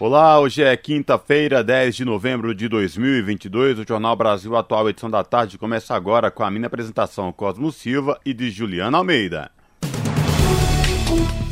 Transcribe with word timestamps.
Olá, 0.00 0.40
hoje 0.40 0.62
é 0.62 0.74
quinta-feira, 0.78 1.62
10 1.62 1.94
de 1.94 2.04
novembro 2.06 2.54
de 2.54 2.66
2022. 2.70 3.80
O 3.80 3.84
Jornal 3.86 4.16
Brasil 4.16 4.56
Atual, 4.56 4.88
edição 4.88 5.10
da 5.10 5.22
tarde, 5.22 5.58
começa 5.58 5.94
agora 5.94 6.30
com 6.30 6.42
a 6.42 6.50
minha 6.50 6.68
apresentação 6.68 7.30
Cosmo 7.30 7.70
Silva 7.70 8.18
e 8.24 8.32
de 8.32 8.50
Juliana 8.50 8.96
Almeida. 8.96 9.50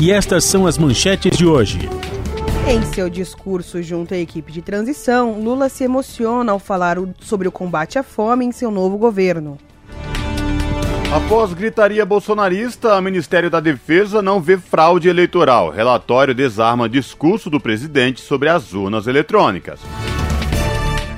E 0.00 0.10
estas 0.10 0.44
são 0.44 0.66
as 0.66 0.78
manchetes 0.78 1.36
de 1.36 1.44
hoje. 1.44 1.78
Em 2.66 2.82
seu 2.86 3.10
discurso 3.10 3.82
junto 3.82 4.14
à 4.14 4.16
equipe 4.16 4.50
de 4.50 4.62
transição, 4.62 5.38
Lula 5.38 5.68
se 5.68 5.84
emociona 5.84 6.50
ao 6.50 6.58
falar 6.58 6.96
sobre 7.20 7.48
o 7.48 7.52
combate 7.52 7.98
à 7.98 8.02
fome 8.02 8.46
em 8.46 8.52
seu 8.52 8.70
novo 8.70 8.96
governo. 8.96 9.58
Após 11.10 11.54
gritaria 11.54 12.04
bolsonarista, 12.04 12.94
o 12.94 13.00
Ministério 13.00 13.48
da 13.48 13.60
Defesa 13.60 14.20
não 14.20 14.42
vê 14.42 14.58
fraude 14.58 15.08
eleitoral. 15.08 15.70
Relatório 15.70 16.34
desarma 16.34 16.86
discurso 16.86 17.48
do 17.48 17.58
presidente 17.58 18.20
sobre 18.20 18.50
as 18.50 18.74
urnas 18.74 19.06
eletrônicas. 19.06 19.80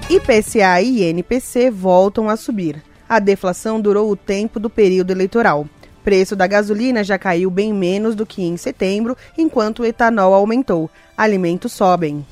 IPCA 0.09 0.81
e 0.81 1.11
INPC 1.11 1.71
voltam 1.71 2.29
a 2.29 2.37
subir. 2.37 2.81
A 3.09 3.19
deflação 3.19 3.81
durou 3.81 4.09
o 4.13 4.17
tempo 4.17 4.61
do 4.61 4.71
período 4.71 5.11
eleitoral. 5.11 5.67
Preço 6.05 6.37
da 6.37 6.47
gasolina 6.47 7.03
já 7.03 7.19
caiu 7.19 7.51
bem 7.51 7.75
menos 7.75 8.15
do 8.15 8.25
que 8.25 8.43
em 8.43 8.57
setembro, 8.57 9.17
enquanto 9.37 9.81
o 9.81 9.85
etanol 9.85 10.33
aumentou. 10.33 10.89
Alimentos 11.17 11.73
sobem. 11.73 12.25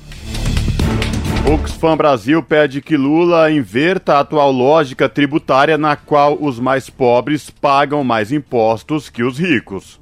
Oxfam 1.51 1.97
Brasil 1.97 2.43
pede 2.43 2.79
que 2.79 2.95
Lula 2.95 3.49
inverta 3.49 4.13
a 4.13 4.19
atual 4.19 4.51
lógica 4.51 5.09
tributária 5.09 5.79
na 5.79 5.95
qual 5.95 6.37
os 6.39 6.59
mais 6.59 6.91
pobres 6.91 7.49
pagam 7.49 8.03
mais 8.03 8.31
impostos 8.31 9.09
que 9.09 9.23
os 9.23 9.39
ricos. 9.39 9.99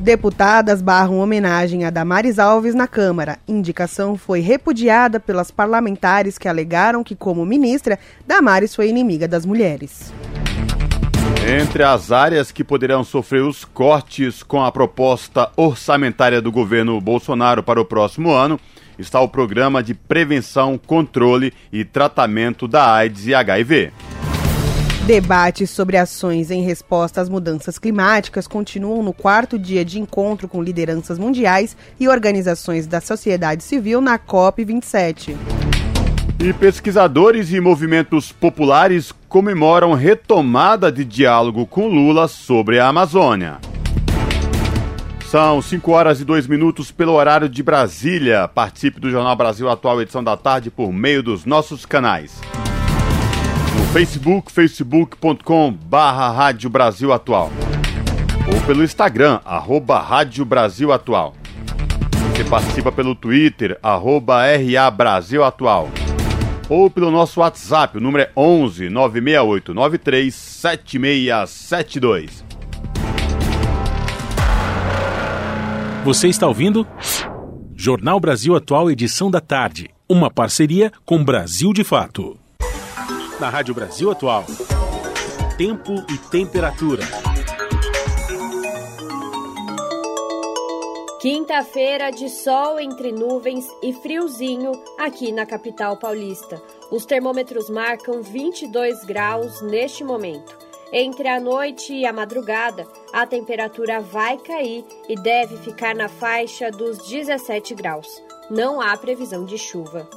Deputadas 0.00 0.82
barram 0.82 1.20
homenagem 1.20 1.84
a 1.84 1.90
Damares 1.90 2.40
Alves 2.40 2.74
na 2.74 2.88
Câmara. 2.88 3.38
Indicação 3.46 4.16
foi 4.16 4.40
repudiada 4.40 5.20
pelas 5.20 5.52
parlamentares 5.52 6.36
que 6.36 6.48
alegaram 6.48 7.04
que, 7.04 7.14
como 7.14 7.46
ministra, 7.46 7.96
Damares 8.26 8.74
foi 8.74 8.88
inimiga 8.88 9.28
das 9.28 9.46
mulheres. 9.46 10.12
Entre 11.48 11.84
as 11.84 12.10
áreas 12.10 12.50
que 12.50 12.64
poderão 12.64 13.04
sofrer 13.04 13.44
os 13.44 13.64
cortes 13.64 14.42
com 14.42 14.64
a 14.64 14.72
proposta 14.72 15.48
orçamentária 15.56 16.42
do 16.42 16.50
governo 16.50 17.00
Bolsonaro 17.00 17.62
para 17.62 17.80
o 17.80 17.84
próximo 17.84 18.32
ano 18.32 18.58
está 18.98 19.20
o 19.20 19.28
programa 19.28 19.82
de 19.82 19.94
prevenção, 19.94 20.78
controle 20.78 21.52
e 21.72 21.84
tratamento 21.84 22.66
da 22.66 22.92
AIDS 22.92 23.26
e 23.26 23.34
HIV. 23.34 23.92
Debates 25.06 25.70
sobre 25.70 25.96
ações 25.96 26.50
em 26.50 26.62
resposta 26.62 27.22
às 27.22 27.30
mudanças 27.30 27.78
climáticas 27.78 28.46
continuam 28.46 29.02
no 29.02 29.14
quarto 29.14 29.58
dia 29.58 29.82
de 29.82 29.98
encontro 29.98 30.46
com 30.46 30.62
lideranças 30.62 31.18
mundiais 31.18 31.74
e 31.98 32.06
organizações 32.06 32.86
da 32.86 33.00
sociedade 33.00 33.62
civil 33.62 34.02
na 34.02 34.18
COP27. 34.18 35.34
E 36.38 36.52
pesquisadores 36.52 37.50
e 37.52 37.58
movimentos 37.58 38.30
populares 38.30 39.10
comemoram 39.28 39.94
retomada 39.94 40.92
de 40.92 41.04
diálogo 41.04 41.66
com 41.66 41.88
Lula 41.88 42.28
sobre 42.28 42.78
a 42.78 42.86
Amazônia. 42.86 43.58
São 45.30 45.60
5 45.60 45.92
horas 45.92 46.22
e 46.22 46.24
2 46.24 46.46
minutos 46.46 46.90
pelo 46.90 47.12
horário 47.12 47.50
de 47.50 47.62
Brasília. 47.62 48.48
Participe 48.48 48.98
do 48.98 49.10
Jornal 49.10 49.36
Brasil 49.36 49.68
Atual, 49.68 50.00
edição 50.00 50.24
da 50.24 50.38
tarde, 50.38 50.70
por 50.70 50.90
meio 50.90 51.22
dos 51.22 51.44
nossos 51.44 51.84
canais. 51.84 52.40
No 53.76 53.84
Facebook, 53.92 54.50
facebook.com 54.50 55.70
barra 55.70 56.30
Rádio 56.30 56.70
Brasil 56.70 57.12
Atual. 57.12 57.52
Ou 58.50 58.58
pelo 58.62 58.82
Instagram, 58.82 59.38
arroba 59.44 59.98
Rádio 59.98 60.46
Brasil 60.46 60.94
Atual. 60.94 61.34
Você 62.34 62.44
participa 62.44 62.90
pelo 62.90 63.14
Twitter, 63.14 63.78
arroba 63.82 64.44
RA 64.46 64.90
Brasil 64.90 65.44
Atual 65.44 65.90
ou 66.70 66.90
pelo 66.90 67.10
nosso 67.10 67.40
WhatsApp, 67.40 67.96
o 67.96 68.00
número 68.00 68.24
é 68.24 68.30
11 68.36 68.90
968 68.90 69.72
93 69.72 70.34
7672. 70.34 72.44
Você 76.08 76.26
está 76.26 76.48
ouvindo? 76.48 76.88
Jornal 77.76 78.18
Brasil 78.18 78.56
Atual, 78.56 78.90
edição 78.90 79.30
da 79.30 79.42
tarde. 79.42 79.90
Uma 80.08 80.30
parceria 80.30 80.90
com 81.04 81.22
Brasil 81.22 81.70
de 81.70 81.84
Fato. 81.84 82.40
Na 83.38 83.50
Rádio 83.50 83.74
Brasil 83.74 84.10
Atual. 84.10 84.46
Tempo 85.58 85.92
e 86.10 86.16
temperatura. 86.30 87.02
Quinta-feira 91.20 92.10
de 92.10 92.30
sol 92.30 92.80
entre 92.80 93.12
nuvens 93.12 93.66
e 93.82 93.92
friozinho 93.92 94.72
aqui 94.98 95.30
na 95.30 95.44
capital 95.44 95.98
paulista. 95.98 96.58
Os 96.90 97.04
termômetros 97.04 97.68
marcam 97.68 98.22
22 98.22 99.04
graus 99.04 99.60
neste 99.60 100.02
momento. 100.02 100.67
Entre 100.92 101.28
a 101.28 101.38
noite 101.38 101.92
e 101.92 102.06
a 102.06 102.12
madrugada, 102.12 102.86
a 103.12 103.26
temperatura 103.26 104.00
vai 104.00 104.38
cair 104.38 104.84
e 105.06 105.14
deve 105.16 105.58
ficar 105.58 105.94
na 105.94 106.08
faixa 106.08 106.70
dos 106.70 107.06
17 107.06 107.74
graus. 107.74 108.22
Não 108.48 108.80
há 108.80 108.96
previsão 108.96 109.44
de 109.44 109.58
chuva. 109.58 110.08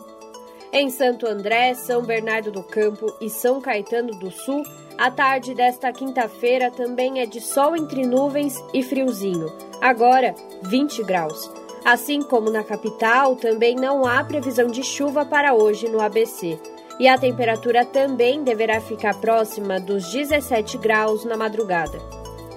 Em 0.72 0.90
Santo 0.90 1.28
André, 1.28 1.74
São 1.74 2.04
Bernardo 2.04 2.50
do 2.50 2.64
Campo 2.64 3.14
e 3.20 3.30
São 3.30 3.60
Caetano 3.60 4.18
do 4.18 4.32
Sul, 4.32 4.64
a 4.98 5.12
tarde 5.12 5.54
desta 5.54 5.92
quinta-feira 5.92 6.72
também 6.72 7.20
é 7.20 7.26
de 7.26 7.42
sol 7.42 7.76
entre 7.76 8.06
nuvens 8.06 8.56
e 8.74 8.82
friozinho, 8.82 9.52
agora 9.82 10.34
20 10.62 11.04
graus. 11.04 11.52
Assim 11.84 12.22
como 12.22 12.50
na 12.50 12.64
capital, 12.64 13.36
também 13.36 13.76
não 13.76 14.06
há 14.06 14.24
previsão 14.24 14.68
de 14.68 14.84
chuva 14.84 15.26
para 15.26 15.54
hoje 15.54 15.90
no 15.90 16.00
ABC. 16.00 16.58
E 17.02 17.08
a 17.08 17.18
temperatura 17.18 17.84
também 17.84 18.44
deverá 18.44 18.80
ficar 18.80 19.16
próxima 19.16 19.80
dos 19.80 20.12
17 20.12 20.78
graus 20.78 21.26
na 21.26 21.36
madrugada. 21.36 22.00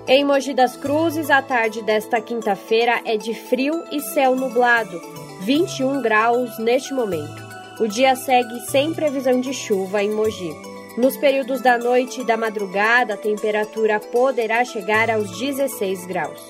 Em 0.07 0.23
Mogi 0.23 0.53
das 0.53 0.77
Cruzes, 0.77 1.31
a 1.31 1.41
tarde 1.41 1.81
desta 1.81 2.21
quinta-feira 2.21 3.01
é 3.07 3.17
de 3.17 3.33
frio 3.33 3.83
e 3.91 4.03
céu 4.03 4.37
nublado, 4.37 5.01
21 5.41 6.03
graus 6.03 6.59
neste 6.59 6.93
momento. 6.93 7.43
O 7.81 7.89
dia 7.89 8.15
segue 8.15 8.61
sem 8.69 8.93
previsão 8.93 9.41
de 9.41 9.55
chuva 9.55 10.03
em 10.03 10.11
Mogi. 10.11 10.55
Nos 10.99 11.17
períodos 11.17 11.63
da 11.63 11.79
noite 11.79 12.21
e 12.21 12.25
da 12.27 12.37
madrugada, 12.37 13.15
a 13.15 13.17
temperatura 13.17 13.99
poderá 13.99 14.63
chegar 14.63 15.09
aos 15.09 15.39
16 15.39 16.05
graus. 16.05 16.43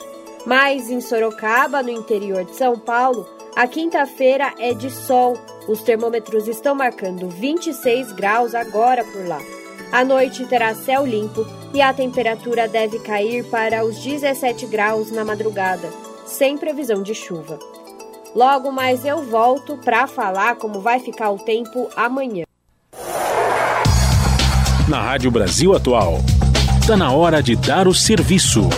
Mas 0.45 0.91
em 0.91 1.01
Sorocaba, 1.01 1.81
no 1.81 1.91
interior 1.91 2.45
de 2.45 2.57
São 2.57 2.77
Paulo, 2.77 3.25
a 3.57 3.67
quinta-feira 3.67 4.55
é 4.59 4.75
de 4.75 4.91
sol. 4.91 5.37
Os 5.69 5.83
termômetros 5.83 6.49
estão 6.49 6.75
marcando 6.75 7.29
26 7.29 8.13
graus 8.13 8.55
agora 8.55 9.05
por 9.05 9.27
lá. 9.27 9.41
A 9.93 10.05
noite 10.05 10.45
terá 10.47 10.75
céu 10.75 11.07
limpo 11.07 11.47
e 11.73 11.81
a 11.81 11.93
temperatura 11.93 12.67
deve 12.67 12.99
cair 12.99 13.45
para 13.45 13.85
os 13.85 13.99
17 14.03 14.67
graus 14.67 15.11
na 15.11 15.25
madrugada, 15.25 15.89
sem 16.27 16.59
previsão 16.59 17.03
de 17.03 17.15
chuva. 17.15 17.59
Logo 18.35 18.73
mais 18.73 19.05
eu 19.05 19.23
volto 19.23 19.77
para 19.79 20.07
falar 20.07 20.57
como 20.57 20.81
vai 20.81 20.99
ficar 20.99 21.31
o 21.31 21.39
tempo 21.39 21.89
amanhã 21.97 22.45
na 24.89 25.01
Rádio 25.01 25.31
Brasil 25.31 25.75
Atual. 25.75 26.19
Está 26.81 26.97
na 26.97 27.11
hora 27.11 27.43
de 27.43 27.57
dar 27.57 27.89
o 27.89 27.95
serviço. 27.95 28.69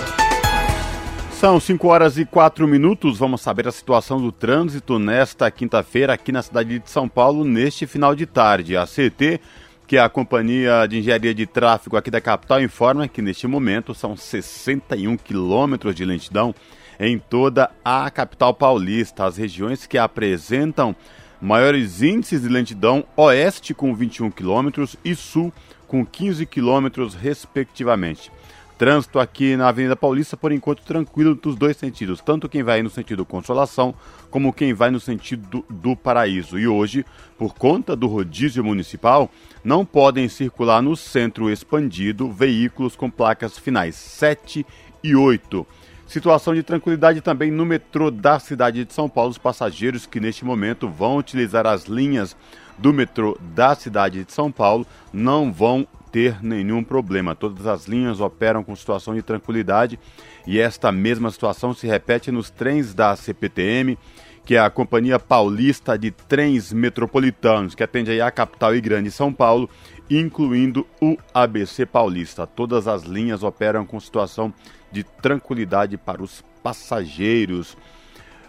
São 1.46 1.60
5 1.60 1.86
horas 1.86 2.18
e 2.18 2.24
4 2.24 2.66
minutos. 2.66 3.18
Vamos 3.18 3.40
saber 3.40 3.68
a 3.68 3.70
situação 3.70 4.20
do 4.20 4.32
trânsito 4.32 4.98
nesta 4.98 5.48
quinta-feira 5.48 6.12
aqui 6.12 6.32
na 6.32 6.42
cidade 6.42 6.80
de 6.80 6.90
São 6.90 7.08
Paulo, 7.08 7.44
neste 7.44 7.86
final 7.86 8.16
de 8.16 8.26
tarde. 8.26 8.76
A 8.76 8.84
CT 8.84 9.40
que 9.86 9.96
a 9.96 10.08
Companhia 10.08 10.84
de 10.88 10.98
Engenharia 10.98 11.32
de 11.32 11.46
Tráfego 11.46 11.96
aqui 11.96 12.10
da 12.10 12.20
capital 12.20 12.60
informa 12.60 13.06
que 13.06 13.22
neste 13.22 13.46
momento 13.46 13.94
são 13.94 14.16
61 14.16 15.16
quilômetros 15.16 15.94
de 15.94 16.04
lentidão 16.04 16.52
em 16.98 17.16
toda 17.16 17.70
a 17.84 18.10
capital 18.10 18.52
paulista. 18.52 19.24
As 19.24 19.36
regiões 19.36 19.86
que 19.86 19.98
apresentam 19.98 20.96
maiores 21.40 22.02
índices 22.02 22.42
de 22.42 22.48
lentidão, 22.48 23.04
oeste 23.16 23.72
com 23.72 23.94
21 23.94 24.32
quilômetros 24.32 24.96
e 25.04 25.14
sul 25.14 25.52
com 25.86 26.04
15 26.04 26.44
quilômetros, 26.44 27.14
respectivamente. 27.14 28.32
Trânsito 28.78 29.18
aqui 29.18 29.56
na 29.56 29.68
Avenida 29.68 29.96
Paulista, 29.96 30.36
por 30.36 30.52
enquanto, 30.52 30.82
tranquilo 30.82 31.34
dos 31.34 31.56
dois 31.56 31.78
sentidos, 31.78 32.20
tanto 32.20 32.48
quem 32.48 32.62
vai 32.62 32.82
no 32.82 32.90
sentido 32.90 33.24
Consolação, 33.24 33.94
como 34.30 34.52
quem 34.52 34.74
vai 34.74 34.90
no 34.90 35.00
sentido 35.00 35.64
do 35.70 35.96
Paraíso. 35.96 36.58
E 36.58 36.68
hoje, 36.68 37.04
por 37.38 37.54
conta 37.54 37.96
do 37.96 38.06
rodízio 38.06 38.62
municipal, 38.62 39.30
não 39.64 39.84
podem 39.84 40.28
circular 40.28 40.82
no 40.82 40.94
centro 40.94 41.50
expandido 41.50 42.30
veículos 42.30 42.94
com 42.94 43.10
placas 43.10 43.58
finais 43.58 43.94
7 43.94 44.66
e 45.02 45.16
8. 45.16 45.66
Situação 46.06 46.54
de 46.54 46.62
tranquilidade 46.62 47.20
também 47.20 47.50
no 47.50 47.64
metrô 47.64 48.10
da 48.10 48.38
cidade 48.38 48.84
de 48.84 48.92
São 48.92 49.08
Paulo. 49.08 49.30
Os 49.30 49.38
passageiros 49.38 50.06
que 50.06 50.20
neste 50.20 50.44
momento 50.44 50.88
vão 50.88 51.16
utilizar 51.16 51.66
as 51.66 51.86
linhas 51.86 52.36
do 52.78 52.92
metrô 52.92 53.36
da 53.54 53.74
cidade 53.74 54.22
de 54.22 54.32
São 54.32 54.52
Paulo 54.52 54.86
não 55.12 55.52
vão 55.52 55.88
ter 56.10 56.42
nenhum 56.42 56.82
problema. 56.82 57.34
Todas 57.34 57.66
as 57.66 57.86
linhas 57.86 58.20
operam 58.20 58.62
com 58.62 58.74
situação 58.74 59.14
de 59.14 59.22
tranquilidade 59.22 59.98
e 60.46 60.58
esta 60.58 60.90
mesma 60.92 61.30
situação 61.30 61.74
se 61.74 61.86
repete 61.86 62.30
nos 62.30 62.50
trens 62.50 62.94
da 62.94 63.14
CPTM, 63.16 63.98
que 64.44 64.54
é 64.54 64.60
a 64.60 64.70
Companhia 64.70 65.18
Paulista 65.18 65.98
de 65.98 66.10
Trens 66.10 66.72
Metropolitanos, 66.72 67.74
que 67.74 67.82
atende 67.82 68.20
a 68.20 68.30
capital 68.30 68.74
e 68.74 68.80
grande 68.80 69.10
São 69.10 69.32
Paulo, 69.32 69.68
incluindo 70.08 70.86
o 71.00 71.16
ABC 71.34 71.84
Paulista. 71.84 72.46
Todas 72.46 72.86
as 72.86 73.02
linhas 73.02 73.42
operam 73.42 73.84
com 73.84 73.98
situação 73.98 74.54
de 74.92 75.02
tranquilidade 75.02 75.96
para 75.96 76.22
os 76.22 76.44
passageiros. 76.62 77.76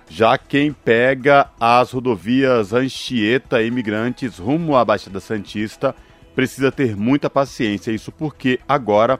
Já 0.09 0.37
quem 0.37 0.71
pega 0.71 1.49
as 1.59 1.91
rodovias 1.91 2.71
Anchieta 2.73 3.61
Imigrantes 3.61 4.37
rumo 4.37 4.75
à 4.75 4.85
Baixada 4.85 5.19
Santista 5.19 5.93
precisa 6.37 6.71
ter 6.71 6.95
muita 6.95 7.31
paciência. 7.31 7.89
Isso 7.89 8.11
porque 8.11 8.59
agora 8.69 9.19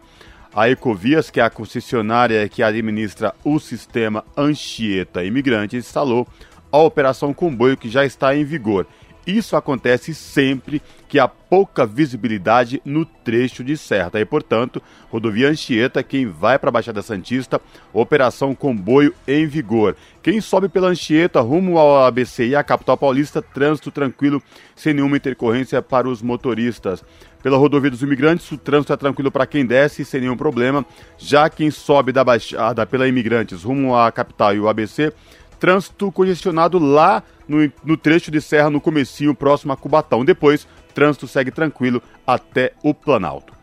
a 0.53 0.69
Ecovias, 0.69 1.31
que 1.31 1.39
é 1.39 1.43
a 1.43 1.49
concessionária 1.49 2.47
que 2.47 2.61
administra 2.61 3.33
o 3.43 3.57
sistema 3.59 4.23
Anchieta 4.37 5.23
Imigrante, 5.23 5.75
instalou 5.75 6.27
a 6.71 6.77
operação 6.77 7.33
comboio 7.33 7.75
que 7.75 7.89
já 7.89 8.05
está 8.05 8.35
em 8.35 8.43
vigor. 8.43 8.85
Isso 9.27 9.57
acontece 9.57 10.15
sempre 10.15 10.81
que 11.09 11.19
há 11.19 11.27
pouca 11.27 11.85
visibilidade 11.85 12.81
no 12.85 13.05
trecho 13.05 13.61
de 13.61 13.75
serra. 13.75 14.09
E, 14.15 14.23
portanto, 14.23 14.81
rodovia 15.11 15.49
Anchieta, 15.49 16.01
quem 16.01 16.25
vai 16.25 16.57
para 16.57 16.69
a 16.69 16.71
Baixada 16.71 17.01
Santista, 17.01 17.59
operação 17.91 18.55
comboio 18.55 19.13
em 19.27 19.45
vigor. 19.45 19.97
Quem 20.23 20.39
sobe 20.39 20.69
pela 20.69 20.87
Anchieta 20.87 21.41
rumo 21.41 21.77
ao 21.77 22.05
ABC 22.05 22.47
e 22.47 22.55
à 22.55 22.63
capital 22.63 22.97
paulista, 22.97 23.41
trânsito 23.41 23.91
tranquilo, 23.91 24.41
sem 24.73 24.93
nenhuma 24.93 25.17
intercorrência 25.17 25.81
para 25.81 26.07
os 26.07 26.21
motoristas. 26.21 27.03
Pela 27.43 27.57
rodovia 27.57 27.91
dos 27.91 28.01
imigrantes, 28.01 28.49
o 28.51 28.57
trânsito 28.57 28.93
é 28.93 28.97
tranquilo 28.97 29.31
para 29.31 29.45
quem 29.45 29.65
desce, 29.65 30.03
sem 30.03 30.21
nenhum 30.21 30.37
problema. 30.37 30.85
Já 31.17 31.49
quem 31.49 31.69
sobe 31.69 32.11
da 32.11 32.23
Baixada 32.23 32.85
pela 32.85 33.07
Imigrantes 33.07 33.63
rumo 33.63 33.95
à 33.95 34.11
capital 34.11 34.55
e 34.55 34.59
o 34.59 34.67
ABC, 34.67 35.13
trânsito 35.59 36.11
congestionado 36.11 36.79
lá 36.79 37.23
no, 37.47 37.71
no 37.83 37.97
trecho 37.97 38.31
de 38.31 38.41
serra 38.41 38.69
no 38.69 38.81
comecinho, 38.81 39.35
próximo 39.35 39.73
a 39.73 39.77
Cubatão. 39.77 40.25
Depois, 40.25 40.67
trânsito 40.93 41.27
segue 41.27 41.51
tranquilo 41.51 42.01
até 42.25 42.73
o 42.83 42.93
Planalto. 42.93 43.57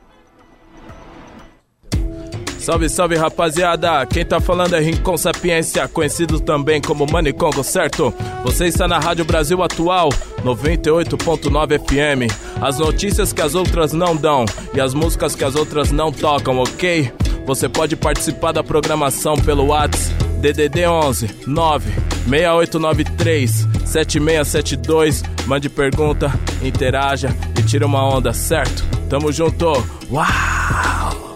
Salve, 2.65 2.89
salve 2.89 3.15
rapaziada! 3.15 4.07
Quem 4.07 4.25
tá 4.25 4.41
falando 4.41 4.75
é 4.75 4.81
Rincon 4.81 5.19
Sapiência, 5.19 5.87
conhecido 5.87 6.41
também 6.41 6.81
como 6.81 7.07
Manicongo, 7.07 7.63
certo? 7.63 8.11
Você 8.43 8.69
está 8.69 8.89
na 8.89 8.99
Rádio 8.99 9.23
Brasil 9.27 9.63
Atual, 9.63 10.09
98.9 10.43 11.79
FM. 11.79 12.33
As 12.63 12.79
notícias 12.79 13.35
que 13.35 13.43
as 13.43 13.55
outras 13.55 13.93
não 13.93 14.17
dão 14.17 14.47
e 14.73 14.81
as 14.81 14.95
músicas 14.95 15.37
que 15.37 15.45
as 15.45 15.55
outras 15.55 15.93
não 15.93 16.11
tocam, 16.11 16.59
ok? 16.59 17.13
Você 17.47 17.69
pode 17.69 17.95
participar 17.97 18.53
da 18.53 18.65
programação 18.65 19.37
pelo 19.37 19.67
WhatsApp 19.67 20.25
DDD 20.41 20.87
11 20.87 21.47
9 21.47 21.91
6893 22.29 23.69
7672. 23.85 25.23
Mande 25.47 25.69
pergunta, 25.69 26.31
interaja 26.63 27.29
e 27.59 27.63
tira 27.63 27.87
uma 27.87 28.07
onda, 28.07 28.33
certo? 28.33 28.85
Tamo 29.09 29.31
junto. 29.33 29.67
Uau! 30.11 31.35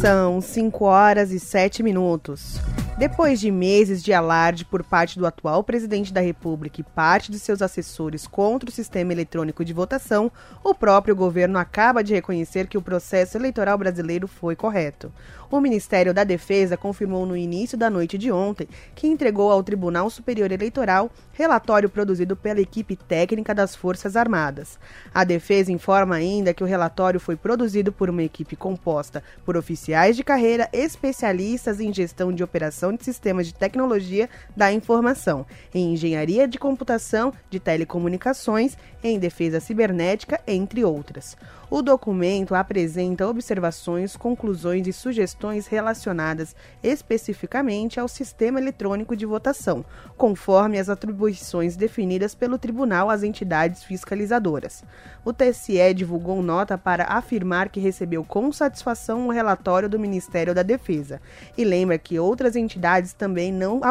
São 0.00 0.40
5 0.40 0.84
horas 0.84 1.32
e 1.32 1.40
7 1.40 1.82
minutos. 1.82 2.60
Depois 2.98 3.38
de 3.38 3.48
meses 3.48 4.02
de 4.02 4.12
alarde 4.12 4.64
por 4.64 4.82
parte 4.82 5.20
do 5.20 5.24
atual 5.24 5.62
presidente 5.62 6.12
da 6.12 6.20
República 6.20 6.80
e 6.80 6.84
parte 6.84 7.30
de 7.30 7.38
seus 7.38 7.62
assessores 7.62 8.26
contra 8.26 8.68
o 8.68 8.72
sistema 8.72 9.12
eletrônico 9.12 9.64
de 9.64 9.72
votação, 9.72 10.32
o 10.64 10.74
próprio 10.74 11.14
governo 11.14 11.60
acaba 11.60 12.02
de 12.02 12.12
reconhecer 12.12 12.66
que 12.66 12.76
o 12.76 12.82
processo 12.82 13.38
eleitoral 13.38 13.78
brasileiro 13.78 14.26
foi 14.26 14.56
correto. 14.56 15.12
O 15.50 15.60
Ministério 15.60 16.12
da 16.12 16.24
Defesa 16.24 16.76
confirmou 16.76 17.24
no 17.24 17.34
início 17.34 17.78
da 17.78 17.88
noite 17.88 18.18
de 18.18 18.30
ontem 18.30 18.68
que 18.94 19.06
entregou 19.06 19.50
ao 19.50 19.62
Tribunal 19.62 20.10
Superior 20.10 20.52
Eleitoral 20.52 21.10
relatório 21.32 21.88
produzido 21.88 22.36
pela 22.36 22.60
equipe 22.60 22.94
técnica 22.94 23.54
das 23.54 23.74
Forças 23.74 24.14
Armadas. 24.14 24.78
A 25.14 25.24
defesa 25.24 25.72
informa 25.72 26.16
ainda 26.16 26.52
que 26.52 26.62
o 26.62 26.66
relatório 26.66 27.18
foi 27.18 27.34
produzido 27.34 27.90
por 27.90 28.10
uma 28.10 28.22
equipe 28.22 28.56
composta 28.56 29.22
por 29.42 29.56
oficiais 29.56 30.16
de 30.16 30.22
carreira 30.22 30.68
especialistas 30.70 31.80
em 31.80 31.94
gestão 31.94 32.30
de 32.30 32.44
operação 32.44 32.92
de 32.92 33.02
sistemas 33.02 33.46
de 33.46 33.54
tecnologia 33.54 34.28
da 34.54 34.70
informação, 34.70 35.46
em 35.74 35.94
engenharia 35.94 36.46
de 36.46 36.58
computação, 36.58 37.32
de 37.48 37.58
telecomunicações, 37.58 38.76
em 39.02 39.18
defesa 39.18 39.60
cibernética, 39.60 40.40
entre 40.46 40.84
outras. 40.84 41.36
O 41.70 41.82
documento 41.82 42.54
apresenta 42.54 43.28
observações, 43.28 44.16
conclusões 44.16 44.86
e 44.86 44.92
sugestões 44.92 45.66
relacionadas 45.66 46.56
especificamente 46.82 48.00
ao 48.00 48.08
sistema 48.08 48.58
eletrônico 48.58 49.14
de 49.14 49.26
votação, 49.26 49.84
conforme 50.16 50.78
as 50.78 50.88
atribuições 50.88 51.76
definidas 51.76 52.34
pelo 52.34 52.56
tribunal 52.56 53.10
às 53.10 53.22
entidades 53.22 53.84
fiscalizadoras. 53.84 54.82
O 55.22 55.32
TSE 55.32 55.92
divulgou 55.92 56.42
nota 56.42 56.78
para 56.78 57.04
afirmar 57.04 57.68
que 57.68 57.80
recebeu 57.80 58.24
com 58.24 58.50
satisfação 58.50 59.28
o 59.28 59.30
relatório 59.30 59.90
do 59.90 59.98
Ministério 59.98 60.54
da 60.54 60.62
Defesa 60.62 61.20
e 61.56 61.64
lembra 61.64 61.98
que 61.98 62.18
outras 62.18 62.56
entidades 62.56 63.12
também 63.12 63.52
não 63.52 63.82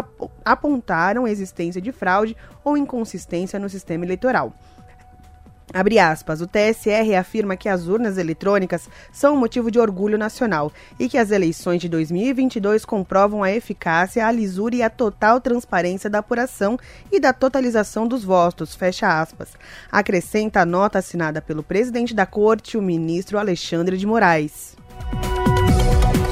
apontaram 0.43 1.25
a 1.25 1.31
existência 1.31 1.79
de 1.79 1.91
fraude 1.91 2.35
ou 2.63 2.75
inconsistência 2.75 3.59
no 3.59 3.69
sistema 3.69 4.03
eleitoral. 4.03 4.51
Abre 5.73 5.99
aspas, 5.99 6.39
o 6.39 6.47
TSE 6.47 7.13
afirma 7.13 7.57
que 7.57 7.67
as 7.67 7.87
urnas 7.87 8.17
eletrônicas 8.17 8.89
são 9.11 9.35
motivo 9.35 9.69
de 9.69 9.77
orgulho 9.77 10.17
nacional 10.17 10.71
e 10.97 11.09
que 11.09 11.17
as 11.17 11.29
eleições 11.29 11.81
de 11.81 11.89
2022 11.89 12.85
comprovam 12.85 13.43
a 13.43 13.51
eficácia, 13.51 14.25
a 14.25 14.31
lisura 14.31 14.75
e 14.75 14.81
a 14.81 14.89
total 14.89 15.41
transparência 15.41 16.09
da 16.09 16.19
apuração 16.19 16.79
e 17.11 17.19
da 17.19 17.33
totalização 17.33 18.07
dos 18.07 18.23
votos, 18.23 18.75
fecha 18.75 19.21
aspas. 19.21 19.49
Acrescenta 19.91 20.61
a 20.61 20.65
nota 20.65 20.99
assinada 20.99 21.41
pelo 21.41 21.61
presidente 21.61 22.13
da 22.13 22.25
corte, 22.25 22.77
o 22.77 22.81
ministro 22.81 23.37
Alexandre 23.37 23.97
de 23.97 24.07
Moraes. 24.07 24.77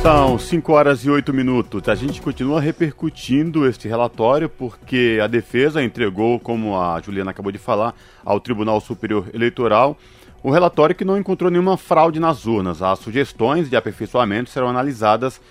São 0.06 0.38
5 0.38 0.72
horas 0.72 1.04
e 1.04 1.10
8 1.10 1.34
minutos. 1.34 1.90
A 1.90 1.96
gente 1.96 2.22
continua 2.22 2.62
repercutindo 2.62 3.68
este 3.68 3.88
relatório 3.88 4.48
porque 4.48 5.20
a 5.20 5.26
defesa 5.26 5.84
entregou, 5.84 6.40
como 6.40 6.80
a 6.80 7.02
Juliana 7.02 7.32
acabou 7.32 7.52
de 7.52 7.58
falar, 7.58 7.96
ao 8.24 8.40
Tribunal 8.40 8.80
Superior 8.80 9.28
Eleitoral 9.34 9.98
um 10.44 10.52
relatório 10.52 10.96
que 10.96 11.04
não 11.04 11.18
encontrou 11.18 11.50
nenhuma 11.50 11.76
fraude 11.76 12.20
nas 12.20 12.46
urnas. 12.46 12.84
As 12.84 13.00
sugestões 13.00 13.68
de 13.68 13.76
aperfeiçoamento 13.76 14.52
serão 14.52 14.68
analisadas, 14.68 15.42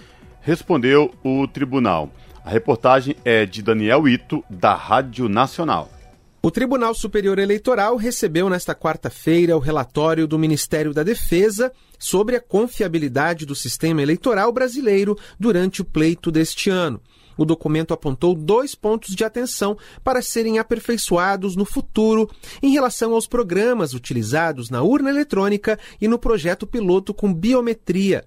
respondeu 0.40 1.12
o 1.24 1.48
tribunal. 1.48 2.08
A 2.44 2.50
reportagem 2.50 3.16
é 3.24 3.44
de 3.44 3.60
Daniel 3.60 4.06
Ito, 4.06 4.44
da 4.48 4.72
Rádio 4.72 5.28
Nacional. 5.28 5.90
O 6.44 6.50
Tribunal 6.50 6.94
Superior 6.94 7.38
Eleitoral 7.38 7.96
recebeu 7.96 8.50
nesta 8.50 8.74
quarta-feira 8.74 9.56
o 9.56 9.58
relatório 9.58 10.28
do 10.28 10.38
Ministério 10.38 10.92
da 10.92 11.02
Defesa 11.02 11.72
sobre 11.98 12.36
a 12.36 12.40
confiabilidade 12.40 13.46
do 13.46 13.54
sistema 13.54 14.02
eleitoral 14.02 14.52
brasileiro 14.52 15.16
durante 15.40 15.80
o 15.80 15.86
pleito 15.86 16.30
deste 16.30 16.68
ano. 16.68 17.00
O 17.34 17.46
documento 17.46 17.94
apontou 17.94 18.34
dois 18.34 18.74
pontos 18.74 19.14
de 19.14 19.24
atenção 19.24 19.74
para 20.04 20.20
serem 20.20 20.58
aperfeiçoados 20.58 21.56
no 21.56 21.64
futuro 21.64 22.30
em 22.62 22.72
relação 22.72 23.14
aos 23.14 23.26
programas 23.26 23.94
utilizados 23.94 24.68
na 24.68 24.82
urna 24.82 25.08
eletrônica 25.08 25.78
e 25.98 26.06
no 26.06 26.18
projeto 26.18 26.66
piloto 26.66 27.14
com 27.14 27.32
biometria. 27.32 28.22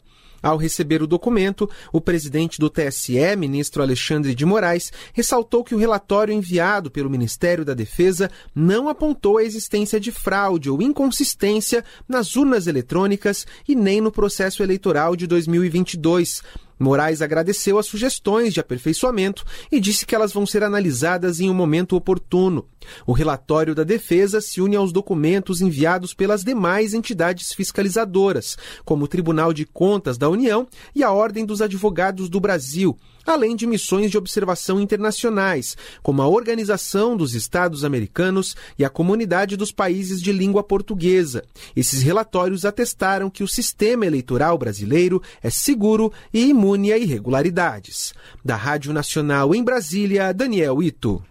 Ao 0.47 0.55
receber 0.55 1.01
o 1.03 1.07
documento, 1.07 1.69
o 1.91 1.99
presidente 1.99 2.57
do 2.57 2.69
TSE, 2.69 3.35
ministro 3.37 3.81
Alexandre 3.83 4.33
de 4.33 4.45
Moraes, 4.45 4.93
ressaltou 5.11 5.61
que 5.61 5.75
o 5.75 5.77
relatório 5.77 6.33
enviado 6.33 6.89
pelo 6.89 7.09
Ministério 7.09 7.65
da 7.65 7.73
Defesa 7.73 8.31
não 8.55 8.87
apontou 8.87 9.39
a 9.39 9.43
existência 9.43 9.99
de 9.99 10.09
fraude 10.09 10.69
ou 10.69 10.81
inconsistência 10.81 11.83
nas 12.07 12.37
urnas 12.37 12.65
eletrônicas 12.65 13.45
e 13.67 13.75
nem 13.75 13.99
no 13.99 14.09
processo 14.09 14.63
eleitoral 14.63 15.17
de 15.17 15.27
2022. 15.27 16.41
Moraes 16.79 17.21
agradeceu 17.21 17.77
as 17.79 17.85
sugestões 17.85 18.53
de 18.53 18.59
aperfeiçoamento 18.59 19.43
e 19.71 19.79
disse 19.79 20.05
que 20.05 20.15
elas 20.15 20.31
vão 20.31 20.45
ser 20.45 20.63
analisadas 20.63 21.39
em 21.39 21.49
um 21.49 21.53
momento 21.53 21.95
oportuno. 21.95 22.67
O 23.05 23.11
relatório 23.11 23.73
da 23.73 23.83
defesa 23.83 24.39
se 24.39 24.61
une 24.61 24.75
aos 24.75 24.91
documentos 24.91 25.61
enviados 25.61 26.13
pelas 26.13 26.43
demais 26.43 26.93
entidades 26.93 27.53
fiscalizadoras, 27.53 28.57
como 28.85 29.05
o 29.05 29.07
Tribunal 29.07 29.51
de 29.51 29.65
Contas 29.65 30.17
da 30.17 30.29
União 30.29 30.67
e 30.95 31.03
a 31.03 31.11
Ordem 31.11 31.45
dos 31.45 31.61
Advogados 31.61 32.29
do 32.29 32.39
Brasil, 32.39 32.97
além 33.27 33.55
de 33.55 33.67
missões 33.67 34.09
de 34.09 34.17
observação 34.17 34.79
internacionais, 34.79 35.75
como 36.01 36.21
a 36.21 36.27
Organização 36.27 37.15
dos 37.15 37.35
Estados 37.35 37.83
Americanos 37.83 38.55
e 38.79 38.85
a 38.85 38.89
Comunidade 38.89 39.57
dos 39.57 39.71
Países 39.71 40.21
de 40.21 40.31
Língua 40.31 40.63
Portuguesa. 40.63 41.43
Esses 41.75 42.01
relatórios 42.01 42.65
atestaram 42.65 43.29
que 43.29 43.43
o 43.43 43.47
sistema 43.47 44.05
eleitoral 44.05 44.57
brasileiro 44.57 45.21
é 45.43 45.49
seguro 45.49 46.11
e 46.33 46.49
imune 46.49 46.91
a 46.91 46.97
irregularidades. 46.97 48.13
Da 48.43 48.55
Rádio 48.55 48.93
Nacional 48.93 49.53
em 49.53 49.63
Brasília, 49.63 50.33
Daniel 50.33 50.81
Ito. 50.81 51.21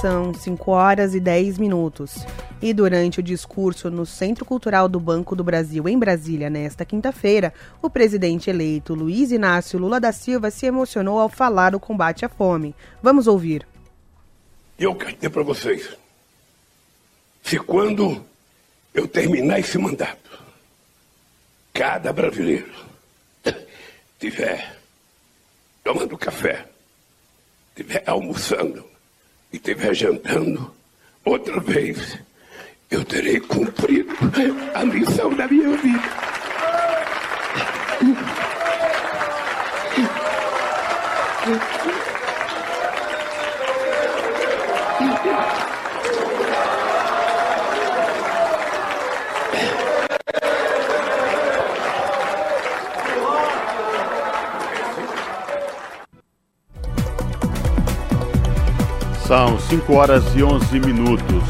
São 0.00 0.32
5 0.32 0.70
horas 0.70 1.12
e 1.12 1.18
10 1.18 1.58
minutos. 1.58 2.24
E 2.62 2.72
durante 2.72 3.18
o 3.18 3.22
discurso 3.22 3.90
no 3.90 4.06
Centro 4.06 4.44
Cultural 4.44 4.88
do 4.88 5.00
Banco 5.00 5.34
do 5.34 5.42
Brasil, 5.42 5.88
em 5.88 5.98
Brasília, 5.98 6.48
nesta 6.48 6.84
quinta-feira, 6.84 7.52
o 7.82 7.90
presidente 7.90 8.48
eleito 8.48 8.94
Luiz 8.94 9.32
Inácio 9.32 9.76
Lula 9.76 9.98
da 9.98 10.12
Silva 10.12 10.52
se 10.52 10.66
emocionou 10.66 11.18
ao 11.18 11.28
falar 11.28 11.70
do 11.70 11.80
combate 11.80 12.24
à 12.24 12.28
fome. 12.28 12.76
Vamos 13.02 13.26
ouvir. 13.26 13.66
Eu 14.78 14.94
quero 14.94 15.16
dizer 15.16 15.30
para 15.30 15.42
vocês: 15.42 15.96
se 17.42 17.58
quando 17.58 18.24
eu 18.94 19.08
terminar 19.08 19.58
esse 19.58 19.78
mandato, 19.78 20.30
cada 21.74 22.12
brasileiro 22.12 22.72
tiver 24.20 24.76
tomando 25.82 26.16
café, 26.16 26.66
tiver 27.74 28.04
almoçando, 28.06 28.84
e 29.52 29.56
estiver 29.56 29.94
jantando, 29.94 30.72
outra 31.24 31.60
vez 31.60 32.18
eu 32.90 33.04
terei 33.04 33.40
cumprido 33.40 34.14
a 34.74 34.84
missão 34.84 35.32
da 35.34 35.46
minha 35.46 35.76
vida. 35.76 36.28
São 59.28 59.60
5 59.60 59.92
horas 59.92 60.24
e 60.34 60.42
11 60.42 60.80
minutos. 60.80 61.44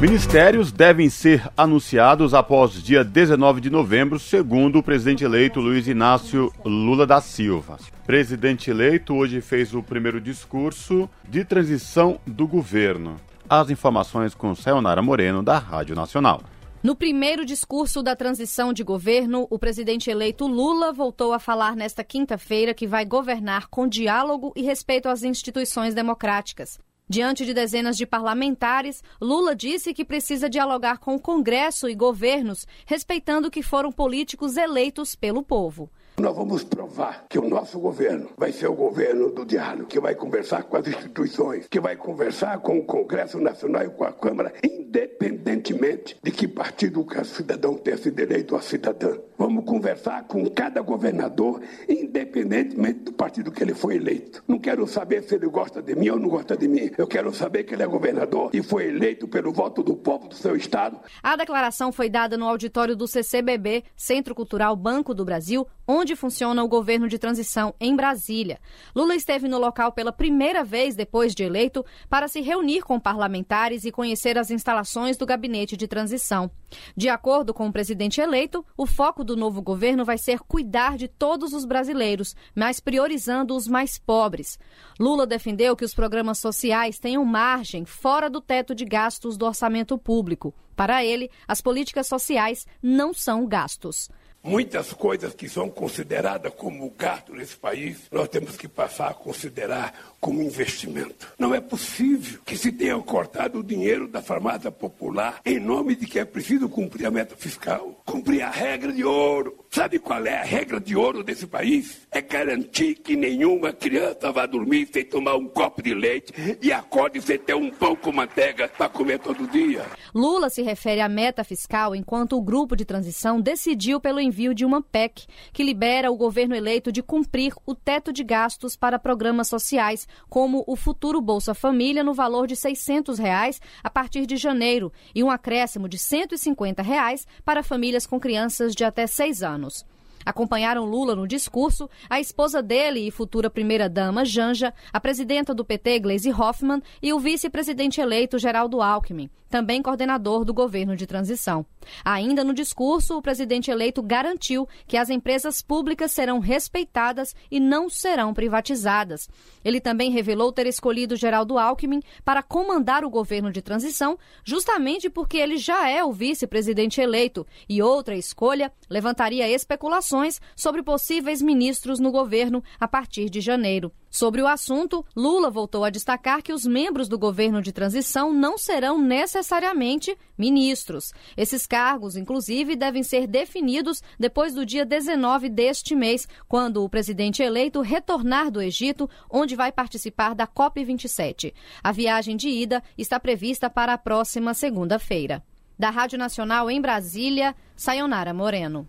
Ministérios 0.00 0.72
devem 0.72 1.10
ser 1.10 1.46
anunciados 1.54 2.32
após 2.32 2.82
dia 2.82 3.04
19 3.04 3.60
de 3.60 3.68
novembro, 3.68 4.18
segundo 4.18 4.78
o 4.78 4.82
presidente 4.82 5.22
eleito 5.22 5.60
Luiz 5.60 5.86
Inácio 5.86 6.50
Lula 6.64 7.06
da 7.06 7.20
Silva. 7.20 7.76
Presidente 8.06 8.70
eleito 8.70 9.14
hoje 9.14 9.42
fez 9.42 9.74
o 9.74 9.82
primeiro 9.82 10.18
discurso 10.18 11.10
de 11.28 11.44
transição 11.44 12.18
do 12.26 12.46
governo. 12.46 13.16
As 13.46 13.68
informações 13.68 14.34
com 14.34 14.54
Sayonara 14.54 15.02
Moreno, 15.02 15.42
da 15.42 15.58
Rádio 15.58 15.94
Nacional. 15.94 16.40
No 16.84 16.94
primeiro 16.94 17.46
discurso 17.46 18.02
da 18.02 18.14
transição 18.14 18.70
de 18.70 18.84
governo, 18.84 19.46
o 19.48 19.58
presidente 19.58 20.10
eleito 20.10 20.46
Lula 20.46 20.92
voltou 20.92 21.32
a 21.32 21.38
falar 21.38 21.74
nesta 21.74 22.04
quinta-feira 22.04 22.74
que 22.74 22.86
vai 22.86 23.06
governar 23.06 23.68
com 23.68 23.88
diálogo 23.88 24.52
e 24.54 24.60
respeito 24.60 25.08
às 25.08 25.22
instituições 25.22 25.94
democráticas. 25.94 26.78
Diante 27.08 27.46
de 27.46 27.54
dezenas 27.54 27.96
de 27.96 28.04
parlamentares, 28.04 29.02
Lula 29.18 29.56
disse 29.56 29.94
que 29.94 30.04
precisa 30.04 30.46
dialogar 30.46 30.98
com 30.98 31.14
o 31.14 31.20
Congresso 31.20 31.88
e 31.88 31.94
governos, 31.94 32.66
respeitando 32.84 33.50
que 33.50 33.62
foram 33.62 33.90
políticos 33.90 34.58
eleitos 34.58 35.16
pelo 35.16 35.42
povo. 35.42 35.90
Nós 36.16 36.36
vamos 36.36 36.62
provar 36.62 37.26
que 37.28 37.40
o 37.40 37.48
nosso 37.48 37.80
governo 37.80 38.28
vai 38.36 38.52
ser 38.52 38.68
o 38.68 38.74
governo 38.74 39.32
do 39.32 39.44
diálogo, 39.44 39.86
que 39.86 39.98
vai 39.98 40.14
conversar 40.14 40.62
com 40.62 40.76
as 40.76 40.86
instituições, 40.86 41.66
que 41.66 41.80
vai 41.80 41.96
conversar 41.96 42.58
com 42.60 42.78
o 42.78 42.84
Congresso 42.84 43.40
Nacional 43.40 43.82
e 43.82 43.90
com 43.90 44.04
a 44.04 44.12
Câmara, 44.12 44.52
independentemente 44.62 46.16
de 46.22 46.30
que 46.30 46.46
partido 46.46 47.04
o 47.04 47.24
cidadão 47.24 47.74
tenha 47.74 47.98
eleito 48.16 48.54
ou 48.54 48.60
a 48.60 48.62
cidadã. 48.62 49.18
Vamos 49.36 49.64
conversar 49.64 50.22
com 50.24 50.48
cada 50.48 50.80
governador, 50.82 51.60
independentemente 51.88 53.00
do 53.00 53.12
partido 53.12 53.50
que 53.50 53.64
ele 53.64 53.74
foi 53.74 53.96
eleito. 53.96 54.44
Não 54.46 54.60
quero 54.60 54.86
saber 54.86 55.24
se 55.24 55.34
ele 55.34 55.48
gosta 55.48 55.82
de 55.82 55.96
mim 55.96 56.10
ou 56.10 56.20
não 56.20 56.28
gosta 56.28 56.56
de 56.56 56.68
mim. 56.68 56.92
Eu 56.96 57.08
quero 57.08 57.34
saber 57.34 57.64
que 57.64 57.74
ele 57.74 57.82
é 57.82 57.86
governador 57.86 58.50
e 58.52 58.62
foi 58.62 58.86
eleito 58.86 59.26
pelo 59.26 59.52
voto 59.52 59.82
do 59.82 59.96
povo 59.96 60.28
do 60.28 60.34
seu 60.36 60.54
estado. 60.54 61.00
A 61.20 61.34
declaração 61.34 61.90
foi 61.90 62.08
dada 62.08 62.38
no 62.38 62.46
auditório 62.46 62.94
do 62.94 63.08
CCBB, 63.08 63.82
Centro 63.96 64.32
Cultural 64.32 64.76
Banco 64.76 65.12
do 65.12 65.24
Brasil, 65.24 65.66
onde 65.86 66.03
onde 66.04 66.14
funciona 66.14 66.62
o 66.62 66.68
governo 66.68 67.08
de 67.08 67.18
transição 67.18 67.74
em 67.80 67.96
Brasília. 67.96 68.60
Lula 68.94 69.14
esteve 69.14 69.48
no 69.48 69.58
local 69.58 69.90
pela 69.90 70.12
primeira 70.12 70.62
vez 70.62 70.94
depois 70.94 71.34
de 71.34 71.42
eleito 71.42 71.82
para 72.10 72.28
se 72.28 72.42
reunir 72.42 72.82
com 72.82 73.00
parlamentares 73.00 73.86
e 73.86 73.90
conhecer 73.90 74.36
as 74.36 74.50
instalações 74.50 75.16
do 75.16 75.24
gabinete 75.24 75.78
de 75.78 75.88
transição. 75.88 76.50
De 76.94 77.08
acordo 77.08 77.54
com 77.54 77.66
o 77.66 77.72
presidente 77.72 78.20
eleito, 78.20 78.62
o 78.76 78.84
foco 78.84 79.24
do 79.24 79.34
novo 79.34 79.62
governo 79.62 80.04
vai 80.04 80.18
ser 80.18 80.40
cuidar 80.40 80.98
de 80.98 81.08
todos 81.08 81.54
os 81.54 81.64
brasileiros, 81.64 82.36
mas 82.54 82.80
priorizando 82.80 83.56
os 83.56 83.66
mais 83.66 83.98
pobres. 83.98 84.58
Lula 85.00 85.26
defendeu 85.26 85.74
que 85.74 85.86
os 85.86 85.94
programas 85.94 86.38
sociais 86.38 86.98
tenham 86.98 87.24
margem 87.24 87.86
fora 87.86 88.28
do 88.28 88.42
teto 88.42 88.74
de 88.74 88.84
gastos 88.84 89.38
do 89.38 89.46
orçamento 89.46 89.96
público. 89.96 90.54
Para 90.76 91.02
ele, 91.02 91.30
as 91.48 91.62
políticas 91.62 92.06
sociais 92.06 92.66
não 92.82 93.14
são 93.14 93.46
gastos. 93.46 94.10
Muitas 94.46 94.92
coisas 94.92 95.32
que 95.32 95.48
são 95.48 95.70
consideradas 95.70 96.52
como 96.54 96.90
gasto 96.90 97.32
nesse 97.32 97.56
país, 97.56 98.02
nós 98.12 98.28
temos 98.28 98.58
que 98.58 98.68
passar 98.68 99.08
a 99.08 99.14
considerar 99.14 100.14
como 100.20 100.42
investimento. 100.42 101.32
Não 101.38 101.54
é 101.54 101.62
possível 101.62 102.40
que 102.44 102.54
se 102.54 102.70
tenha 102.70 102.98
cortado 102.98 103.60
o 103.60 103.64
dinheiro 103.64 104.06
da 104.06 104.20
farmácia 104.20 104.70
popular 104.70 105.40
em 105.46 105.58
nome 105.58 105.96
de 105.96 106.06
que 106.06 106.18
é 106.18 106.26
preciso 106.26 106.68
cumprir 106.68 107.06
a 107.06 107.10
meta 107.10 107.34
fiscal, 107.34 108.02
cumprir 108.04 108.42
a 108.42 108.50
regra 108.50 108.92
de 108.92 109.02
ouro. 109.02 109.64
Sabe 109.70 109.98
qual 109.98 110.24
é 110.26 110.38
a 110.38 110.44
regra 110.44 110.78
de 110.78 110.94
ouro 110.94 111.24
desse 111.24 111.46
país? 111.46 112.06
É 112.10 112.20
garantir 112.20 112.96
que 112.96 113.16
nenhuma 113.16 113.72
criança 113.72 114.30
vá 114.30 114.44
dormir 114.44 114.88
sem 114.92 115.04
tomar 115.04 115.36
um 115.36 115.48
copo 115.48 115.82
de 115.82 115.94
leite 115.94 116.32
e 116.60 116.70
acorde 116.70 117.20
sem 117.22 117.38
ter 117.38 117.54
um 117.54 117.70
pão 117.70 117.96
com 117.96 118.12
manteiga 118.12 118.68
para 118.68 118.90
comer 118.90 119.18
todo 119.18 119.48
dia. 119.48 119.86
Lula 120.14 120.50
se 120.50 120.62
refere 120.62 121.00
à 121.00 121.08
meta 121.08 121.42
fiscal 121.42 121.94
enquanto 121.94 122.36
o 122.36 122.42
grupo 122.42 122.76
de 122.76 122.84
transição 122.84 123.40
decidiu 123.40 123.98
pelo 123.98 124.20
envio 124.34 124.52
de 124.52 124.64
uma 124.64 124.82
PEC 124.82 125.26
que 125.52 125.62
libera 125.62 126.10
o 126.10 126.16
governo 126.16 126.54
eleito 126.54 126.90
de 126.90 127.02
cumprir 127.02 127.54
o 127.64 127.74
teto 127.74 128.12
de 128.12 128.24
gastos 128.24 128.76
para 128.76 128.98
programas 128.98 129.46
sociais, 129.46 130.08
como 130.28 130.64
o 130.66 130.74
futuro 130.74 131.20
Bolsa 131.20 131.54
Família 131.54 132.02
no 132.02 132.12
valor 132.12 132.48
de 132.48 132.56
600 132.56 133.18
reais 133.18 133.60
a 133.82 133.88
partir 133.88 134.26
de 134.26 134.36
janeiro 134.36 134.92
e 135.14 135.22
um 135.22 135.30
acréscimo 135.30 135.88
de 135.88 135.98
150 135.98 136.82
reais 136.82 137.26
para 137.44 137.62
famílias 137.62 138.06
com 138.06 138.20
crianças 138.20 138.74
de 138.74 138.84
até 138.84 139.06
6 139.06 139.42
anos 139.42 139.54
anos. 139.54 139.86
Acompanharam 140.26 140.86
Lula 140.86 141.14
no 141.14 141.28
discurso 141.28 141.88
a 142.08 142.18
esposa 142.18 142.62
dele 142.62 143.06
e 143.06 143.10
futura 143.10 143.50
primeira-dama, 143.50 144.24
Janja, 144.24 144.72
a 144.90 144.98
presidenta 144.98 145.54
do 145.54 145.64
PT, 145.64 145.98
Gleisi 145.98 146.30
Hoffmann, 146.30 146.82
e 147.02 147.12
o 147.12 147.18
vice-presidente 147.18 148.00
eleito, 148.00 148.38
Geraldo 148.38 148.80
Alckmin, 148.80 149.28
também 149.54 149.80
coordenador 149.80 150.44
do 150.44 150.52
governo 150.52 150.96
de 150.96 151.06
transição. 151.06 151.64
Ainda 152.04 152.42
no 152.42 152.52
discurso, 152.52 153.16
o 153.16 153.22
presidente 153.22 153.70
eleito 153.70 154.02
garantiu 154.02 154.66
que 154.84 154.96
as 154.96 155.08
empresas 155.08 155.62
públicas 155.62 156.10
serão 156.10 156.40
respeitadas 156.40 157.36
e 157.48 157.60
não 157.60 157.88
serão 157.88 158.34
privatizadas. 158.34 159.28
Ele 159.64 159.80
também 159.80 160.10
revelou 160.10 160.50
ter 160.50 160.66
escolhido 160.66 161.14
Geraldo 161.14 161.56
Alckmin 161.56 162.02
para 162.24 162.42
comandar 162.42 163.04
o 163.04 163.10
governo 163.10 163.52
de 163.52 163.62
transição, 163.62 164.18
justamente 164.44 165.08
porque 165.08 165.36
ele 165.36 165.56
já 165.56 165.88
é 165.88 166.02
o 166.02 166.12
vice-presidente 166.12 167.00
eleito, 167.00 167.46
e 167.68 167.80
outra 167.80 168.16
escolha 168.16 168.72
levantaria 168.90 169.48
especulações 169.48 170.40
sobre 170.56 170.82
possíveis 170.82 171.40
ministros 171.40 172.00
no 172.00 172.10
governo 172.10 172.60
a 172.80 172.88
partir 172.88 173.30
de 173.30 173.40
janeiro. 173.40 173.92
Sobre 174.14 174.40
o 174.40 174.46
assunto, 174.46 175.04
Lula 175.16 175.50
voltou 175.50 175.82
a 175.82 175.90
destacar 175.90 176.40
que 176.40 176.52
os 176.52 176.64
membros 176.64 177.08
do 177.08 177.18
governo 177.18 177.60
de 177.60 177.72
transição 177.72 178.32
não 178.32 178.56
serão 178.56 178.96
necessariamente 178.96 180.16
ministros. 180.38 181.12
Esses 181.36 181.66
cargos, 181.66 182.14
inclusive, 182.14 182.76
devem 182.76 183.02
ser 183.02 183.26
definidos 183.26 184.00
depois 184.16 184.54
do 184.54 184.64
dia 184.64 184.86
19 184.86 185.48
deste 185.48 185.96
mês, 185.96 186.28
quando 186.46 186.84
o 186.84 186.88
presidente 186.88 187.42
eleito 187.42 187.80
retornar 187.80 188.52
do 188.52 188.62
Egito, 188.62 189.10
onde 189.28 189.56
vai 189.56 189.72
participar 189.72 190.32
da 190.32 190.46
COP27. 190.46 191.52
A 191.82 191.90
viagem 191.90 192.36
de 192.36 192.48
ida 192.48 192.84
está 192.96 193.18
prevista 193.18 193.68
para 193.68 193.94
a 193.94 193.98
próxima 193.98 194.54
segunda-feira. 194.54 195.42
Da 195.76 195.90
Rádio 195.90 196.20
Nacional 196.20 196.70
em 196.70 196.80
Brasília, 196.80 197.52
Sayonara 197.74 198.32
Moreno 198.32 198.88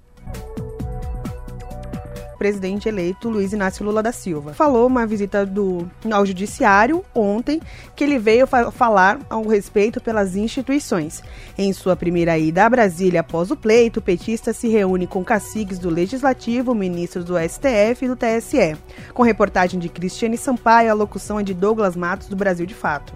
presidente 2.35 2.89
eleito 2.89 3.29
Luiz 3.29 3.53
Inácio 3.53 3.85
Lula 3.85 4.03
da 4.03 4.11
Silva. 4.11 4.53
Falou 4.53 4.87
uma 4.87 5.05
visita 5.05 5.45
do, 5.45 5.89
ao 6.11 6.25
judiciário 6.25 7.03
ontem 7.13 7.61
que 7.95 8.03
ele 8.03 8.19
veio 8.19 8.45
fa 8.45 8.71
falar 8.71 9.19
ao 9.29 9.45
respeito 9.47 10.01
pelas 10.01 10.35
instituições. 10.35 11.23
Em 11.57 11.71
sua 11.73 11.95
primeira 11.95 12.37
ida 12.37 12.65
a 12.65 12.69
Brasília 12.69 13.21
após 13.21 13.51
o 13.51 13.55
pleito, 13.55 13.99
o 13.99 14.03
petista 14.03 14.53
se 14.53 14.67
reúne 14.67 15.07
com 15.07 15.23
caciques 15.23 15.79
do 15.79 15.89
Legislativo, 15.89 16.75
ministros 16.75 17.25
do 17.25 17.35
STF 17.37 18.05
e 18.05 18.07
do 18.07 18.15
TSE. 18.15 18.77
Com 19.13 19.23
reportagem 19.23 19.79
de 19.79 19.89
Cristiane 19.89 20.37
Sampaio, 20.37 20.91
a 20.91 20.93
locução 20.93 21.39
é 21.39 21.43
de 21.43 21.53
Douglas 21.53 21.95
Matos 21.95 22.27
do 22.27 22.35
Brasil 22.35 22.65
de 22.65 22.73
Fato. 22.73 23.13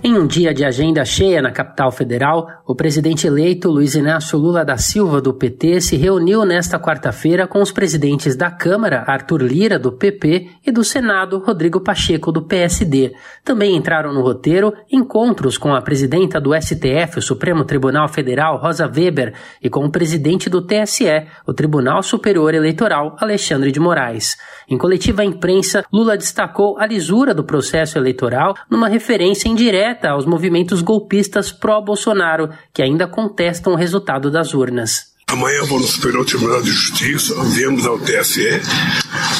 Em 0.00 0.16
um 0.16 0.28
dia 0.28 0.54
de 0.54 0.64
agenda 0.64 1.04
cheia 1.04 1.42
na 1.42 1.50
capital 1.50 1.90
federal, 1.90 2.48
o 2.64 2.72
presidente 2.72 3.26
eleito 3.26 3.68
Luiz 3.68 3.96
Inácio 3.96 4.38
Lula 4.38 4.64
da 4.64 4.76
Silva, 4.76 5.20
do 5.20 5.34
PT, 5.34 5.80
se 5.80 5.96
reuniu 5.96 6.44
nesta 6.44 6.78
quarta-feira 6.78 7.48
com 7.48 7.60
os 7.60 7.72
presidentes 7.72 8.36
da 8.36 8.48
Câmara, 8.48 9.02
Arthur 9.08 9.42
Lira, 9.42 9.76
do 9.76 9.90
PP, 9.90 10.50
e 10.64 10.70
do 10.70 10.84
Senado, 10.84 11.38
Rodrigo 11.38 11.80
Pacheco, 11.80 12.30
do 12.30 12.42
PSD. 12.42 13.12
Também 13.42 13.74
entraram 13.74 14.14
no 14.14 14.22
roteiro 14.22 14.72
encontros 14.88 15.58
com 15.58 15.74
a 15.74 15.82
presidenta 15.82 16.40
do 16.40 16.54
STF, 16.54 17.18
o 17.18 17.22
Supremo 17.22 17.64
Tribunal 17.64 18.06
Federal, 18.06 18.56
Rosa 18.56 18.86
Weber, 18.86 19.34
e 19.60 19.68
com 19.68 19.84
o 19.84 19.90
presidente 19.90 20.48
do 20.48 20.62
TSE, 20.64 21.26
o 21.44 21.52
Tribunal 21.52 22.04
Superior 22.04 22.54
Eleitoral, 22.54 23.16
Alexandre 23.18 23.72
de 23.72 23.80
Moraes. 23.80 24.36
Em 24.68 24.78
coletiva 24.78 25.22
à 25.22 25.24
imprensa, 25.24 25.84
Lula 25.92 26.16
destacou 26.16 26.78
a 26.78 26.86
lisura 26.86 27.34
do 27.34 27.42
processo 27.42 27.98
eleitoral 27.98 28.54
numa 28.70 28.86
referência 28.86 29.48
indireta 29.48 29.87
direta 29.88 30.10
aos 30.10 30.26
movimentos 30.26 30.82
golpistas 30.82 31.50
pró-Bolsonaro, 31.50 32.50
que 32.74 32.82
ainda 32.82 33.06
contestam 33.06 33.72
o 33.72 33.76
resultado 33.76 34.30
das 34.30 34.52
urnas. 34.52 35.16
Amanhã 35.28 35.62
vou 35.64 35.78
no 35.78 35.86
Superior 35.86 36.24
Tribunal 36.24 36.62
de 36.62 36.70
Justiça, 36.70 37.34
viemos 37.44 37.86
ao 37.86 37.98
TSE, 37.98 38.60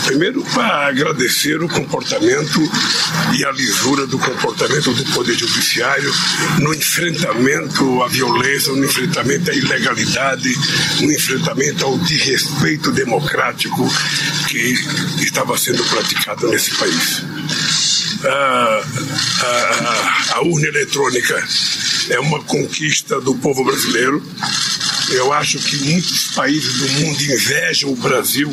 primeiro 0.04 0.42
para 0.54 0.88
agradecer 0.88 1.62
o 1.62 1.68
comportamento 1.68 2.60
e 3.38 3.44
a 3.44 3.50
lisura 3.52 4.06
do 4.06 4.18
comportamento 4.18 4.92
do 4.92 5.04
Poder 5.12 5.34
Judiciário 5.34 6.12
no 6.60 6.74
enfrentamento 6.74 8.02
à 8.02 8.08
violência, 8.08 8.72
no 8.74 8.84
enfrentamento 8.84 9.50
à 9.50 9.54
ilegalidade, 9.54 10.54
no 11.00 11.10
enfrentamento 11.10 11.84
ao 11.84 11.98
desrespeito 11.98 12.92
democrático 12.92 13.86
que 14.46 14.74
estava 15.22 15.56
sendo 15.56 15.82
praticado 15.84 16.48
nesse 16.48 16.74
país 16.76 17.24
a, 18.24 18.82
a, 19.42 20.36
a 20.36 20.42
urna 20.42 20.66
eletrônica 20.66 21.46
é 22.10 22.18
uma 22.18 22.42
conquista 22.44 23.20
do 23.20 23.34
povo 23.36 23.64
brasileiro. 23.64 24.22
Eu 25.10 25.32
acho 25.32 25.58
que 25.58 25.76
muitos 25.84 26.34
países 26.34 26.78
do 26.78 26.88
mundo 27.00 27.22
invejam 27.22 27.90
o 27.90 27.96
Brasil 27.96 28.50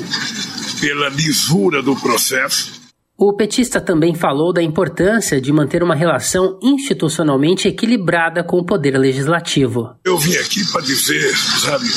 pela 0.79 1.09
lisura 1.09 1.81
do 1.81 1.95
processo. 1.95 2.85
O 3.17 3.33
petista 3.33 3.79
também 3.79 4.13
falou 4.13 4.51
da 4.51 4.61
importância 4.61 5.39
de 5.39 5.49
manter 5.49 5.81
uma 5.81 5.95
relação 5.95 6.59
institucionalmente 6.61 7.65
equilibrada 7.65 8.43
com 8.43 8.57
o 8.57 8.65
poder 8.65 8.97
legislativo. 8.97 9.95
Eu 10.03 10.17
vim 10.17 10.35
aqui 10.35 10.69
para 10.69 10.81
dizer, 10.81 11.33
sabe, 11.37 11.87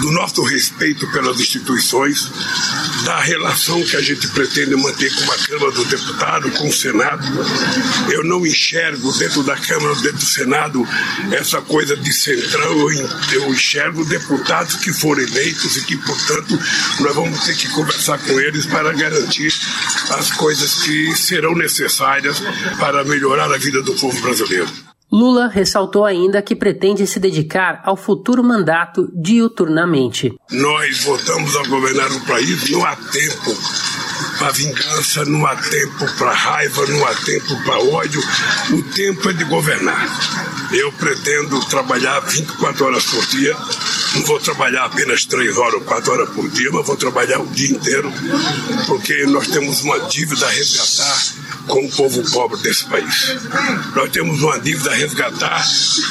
do 0.00 0.10
nosso 0.12 0.42
respeito 0.42 1.06
pelas 1.12 1.38
instituições, 1.38 2.30
da 3.04 3.20
relação 3.20 3.82
que 3.82 3.96
a 3.96 4.00
gente 4.00 4.28
pretende 4.28 4.74
manter 4.76 5.12
com 5.14 5.32
a 5.32 5.38
Câmara 5.38 5.72
do 5.72 5.84
Deputado, 5.84 6.50
com 6.52 6.68
o 6.68 6.72
Senado. 6.72 7.26
Eu 8.10 8.24
não 8.24 8.46
enxergo 8.46 9.12
dentro 9.12 9.42
da 9.42 9.56
Câmara, 9.56 9.94
dentro 9.96 10.18
do 10.18 10.24
Senado, 10.24 10.88
essa 11.32 11.60
coisa 11.60 11.96
de 11.96 12.12
centrão. 12.12 12.90
Eu 13.32 13.52
enxergo 13.52 14.04
deputados 14.04 14.76
que 14.76 14.92
foram 14.92 15.22
eleitos 15.22 15.76
e 15.76 15.84
que, 15.84 15.96
portanto, 15.96 16.58
nós 17.00 17.14
vamos 17.14 17.44
ter 17.44 17.56
que 17.56 17.68
conversar 17.68 18.18
com 18.18 18.40
eles 18.40 18.66
para 18.66 18.92
garantir 18.92 19.52
as 20.10 20.30
coisas 20.30 20.74
que 20.82 21.14
serão 21.16 21.54
necessárias 21.54 22.42
para 22.78 23.04
melhorar 23.04 23.52
a 23.52 23.58
vida 23.58 23.82
do 23.82 23.94
povo 23.94 24.20
brasileiro. 24.20 24.91
Lula 25.12 25.46
ressaltou 25.46 26.06
ainda 26.06 26.40
que 26.40 26.56
pretende 26.56 27.06
se 27.06 27.20
dedicar 27.20 27.82
ao 27.84 27.98
futuro 27.98 28.42
mandato 28.42 29.10
diuturnamente. 29.14 30.32
Nós 30.50 31.04
voltamos 31.04 31.54
a 31.54 31.68
governar 31.68 32.10
o 32.10 32.20
país, 32.22 32.70
não 32.70 32.82
há 32.82 32.96
tempo 32.96 33.54
para 34.38 34.52
vingança, 34.52 35.24
não 35.26 35.44
há 35.44 35.54
tempo 35.54 36.06
para 36.18 36.32
raiva, 36.32 36.86
não 36.86 37.06
há 37.06 37.14
tempo 37.14 37.62
para 37.62 37.78
ódio. 37.78 38.22
O 38.72 38.82
tempo 38.94 39.28
é 39.28 39.32
de 39.34 39.44
governar. 39.44 40.08
Eu 40.72 40.90
pretendo 40.92 41.60
trabalhar 41.66 42.20
24 42.20 42.84
horas 42.86 43.04
por 43.04 43.26
dia. 43.26 43.54
Não 44.14 44.22
vou 44.24 44.40
trabalhar 44.40 44.86
apenas 44.86 45.24
3 45.24 45.56
horas 45.56 45.74
ou 45.74 45.80
4 45.82 46.12
horas 46.12 46.30
por 46.30 46.48
dia, 46.50 46.70
mas 46.72 46.86
vou 46.86 46.96
trabalhar 46.96 47.40
o 47.40 47.46
dia 47.48 47.70
inteiro, 47.70 48.12
porque 48.86 49.26
nós 49.26 49.48
temos 49.48 49.82
uma 49.82 49.98
dívida 50.08 50.46
a 50.46 50.50
resgatar 50.50 51.42
com 51.66 51.86
o 51.86 51.90
povo 51.90 52.30
pobre 52.30 52.60
desse 52.62 52.84
país. 52.86 53.36
Nós 53.94 54.10
temos 54.10 54.42
uma 54.42 54.58
dívida 54.58 54.90
a 54.90 54.94
resgatar 54.94 55.64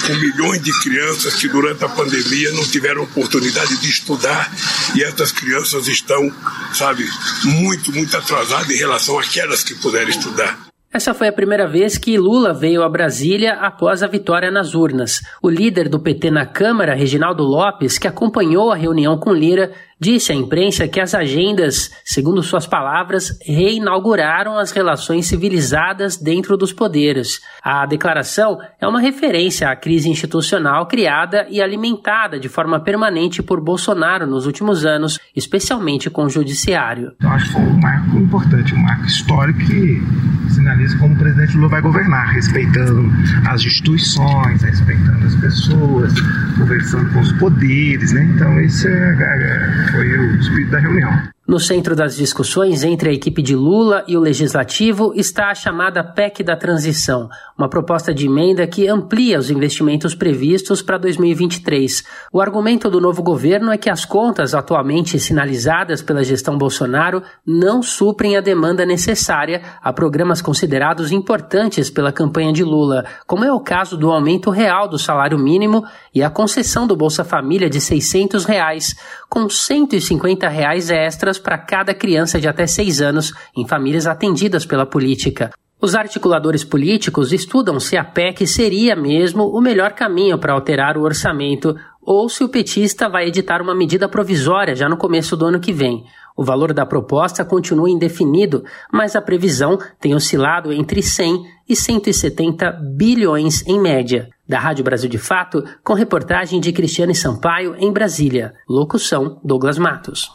com 0.06 0.14
milhões 0.16 0.62
de 0.62 0.72
crianças 0.82 1.36
que 1.36 1.48
durante 1.48 1.84
a 1.84 1.90
pandemia 1.90 2.52
não 2.52 2.66
tiveram 2.66 3.04
oportunidade 3.04 3.78
de 3.78 3.90
estudar 3.90 4.52
e 4.96 5.04
essas 5.04 5.32
crianças 5.32 5.88
estão, 5.88 6.32
sabe, 6.74 7.08
muito, 7.44 7.92
muito 7.92 8.16
atrasadas 8.16 8.70
em 8.70 8.78
relação 8.78 9.20
àquelas 9.20 9.64
que 9.64 9.76
puderam 9.76 10.10
estudar. 10.10 10.71
Essa 10.94 11.14
foi 11.14 11.30
a 11.30 11.32
primeira 11.32 11.66
vez 11.66 11.98
que 11.98 12.18
Lula 12.18 12.54
veio 12.54 12.84
a 12.84 12.90
Brasília 12.90 13.54
após 13.54 14.04
a 14.04 14.08
vitória 14.08 14.52
nas 14.52 14.76
urnas. 14.76 15.22
O 15.42 15.50
líder 15.50 15.88
do 15.88 16.02
PT 16.02 16.30
na 16.30 16.46
Câmara, 16.46 16.94
Reginaldo 16.94 17.44
Lopes, 17.44 17.98
que 17.98 18.10
acompanhou 18.10 18.70
a 18.70 18.76
reunião 18.76 19.18
com 19.18 19.32
Lira, 19.32 19.72
disse 20.02 20.32
à 20.32 20.36
imprensa 20.36 20.88
que 20.88 21.00
as 21.00 21.14
agendas, 21.14 21.92
segundo 22.04 22.42
suas 22.42 22.66
palavras, 22.66 23.38
reinauguraram 23.46 24.58
as 24.58 24.72
relações 24.72 25.28
civilizadas 25.28 26.18
dentro 26.18 26.58
dos 26.58 26.74
poderes. 26.74 27.40
A 27.64 27.86
declaração 27.86 28.58
é 28.80 28.88
uma 28.88 29.00
referência 29.00 29.70
à 29.70 29.76
crise 29.76 30.10
institucional 30.10 30.88
criada 30.88 31.46
e 31.52 31.62
alimentada 31.62 32.40
de 32.40 32.50
forma 32.50 32.80
permanente 32.80 33.44
por 33.44 33.62
Bolsonaro 33.62 34.26
nos 34.26 34.48
últimos 34.48 34.86
anos, 34.86 35.20
especialmente 35.36 36.10
com 36.10 36.24
o 36.24 36.30
judiciário. 36.30 37.12
Eu 37.22 37.30
acho 37.30 37.46
que 37.46 37.54
foi 37.54 37.62
um 37.62 37.80
marco 37.80 38.18
importante, 38.18 38.74
um 38.74 38.80
marco 38.80 39.06
histórico 39.06 39.60
que 39.60 40.02
sinaliza 40.50 40.98
como 40.98 41.14
o 41.14 41.18
presidente 41.18 41.56
Lula 41.56 41.70
vai 41.70 41.82
governar, 41.82 42.34
respeitando 42.34 43.12
as 43.48 43.62
instituições, 43.62 44.64
respeitando 44.64 45.26
as 45.26 45.36
pessoas, 45.36 46.14
conversando 46.58 47.14
com 47.14 47.20
os 47.20 47.32
poderes, 47.34 48.12
né? 48.14 48.24
Então 48.36 48.60
esse 48.60 48.88
é 48.88 49.91
foi 49.92 50.18
o 50.18 50.36
espírito 50.40 50.72
da 50.72 50.80
reunião. 50.80 51.12
No 51.52 51.60
centro 51.60 51.98
das 51.98 52.16
discussões 52.16 52.82
entre 52.82 53.10
a 53.10 53.14
equipe 53.14 53.42
de 53.42 53.58
Lula 53.58 54.06
e 54.08 54.16
o 54.16 54.22
Legislativo 54.22 55.12
está 55.14 55.50
a 55.52 55.54
chamada 55.54 56.02
PEC 56.02 56.44
da 56.44 56.56
Transição, 56.56 57.28
uma 57.58 57.68
proposta 57.68 58.14
de 58.14 58.26
emenda 58.26 58.66
que 58.66 58.88
amplia 58.88 59.38
os 59.38 59.52
investimentos 59.52 60.16
previstos 60.16 60.82
para 60.82 60.98
2023. 60.98 62.06
O 62.32 62.40
argumento 62.40 62.90
do 62.90 63.02
novo 63.02 63.22
governo 63.22 63.70
é 63.70 63.78
que 63.78 63.90
as 63.90 64.06
contas 64.06 64.56
atualmente 64.56 65.20
sinalizadas 65.20 66.02
pela 66.02 66.24
gestão 66.24 66.58
Bolsonaro 66.58 67.22
não 67.46 67.84
suprem 67.84 68.38
a 68.38 68.42
demanda 68.42 68.86
necessária 68.86 69.62
a 69.84 69.92
programas 69.92 70.42
considerados 70.42 71.12
importantes 71.12 71.90
pela 71.90 72.14
campanha 72.14 72.54
de 72.54 72.64
Lula, 72.64 73.04
como 73.28 73.44
é 73.44 73.52
o 73.52 73.60
caso 73.60 73.98
do 73.98 74.10
aumento 74.10 74.52
real 74.52 74.88
do 74.88 74.98
salário 74.98 75.38
mínimo 75.38 75.84
e 76.16 76.24
a 76.24 76.30
concessão 76.30 76.88
do 76.88 76.96
Bolsa 76.96 77.26
Família 77.26 77.70
de 77.70 77.82
600 77.82 78.46
reais, 78.46 78.96
com 79.30 79.50
150 79.50 80.48
reais 80.48 80.90
extras 80.90 81.41
para 81.42 81.58
cada 81.58 81.94
criança 81.94 82.40
de 82.40 82.48
até 82.48 82.66
6 82.66 83.02
anos 83.02 83.34
em 83.58 83.68
famílias 83.68 84.08
atendidas 84.08 84.66
pela 84.66 84.86
política. 84.86 85.52
Os 85.82 85.96
articuladores 85.96 86.64
políticos 86.64 87.34
estudam 87.34 87.80
se 87.80 87.98
a 87.98 88.04
PEC 88.04 88.46
seria 88.46 88.96
mesmo 88.96 89.48
o 89.48 89.60
melhor 89.60 89.94
caminho 89.94 90.38
para 90.38 90.54
alterar 90.54 90.96
o 90.96 91.02
orçamento 91.02 91.76
ou 92.00 92.30
se 92.30 92.44
o 92.44 92.50
petista 92.50 93.10
vai 93.10 93.28
editar 93.28 93.62
uma 93.62 93.74
medida 93.74 94.08
provisória 94.08 94.76
já 94.76 94.88
no 94.88 94.96
começo 94.96 95.36
do 95.36 95.46
ano 95.46 95.60
que 95.60 95.74
vem. 95.74 96.04
O 96.38 96.44
valor 96.44 96.74
da 96.74 96.86
proposta 96.86 97.44
continua 97.44 97.90
indefinido, 97.90 98.64
mas 98.92 99.16
a 99.16 99.22
previsão 99.22 99.78
tem 100.00 100.16
oscilado 100.16 100.72
entre 100.72 101.02
100 101.02 101.44
e 101.68 101.76
170 101.76 102.72
bilhões 102.96 103.66
em 103.68 103.80
média. 103.80 104.30
Da 104.48 104.60
Rádio 104.60 104.84
Brasil 104.84 105.10
de 105.10 105.18
Fato, 105.18 105.64
com 105.84 105.94
reportagem 105.94 106.60
de 106.60 106.72
Cristiane 106.72 107.16
Sampaio 107.16 107.76
em 107.78 107.92
Brasília. 107.92 108.54
Locução 108.68 109.40
Douglas 109.44 109.78
Matos. 109.78 110.30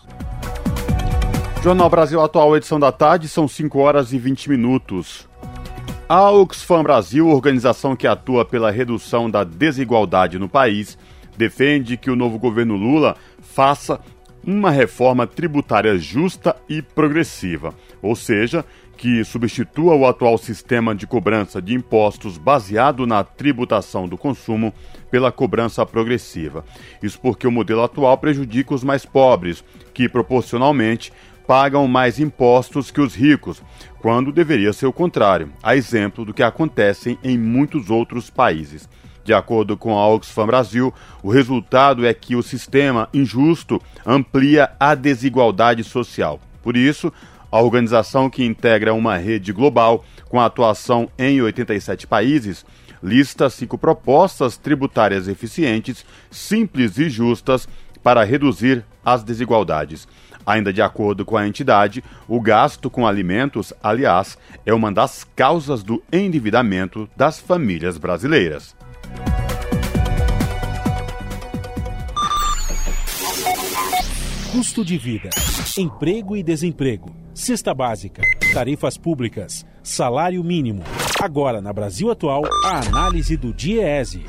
Jornal 1.66 1.90
Brasil 1.90 2.20
Atual, 2.20 2.56
edição 2.56 2.78
da 2.78 2.92
tarde, 2.92 3.28
são 3.28 3.48
5 3.48 3.76
horas 3.80 4.12
e 4.12 4.18
20 4.18 4.50
minutos. 4.50 5.28
A 6.08 6.30
Oxfam 6.30 6.84
Brasil, 6.84 7.26
organização 7.26 7.96
que 7.96 8.06
atua 8.06 8.44
pela 8.44 8.70
redução 8.70 9.28
da 9.28 9.42
desigualdade 9.42 10.38
no 10.38 10.48
país, 10.48 10.96
defende 11.36 11.96
que 11.96 12.08
o 12.08 12.14
novo 12.14 12.38
governo 12.38 12.76
Lula 12.76 13.16
faça 13.40 14.00
uma 14.46 14.70
reforma 14.70 15.26
tributária 15.26 15.98
justa 15.98 16.54
e 16.68 16.80
progressiva, 16.80 17.74
ou 18.00 18.14
seja, 18.14 18.64
que 18.96 19.22
substitua 19.24 19.94
o 19.94 20.06
atual 20.06 20.38
sistema 20.38 20.94
de 20.94 21.06
cobrança 21.06 21.60
de 21.60 21.74
impostos 21.74 22.38
baseado 22.38 23.06
na 23.06 23.22
tributação 23.22 24.08
do 24.08 24.16
consumo 24.16 24.72
pela 25.10 25.30
cobrança 25.30 25.84
progressiva. 25.84 26.64
Isso 27.02 27.20
porque 27.20 27.46
o 27.46 27.50
modelo 27.50 27.82
atual 27.82 28.16
prejudica 28.16 28.74
os 28.74 28.82
mais 28.82 29.04
pobres, 29.04 29.62
que 29.92 30.08
proporcionalmente 30.08 31.12
pagam 31.46 31.86
mais 31.86 32.18
impostos 32.18 32.90
que 32.90 33.00
os 33.00 33.14
ricos, 33.14 33.62
quando 34.00 34.32
deveria 34.32 34.72
ser 34.72 34.86
o 34.86 34.92
contrário, 34.92 35.50
a 35.62 35.76
exemplo 35.76 36.24
do 36.24 36.34
que 36.34 36.42
acontece 36.42 37.18
em 37.22 37.38
muitos 37.38 37.90
outros 37.90 38.28
países. 38.30 38.88
De 39.24 39.32
acordo 39.34 39.76
com 39.76 39.98
a 39.98 40.08
Oxfam 40.08 40.46
Brasil, 40.46 40.94
o 41.22 41.30
resultado 41.30 42.06
é 42.06 42.14
que 42.14 42.36
o 42.36 42.42
sistema 42.42 43.08
injusto 43.12 43.80
amplia 44.04 44.70
a 44.78 44.94
desigualdade 44.94 45.82
social. 45.82 46.40
Por 46.62 46.76
isso, 46.76 47.12
a 47.50 47.60
organização 47.60 48.30
que 48.30 48.44
integra 48.44 48.94
uma 48.94 49.16
rede 49.16 49.52
global 49.52 50.04
com 50.28 50.40
atuação 50.40 51.08
em 51.18 51.40
87 51.40 52.06
países 52.06 52.64
lista 53.02 53.48
cinco 53.50 53.78
propostas 53.78 54.56
tributárias 54.56 55.28
eficientes, 55.28 56.04
simples 56.30 56.98
e 56.98 57.08
justas 57.08 57.68
para 58.02 58.24
reduzir 58.24 58.84
as 59.04 59.22
desigualdades. 59.22 60.08
Ainda 60.46 60.72
de 60.72 60.80
acordo 60.80 61.24
com 61.24 61.36
a 61.36 61.46
entidade, 61.46 62.04
o 62.28 62.40
gasto 62.40 62.88
com 62.88 63.04
alimentos, 63.04 63.72
aliás, 63.82 64.38
é 64.64 64.72
uma 64.72 64.92
das 64.92 65.24
causas 65.34 65.82
do 65.82 66.00
endividamento 66.12 67.08
das 67.16 67.40
famílias 67.40 67.98
brasileiras. 67.98 68.76
Custo 74.52 74.84
de 74.84 74.96
vida, 74.96 75.28
emprego 75.76 76.36
e 76.36 76.42
desemprego, 76.42 77.14
cesta 77.34 77.74
básica, 77.74 78.22
tarifas 78.54 78.96
públicas, 78.96 79.66
salário 79.82 80.42
mínimo. 80.42 80.82
Agora, 81.20 81.60
na 81.60 81.72
Brasil 81.72 82.10
Atual, 82.10 82.42
a 82.64 82.78
análise 82.86 83.36
do 83.36 83.52
DIEESE. 83.52 84.24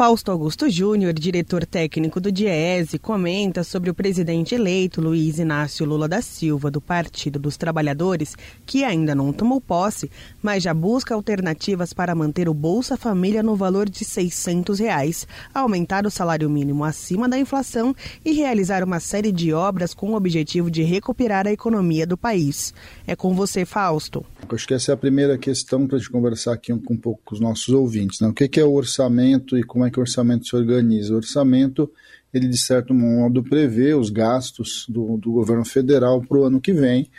Fausto 0.00 0.30
Augusto 0.30 0.66
Júnior, 0.70 1.12
diretor 1.12 1.66
técnico 1.66 2.22
do 2.22 2.32
DIEESE, 2.32 2.98
comenta 2.98 3.62
sobre 3.62 3.90
o 3.90 3.94
presidente 3.94 4.54
eleito 4.54 4.98
Luiz 4.98 5.38
Inácio 5.38 5.84
Lula 5.84 6.08
da 6.08 6.22
Silva, 6.22 6.70
do 6.70 6.80
Partido 6.80 7.38
dos 7.38 7.58
Trabalhadores, 7.58 8.34
que 8.64 8.82
ainda 8.82 9.14
não 9.14 9.30
tomou 9.30 9.60
posse, 9.60 10.10
mas 10.40 10.62
já 10.62 10.72
busca 10.72 11.14
alternativas 11.14 11.92
para 11.92 12.14
manter 12.14 12.48
o 12.48 12.54
Bolsa 12.54 12.96
Família 12.96 13.42
no 13.42 13.54
valor 13.54 13.90
de 13.90 14.02
600 14.02 14.78
reais, 14.78 15.28
aumentar 15.52 16.06
o 16.06 16.10
salário 16.10 16.48
mínimo 16.48 16.82
acima 16.82 17.28
da 17.28 17.38
inflação 17.38 17.94
e 18.24 18.32
realizar 18.32 18.82
uma 18.82 19.00
série 19.00 19.30
de 19.30 19.52
obras 19.52 19.92
com 19.92 20.12
o 20.12 20.16
objetivo 20.16 20.70
de 20.70 20.82
recuperar 20.82 21.46
a 21.46 21.52
economia 21.52 22.06
do 22.06 22.16
país. 22.16 22.72
É 23.06 23.14
com 23.14 23.34
você, 23.34 23.66
Fausto. 23.66 24.24
Acho 24.48 24.66
que 24.66 24.72
essa 24.72 24.92
é 24.92 24.94
a 24.94 24.96
primeira 24.96 25.36
questão 25.36 25.86
para 25.86 25.96
a 25.96 25.98
gente 25.98 26.10
conversar 26.10 26.54
aqui 26.54 26.72
um, 26.72 26.80
um 26.90 26.96
pouco 26.96 27.20
com 27.22 27.34
os 27.34 27.40
nossos 27.40 27.68
ouvintes. 27.68 28.18
Né? 28.20 28.28
O 28.28 28.32
que 28.32 28.58
é 28.58 28.64
o 28.64 28.72
orçamento 28.72 29.58
e 29.58 29.62
como 29.62 29.84
é 29.84 29.89
que 29.90 29.98
o 29.98 30.02
orçamento 30.02 30.46
se 30.46 30.56
organiza. 30.56 31.12
O 31.12 31.16
orçamento, 31.16 31.90
ele 32.32 32.48
de 32.48 32.58
certo 32.58 32.94
modo 32.94 33.42
prevê 33.42 33.94
os 33.94 34.10
gastos 34.10 34.86
do, 34.88 35.16
do 35.16 35.32
governo 35.32 35.64
federal 35.64 36.20
para 36.22 36.38
o 36.38 36.44
ano 36.44 36.60
que 36.60 36.72
vem, 36.72 37.10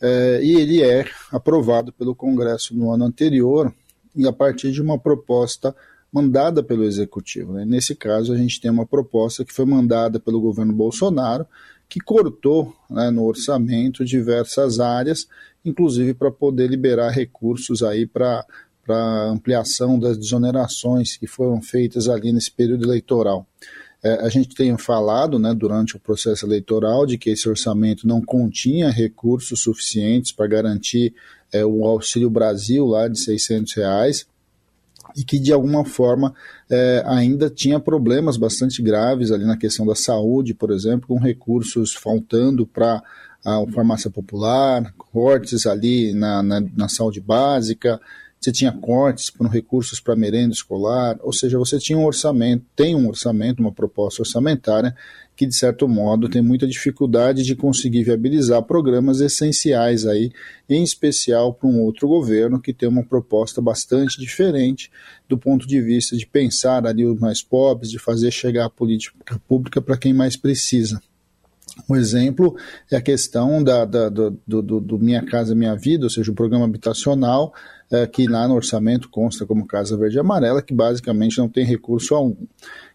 é, 0.00 0.40
e 0.42 0.54
ele 0.54 0.82
é 0.82 1.04
aprovado 1.30 1.92
pelo 1.92 2.14
Congresso 2.14 2.76
no 2.76 2.90
ano 2.92 3.04
anterior, 3.04 3.72
e 4.14 4.26
a 4.26 4.32
partir 4.32 4.72
de 4.72 4.82
uma 4.82 4.98
proposta 4.98 5.74
mandada 6.12 6.62
pelo 6.62 6.84
Executivo. 6.84 7.52
Né? 7.52 7.64
Nesse 7.64 7.94
caso, 7.94 8.32
a 8.32 8.36
gente 8.36 8.60
tem 8.60 8.70
uma 8.70 8.86
proposta 8.86 9.44
que 9.44 9.52
foi 9.52 9.64
mandada 9.64 10.18
pelo 10.18 10.40
governo 10.40 10.72
Bolsonaro, 10.72 11.46
que 11.88 12.00
cortou 12.00 12.74
né, 12.88 13.10
no 13.10 13.24
orçamento 13.24 14.04
diversas 14.04 14.80
áreas, 14.80 15.28
inclusive 15.64 16.14
para 16.14 16.30
poder 16.30 16.68
liberar 16.68 17.10
recursos 17.10 17.82
aí 17.82 18.06
para 18.06 18.44
para 18.90 19.28
ampliação 19.28 19.96
das 20.00 20.18
desonerações 20.18 21.16
que 21.16 21.24
foram 21.24 21.62
feitas 21.62 22.08
ali 22.08 22.32
nesse 22.32 22.50
período 22.50 22.84
eleitoral. 22.84 23.46
É, 24.02 24.14
a 24.14 24.28
gente 24.28 24.52
tem 24.52 24.76
falado 24.76 25.38
né, 25.38 25.54
durante 25.54 25.96
o 25.96 26.00
processo 26.00 26.44
eleitoral 26.44 27.06
de 27.06 27.16
que 27.16 27.30
esse 27.30 27.48
orçamento 27.48 28.04
não 28.04 28.20
continha 28.20 28.90
recursos 28.90 29.60
suficientes 29.60 30.32
para 30.32 30.48
garantir 30.48 31.14
é, 31.52 31.64
o 31.64 31.84
Auxílio 31.84 32.28
Brasil 32.28 32.84
lá 32.84 33.06
de 33.06 33.20
600 33.20 33.74
reais 33.74 34.26
e 35.16 35.22
que 35.22 35.38
de 35.38 35.52
alguma 35.52 35.84
forma 35.84 36.34
é, 36.68 37.04
ainda 37.06 37.48
tinha 37.48 37.78
problemas 37.78 38.36
bastante 38.36 38.82
graves 38.82 39.30
ali 39.30 39.44
na 39.44 39.56
questão 39.56 39.86
da 39.86 39.94
saúde, 39.94 40.52
por 40.52 40.72
exemplo, 40.72 41.06
com 41.06 41.18
recursos 41.20 41.94
faltando 41.94 42.66
para 42.66 43.00
a 43.44 43.64
farmácia 43.72 44.10
popular, 44.10 44.92
cortes 44.98 45.64
ali 45.64 46.12
na, 46.12 46.42
na, 46.42 46.60
na 46.60 46.88
saúde 46.88 47.20
básica, 47.20 48.00
você 48.40 48.50
tinha 48.50 48.72
cortes 48.72 49.28
para 49.28 49.48
recursos 49.48 50.00
para 50.00 50.16
merenda 50.16 50.54
escolar, 50.54 51.18
ou 51.20 51.32
seja, 51.32 51.58
você 51.58 51.78
tinha 51.78 51.98
um 51.98 52.06
orçamento, 52.06 52.64
tem 52.74 52.96
um 52.96 53.06
orçamento, 53.06 53.60
uma 53.60 53.70
proposta 53.70 54.22
orçamentária 54.22 54.96
que 55.36 55.46
de 55.46 55.54
certo 55.54 55.88
modo 55.88 56.28
tem 56.28 56.42
muita 56.42 56.66
dificuldade 56.66 57.42
de 57.42 57.56
conseguir 57.56 58.02
viabilizar 58.02 58.62
programas 58.62 59.20
essenciais 59.20 60.06
aí, 60.06 60.32
em 60.68 60.82
especial 60.82 61.54
para 61.54 61.68
um 61.68 61.80
outro 61.80 62.08
governo 62.08 62.60
que 62.60 62.74
tem 62.74 62.88
uma 62.88 63.02
proposta 63.02 63.60
bastante 63.60 64.20
diferente 64.20 64.90
do 65.28 65.38
ponto 65.38 65.66
de 65.66 65.80
vista 65.80 66.16
de 66.16 66.26
pensar 66.26 66.86
ali 66.86 67.06
os 67.06 67.18
mais 67.18 67.42
pobres, 67.42 67.90
de 67.90 67.98
fazer 67.98 68.30
chegar 68.30 68.66
a 68.66 68.70
política 68.70 69.40
pública 69.48 69.80
para 69.80 69.96
quem 69.96 70.12
mais 70.12 70.36
precisa. 70.36 71.00
Um 71.88 71.96
exemplo 71.96 72.56
é 72.90 72.96
a 72.96 73.00
questão 73.00 73.62
da, 73.62 73.84
da 73.84 74.08
do, 74.08 74.38
do, 74.46 74.80
do, 74.80 74.98
Minha 74.98 75.24
Casa 75.24 75.54
Minha 75.54 75.74
Vida, 75.74 76.04
ou 76.04 76.10
seja, 76.10 76.30
o 76.30 76.34
programa 76.34 76.64
habitacional, 76.64 77.52
é, 77.90 78.06
que 78.06 78.26
lá 78.26 78.46
no 78.46 78.54
orçamento 78.54 79.08
consta 79.08 79.46
como 79.46 79.66
Casa 79.66 79.96
Verde 79.96 80.16
e 80.16 80.20
Amarela, 80.20 80.62
que 80.62 80.74
basicamente 80.74 81.38
não 81.38 81.48
tem 81.48 81.64
recurso 81.64 82.14
algum. 82.14 82.46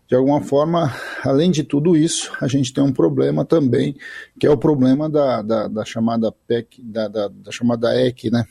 De 0.07 0.15
alguma 0.15 0.41
forma, 0.41 0.93
além 1.23 1.49
de 1.49 1.63
tudo 1.63 1.97
isso, 1.97 2.31
a 2.39 2.47
gente 2.47 2.71
tem 2.71 2.83
um 2.83 2.93
problema 2.93 3.43
também, 3.43 3.95
que 4.39 4.45
é 4.45 4.49
o 4.49 4.57
problema 4.57 5.09
da, 5.09 5.41
da, 5.41 5.67
da 5.67 5.83
chamada 5.83 6.31
PEC, 6.31 6.79
da, 6.83 7.07
da, 7.07 7.27
da 7.27 7.51
chamada 7.51 7.99
EC, 7.99 8.25
né, 8.31 8.45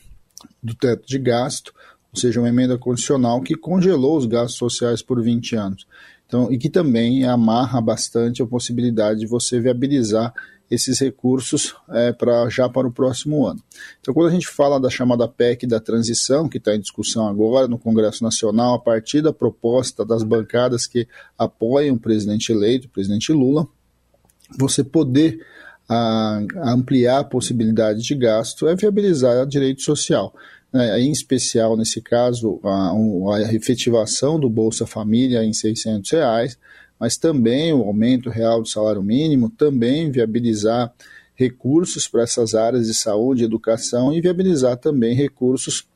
do 0.60 0.74
teto 0.74 1.06
de 1.06 1.18
gasto, 1.18 1.72
ou 2.12 2.20
seja, 2.20 2.40
uma 2.40 2.48
emenda 2.48 2.76
condicional 2.76 3.40
que 3.40 3.54
congelou 3.54 4.16
os 4.16 4.26
gastos 4.26 4.56
sociais 4.56 5.00
por 5.00 5.22
20 5.22 5.56
anos. 5.56 5.86
Então, 6.26 6.50
e 6.50 6.58
que 6.58 6.70
também 6.70 7.24
amarra 7.24 7.80
bastante 7.80 8.42
a 8.42 8.46
possibilidade 8.46 9.20
de 9.20 9.26
você 9.26 9.60
viabilizar 9.60 10.32
esses 10.70 10.98
recursos 10.98 11.74
é, 11.90 12.12
para 12.12 12.48
já 12.48 12.68
para 12.68 12.88
o 12.88 12.92
próximo 12.92 13.46
ano. 13.46 13.62
Então, 14.00 14.14
quando 14.14 14.28
a 14.28 14.32
gente 14.32 14.48
fala 14.48 14.80
da 14.80 14.88
chamada 14.88 15.28
PEC 15.28 15.66
da 15.66 15.78
transição, 15.78 16.48
que 16.48 16.58
está 16.58 16.74
em 16.74 16.80
discussão 16.80 17.28
agora 17.28 17.68
no 17.68 17.78
Congresso 17.78 18.24
Nacional, 18.24 18.74
a 18.74 18.78
partir 18.78 19.20
da 19.20 19.32
proposta 19.32 20.04
das 20.04 20.22
bancadas 20.22 20.86
que 20.86 21.06
apoiam 21.38 21.96
o 21.96 22.00
presidente 22.00 22.50
eleito, 22.50 22.86
o 22.86 22.90
presidente 22.90 23.32
Lula, 23.32 23.66
você 24.58 24.82
poder 24.82 25.44
a, 25.88 26.40
a 26.56 26.72
ampliar 26.72 27.20
a 27.20 27.24
possibilidade 27.24 28.00
de 28.02 28.14
gasto 28.14 28.66
é 28.66 28.74
viabilizar 28.74 29.46
direito 29.46 29.82
social. 29.82 30.34
Né? 30.74 31.00
Em 31.00 31.12
especial, 31.12 31.76
nesse 31.76 32.02
caso, 32.02 32.58
a, 32.64 32.90
a 33.36 33.54
efetivação 33.54 34.40
do 34.40 34.50
Bolsa 34.50 34.84
Família 34.84 35.44
em 35.44 35.52
600 35.52 36.10
reais, 36.10 36.58
mas 36.98 37.16
também 37.16 37.72
o 37.72 37.82
aumento 37.82 38.28
real 38.28 38.60
do 38.60 38.68
salário 38.68 39.02
mínimo, 39.02 39.48
também 39.48 40.10
viabilizar 40.10 40.92
recursos 41.36 42.08
para 42.08 42.22
essas 42.22 42.54
áreas 42.54 42.88
de 42.88 42.94
saúde 42.94 43.42
e 43.42 43.46
educação 43.46 44.12
e 44.12 44.20
viabilizar 44.20 44.76
também 44.76 45.14
recursos 45.14 45.86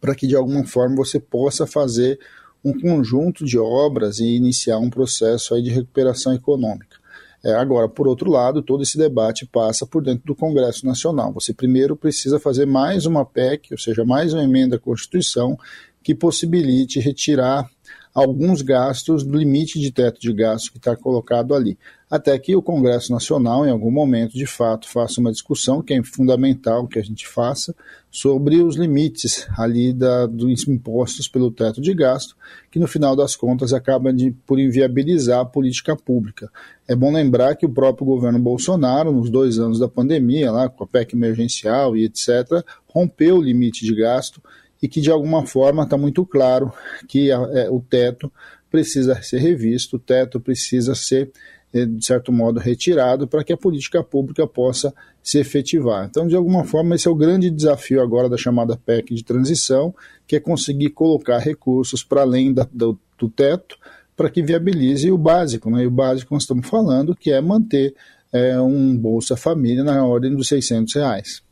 para 0.00 0.14
que 0.14 0.26
de 0.26 0.36
alguma 0.36 0.64
forma 0.66 0.96
você 0.96 1.18
possa 1.18 1.66
fazer 1.66 2.18
um 2.62 2.78
conjunto 2.78 3.44
de 3.44 3.58
obras 3.58 4.18
e 4.18 4.24
iniciar 4.24 4.78
um 4.78 4.90
processo 4.90 5.54
aí 5.54 5.62
de 5.62 5.70
recuperação 5.70 6.34
econômica. 6.34 6.97
É, 7.44 7.54
agora, 7.54 7.88
por 7.88 8.08
outro 8.08 8.30
lado, 8.30 8.62
todo 8.62 8.82
esse 8.82 8.98
debate 8.98 9.46
passa 9.46 9.86
por 9.86 10.02
dentro 10.02 10.24
do 10.26 10.34
Congresso 10.34 10.84
Nacional. 10.84 11.32
Você 11.32 11.54
primeiro 11.54 11.96
precisa 11.96 12.40
fazer 12.40 12.66
mais 12.66 13.06
uma 13.06 13.24
PEC, 13.24 13.72
ou 13.72 13.78
seja, 13.78 14.04
mais 14.04 14.32
uma 14.32 14.42
emenda 14.42 14.76
à 14.76 14.78
Constituição, 14.78 15.56
que 16.02 16.14
possibilite 16.14 16.98
retirar 16.98 17.68
alguns 18.14 18.62
gastos 18.62 19.22
do 19.22 19.38
limite 19.38 19.78
de 19.78 19.92
teto 19.92 20.20
de 20.20 20.32
gastos 20.32 20.70
que 20.70 20.78
está 20.78 20.96
colocado 20.96 21.54
ali. 21.54 21.78
Até 22.10 22.36
que 22.38 22.56
o 22.56 22.62
Congresso 22.62 23.12
Nacional, 23.12 23.66
em 23.66 23.70
algum 23.70 23.90
momento, 23.90 24.32
de 24.32 24.46
fato, 24.46 24.88
faça 24.88 25.20
uma 25.20 25.30
discussão, 25.30 25.82
que 25.82 25.94
é 25.94 26.02
fundamental 26.02 26.88
que 26.88 26.98
a 26.98 27.02
gente 27.02 27.28
faça, 27.28 27.74
sobre 28.10 28.62
os 28.62 28.76
limites 28.76 29.46
ali 29.56 29.92
da, 29.92 30.26
dos 30.26 30.66
impostos 30.66 31.28
pelo 31.28 31.50
teto 31.50 31.80
de 31.80 31.92
gasto, 31.92 32.36
que 32.70 32.78
no 32.78 32.86
final 32.86 33.14
das 33.14 33.36
contas 33.36 33.72
acaba 33.72 34.12
de, 34.12 34.30
por 34.46 34.58
inviabilizar 34.58 35.40
a 35.40 35.44
política 35.44 35.94
pública. 35.94 36.50
É 36.86 36.96
bom 36.96 37.12
lembrar 37.12 37.54
que 37.56 37.66
o 37.66 37.70
próprio 37.70 38.06
governo 38.06 38.38
Bolsonaro, 38.38 39.12
nos 39.12 39.30
dois 39.30 39.58
anos 39.58 39.78
da 39.78 39.88
pandemia, 39.88 40.50
lá 40.50 40.68
com 40.68 40.84
a 40.84 40.86
PEC 40.86 41.14
emergencial 41.14 41.96
e 41.96 42.04
etc., 42.04 42.64
rompeu 42.88 43.36
o 43.36 43.42
limite 43.42 43.84
de 43.84 43.94
gasto 43.94 44.42
e 44.82 44.88
que 44.88 45.00
de 45.00 45.10
alguma 45.10 45.46
forma 45.46 45.82
está 45.82 45.96
muito 45.96 46.24
claro 46.24 46.72
que 47.06 47.30
a, 47.30 47.36
é, 47.52 47.70
o 47.70 47.80
teto 47.80 48.32
precisa 48.70 49.20
ser 49.22 49.38
revisto, 49.38 49.96
o 49.96 49.98
teto 49.98 50.40
precisa 50.40 50.94
ser, 50.94 51.30
de 51.72 52.04
certo 52.04 52.32
modo, 52.32 52.58
retirado 52.58 53.28
para 53.28 53.44
que 53.44 53.52
a 53.52 53.56
política 53.56 54.02
pública 54.02 54.46
possa 54.46 54.92
se 55.22 55.38
efetivar. 55.38 56.06
Então, 56.06 56.26
de 56.26 56.34
alguma 56.34 56.64
forma, 56.64 56.94
esse 56.94 57.06
é 57.06 57.10
o 57.10 57.14
grande 57.14 57.50
desafio 57.50 58.00
agora 58.02 58.28
da 58.28 58.36
chamada 58.36 58.76
PEC 58.76 59.14
de 59.14 59.22
transição, 59.22 59.94
que 60.26 60.36
é 60.36 60.40
conseguir 60.40 60.90
colocar 60.90 61.38
recursos 61.38 62.02
para 62.02 62.22
além 62.22 62.52
da, 62.52 62.66
do, 62.72 62.98
do, 63.18 63.28
teto 63.28 63.76
para 64.16 64.30
que 64.30 64.42
viabilize 64.42 65.10
o 65.10 65.18
básico. 65.18 65.70
Né? 65.70 65.84
E 65.84 65.86
o 65.86 65.90
básico 65.90 66.32
nós 66.32 66.44
estamos 66.44 66.66
falando 66.66 67.14
que 67.14 67.30
é 67.30 67.40
manter 67.40 67.94
é, 68.32 68.58
um 68.60 68.96
Bolsa 68.96 69.36
Família 69.36 69.84
na 69.84 70.04
ordem 70.04 70.34
dos 70.34 70.48
600 70.48 70.94
reais. 70.94 71.42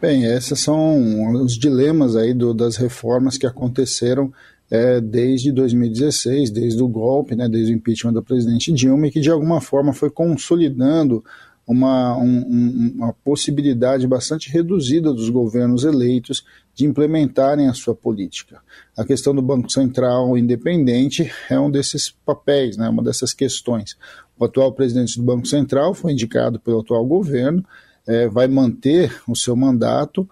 Bem, 0.00 0.24
esses 0.24 0.60
são 0.60 1.42
os 1.42 1.58
dilemas 1.58 2.14
aí 2.16 2.32
do, 2.32 2.54
das 2.54 2.76
reformas 2.76 3.36
que 3.36 3.46
aconteceram 3.46 4.32
é, 4.70 5.00
desde 5.00 5.50
2016, 5.52 6.50
desde 6.50 6.82
o 6.82 6.88
golpe, 6.88 7.34
né, 7.34 7.48
desde 7.48 7.72
o 7.72 7.76
impeachment 7.76 8.12
do 8.12 8.22
presidente 8.22 8.72
Dilma, 8.72 9.06
e 9.06 9.10
que 9.10 9.20
de 9.20 9.30
alguma 9.30 9.60
forma 9.60 9.92
foi 9.92 10.10
consolidando 10.10 11.24
uma, 11.66 12.16
um, 12.16 12.94
uma 12.96 13.12
possibilidade 13.12 14.06
bastante 14.06 14.50
reduzida 14.50 15.12
dos 15.12 15.28
governos 15.28 15.84
eleitos 15.84 16.42
de 16.74 16.86
implementarem 16.86 17.68
a 17.68 17.74
sua 17.74 17.94
política. 17.94 18.60
A 18.96 19.04
questão 19.04 19.34
do 19.34 19.42
Banco 19.42 19.70
Central 19.70 20.38
independente 20.38 21.30
é 21.50 21.60
um 21.60 21.70
desses 21.70 22.10
papéis, 22.24 22.76
né, 22.76 22.88
uma 22.88 23.02
dessas 23.02 23.34
questões. 23.34 23.96
O 24.38 24.44
atual 24.44 24.72
presidente 24.72 25.18
do 25.18 25.24
Banco 25.24 25.46
Central 25.46 25.92
foi 25.92 26.12
indicado 26.12 26.58
pelo 26.58 26.80
atual 26.80 27.04
governo, 27.04 27.62
é, 28.06 28.26
vai 28.28 28.48
manter 28.48 29.20
o 29.28 29.36
seu 29.36 29.54
mandato 29.54 30.28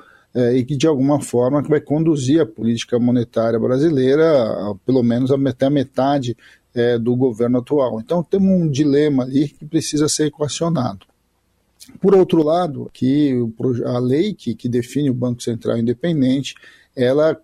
e 0.54 0.64
que 0.64 0.76
de 0.76 0.86
alguma 0.86 1.20
forma 1.20 1.62
vai 1.62 1.80
conduzir 1.80 2.40
a 2.40 2.46
política 2.46 2.98
monetária 2.98 3.58
brasileira, 3.58 4.74
pelo 4.84 5.02
menos 5.02 5.30
até 5.30 5.66
a 5.66 5.70
metade 5.70 6.36
é, 6.74 6.98
do 6.98 7.16
governo 7.16 7.58
atual. 7.58 8.00
Então 8.00 8.22
temos 8.22 8.48
um 8.48 8.68
dilema 8.68 9.22
ali 9.22 9.48
que 9.48 9.64
precisa 9.64 10.08
ser 10.08 10.26
equacionado. 10.26 11.06
Por 12.00 12.14
outro 12.14 12.42
lado, 12.42 12.90
que 12.92 13.32
a 13.86 13.98
lei 13.98 14.34
que, 14.34 14.54
que 14.54 14.68
define 14.68 15.08
o 15.08 15.14
Banco 15.14 15.42
Central 15.42 15.78
independente, 15.78 16.54
ela 16.94 17.40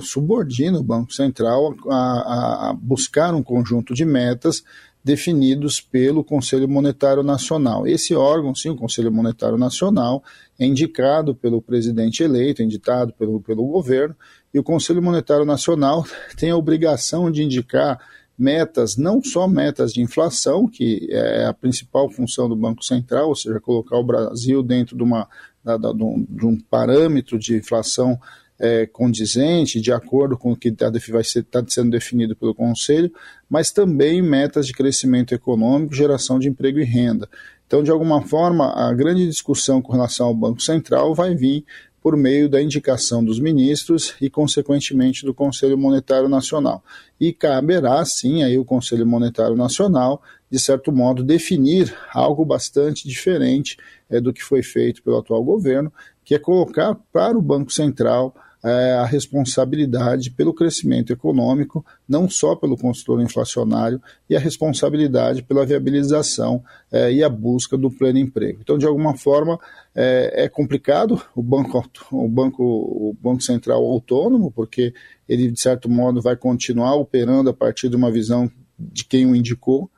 subordina 0.00 0.78
o 0.78 0.82
Banco 0.82 1.12
Central 1.12 1.74
a, 1.88 2.70
a 2.70 2.72
buscar 2.72 3.34
um 3.34 3.42
conjunto 3.42 3.94
de 3.94 4.04
metas 4.04 4.62
definidos 5.04 5.80
pelo 5.80 6.22
Conselho 6.22 6.68
Monetário 6.68 7.22
Nacional. 7.22 7.86
Esse 7.86 8.14
órgão, 8.14 8.54
sim, 8.54 8.70
o 8.70 8.76
Conselho 8.76 9.12
Monetário 9.12 9.58
Nacional, 9.58 10.22
é 10.58 10.64
indicado 10.64 11.34
pelo 11.34 11.60
presidente 11.60 12.22
eleito, 12.22 12.62
é 12.62 12.64
indicado 12.64 13.12
pelo, 13.12 13.40
pelo 13.40 13.66
governo, 13.66 14.14
e 14.54 14.58
o 14.58 14.62
Conselho 14.62 15.02
Monetário 15.02 15.44
Nacional 15.44 16.04
tem 16.36 16.50
a 16.50 16.56
obrigação 16.56 17.30
de 17.30 17.42
indicar 17.42 17.98
metas, 18.38 18.96
não 18.96 19.22
só 19.22 19.46
metas 19.46 19.92
de 19.92 20.00
inflação, 20.00 20.66
que 20.66 21.08
é 21.10 21.46
a 21.46 21.52
principal 21.52 22.10
função 22.10 22.48
do 22.48 22.56
Banco 22.56 22.84
Central, 22.84 23.28
ou 23.28 23.36
seja, 23.36 23.60
colocar 23.60 23.96
o 23.96 24.04
Brasil 24.04 24.62
dentro 24.62 24.96
de, 24.96 25.02
uma, 25.02 25.28
de, 25.64 26.02
um, 26.02 26.26
de 26.28 26.46
um 26.46 26.58
parâmetro 26.58 27.38
de 27.38 27.56
inflação 27.56 28.18
é, 28.58 28.86
condizente, 28.86 29.80
de 29.80 29.92
acordo 29.92 30.36
com 30.36 30.52
o 30.52 30.56
que 30.56 30.68
está 30.68 30.90
tá 30.90 31.64
sendo 31.66 31.90
definido 31.90 32.36
pelo 32.36 32.54
Conselho, 32.54 33.12
mas 33.52 33.70
também 33.70 34.22
metas 34.22 34.66
de 34.66 34.72
crescimento 34.72 35.34
econômico, 35.34 35.94
geração 35.94 36.38
de 36.38 36.48
emprego 36.48 36.78
e 36.78 36.84
renda. 36.84 37.28
Então, 37.66 37.82
de 37.82 37.90
alguma 37.90 38.22
forma, 38.22 38.72
a 38.72 38.90
grande 38.94 39.28
discussão 39.28 39.82
com 39.82 39.92
relação 39.92 40.28
ao 40.28 40.34
Banco 40.34 40.62
Central 40.62 41.14
vai 41.14 41.34
vir 41.34 41.62
por 42.00 42.16
meio 42.16 42.48
da 42.48 42.62
indicação 42.62 43.22
dos 43.22 43.38
ministros 43.38 44.14
e, 44.22 44.30
consequentemente, 44.30 45.26
do 45.26 45.34
Conselho 45.34 45.76
Monetário 45.76 46.30
Nacional. 46.30 46.82
E 47.20 47.30
caberá, 47.30 48.02
sim, 48.06 48.42
aí 48.42 48.56
o 48.56 48.64
Conselho 48.64 49.06
Monetário 49.06 49.54
Nacional, 49.54 50.22
de 50.50 50.58
certo 50.58 50.90
modo, 50.90 51.22
definir 51.22 51.94
algo 52.10 52.46
bastante 52.46 53.06
diferente 53.06 53.76
é, 54.08 54.18
do 54.18 54.32
que 54.32 54.42
foi 54.42 54.62
feito 54.62 55.02
pelo 55.02 55.18
atual 55.18 55.44
governo, 55.44 55.92
que 56.24 56.34
é 56.34 56.38
colocar 56.38 56.94
para 57.12 57.36
o 57.36 57.42
Banco 57.42 57.70
Central 57.70 58.34
é, 58.64 58.92
a 58.92 59.04
responsabilidade 59.04 60.30
pelo 60.30 60.54
crescimento 60.54 61.12
econômico, 61.12 61.84
não 62.08 62.28
só 62.30 62.54
pelo 62.54 62.76
consultor 62.76 63.20
inflacionário, 63.20 64.00
e 64.30 64.36
a 64.36 64.38
responsabilidade 64.40 65.42
pela 65.42 65.66
viabilização 65.66 66.62
é, 66.90 67.12
e 67.12 67.24
a 67.24 67.28
busca 67.28 67.76
do 67.76 67.90
pleno 67.90 68.18
emprego. 68.18 68.60
Então, 68.62 68.78
de 68.78 68.86
alguma 68.86 69.16
forma, 69.16 69.58
é, 69.94 70.44
é, 70.44 70.48
complicado 70.48 71.20
o 71.34 71.42
banco, 71.42 71.84
o, 72.12 72.28
banco, 72.28 72.62
o 72.62 73.16
Banco 73.20 73.42
Central 73.42 73.84
autônomo, 73.84 74.50
porque 74.50 74.94
ele, 75.28 75.50
de 75.50 75.60
certo 75.60 75.90
modo, 75.90 76.22
vai 76.22 76.36
continuar 76.36 76.94
operando 76.94 77.50
a 77.50 77.54
partir 77.54 77.88
de 77.88 77.96
uma 77.96 78.10
visão 78.10 78.50
de 78.78 79.04
quem 79.04 79.26
o 79.26 79.34
indicou, 79.34 79.90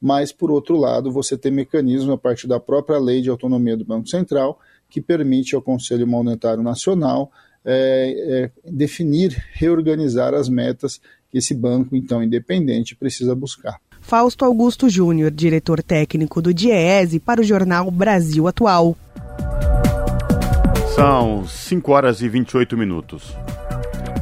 mas, 0.00 0.32
por 0.32 0.50
outro 0.50 0.76
lado, 0.76 1.12
você 1.12 1.36
tem 1.36 1.52
mecanismos 1.52 2.14
a 2.14 2.16
partir 2.16 2.46
da 2.46 2.58
própria 2.58 2.98
lei 2.98 3.20
de 3.20 3.28
autonomia 3.28 3.76
do 3.76 3.84
Banco 3.84 4.08
Central 4.08 4.58
que 4.88 5.00
permite 5.00 5.54
ao 5.54 5.62
Conselho 5.62 6.06
Monetário 6.06 6.62
Nacional 6.62 7.30
é, 7.64 8.50
é, 8.64 8.70
definir, 8.70 9.36
reorganizar 9.52 10.34
as 10.34 10.48
metas 10.48 11.00
que 11.30 11.38
esse 11.38 11.54
banco, 11.54 11.94
então 11.94 12.22
independente, 12.22 12.96
precisa 12.96 13.34
buscar. 13.34 13.78
Fausto 14.00 14.44
Augusto 14.44 14.88
Júnior, 14.88 15.30
diretor 15.30 15.82
técnico 15.82 16.40
do 16.42 16.52
DIEESE, 16.52 17.20
para 17.20 17.40
o 17.40 17.44
jornal 17.44 17.90
Brasil 17.90 18.48
Atual. 18.48 18.96
São 20.94 21.46
5 21.46 21.92
horas 21.92 22.20
e 22.20 22.28
28 22.28 22.76
minutos. 22.76 23.34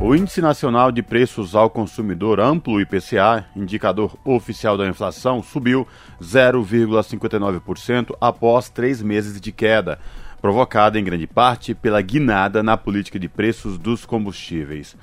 O 0.00 0.14
Índice 0.14 0.40
Nacional 0.40 0.92
de 0.92 1.02
Preços 1.02 1.56
ao 1.56 1.68
Consumidor 1.68 2.38
Amplo, 2.38 2.80
IPCA, 2.80 3.46
indicador 3.56 4.16
oficial 4.24 4.78
da 4.78 4.86
inflação, 4.86 5.42
subiu 5.42 5.88
0,59% 6.22 8.14
após 8.20 8.68
três 8.68 9.02
meses 9.02 9.40
de 9.40 9.50
queda, 9.50 9.98
provocada 10.40 10.98
em 10.98 11.04
grande 11.04 11.26
parte 11.26 11.74
pela 11.74 12.00
guinada 12.00 12.62
na 12.62 12.76
política 12.76 13.18
de 13.18 13.28
preços 13.28 13.76
dos 13.78 14.06
combustíveis. 14.06 14.96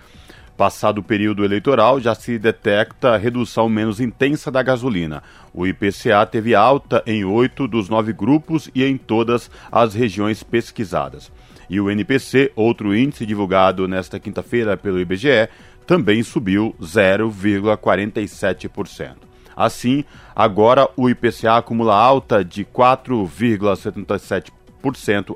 Passado 0.58 1.00
o 1.00 1.04
período 1.04 1.43
eleitoral, 1.43 2.00
já 2.00 2.15
se 2.15 2.39
detecta 2.39 3.17
redução 3.17 3.67
menos 3.67 4.00
intensa 4.00 4.50
da 4.50 4.63
gasolina. 4.63 5.21
O 5.54 5.67
IPCA 5.67 6.26
teve 6.26 6.56
alta 6.56 7.04
em 7.06 7.26
oito 7.26 7.67
dos 7.67 7.89
nove 7.89 8.13
grupos 8.13 8.71
e 8.74 8.86
em 8.86 8.95
todas 8.95 9.52
as 9.69 9.93
regiões 9.93 10.43
pesquisadas. 10.43 11.30
E 11.69 11.82
o 11.82 11.91
NPC, 11.91 12.54
outro 12.56 12.95
índice 12.95 13.26
divulgado 13.26 13.86
nesta 13.86 14.17
quinta-feira 14.17 14.78
pelo 14.78 14.98
IBGE, 15.00 15.50
também 15.86 16.24
subiu 16.24 16.74
0,47%. 16.82 19.26
Assim, 19.56 20.04
agora 20.36 20.89
o 20.95 21.10
IPCA 21.10 21.58
acumula 21.58 21.95
alta 21.95 22.45
de 22.45 22.65
4,77% 22.65 24.52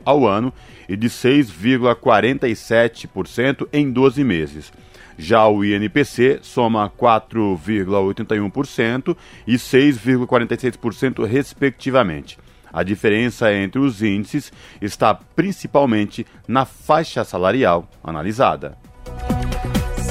ao 0.06 0.28
ano 0.28 0.54
e 0.88 0.96
de 0.96 1.10
6,47% 1.10 3.68
em 3.72 3.92
12 3.92 4.24
meses. 4.24 4.72
Já 5.18 5.48
o 5.48 5.66
INPC 5.66 6.40
soma 6.42 6.90
4,81% 6.90 9.18
e 9.46 9.56
6,46%, 9.56 11.26
respectivamente. 11.26 12.40
A 12.72 12.84
diferença 12.84 13.52
entre 13.54 13.80
os 13.80 14.02
índices 14.02 14.54
está 14.82 15.14
principalmente 15.14 16.26
na 16.48 16.64
faixa 16.66 17.26
salarial 17.26 17.88
analisada. 18.04 18.78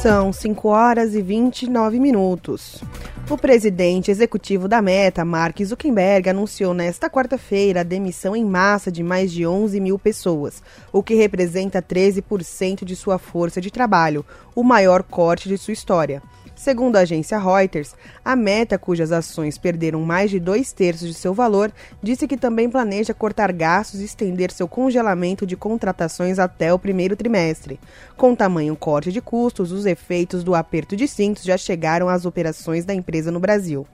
São 0.03 0.33
5 0.33 0.69
horas 0.69 1.15
e 1.15 1.23
29 1.23 1.99
minutos. 1.99 2.83
O 3.31 3.37
presidente 3.37 4.11
executivo 4.11 4.67
da 4.67 4.81
Meta, 4.81 5.23
Mark 5.23 5.63
Zuckerberg, 5.63 6.31
anunciou 6.31 6.73
nesta 6.73 7.11
quarta-feira 7.11 7.81
a 7.81 7.85
demissão 7.85 8.35
em 8.35 8.43
massa 8.43 8.91
de 8.91 9.03
mais 9.03 9.31
de 9.31 9.47
11 9.47 9.79
mil 9.81 9.99
pessoas, 9.99 10.63
o 10.91 11.03
que 11.03 11.15
representa 11.15 11.83
13% 11.83 12.87
de 12.87 12.97
sua 12.97 13.19
força 13.19 13.61
de 13.61 13.71
trabalho, 13.71 14.25
o 14.55 14.65
maior 14.65 15.03
corte 15.03 15.47
de 15.47 15.59
sua 15.59 15.73
história. 15.73 16.23
Segundo 16.59 16.97
a 16.97 17.01
agência 17.03 17.39
Reuters, 17.39 17.95
a 18.25 18.35
Meta, 18.35 18.77
cujas 18.77 19.13
ações 19.13 19.57
perderam 19.57 20.03
mais 20.03 20.29
de 20.29 20.41
dois 20.41 20.73
terços 20.73 21.07
de 21.07 21.15
seu 21.15 21.33
valor, 21.33 21.73
disse 22.03 22.27
que 22.27 22.37
também 22.37 22.69
planeja 22.69 23.15
cortar 23.15 23.53
gastos 23.53 24.01
e 24.01 24.05
estender 24.05 24.51
seu 24.51 24.67
congelamento 24.67 25.47
de 25.47 25.57
contratações 25.57 26.37
até 26.37 26.75
o 26.75 26.79
primeiro 26.79 27.15
trimestre. 27.15 27.79
Com 28.17 28.35
tamanho 28.35 28.75
corte 28.75 29.13
de 29.13 29.21
custos, 29.21 29.71
os 29.71 29.87
efeitos 29.87 30.43
do 30.43 30.53
aperto 30.53 30.97
de 30.97 31.07
cintos 31.07 31.45
já 31.45 31.57
chegaram 31.57 32.09
às 32.09 32.27
operações 32.27 32.85
da 32.85 32.93
empresa 32.93 33.31
no 33.31 33.39
Brasil. 33.39 33.87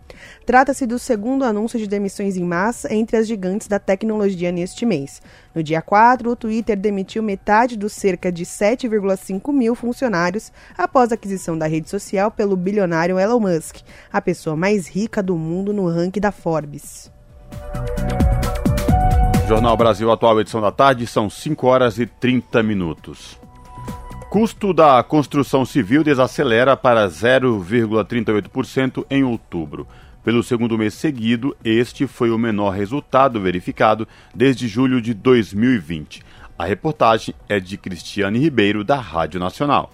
Trata-se 0.46 0.87
do 0.87 0.98
segundo 0.98 1.44
anúncio 1.44 1.79
de 1.79 1.87
demissões 1.87 2.35
em 2.35 2.44
massa 2.44 2.92
entre 2.94 3.18
as 3.18 3.27
gigantes 3.27 3.68
da 3.68 3.79
tecnologia 3.79 4.50
neste 4.50 4.87
mês. 4.87 5.20
No 5.54 5.62
dia 5.62 5.80
4, 5.80 6.28
o 6.28 6.34
Twitter 6.34 6.76
demitiu 6.76 7.22
metade 7.22 7.76
dos 7.76 7.92
cerca 7.92 8.32
de 8.32 8.44
7,5 8.44 9.52
mil 9.52 9.76
funcionários 9.76 10.50
após 10.76 11.12
a 11.12 11.14
aquisição 11.14 11.56
da 11.56 11.68
rede 11.68 11.88
social 11.88 12.28
pelo 12.30 12.56
bilionário 12.56 13.20
Elon 13.20 13.38
Musk, 13.38 13.76
a 14.12 14.20
pessoa 14.20 14.56
mais 14.56 14.88
rica 14.88 15.22
do 15.22 15.36
mundo 15.36 15.72
no 15.72 15.88
ranking 15.88 16.18
da 16.18 16.32
Forbes. 16.32 17.12
Jornal 19.46 19.76
Brasil 19.76 20.10
Atual, 20.10 20.40
edição 20.40 20.60
da 20.60 20.72
tarde, 20.72 21.06
são 21.06 21.30
5 21.30 21.66
horas 21.66 21.98
e 21.98 22.06
30 22.06 22.62
minutos. 22.62 23.38
Custo 24.30 24.72
da 24.74 25.00
construção 25.04 25.64
civil 25.64 26.02
desacelera 26.02 26.76
para 26.76 27.06
0,38% 27.06 29.06
em 29.08 29.22
outubro. 29.22 29.86
Pelo 30.24 30.42
segundo 30.42 30.76
mês 30.78 30.94
seguido, 30.94 31.54
este 31.62 32.06
foi 32.06 32.30
o 32.30 32.38
menor 32.38 32.70
resultado 32.70 33.38
verificado 33.38 34.08
desde 34.34 34.66
julho 34.66 35.02
de 35.02 35.12
2020. 35.12 36.22
A 36.58 36.64
reportagem 36.64 37.34
é 37.46 37.60
de 37.60 37.76
Cristiane 37.76 38.38
Ribeiro, 38.38 38.82
da 38.82 38.96
Rádio 38.96 39.38
Nacional. 39.38 39.92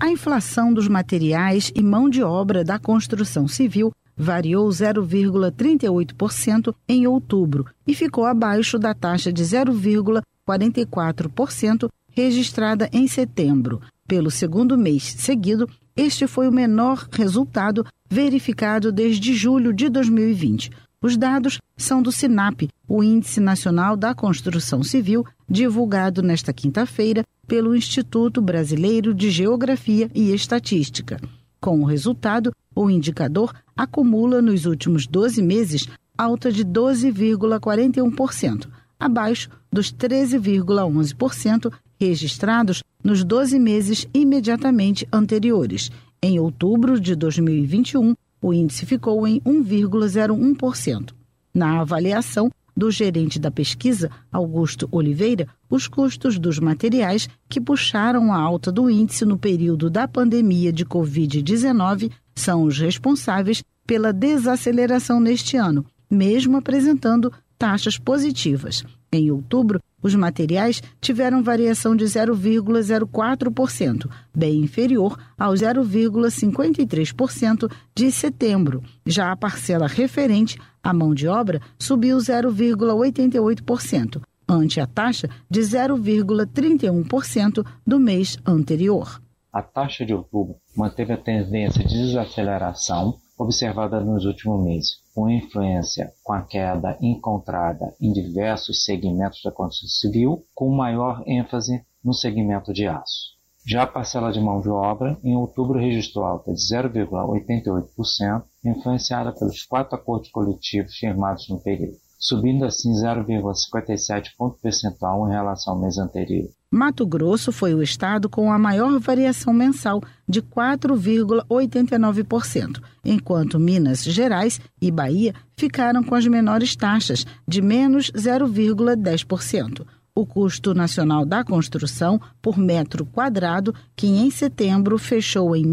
A 0.00 0.08
inflação 0.08 0.74
dos 0.74 0.88
materiais 0.88 1.70
e 1.76 1.82
mão 1.82 2.10
de 2.10 2.24
obra 2.24 2.64
da 2.64 2.76
construção 2.76 3.46
civil 3.46 3.92
variou 4.16 4.68
0,38% 4.68 6.74
em 6.88 7.06
outubro 7.06 7.66
e 7.86 7.94
ficou 7.94 8.26
abaixo 8.26 8.80
da 8.80 8.92
taxa 8.92 9.32
de 9.32 9.44
0,44% 9.44 11.88
registrada 12.10 12.90
em 12.92 13.06
setembro. 13.06 13.80
Pelo 14.08 14.28
segundo 14.28 14.76
mês 14.76 15.04
seguido, 15.04 15.70
este 15.96 16.26
foi 16.26 16.46
o 16.48 16.52
menor 16.52 17.08
resultado 17.12 17.84
verificado 18.08 18.92
desde 18.92 19.34
julho 19.34 19.72
de 19.72 19.88
2020. 19.88 20.70
Os 21.02 21.16
dados 21.16 21.58
são 21.76 22.00
do 22.00 22.12
SINAP, 22.12 22.68
o 22.88 23.02
Índice 23.02 23.40
Nacional 23.40 23.96
da 23.96 24.14
Construção 24.14 24.84
Civil, 24.84 25.26
divulgado 25.48 26.22
nesta 26.22 26.52
quinta-feira 26.52 27.24
pelo 27.46 27.74
Instituto 27.74 28.40
Brasileiro 28.40 29.12
de 29.12 29.28
Geografia 29.30 30.08
e 30.14 30.32
Estatística. 30.32 31.20
Com 31.60 31.80
o 31.80 31.84
resultado, 31.84 32.52
o 32.74 32.88
indicador 32.88 33.52
acumula 33.76 34.40
nos 34.40 34.64
últimos 34.64 35.06
12 35.06 35.42
meses 35.42 35.86
alta 36.16 36.50
de 36.52 36.64
12,41%, 36.64 38.68
abaixo 38.98 39.50
dos 39.72 39.92
13,11% 39.92 41.70
registrados 42.04 42.82
nos 43.02 43.22
12 43.22 43.58
meses 43.58 44.06
imediatamente 44.12 45.06
anteriores. 45.12 45.90
Em 46.22 46.38
outubro 46.38 47.00
de 47.00 47.14
2021, 47.14 48.14
o 48.40 48.52
índice 48.52 48.84
ficou 48.84 49.26
em 49.26 49.40
1,01%. 49.40 51.10
Na 51.54 51.80
avaliação 51.80 52.50
do 52.76 52.90
gerente 52.90 53.38
da 53.38 53.50
pesquisa, 53.50 54.10
Augusto 54.32 54.88
Oliveira, 54.90 55.46
os 55.70 55.86
custos 55.86 56.38
dos 56.38 56.58
materiais 56.58 57.28
que 57.48 57.60
puxaram 57.60 58.32
a 58.32 58.38
alta 58.38 58.72
do 58.72 58.88
índice 58.90 59.24
no 59.24 59.38
período 59.38 59.90
da 59.90 60.08
pandemia 60.08 60.72
de 60.72 60.84
Covid-19 60.84 62.10
são 62.34 62.64
os 62.64 62.78
responsáveis 62.78 63.62
pela 63.86 64.12
desaceleração 64.12 65.20
neste 65.20 65.56
ano, 65.56 65.84
mesmo 66.10 66.56
apresentando 66.56 67.32
taxas 67.58 67.98
positivas. 67.98 68.82
Em 69.12 69.30
outubro, 69.30 69.80
os 70.02 70.14
materiais 70.14 70.82
tiveram 71.00 71.42
variação 71.42 71.94
de 71.94 72.04
0,04%, 72.04 74.10
bem 74.34 74.60
inferior 74.60 75.18
ao 75.38 75.52
0,53% 75.54 77.70
de 77.94 78.10
setembro. 78.10 78.82
Já 79.06 79.30
a 79.30 79.36
parcela 79.36 79.86
referente 79.86 80.58
à 80.82 80.92
mão 80.92 81.14
de 81.14 81.28
obra 81.28 81.60
subiu 81.78 82.18
0,88%, 82.18 84.20
ante 84.48 84.80
a 84.80 84.86
taxa 84.86 85.28
de 85.48 85.60
0,31% 85.60 87.64
do 87.86 88.00
mês 88.00 88.36
anterior. 88.44 89.22
A 89.52 89.62
taxa 89.62 90.04
de 90.04 90.12
outubro 90.14 90.56
manteve 90.76 91.12
a 91.12 91.18
tendência 91.18 91.84
de 91.84 92.06
desaceleração 92.06 93.20
observada 93.38 94.00
nos 94.00 94.24
últimos 94.24 94.64
meses, 94.64 95.01
com 95.14 95.28
influência 95.28 96.12
com 96.24 96.32
a 96.32 96.42
queda 96.42 96.96
encontrada 97.00 97.94
em 98.00 98.12
diversos 98.12 98.84
segmentos 98.84 99.40
da 99.44 99.52
construção 99.52 100.10
civil, 100.10 100.44
com 100.54 100.70
maior 100.70 101.22
ênfase 101.26 101.84
no 102.02 102.12
segmento 102.12 102.72
de 102.72 102.86
aço. 102.86 103.32
Já 103.64 103.84
a 103.84 103.86
parcela 103.86 104.32
de 104.32 104.40
mão 104.40 104.60
de 104.60 104.68
obra, 104.68 105.16
em 105.22 105.36
outubro 105.36 105.78
registrou 105.78 106.24
alta 106.24 106.52
de 106.52 106.60
0,88%, 106.60 108.42
influenciada 108.64 109.32
pelos 109.32 109.62
quatro 109.62 109.94
acordos 109.94 110.30
coletivos 110.30 110.96
firmados 110.96 111.48
no 111.48 111.60
período, 111.60 111.96
subindo 112.18 112.64
assim 112.64 112.90
0,57 112.92 114.30
ponto 114.36 114.58
percentual 114.60 115.28
em 115.28 115.32
relação 115.32 115.74
ao 115.74 115.80
mês 115.80 115.96
anterior. 115.96 116.48
Mato 116.74 117.06
Grosso 117.06 117.52
foi 117.52 117.74
o 117.74 117.82
estado 117.82 118.30
com 118.30 118.50
a 118.50 118.58
maior 118.58 118.98
variação 118.98 119.52
mensal, 119.52 120.02
de 120.26 120.40
4,89%, 120.40 122.80
enquanto 123.04 123.60
Minas 123.60 124.02
Gerais 124.02 124.58
e 124.80 124.90
Bahia 124.90 125.34
ficaram 125.54 126.02
com 126.02 126.14
as 126.14 126.26
menores 126.26 126.74
taxas, 126.74 127.26
de 127.46 127.60
menos 127.60 128.10
0,10%. 128.12 129.84
O 130.14 130.24
custo 130.24 130.72
nacional 130.72 131.26
da 131.26 131.44
construção 131.44 132.18
por 132.40 132.56
metro 132.56 133.04
quadrado, 133.04 133.74
que 133.94 134.06
em 134.06 134.30
setembro 134.30 134.96
fechou 134.96 135.54
em 135.54 135.64
R$ 135.64 135.68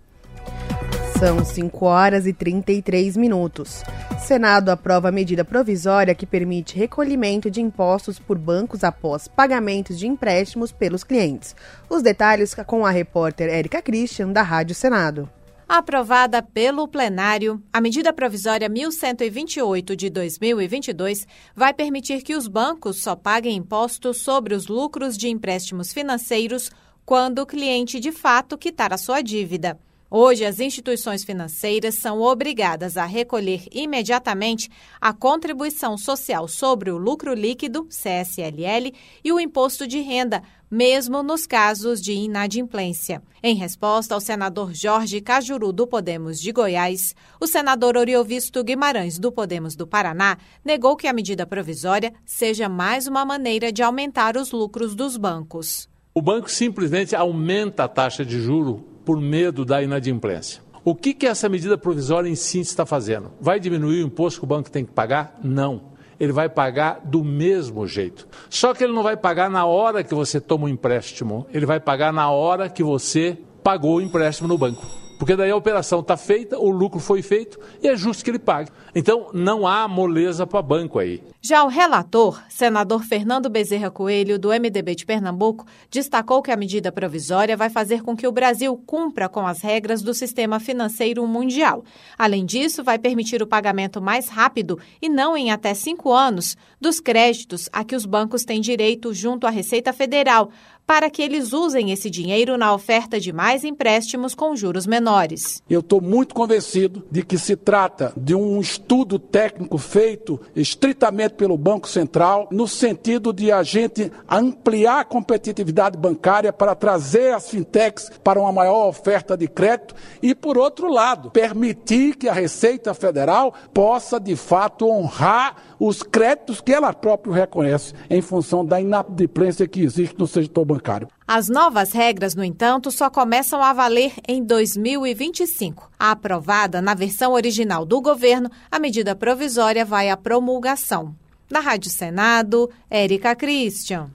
São 1.19 1.45
5 1.45 1.85
horas 1.85 2.27
e 2.27 2.33
33 2.33 3.15
minutos. 3.15 3.83
Senado 4.19 4.69
aprova 4.69 5.07
a 5.07 5.11
medida 5.13 5.45
provisória 5.45 6.13
que 6.13 6.25
permite 6.25 6.77
recolhimento 6.77 7.49
de 7.49 7.61
impostos 7.61 8.19
por 8.19 8.37
bancos 8.37 8.83
após 8.83 9.25
pagamentos 9.25 9.97
de 9.97 10.07
empréstimos 10.07 10.73
pelos 10.73 11.05
clientes. 11.05 11.55
Os 11.89 12.03
detalhes 12.03 12.53
com 12.53 12.85
a 12.85 12.91
repórter 12.91 13.49
Érica 13.49 13.81
Christian, 13.81 14.33
da 14.33 14.41
Rádio 14.41 14.75
Senado. 14.75 15.29
Aprovada 15.69 16.43
pelo 16.43 16.85
plenário, 16.85 17.63
a 17.71 17.79
medida 17.79 18.11
provisória 18.11 18.67
1128 18.67 19.95
de 19.95 20.09
2022 20.09 21.25
vai 21.55 21.73
permitir 21.73 22.23
que 22.23 22.35
os 22.35 22.47
bancos 22.49 23.01
só 23.01 23.15
paguem 23.15 23.55
impostos 23.55 24.17
sobre 24.21 24.53
os 24.53 24.67
lucros 24.67 25.17
de 25.17 25.29
empréstimos 25.29 25.93
financeiros 25.93 26.69
quando 27.05 27.39
o 27.39 27.45
cliente 27.45 28.01
de 28.01 28.11
fato 28.11 28.57
quitar 28.57 28.91
a 28.91 28.97
sua 28.97 29.21
dívida. 29.21 29.79
Hoje, 30.17 30.45
as 30.45 30.61
instituições 30.61 31.25
financeiras 31.25 31.95
são 31.95 32.21
obrigadas 32.21 32.95
a 32.95 33.03
recolher 33.03 33.63
imediatamente 33.69 34.69
a 35.01 35.11
contribuição 35.11 35.97
social 35.97 36.47
sobre 36.47 36.89
o 36.89 36.97
lucro 36.97 37.33
líquido, 37.33 37.85
CSLL, 37.89 38.93
e 39.21 39.33
o 39.33 39.41
imposto 39.41 39.85
de 39.85 39.99
renda, 39.99 40.41
mesmo 40.71 41.21
nos 41.21 41.45
casos 41.45 42.01
de 42.01 42.13
inadimplência. 42.13 43.21
Em 43.43 43.55
resposta 43.55 44.15
ao 44.15 44.21
senador 44.21 44.73
Jorge 44.73 45.19
Cajuru, 45.19 45.73
do 45.73 45.85
Podemos 45.85 46.39
de 46.39 46.53
Goiás, 46.53 47.13
o 47.37 47.45
senador 47.45 47.97
Oriovisto 47.97 48.63
Guimarães, 48.63 49.19
do 49.19 49.33
Podemos 49.33 49.75
do 49.75 49.85
Paraná, 49.85 50.37
negou 50.63 50.95
que 50.95 51.09
a 51.09 51.13
medida 51.13 51.45
provisória 51.45 52.13
seja 52.25 52.69
mais 52.69 53.05
uma 53.05 53.25
maneira 53.25 53.69
de 53.69 53.83
aumentar 53.83 54.37
os 54.37 54.53
lucros 54.53 54.95
dos 54.95 55.17
bancos. 55.17 55.89
O 56.13 56.21
banco 56.21 56.49
simplesmente 56.49 57.13
aumenta 57.13 57.83
a 57.83 57.89
taxa 57.89 58.23
de 58.23 58.39
juro 58.39 58.94
por 59.05 59.21
medo 59.21 59.63
da 59.63 59.81
inadimplência. 59.81 60.61
O 60.83 60.93
que, 60.93 61.13
que 61.13 61.25
essa 61.25 61.47
medida 61.47 61.77
provisória 61.77 62.29
em 62.29 62.35
síntese 62.35 62.71
está 62.71 62.85
fazendo? 62.85 63.31
Vai 63.39 63.59
diminuir 63.59 64.03
o 64.03 64.07
imposto 64.07 64.39
que 64.39 64.45
o 64.45 64.47
banco 64.47 64.69
tem 64.69 64.85
que 64.85 64.91
pagar? 64.91 65.39
Não. 65.43 65.95
ele 66.19 66.31
vai 66.31 66.47
pagar 66.47 67.01
do 67.03 67.23
mesmo 67.23 67.85
jeito. 67.85 68.27
Só 68.49 68.73
que 68.73 68.83
ele 68.83 68.93
não 68.93 69.03
vai 69.03 69.17
pagar 69.17 69.49
na 69.49 69.65
hora 69.65 70.03
que 70.03 70.15
você 70.15 70.39
toma 70.39 70.63
o 70.63 70.67
um 70.67 70.69
empréstimo, 70.69 71.45
ele 71.53 71.65
vai 71.65 71.79
pagar 71.79 72.13
na 72.13 72.29
hora 72.29 72.69
que 72.69 72.83
você 72.83 73.37
pagou 73.61 73.97
o 73.97 74.01
empréstimo 74.01 74.47
no 74.47 74.57
banco. 74.57 75.04
Porque 75.17 75.35
daí 75.35 75.49
a 75.49 75.55
operação 75.55 76.01
está 76.01 76.17
feita, 76.17 76.59
o 76.59 76.69
lucro 76.69 76.99
foi 76.99 77.21
feito 77.21 77.59
e 77.81 77.87
é 77.87 77.95
justo 77.95 78.23
que 78.23 78.29
ele 78.29 78.39
pague. 78.39 78.69
Então 78.93 79.29
não 79.33 79.65
há 79.65 79.87
moleza 79.87 80.45
para 80.45 80.61
banco 80.61 80.99
aí. 80.99 81.21
Já 81.41 81.63
o 81.63 81.67
relator, 81.67 82.41
senador 82.49 83.03
Fernando 83.03 83.49
Bezerra 83.49 83.91
Coelho, 83.91 84.39
do 84.39 84.49
MDB 84.49 84.95
de 84.95 85.05
Pernambuco, 85.05 85.65
destacou 85.91 86.41
que 86.41 86.51
a 86.51 86.57
medida 86.57 86.91
provisória 86.91 87.55
vai 87.55 87.69
fazer 87.69 88.01
com 88.01 88.15
que 88.15 88.27
o 88.27 88.31
Brasil 88.31 88.75
cumpra 88.85 89.29
com 89.29 89.45
as 89.45 89.61
regras 89.61 90.01
do 90.01 90.13
sistema 90.13 90.59
financeiro 90.59 91.25
mundial. 91.27 91.83
Além 92.17 92.45
disso, 92.45 92.83
vai 92.83 92.97
permitir 92.97 93.41
o 93.41 93.47
pagamento 93.47 94.01
mais 94.01 94.27
rápido 94.27 94.79
e 95.01 95.07
não 95.07 95.37
em 95.37 95.51
até 95.51 95.73
cinco 95.73 96.11
anos 96.11 96.57
dos 96.81 96.99
créditos 96.99 97.69
a 97.71 97.83
que 97.83 97.95
os 97.95 98.05
bancos 98.05 98.43
têm 98.43 98.59
direito 98.59 99.13
junto 99.13 99.45
à 99.45 99.49
Receita 99.49 99.93
Federal, 99.93 100.49
para 100.85 101.09
que 101.09 101.21
eles 101.21 101.51
usem 101.53 101.91
esse 101.91 102.09
dinheiro 102.09 102.57
na 102.57 102.73
oferta 102.73 103.19
de 103.19 103.33
mais 103.33 103.63
empréstimos 103.63 104.35
com 104.35 104.55
juros 104.55 104.85
menores. 104.85 105.61
Eu 105.69 105.79
estou 105.79 105.99
muito 105.99 106.35
convencido 106.35 107.03
de 107.09 107.23
que 107.23 107.37
se 107.37 107.55
trata 107.55 108.13
de 108.15 108.35
um 108.35 108.59
estudo 108.59 109.17
técnico 109.17 109.77
feito 109.77 110.39
estritamente 110.55 111.35
pelo 111.35 111.57
Banco 111.57 111.87
Central, 111.87 112.47
no 112.51 112.67
sentido 112.67 113.33
de 113.33 113.51
a 113.51 113.63
gente 113.63 114.11
ampliar 114.29 114.99
a 114.99 115.05
competitividade 115.05 115.97
bancária 115.97 116.53
para 116.53 116.75
trazer 116.75 117.33
as 117.33 117.49
fintechs 117.49 118.11
para 118.23 118.39
uma 118.39 118.51
maior 118.51 118.87
oferta 118.87 119.35
de 119.35 119.47
crédito 119.47 119.95
e, 120.21 120.35
por 120.35 120.57
outro 120.57 120.87
lado, 120.87 121.31
permitir 121.31 122.15
que 122.15 122.29
a 122.29 122.33
Receita 122.33 122.93
Federal 122.93 123.53
possa, 123.73 124.19
de 124.19 124.35
fato, 124.35 124.89
honrar 124.89 125.64
os 125.79 126.03
créditos 126.03 126.61
que 126.61 126.73
ela 126.73 126.93
própria 126.93 127.33
reconhece 127.33 127.93
em 128.09 128.21
função 128.21 128.65
da 128.65 128.79
inadimplência 128.79 129.67
que 129.67 129.81
existe 129.81 130.17
no 130.17 130.27
setor 130.27 130.65
bancário. 130.65 131.07
As 131.27 131.49
novas 131.49 131.91
regras, 131.91 132.35
no 132.35 132.43
entanto, 132.43 132.91
só 132.91 133.09
começam 133.09 133.61
a 133.61 133.73
valer 133.73 134.13
em 134.27 134.43
2025. 134.43 135.91
Aprovada 135.97 136.81
na 136.81 136.93
versão 136.93 137.33
original 137.33 137.85
do 137.85 138.01
governo, 138.01 138.49
a 138.71 138.79
medida 138.79 139.15
provisória 139.15 139.83
vai 139.83 140.09
à 140.09 140.17
promulgação. 140.17 141.15
Na 141.49 141.59
Rádio 141.59 141.91
Senado, 141.91 142.69
Érica 142.89 143.35
Christian. 143.35 144.09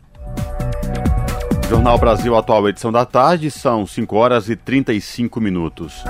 Jornal 1.68 1.98
Brasil 1.98 2.34
Atual, 2.34 2.68
edição 2.68 2.90
da 2.90 3.06
tarde, 3.06 3.48
são 3.48 3.86
5 3.86 4.16
horas 4.16 4.48
e 4.48 4.56
35 4.56 5.40
minutos. 5.40 6.02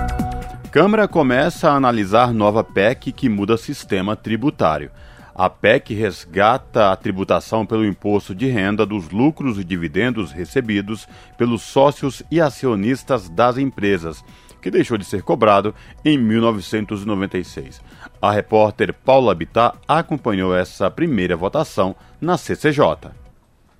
Câmara 0.71 1.07
começa 1.07 1.69
a 1.69 1.75
analisar 1.75 2.33
nova 2.33 2.63
PEC 2.63 3.11
que 3.11 3.29
muda 3.29 3.57
sistema 3.57 4.15
tributário. 4.15 4.89
A 5.33 5.49
PEC 5.49 5.93
resgata 5.93 6.91
a 6.91 6.95
tributação 6.95 7.65
pelo 7.65 7.85
imposto 7.85 8.35
de 8.35 8.47
renda 8.47 8.85
dos 8.85 9.09
lucros 9.09 9.57
e 9.57 9.63
dividendos 9.63 10.31
recebidos 10.31 11.07
pelos 11.37 11.61
sócios 11.61 12.21
e 12.29 12.41
acionistas 12.41 13.29
das 13.29 13.57
empresas, 13.57 14.23
que 14.61 14.69
deixou 14.69 14.97
de 14.97 15.05
ser 15.05 15.23
cobrado 15.23 15.73
em 16.03 16.17
1996. 16.17 17.81
A 18.21 18.31
repórter 18.31 18.93
Paula 18.93 19.33
Bittar 19.33 19.75
acompanhou 19.87 20.55
essa 20.55 20.91
primeira 20.91 21.35
votação 21.35 21.95
na 22.19 22.37
CCJ. 22.37 23.20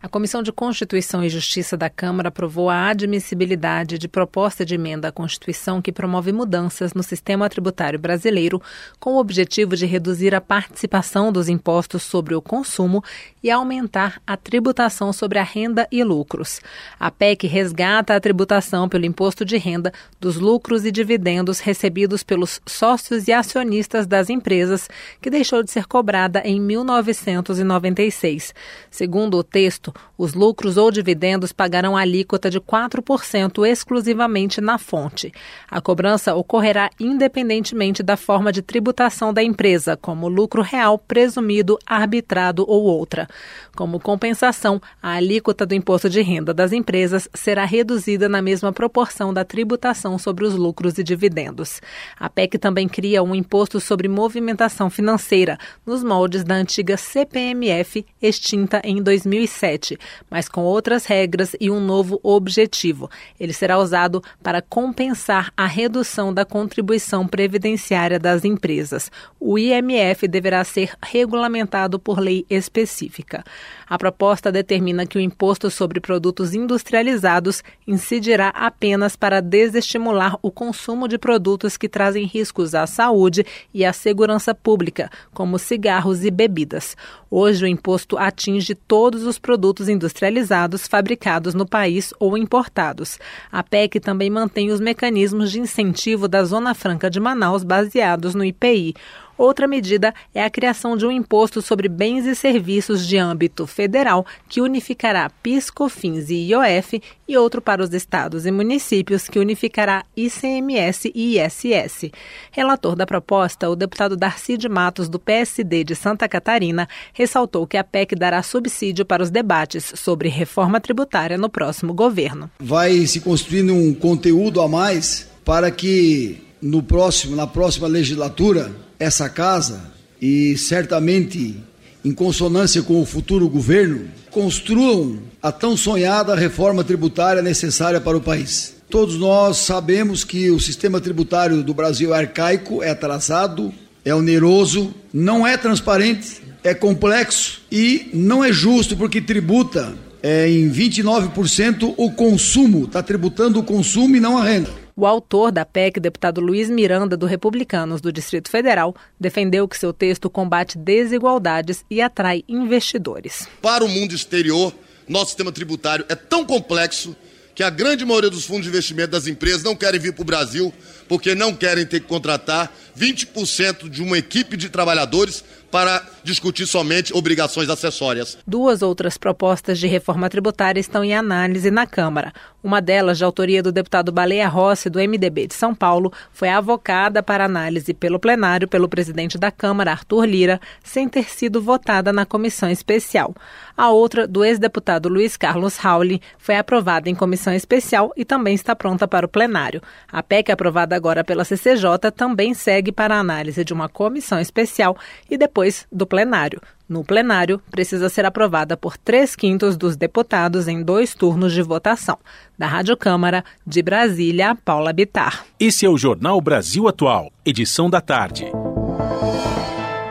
A 0.03 0.09
Comissão 0.09 0.41
de 0.41 0.51
Constituição 0.51 1.23
e 1.23 1.29
Justiça 1.29 1.77
da 1.77 1.87
Câmara 1.87 2.29
aprovou 2.29 2.71
a 2.71 2.87
admissibilidade 2.87 3.99
de 3.99 4.07
proposta 4.07 4.65
de 4.65 4.73
emenda 4.73 5.09
à 5.09 5.11
Constituição 5.11 5.79
que 5.79 5.91
promove 5.91 6.31
mudanças 6.31 6.95
no 6.95 7.03
sistema 7.03 7.47
tributário 7.47 7.99
brasileiro 7.99 8.59
com 8.99 9.11
o 9.11 9.19
objetivo 9.19 9.75
de 9.75 9.85
reduzir 9.85 10.33
a 10.33 10.41
participação 10.41 11.31
dos 11.31 11.47
impostos 11.47 12.01
sobre 12.01 12.33
o 12.33 12.41
consumo 12.41 13.03
e 13.43 13.51
aumentar 13.51 14.19
a 14.25 14.35
tributação 14.35 15.13
sobre 15.13 15.37
a 15.37 15.43
renda 15.43 15.87
e 15.91 16.03
lucros. 16.03 16.61
A 16.99 17.11
PEC 17.11 17.45
resgata 17.45 18.15
a 18.15 18.19
tributação 18.19 18.89
pelo 18.89 19.05
imposto 19.05 19.45
de 19.45 19.57
renda 19.57 19.93
dos 20.19 20.37
lucros 20.37 20.83
e 20.83 20.91
dividendos 20.91 21.59
recebidos 21.59 22.23
pelos 22.23 22.59
sócios 22.65 23.27
e 23.27 23.33
acionistas 23.33 24.07
das 24.07 24.31
empresas, 24.31 24.89
que 25.21 25.29
deixou 25.29 25.61
de 25.61 25.69
ser 25.69 25.85
cobrada 25.85 26.41
em 26.43 26.59
1996. 26.59 28.55
Segundo 28.89 29.37
o 29.37 29.43
texto, 29.43 29.90
os 30.17 30.33
lucros 30.33 30.77
ou 30.77 30.91
dividendos 30.91 31.51
pagarão 31.51 31.97
alíquota 31.97 32.49
de 32.49 32.59
4% 32.59 33.65
exclusivamente 33.65 34.61
na 34.61 34.77
fonte. 34.77 35.31
A 35.69 35.81
cobrança 35.81 36.35
ocorrerá 36.35 36.89
independentemente 36.99 38.03
da 38.03 38.15
forma 38.15 38.51
de 38.51 38.61
tributação 38.61 39.33
da 39.33 39.43
empresa, 39.43 39.97
como 39.97 40.27
lucro 40.27 40.61
real, 40.61 40.97
presumido, 40.97 41.77
arbitrado 41.85 42.65
ou 42.67 42.83
outra. 42.83 43.27
Como 43.75 43.99
compensação, 43.99 44.81
a 45.01 45.13
alíquota 45.13 45.65
do 45.65 45.73
imposto 45.73 46.09
de 46.09 46.21
renda 46.21 46.53
das 46.53 46.71
empresas 46.71 47.27
será 47.33 47.65
reduzida 47.65 48.29
na 48.29 48.41
mesma 48.41 48.71
proporção 48.71 49.33
da 49.33 49.43
tributação 49.43 50.17
sobre 50.17 50.45
os 50.45 50.55
lucros 50.55 50.97
e 50.97 51.03
dividendos. 51.03 51.81
A 52.19 52.29
PEC 52.29 52.57
também 52.57 52.87
cria 52.87 53.23
um 53.23 53.33
imposto 53.33 53.79
sobre 53.79 54.07
movimentação 54.07 54.89
financeira, 54.89 55.57
nos 55.85 56.03
moldes 56.03 56.43
da 56.43 56.55
antiga 56.55 56.97
CPMF, 56.97 58.05
extinta 58.21 58.81
em 58.83 59.01
2007 59.01 59.80
mas 60.29 60.47
com 60.47 60.61
outras 60.61 61.05
regras 61.05 61.55
e 61.59 61.69
um 61.69 61.79
novo 61.79 62.19
objetivo. 62.23 63.09
Ele 63.39 63.53
será 63.53 63.77
usado 63.77 64.23
para 64.41 64.61
compensar 64.61 65.51
a 65.55 65.65
redução 65.65 66.33
da 66.33 66.45
contribuição 66.45 67.27
previdenciária 67.27 68.19
das 68.19 68.45
empresas. 68.45 69.11
O 69.39 69.57
IMF 69.57 70.27
deverá 70.27 70.63
ser 70.63 70.93
regulamentado 71.01 71.99
por 71.99 72.19
lei 72.19 72.45
específica. 72.49 73.43
A 73.87 73.97
proposta 73.97 74.51
determina 74.51 75.05
que 75.05 75.17
o 75.17 75.21
imposto 75.21 75.69
sobre 75.69 75.99
produtos 75.99 76.53
industrializados 76.53 77.63
incidirá 77.85 78.49
apenas 78.49 79.15
para 79.15 79.41
desestimular 79.41 80.37
o 80.41 80.49
consumo 80.49 81.07
de 81.07 81.17
produtos 81.17 81.75
que 81.77 81.89
trazem 81.89 82.25
riscos 82.25 82.73
à 82.73 82.87
saúde 82.87 83.45
e 83.73 83.83
à 83.83 83.91
segurança 83.91 84.55
pública, 84.55 85.09
como 85.33 85.59
cigarros 85.59 86.23
e 86.23 86.31
bebidas. 86.31 86.95
Hoje, 87.29 87.63
o 87.63 87.67
imposto 87.67 88.17
atinge 88.17 88.75
todos 88.75 89.23
os 89.23 89.39
produtos 89.39 89.70
industrializados 89.87 90.87
fabricados 90.87 91.53
no 91.53 91.65
país 91.65 92.13
ou 92.19 92.37
importados. 92.37 93.19
A 93.51 93.63
PEC 93.63 93.99
também 93.99 94.29
mantém 94.29 94.71
os 94.71 94.79
mecanismos 94.79 95.51
de 95.51 95.59
incentivo 95.59 96.27
da 96.27 96.43
Zona 96.43 96.73
Franca 96.73 97.09
de 97.09 97.19
Manaus 97.19 97.63
baseados 97.63 98.35
no 98.35 98.43
IPI. 98.43 98.95
Outra 99.41 99.67
medida 99.67 100.13
é 100.35 100.43
a 100.43 100.51
criação 100.51 100.95
de 100.95 101.03
um 101.03 101.11
imposto 101.11 101.63
sobre 101.63 101.89
bens 101.89 102.27
e 102.27 102.35
serviços 102.35 103.07
de 103.07 103.17
âmbito 103.17 103.65
federal 103.65 104.23
que 104.47 104.61
unificará 104.61 105.31
PIS, 105.41 105.71
COFINS 105.71 106.29
e 106.29 106.51
IOF 106.51 107.01
e 107.27 107.35
outro 107.35 107.59
para 107.59 107.81
os 107.81 107.91
estados 107.91 108.45
e 108.45 108.51
municípios 108.51 109.27
que 109.27 109.39
unificará 109.39 110.05
ICMS 110.15 111.11
e 111.15 111.39
ISS. 111.39 112.11
Relator 112.51 112.95
da 112.95 113.07
proposta, 113.07 113.67
o 113.67 113.75
deputado 113.75 114.15
Darcy 114.15 114.57
de 114.57 114.69
Matos, 114.69 115.09
do 115.09 115.17
PSD 115.17 115.85
de 115.85 115.95
Santa 115.95 116.29
Catarina, 116.29 116.87
ressaltou 117.11 117.65
que 117.65 117.77
a 117.77 117.83
PEC 117.83 118.15
dará 118.15 118.43
subsídio 118.43 119.03
para 119.07 119.23
os 119.23 119.31
debates 119.31 119.91
sobre 119.95 120.29
reforma 120.29 120.79
tributária 120.79 121.35
no 121.35 121.49
próximo 121.49 121.95
governo. 121.95 122.47
Vai 122.59 123.07
se 123.07 123.19
construindo 123.19 123.73
um 123.73 123.91
conteúdo 123.91 124.61
a 124.61 124.67
mais 124.67 125.27
para 125.43 125.71
que 125.71 126.43
no 126.61 126.83
próximo, 126.83 127.35
na 127.35 127.47
próxima 127.47 127.87
legislatura, 127.87 128.71
essa 129.01 129.27
casa 129.27 129.81
e 130.21 130.55
certamente 130.55 131.57
em 132.05 132.13
consonância 132.13 132.81
com 132.81 133.01
o 133.01 133.05
futuro 133.05 133.49
governo, 133.49 134.05
construam 134.29 135.19
a 135.41 135.51
tão 135.51 135.75
sonhada 135.75 136.35
reforma 136.35 136.83
tributária 136.83 137.41
necessária 137.41 137.99
para 137.99 138.17
o 138.17 138.21
país. 138.21 138.75
Todos 138.89 139.17
nós 139.17 139.57
sabemos 139.57 140.23
que 140.23 140.49
o 140.51 140.59
sistema 140.59 140.99
tributário 140.99 141.63
do 141.63 141.73
Brasil 141.73 142.13
é 142.13 142.19
arcaico, 142.19 142.83
é 142.83 142.89
atrasado, 142.89 143.73
é 144.03 144.13
oneroso, 144.13 144.93
não 145.13 145.45
é 145.45 145.57
transparente, 145.57 146.41
é 146.63 146.73
complexo 146.73 147.61
e 147.71 148.09
não 148.13 148.43
é 148.43 148.51
justo 148.51 148.95
porque 148.95 149.21
tributa 149.21 149.93
é, 150.21 150.49
em 150.49 150.69
29% 150.71 151.93
o 151.97 152.11
consumo, 152.11 152.85
está 152.85 153.01
tributando 153.01 153.59
o 153.59 153.63
consumo 153.63 154.15
e 154.15 154.19
não 154.19 154.37
a 154.37 154.43
renda. 154.43 154.80
O 154.95 155.05
autor 155.05 155.51
da 155.51 155.65
PEC, 155.65 155.99
deputado 155.99 156.41
Luiz 156.41 156.69
Miranda, 156.69 157.15
do 157.15 157.25
Republicanos 157.25 158.01
do 158.01 158.11
Distrito 158.11 158.49
Federal, 158.49 158.95
defendeu 159.19 159.67
que 159.67 159.77
seu 159.77 159.93
texto 159.93 160.29
combate 160.29 160.77
desigualdades 160.77 161.85
e 161.89 162.01
atrai 162.01 162.43
investidores. 162.47 163.47
Para 163.61 163.83
o 163.83 163.89
mundo 163.89 164.13
exterior, 164.13 164.73
nosso 165.07 165.27
sistema 165.27 165.51
tributário 165.51 166.05
é 166.09 166.15
tão 166.15 166.45
complexo 166.45 167.15
que 167.53 167.63
a 167.63 167.69
grande 167.69 168.05
maioria 168.05 168.29
dos 168.29 168.45
fundos 168.45 168.63
de 168.63 168.69
investimento 168.69 169.11
das 169.11 169.27
empresas 169.27 169.63
não 169.63 169.75
querem 169.75 169.99
vir 169.99 170.13
para 170.13 170.21
o 170.21 170.25
Brasil 170.25 170.73
porque 171.07 171.35
não 171.35 171.53
querem 171.53 171.85
ter 171.85 171.99
que 171.99 172.07
contratar 172.07 172.73
20% 172.97 173.89
de 173.89 174.01
uma 174.01 174.17
equipe 174.17 174.55
de 174.55 174.69
trabalhadores 174.69 175.43
para 175.69 176.05
discutir 176.23 176.65
somente 176.65 177.13
obrigações 177.13 177.69
acessórias. 177.69 178.37
Duas 178.47 178.81
outras 178.81 179.17
propostas 179.17 179.79
de 179.79 179.87
reforma 179.87 180.29
tributária 180.29 180.79
estão 180.79 181.03
em 181.03 181.13
análise 181.13 181.69
na 181.69 181.85
Câmara. 181.85 182.33
Uma 182.63 182.79
delas, 182.79 183.17
de 183.17 183.23
autoria 183.23 183.63
do 183.63 183.71
deputado 183.71 184.11
Baleia 184.11 184.47
Rossi, 184.47 184.89
do 184.89 184.99
MDB 184.99 185.47
de 185.47 185.55
São 185.55 185.73
Paulo, 185.73 186.13
foi 186.31 186.49
avocada 186.49 187.23
para 187.23 187.45
análise 187.45 187.93
pelo 187.93 188.19
plenário 188.19 188.67
pelo 188.67 188.87
presidente 188.87 189.37
da 189.37 189.49
Câmara, 189.49 189.91
Arthur 189.91 190.25
Lira, 190.25 190.61
sem 190.83 191.09
ter 191.09 191.29
sido 191.29 191.61
votada 191.61 192.13
na 192.13 192.25
comissão 192.25 192.69
especial. 192.69 193.33
A 193.75 193.89
outra, 193.89 194.27
do 194.27 194.45
ex-deputado 194.45 195.09
Luiz 195.09 195.35
Carlos 195.35 195.77
Rauli, 195.77 196.21
foi 196.37 196.55
aprovada 196.55 197.09
em 197.09 197.15
comissão 197.15 197.53
especial 197.53 198.11
e 198.15 198.23
também 198.23 198.53
está 198.53 198.75
pronta 198.75 199.07
para 199.07 199.25
o 199.25 199.29
plenário. 199.29 199.81
A 200.11 200.21
PEC 200.21 200.51
aprovada 200.51 200.95
agora 200.95 201.23
pela 201.23 201.43
CCJ 201.43 202.11
também 202.15 202.53
segue 202.53 202.91
para 202.91 203.15
a 203.15 203.19
análise 203.19 203.65
de 203.65 203.73
uma 203.73 203.89
comissão 203.89 204.39
especial 204.39 204.95
e 205.29 205.35
depois 205.35 205.87
do 205.91 206.05
plenário. 206.05 206.61
No 206.91 207.05
plenário, 207.05 207.61
precisa 207.71 208.09
ser 208.09 208.25
aprovada 208.25 208.75
por 208.75 208.97
três 208.97 209.33
quintos 209.33 209.77
dos 209.77 209.95
deputados 209.95 210.67
em 210.67 210.83
dois 210.83 211.15
turnos 211.15 211.53
de 211.53 211.61
votação. 211.61 212.17
Da 212.59 212.67
Rádio 212.67 212.97
Câmara, 212.97 213.45
de 213.65 213.81
Brasília, 213.81 214.57
Paula 214.65 214.91
Bitar. 214.91 215.45
Esse 215.57 215.85
é 215.85 215.89
o 215.89 215.97
Jornal 215.97 216.41
Brasil 216.41 216.89
Atual, 216.89 217.31
edição 217.45 217.89
da 217.89 218.01
tarde. 218.01 218.51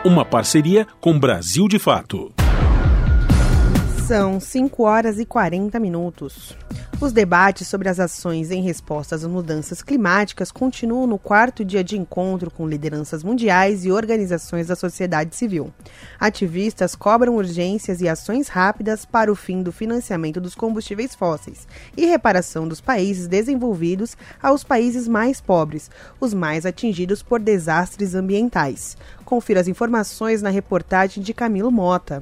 Uma 0.03 0.25
parceria 0.25 0.87
com 0.99 1.19
Brasil 1.19 1.67
de 1.67 1.77
Fato. 1.77 2.33
São 4.11 4.41
5 4.41 4.83
horas 4.83 5.19
e 5.19 5.25
40 5.25 5.79
minutos. 5.79 6.53
Os 6.99 7.13
debates 7.13 7.65
sobre 7.69 7.87
as 7.87 7.97
ações 7.97 8.51
em 8.51 8.61
resposta 8.61 9.15
às 9.15 9.23
mudanças 9.23 9.81
climáticas 9.81 10.51
continuam 10.51 11.07
no 11.07 11.17
quarto 11.17 11.63
dia 11.63 11.81
de 11.81 11.97
encontro 11.97 12.51
com 12.51 12.67
lideranças 12.67 13.23
mundiais 13.23 13.85
e 13.85 13.91
organizações 13.91 14.67
da 14.67 14.75
sociedade 14.75 15.33
civil. 15.33 15.73
Ativistas 16.19 16.93
cobram 16.93 17.37
urgências 17.37 18.01
e 18.01 18.09
ações 18.09 18.49
rápidas 18.49 19.05
para 19.05 19.31
o 19.31 19.35
fim 19.35 19.63
do 19.63 19.71
financiamento 19.71 20.41
dos 20.41 20.55
combustíveis 20.55 21.15
fósseis 21.15 21.65
e 21.95 22.05
reparação 22.05 22.67
dos 22.67 22.81
países 22.81 23.29
desenvolvidos 23.29 24.17
aos 24.43 24.61
países 24.61 25.07
mais 25.07 25.39
pobres, 25.39 25.89
os 26.19 26.33
mais 26.33 26.65
atingidos 26.65 27.23
por 27.23 27.39
desastres 27.39 28.13
ambientais. 28.13 28.97
Confira 29.23 29.61
as 29.61 29.69
informações 29.69 30.41
na 30.41 30.49
reportagem 30.49 31.23
de 31.23 31.33
Camilo 31.33 31.71
Mota. 31.71 32.21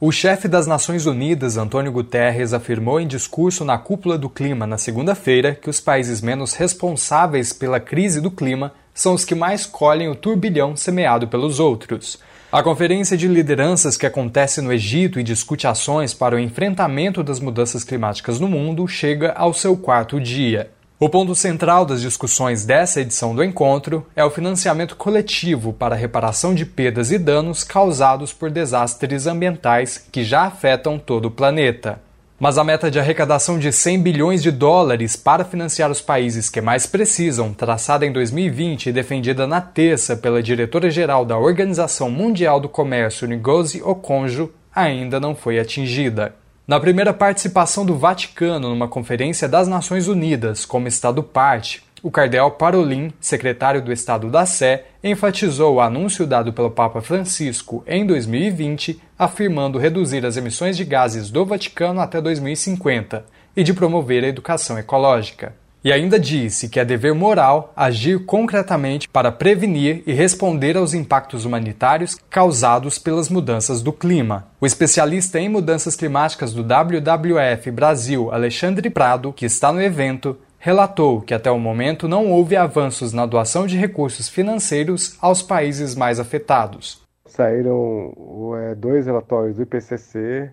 O 0.00 0.12
chefe 0.12 0.46
das 0.46 0.64
Nações 0.64 1.06
Unidas, 1.06 1.56
Antônio 1.56 1.90
Guterres, 1.90 2.52
afirmou 2.52 3.00
em 3.00 3.06
discurso 3.08 3.64
na 3.64 3.76
Cúpula 3.76 4.16
do 4.16 4.30
Clima 4.30 4.64
na 4.64 4.78
segunda-feira 4.78 5.56
que 5.60 5.68
os 5.68 5.80
países 5.80 6.20
menos 6.20 6.54
responsáveis 6.54 7.52
pela 7.52 7.80
crise 7.80 8.20
do 8.20 8.30
clima 8.30 8.72
são 8.94 9.12
os 9.12 9.24
que 9.24 9.34
mais 9.34 9.66
colhem 9.66 10.08
o 10.08 10.14
turbilhão 10.14 10.76
semeado 10.76 11.26
pelos 11.26 11.58
outros. 11.58 12.16
A 12.52 12.62
conferência 12.62 13.16
de 13.16 13.26
lideranças 13.26 13.96
que 13.96 14.06
acontece 14.06 14.60
no 14.60 14.72
Egito 14.72 15.18
e 15.18 15.24
discute 15.24 15.66
ações 15.66 16.14
para 16.14 16.36
o 16.36 16.38
enfrentamento 16.38 17.20
das 17.24 17.40
mudanças 17.40 17.82
climáticas 17.82 18.38
no 18.38 18.46
mundo 18.46 18.86
chega 18.86 19.32
ao 19.32 19.52
seu 19.52 19.76
quarto 19.76 20.20
dia. 20.20 20.70
O 21.00 21.08
ponto 21.08 21.32
central 21.32 21.84
das 21.86 22.00
discussões 22.00 22.64
dessa 22.64 23.00
edição 23.00 23.32
do 23.32 23.44
encontro 23.44 24.04
é 24.16 24.24
o 24.24 24.30
financiamento 24.30 24.96
coletivo 24.96 25.72
para 25.72 25.94
a 25.94 25.98
reparação 25.98 26.52
de 26.52 26.66
perdas 26.66 27.12
e 27.12 27.18
danos 27.18 27.62
causados 27.62 28.32
por 28.32 28.50
desastres 28.50 29.24
ambientais 29.24 30.04
que 30.10 30.24
já 30.24 30.42
afetam 30.42 30.98
todo 30.98 31.26
o 31.26 31.30
planeta. 31.30 32.00
Mas 32.36 32.58
a 32.58 32.64
meta 32.64 32.90
de 32.90 32.98
arrecadação 32.98 33.60
de 33.60 33.70
100 33.70 34.02
bilhões 34.02 34.42
de 34.42 34.50
dólares 34.50 35.14
para 35.14 35.44
financiar 35.44 35.88
os 35.88 36.00
países 36.00 36.50
que 36.50 36.60
mais 36.60 36.84
precisam, 36.84 37.54
traçada 37.54 38.04
em 38.04 38.10
2020 38.10 38.88
e 38.88 38.92
defendida 38.92 39.46
na 39.46 39.60
terça 39.60 40.16
pela 40.16 40.42
diretora-geral 40.42 41.24
da 41.24 41.38
Organização 41.38 42.10
Mundial 42.10 42.58
do 42.58 42.68
Comércio, 42.68 43.28
Ngozi 43.28 43.80
Okonjo, 43.84 44.52
ainda 44.74 45.20
não 45.20 45.36
foi 45.36 45.60
atingida. 45.60 46.34
Na 46.68 46.78
primeira 46.78 47.14
participação 47.14 47.86
do 47.86 47.96
Vaticano 47.96 48.68
numa 48.68 48.86
conferência 48.86 49.48
das 49.48 49.66
Nações 49.66 50.06
Unidas 50.06 50.66
como 50.66 50.86
Estado 50.86 51.22
parte, 51.22 51.82
o 52.02 52.10
cardeal 52.10 52.50
Parolin, 52.50 53.10
secretário 53.18 53.80
do 53.80 53.90
Estado 53.90 54.28
da 54.28 54.44
Sé, 54.44 54.84
enfatizou 55.02 55.76
o 55.76 55.80
anúncio 55.80 56.26
dado 56.26 56.52
pelo 56.52 56.70
Papa 56.70 57.00
Francisco 57.00 57.82
em 57.86 58.04
2020, 58.04 59.00
afirmando 59.18 59.78
reduzir 59.78 60.26
as 60.26 60.36
emissões 60.36 60.76
de 60.76 60.84
gases 60.84 61.30
do 61.30 61.46
Vaticano 61.46 62.02
até 62.02 62.20
2050 62.20 63.24
e 63.56 63.64
de 63.64 63.72
promover 63.72 64.22
a 64.22 64.28
educação 64.28 64.78
ecológica. 64.78 65.54
E 65.84 65.92
ainda 65.92 66.18
disse 66.18 66.68
que 66.68 66.80
é 66.80 66.84
dever 66.84 67.14
moral 67.14 67.72
agir 67.76 68.24
concretamente 68.24 69.08
para 69.08 69.30
prevenir 69.30 70.02
e 70.06 70.12
responder 70.12 70.76
aos 70.76 70.92
impactos 70.92 71.44
humanitários 71.44 72.16
causados 72.28 72.98
pelas 72.98 73.28
mudanças 73.28 73.80
do 73.80 73.92
clima. 73.92 74.48
O 74.60 74.66
especialista 74.66 75.38
em 75.38 75.48
mudanças 75.48 75.94
climáticas 75.94 76.52
do 76.52 76.62
WWF 76.62 77.70
Brasil, 77.70 78.32
Alexandre 78.32 78.90
Prado, 78.90 79.32
que 79.32 79.46
está 79.46 79.72
no 79.72 79.80
evento, 79.80 80.36
relatou 80.58 81.20
que 81.20 81.32
até 81.32 81.50
o 81.50 81.58
momento 81.58 82.08
não 82.08 82.26
houve 82.26 82.56
avanços 82.56 83.12
na 83.12 83.24
doação 83.24 83.66
de 83.66 83.76
recursos 83.76 84.28
financeiros 84.28 85.16
aos 85.20 85.42
países 85.42 85.94
mais 85.94 86.18
afetados. 86.18 87.00
Saíram 87.24 88.12
é, 88.60 88.74
dois 88.74 89.06
relatórios 89.06 89.56
do 89.56 89.62
IPCC 89.62 90.50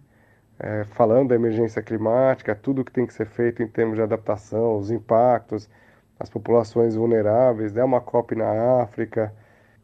é, 0.60 0.84
falando 0.86 1.30
da 1.30 1.36
emergência 1.36 1.82
climática, 1.82 2.56
tudo 2.56 2.84
que 2.84 2.92
tem 2.92 3.06
que 3.06 3.14
ser 3.14 3.26
feito 3.26 3.62
em 3.62 3.68
termos 3.68 3.96
de 3.96 4.02
adaptação, 4.02 4.78
os 4.78 4.92
impactos, 4.92 5.70
as 6.20 6.30
populações 6.30 6.96
vulneráveis, 6.96 7.74
né, 7.74 7.84
uma 7.84 8.02
COP 8.02 8.36
na 8.36 8.82
África, 8.82 9.34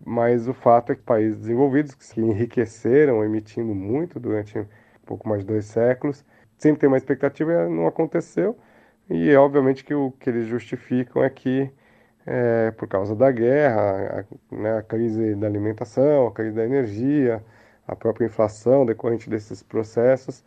mas 0.06 0.48
o 0.48 0.54
fato 0.54 0.92
é 0.92 0.96
que 0.96 1.02
países 1.02 1.38
desenvolvidos 1.38 1.94
que 1.94 2.22
enriqueceram 2.22 3.24
emitindo 3.24 3.76
muito 3.76 4.20
durante 4.20 4.60
um 4.60 4.68
pouco 5.06 5.28
mais 5.28 5.42
de 5.42 5.48
dois 5.48 5.66
séculos, 5.66 6.26
sempre 6.58 6.80
tem 6.82 6.88
uma 6.88 6.98
expectativa, 6.98 7.68
não 7.70 7.88
aconteceu, 7.88 8.58
e 9.10 9.36
obviamente 9.36 9.84
que 9.84 9.94
o 9.94 10.12
que 10.12 10.30
eles 10.30 10.48
justificam 10.48 11.24
é 11.24 11.30
que 11.30 11.70
é, 12.26 12.72
por 12.72 12.88
causa 12.88 13.16
da 13.16 13.32
guerra, 13.32 14.26
a, 14.52 14.56
né, 14.56 14.78
a 14.78 14.84
crise 14.84 15.36
da 15.36 15.48
alimentação, 15.48 16.28
a 16.28 16.32
crise 16.32 16.56
da 16.56 16.64
energia, 16.64 17.44
a 17.88 17.96
própria 17.96 18.26
inflação 18.26 18.86
decorrente 18.86 19.30
desses 19.30 19.64
processos, 19.64 20.44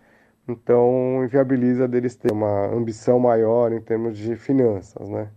então 0.48 1.22
inviabiliza 1.24 1.88
deles 1.88 2.14
ter 2.14 2.32
uma 2.32 2.66
ambição 2.66 3.18
maior 3.18 3.72
em 3.72 3.80
termos 3.80 4.16
de 4.16 4.36
finanças, 4.36 5.08
né? 5.08 5.28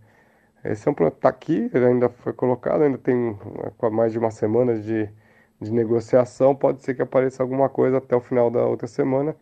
Esse 0.64 0.88
é 0.88 0.90
um 0.90 0.94
plano 0.94 1.12
está 1.14 1.28
aqui, 1.28 1.70
ainda 1.74 2.08
foi 2.08 2.32
colocado, 2.32 2.82
ainda 2.82 2.98
tem 2.98 3.36
mais 3.92 4.12
de 4.12 4.18
uma 4.18 4.30
semana 4.30 4.78
de, 4.78 5.08
de 5.60 5.72
negociação, 5.72 6.54
pode 6.54 6.82
ser 6.82 6.94
que 6.94 7.02
apareça 7.02 7.42
alguma 7.42 7.68
coisa 7.68 7.98
até 7.98 8.14
o 8.14 8.20
final 8.20 8.50
da 8.50 8.64
outra 8.64 8.86
semana, 8.86 9.36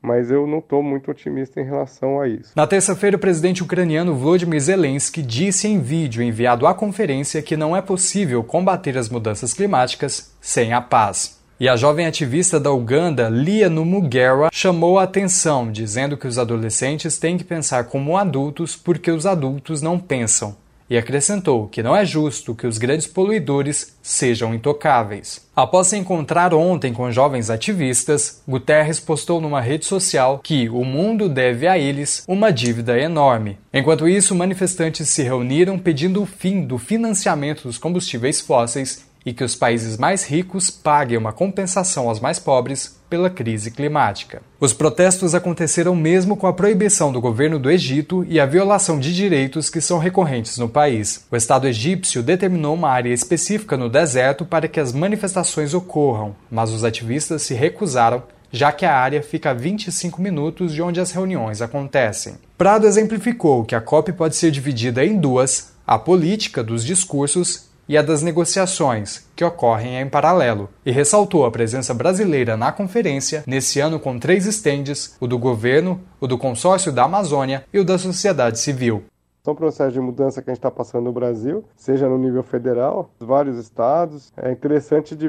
mas 0.00 0.30
eu 0.30 0.46
não 0.46 0.58
estou 0.60 0.82
muito 0.82 1.10
otimista 1.10 1.60
em 1.60 1.64
relação 1.64 2.20
a 2.20 2.28
isso. 2.28 2.52
Na 2.56 2.66
terça-feira, 2.66 3.16
o 3.16 3.20
presidente 3.20 3.62
ucraniano 3.62 4.14
Volodymyr 4.14 4.60
Zelensky 4.60 5.22
disse 5.22 5.68
em 5.68 5.80
vídeo 5.80 6.22
enviado 6.22 6.66
à 6.66 6.72
conferência 6.72 7.42
que 7.42 7.56
não 7.56 7.76
é 7.76 7.82
possível 7.82 8.42
combater 8.42 8.96
as 8.96 9.08
mudanças 9.08 9.52
climáticas 9.52 10.34
sem 10.40 10.72
a 10.72 10.80
paz. 10.80 11.39
E 11.60 11.68
a 11.68 11.76
jovem 11.76 12.06
ativista 12.06 12.58
da 12.58 12.72
Uganda, 12.72 13.28
Lia 13.28 13.68
Numugera, 13.68 14.48
chamou 14.50 14.98
a 14.98 15.02
atenção, 15.02 15.70
dizendo 15.70 16.16
que 16.16 16.26
os 16.26 16.38
adolescentes 16.38 17.18
têm 17.18 17.36
que 17.36 17.44
pensar 17.44 17.84
como 17.84 18.16
adultos 18.16 18.74
porque 18.74 19.10
os 19.10 19.26
adultos 19.26 19.82
não 19.82 19.98
pensam. 19.98 20.56
E 20.88 20.96
acrescentou 20.96 21.68
que 21.68 21.82
não 21.82 21.94
é 21.94 22.02
justo 22.02 22.54
que 22.54 22.66
os 22.66 22.78
grandes 22.78 23.06
poluidores 23.06 23.94
sejam 24.02 24.54
intocáveis. 24.54 25.46
Após 25.54 25.88
se 25.88 25.98
encontrar 25.98 26.54
ontem 26.54 26.94
com 26.94 27.12
jovens 27.12 27.50
ativistas, 27.50 28.42
Guterres 28.48 28.98
postou 28.98 29.38
numa 29.38 29.60
rede 29.60 29.84
social 29.84 30.40
que 30.42 30.66
o 30.70 30.82
mundo 30.82 31.28
deve 31.28 31.68
a 31.68 31.78
eles 31.78 32.24
uma 32.26 32.50
dívida 32.50 32.98
enorme. 32.98 33.58
Enquanto 33.70 34.08
isso, 34.08 34.34
manifestantes 34.34 35.10
se 35.10 35.22
reuniram 35.22 35.78
pedindo 35.78 36.22
o 36.22 36.26
fim 36.26 36.62
do 36.62 36.78
financiamento 36.78 37.64
dos 37.64 37.76
combustíveis 37.76 38.40
fósseis 38.40 39.09
e 39.24 39.32
que 39.32 39.44
os 39.44 39.54
países 39.54 39.96
mais 39.96 40.24
ricos 40.24 40.70
paguem 40.70 41.18
uma 41.18 41.32
compensação 41.32 42.08
aos 42.08 42.20
mais 42.20 42.38
pobres 42.38 42.98
pela 43.08 43.28
crise 43.28 43.70
climática. 43.70 44.40
Os 44.58 44.72
protestos 44.72 45.34
aconteceram 45.34 45.96
mesmo 45.96 46.36
com 46.36 46.46
a 46.46 46.52
proibição 46.52 47.12
do 47.12 47.20
governo 47.20 47.58
do 47.58 47.70
Egito 47.70 48.24
e 48.28 48.38
a 48.38 48.46
violação 48.46 48.98
de 48.98 49.14
direitos 49.14 49.68
que 49.68 49.80
são 49.80 49.98
recorrentes 49.98 50.56
no 50.58 50.68
país. 50.68 51.26
O 51.30 51.36
Estado 51.36 51.66
egípcio 51.66 52.22
determinou 52.22 52.74
uma 52.74 52.88
área 52.88 53.12
específica 53.12 53.76
no 53.76 53.88
deserto 53.88 54.44
para 54.44 54.68
que 54.68 54.80
as 54.80 54.92
manifestações 54.92 55.74
ocorram, 55.74 56.36
mas 56.50 56.70
os 56.70 56.84
ativistas 56.84 57.42
se 57.42 57.54
recusaram 57.54 58.22
já 58.52 58.72
que 58.72 58.84
a 58.84 58.96
área 58.96 59.22
fica 59.22 59.50
a 59.50 59.54
25 59.54 60.20
minutos 60.20 60.72
de 60.72 60.82
onde 60.82 61.00
as 61.00 61.12
reuniões 61.12 61.62
acontecem. 61.62 62.34
Prado 62.58 62.86
exemplificou 62.86 63.64
que 63.64 63.74
a 63.74 63.80
COP 63.80 64.12
pode 64.12 64.36
ser 64.36 64.50
dividida 64.50 65.04
em 65.04 65.16
duas: 65.16 65.72
a 65.86 65.98
política 65.98 66.62
dos 66.62 66.84
discursos 66.84 67.69
e 67.90 67.98
a 67.98 68.02
das 68.02 68.22
negociações, 68.22 69.28
que 69.34 69.44
ocorrem 69.44 69.98
em 69.98 70.08
paralelo, 70.08 70.68
e 70.86 70.92
ressaltou 70.92 71.44
a 71.44 71.50
presença 71.50 71.92
brasileira 71.92 72.56
na 72.56 72.70
conferência, 72.70 73.42
nesse 73.44 73.80
ano 73.80 73.98
com 73.98 74.16
três 74.16 74.46
estendes: 74.46 75.16
o 75.18 75.26
do 75.26 75.36
governo, 75.36 76.00
o 76.20 76.28
do 76.28 76.38
consórcio 76.38 76.92
da 76.92 77.02
Amazônia 77.02 77.64
e 77.72 77.80
o 77.80 77.84
da 77.84 77.98
sociedade 77.98 78.60
civil. 78.60 79.02
São 79.42 79.56
processos 79.56 79.94
de 79.94 79.98
mudança 79.98 80.40
que 80.40 80.50
a 80.50 80.52
gente 80.52 80.58
está 80.58 80.70
passando 80.70 81.06
no 81.06 81.12
Brasil, 81.12 81.64
seja 81.74 82.08
no 82.08 82.16
nível 82.16 82.44
federal, 82.44 83.10
vários 83.18 83.58
estados. 83.58 84.32
É 84.36 84.52
interessante 84.52 85.16
de 85.16 85.28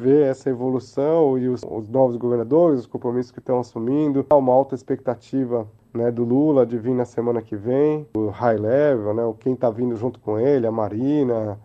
ver 0.00 0.30
essa 0.30 0.48
evolução 0.48 1.36
e 1.36 1.46
os, 1.46 1.60
os 1.62 1.90
novos 1.90 2.16
governadores, 2.16 2.80
os 2.80 2.86
compromissos 2.86 3.32
que 3.32 3.40
estão 3.40 3.60
assumindo. 3.60 4.24
Há 4.30 4.36
uma 4.36 4.54
alta 4.54 4.74
expectativa 4.74 5.68
né, 5.92 6.10
do 6.10 6.24
Lula 6.24 6.64
de 6.64 6.78
vir 6.78 6.94
na 6.94 7.04
semana 7.04 7.42
que 7.42 7.56
vem, 7.56 8.06
o 8.14 8.28
high 8.28 8.56
level, 8.56 9.12
né, 9.12 9.34
quem 9.40 9.54
está 9.54 9.68
vindo 9.68 9.96
junto 9.96 10.20
com 10.20 10.38
ele, 10.38 10.66
a 10.66 10.72
Marina, 10.72 11.58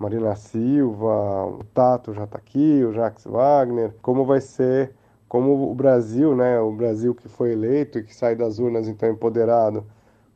Marina 0.00 0.34
Silva, 0.34 1.44
o 1.44 1.62
Tato 1.74 2.14
já 2.14 2.24
está 2.24 2.38
aqui, 2.38 2.82
o 2.82 2.90
Jacques 2.90 3.26
Wagner, 3.26 3.94
como 4.00 4.24
vai 4.24 4.40
ser, 4.40 4.94
como 5.28 5.70
o 5.70 5.74
Brasil, 5.74 6.34
né, 6.34 6.58
o 6.58 6.72
Brasil 6.72 7.14
que 7.14 7.28
foi 7.28 7.52
eleito 7.52 7.98
e 7.98 8.02
que 8.02 8.14
sai 8.16 8.34
das 8.34 8.58
urnas 8.58 8.88
então 8.88 9.10
empoderado, 9.10 9.84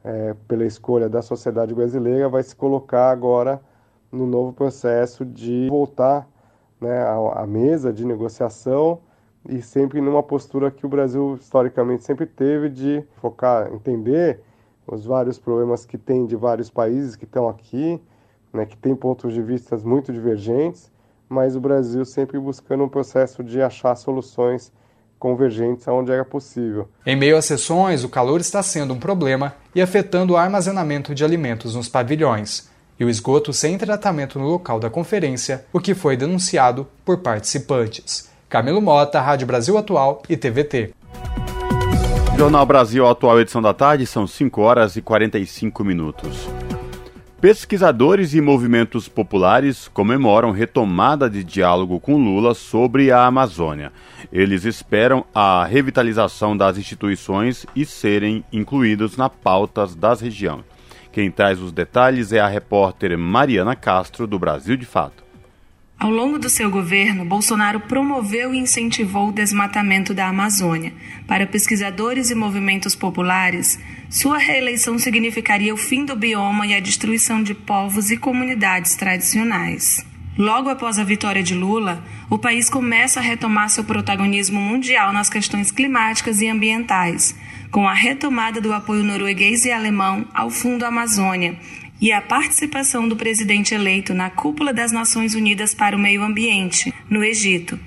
é, 0.04 0.34
pela 0.46 0.66
escolha 0.66 1.08
da 1.08 1.22
sociedade 1.22 1.74
brasileira, 1.74 2.28
vai 2.28 2.42
se 2.42 2.54
colocar 2.54 3.08
agora 3.10 3.58
no 4.12 4.26
novo 4.26 4.52
processo 4.52 5.24
de 5.24 5.66
voltar 5.70 6.28
né, 6.78 6.98
à, 6.98 7.42
à 7.42 7.46
mesa 7.46 7.90
de 7.90 8.04
negociação 8.04 9.00
e 9.48 9.62
sempre 9.62 9.98
numa 9.98 10.22
postura 10.22 10.70
que 10.70 10.84
o 10.84 10.90
Brasil 10.90 11.36
historicamente 11.40 12.04
sempre 12.04 12.26
teve 12.26 12.68
de 12.68 13.02
focar, 13.16 13.72
entender 13.72 14.42
os 14.86 15.06
vários 15.06 15.38
problemas 15.38 15.86
que 15.86 15.96
tem 15.96 16.26
de 16.26 16.36
vários 16.36 16.68
países 16.68 17.16
que 17.16 17.24
estão 17.24 17.48
aqui, 17.48 17.98
né, 18.54 18.64
que 18.64 18.76
tem 18.76 18.94
pontos 18.94 19.34
de 19.34 19.42
vista 19.42 19.76
muito 19.78 20.12
divergentes, 20.12 20.90
mas 21.28 21.56
o 21.56 21.60
Brasil 21.60 22.04
sempre 22.04 22.38
buscando 22.38 22.84
um 22.84 22.88
processo 22.88 23.42
de 23.42 23.60
achar 23.60 23.96
soluções 23.96 24.72
convergentes 25.18 25.88
aonde 25.88 26.12
era 26.12 26.24
possível. 26.24 26.88
Em 27.04 27.16
meio 27.16 27.36
às 27.36 27.46
sessões, 27.46 28.04
o 28.04 28.08
calor 28.08 28.40
está 28.40 28.62
sendo 28.62 28.94
um 28.94 28.98
problema 28.98 29.54
e 29.74 29.82
afetando 29.82 30.34
o 30.34 30.36
armazenamento 30.36 31.14
de 31.14 31.24
alimentos 31.24 31.74
nos 31.74 31.88
pavilhões 31.88 32.70
e 33.00 33.04
o 33.04 33.10
esgoto 33.10 33.52
sem 33.52 33.76
tratamento 33.76 34.38
no 34.38 34.46
local 34.46 34.78
da 34.78 34.88
conferência, 34.88 35.64
o 35.72 35.80
que 35.80 35.94
foi 35.94 36.16
denunciado 36.16 36.86
por 37.04 37.18
participantes. 37.18 38.30
Camilo 38.48 38.80
Mota, 38.80 39.20
Rádio 39.20 39.46
Brasil 39.46 39.76
Atual 39.76 40.22
e 40.28 40.36
TVT. 40.36 40.94
Jornal 42.36 42.66
Brasil 42.66 43.06
Atual, 43.06 43.40
edição 43.40 43.62
da 43.62 43.72
tarde, 43.72 44.06
são 44.06 44.26
5 44.26 44.60
horas 44.60 44.96
e 44.96 45.02
45 45.02 45.82
minutos. 45.82 46.48
Pesquisadores 47.44 48.32
e 48.32 48.40
movimentos 48.40 49.06
populares 49.06 49.86
comemoram 49.86 50.50
retomada 50.50 51.28
de 51.28 51.44
diálogo 51.44 52.00
com 52.00 52.16
Lula 52.16 52.54
sobre 52.54 53.12
a 53.12 53.26
Amazônia. 53.26 53.92
Eles 54.32 54.64
esperam 54.64 55.26
a 55.34 55.62
revitalização 55.62 56.56
das 56.56 56.78
instituições 56.78 57.66
e 57.76 57.84
serem 57.84 58.42
incluídos 58.50 59.18
na 59.18 59.28
pautas 59.28 59.94
das 59.94 60.22
regiões. 60.22 60.64
Quem 61.12 61.30
traz 61.30 61.60
os 61.60 61.70
detalhes 61.70 62.32
é 62.32 62.40
a 62.40 62.48
repórter 62.48 63.18
Mariana 63.18 63.76
Castro, 63.76 64.26
do 64.26 64.38
Brasil 64.38 64.74
de 64.74 64.86
Fato. 64.86 65.23
Ao 65.98 66.10
longo 66.10 66.38
do 66.38 66.50
seu 66.50 66.70
governo, 66.70 67.24
Bolsonaro 67.24 67.80
promoveu 67.80 68.52
e 68.52 68.58
incentivou 68.58 69.28
o 69.28 69.32
desmatamento 69.32 70.12
da 70.12 70.28
Amazônia. 70.28 70.92
Para 71.26 71.46
pesquisadores 71.46 72.30
e 72.30 72.34
movimentos 72.34 72.94
populares, 72.94 73.78
sua 74.10 74.36
reeleição 74.36 74.98
significaria 74.98 75.72
o 75.72 75.78
fim 75.78 76.04
do 76.04 76.14
bioma 76.14 76.66
e 76.66 76.74
a 76.74 76.80
destruição 76.80 77.42
de 77.42 77.54
povos 77.54 78.10
e 78.10 78.16
comunidades 78.16 78.94
tradicionais. 78.96 80.04
Logo 80.36 80.68
após 80.68 80.98
a 80.98 81.04
vitória 81.04 81.44
de 81.44 81.54
Lula, 81.54 82.02
o 82.28 82.36
país 82.36 82.68
começa 82.68 83.20
a 83.20 83.22
retomar 83.22 83.70
seu 83.70 83.84
protagonismo 83.84 84.60
mundial 84.60 85.12
nas 85.12 85.30
questões 85.30 85.70
climáticas 85.70 86.40
e 86.40 86.48
ambientais, 86.48 87.36
com 87.70 87.88
a 87.88 87.94
retomada 87.94 88.60
do 88.60 88.72
apoio 88.72 89.04
norueguês 89.04 89.64
e 89.64 89.70
alemão 89.70 90.26
ao 90.34 90.50
Fundo 90.50 90.84
Amazônia 90.84 91.56
e 92.04 92.12
a 92.12 92.20
participação 92.20 93.08
do 93.08 93.16
presidente 93.16 93.74
eleito 93.74 94.12
na 94.12 94.28
cúpula 94.28 94.74
das 94.74 94.92
Nações 94.92 95.34
Unidas 95.34 95.72
para 95.72 95.96
o 95.96 95.98
Meio 95.98 96.22
Ambiente, 96.22 96.92
no 97.08 97.24
Egito. 97.24 97.80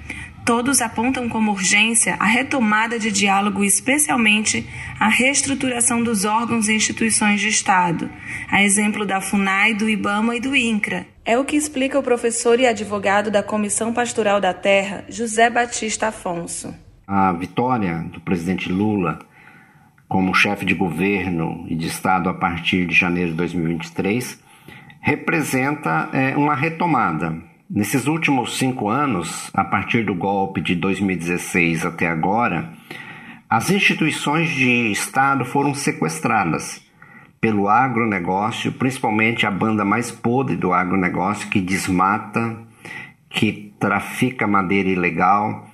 Todos 0.43 0.81
apontam 0.81 1.29
como 1.29 1.51
urgência 1.51 2.15
a 2.19 2.25
retomada 2.25 2.97
de 2.97 3.11
diálogo, 3.11 3.63
especialmente 3.63 4.67
a 4.99 5.07
reestruturação 5.07 6.01
dos 6.01 6.25
órgãos 6.25 6.67
e 6.67 6.73
instituições 6.73 7.39
de 7.39 7.49
Estado, 7.49 8.09
a 8.49 8.63
exemplo 8.63 9.05
da 9.05 9.21
FUNAI, 9.21 9.75
do 9.75 9.87
IBAMA 9.87 10.37
e 10.37 10.39
do 10.39 10.55
INCRA. 10.55 11.05
É 11.23 11.37
o 11.37 11.45
que 11.45 11.55
explica 11.55 11.99
o 11.99 12.01
professor 12.01 12.59
e 12.59 12.65
advogado 12.65 13.29
da 13.29 13.43
Comissão 13.43 13.93
Pastoral 13.93 14.41
da 14.41 14.51
Terra, 14.51 15.05
José 15.07 15.47
Batista 15.47 16.07
Afonso. 16.07 16.73
A 17.05 17.31
vitória 17.33 18.03
do 18.11 18.19
presidente 18.19 18.71
Lula 18.71 19.19
como 20.07 20.33
chefe 20.33 20.65
de 20.65 20.73
governo 20.73 21.65
e 21.67 21.75
de 21.75 21.87
Estado 21.87 22.29
a 22.29 22.33
partir 22.33 22.85
de 22.85 22.95
janeiro 22.95 23.31
de 23.31 23.37
2023 23.37 24.41
representa 25.01 26.09
é, 26.11 26.35
uma 26.35 26.55
retomada. 26.55 27.37
Nesses 27.69 28.07
últimos 28.07 28.57
cinco 28.57 28.89
anos, 28.89 29.49
a 29.53 29.63
partir 29.63 30.05
do 30.05 30.15
golpe 30.15 30.61
de 30.61 30.75
2016 30.75 31.85
até 31.85 32.07
agora, 32.07 32.73
as 33.49 33.69
instituições 33.69 34.49
de 34.49 34.91
Estado 34.91 35.45
foram 35.45 35.73
sequestradas 35.73 36.81
pelo 37.39 37.69
agronegócio, 37.69 38.71
principalmente 38.73 39.45
a 39.45 39.51
banda 39.51 39.85
mais 39.85 40.11
podre 40.11 40.55
do 40.55 40.73
agronegócio 40.73 41.49
que 41.49 41.61
desmata, 41.61 42.57
que 43.29 43.73
trafica 43.79 44.47
madeira 44.47 44.89
ilegal, 44.89 45.66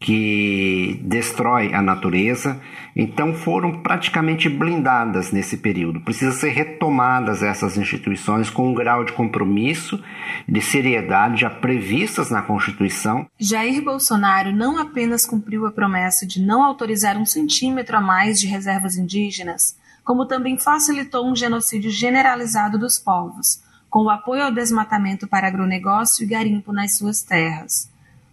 que 0.00 1.00
destrói 1.02 1.74
a 1.74 1.82
natureza, 1.82 2.60
então 2.94 3.34
foram 3.34 3.82
praticamente 3.82 4.48
blindadas 4.48 5.32
nesse 5.32 5.56
período. 5.56 6.00
Precisa 6.00 6.32
ser 6.32 6.50
retomadas 6.50 7.42
essas 7.42 7.76
instituições 7.76 8.48
com 8.48 8.68
um 8.68 8.74
grau 8.74 9.04
de 9.04 9.12
compromisso, 9.12 10.02
de 10.48 10.60
seriedade 10.60 11.40
já 11.40 11.50
previstas 11.50 12.30
na 12.30 12.42
Constituição. 12.42 13.26
Jair 13.38 13.82
Bolsonaro 13.82 14.52
não 14.52 14.78
apenas 14.78 15.26
cumpriu 15.26 15.66
a 15.66 15.72
promessa 15.72 16.24
de 16.24 16.40
não 16.40 16.62
autorizar 16.62 17.16
um 17.16 17.26
centímetro 17.26 17.96
a 17.96 18.00
mais 18.00 18.38
de 18.38 18.46
reservas 18.46 18.96
indígenas, 18.96 19.76
como 20.04 20.26
também 20.26 20.56
facilitou 20.56 21.28
um 21.28 21.34
genocídio 21.34 21.90
generalizado 21.90 22.78
dos 22.78 22.98
povos, 22.98 23.60
com 23.90 24.04
o 24.04 24.10
apoio 24.10 24.44
ao 24.44 24.52
desmatamento 24.52 25.26
para 25.26 25.48
agronegócio 25.48 26.22
e 26.22 26.26
garimpo 26.26 26.72
nas 26.72 26.96
suas 26.96 27.22
terras. 27.22 27.90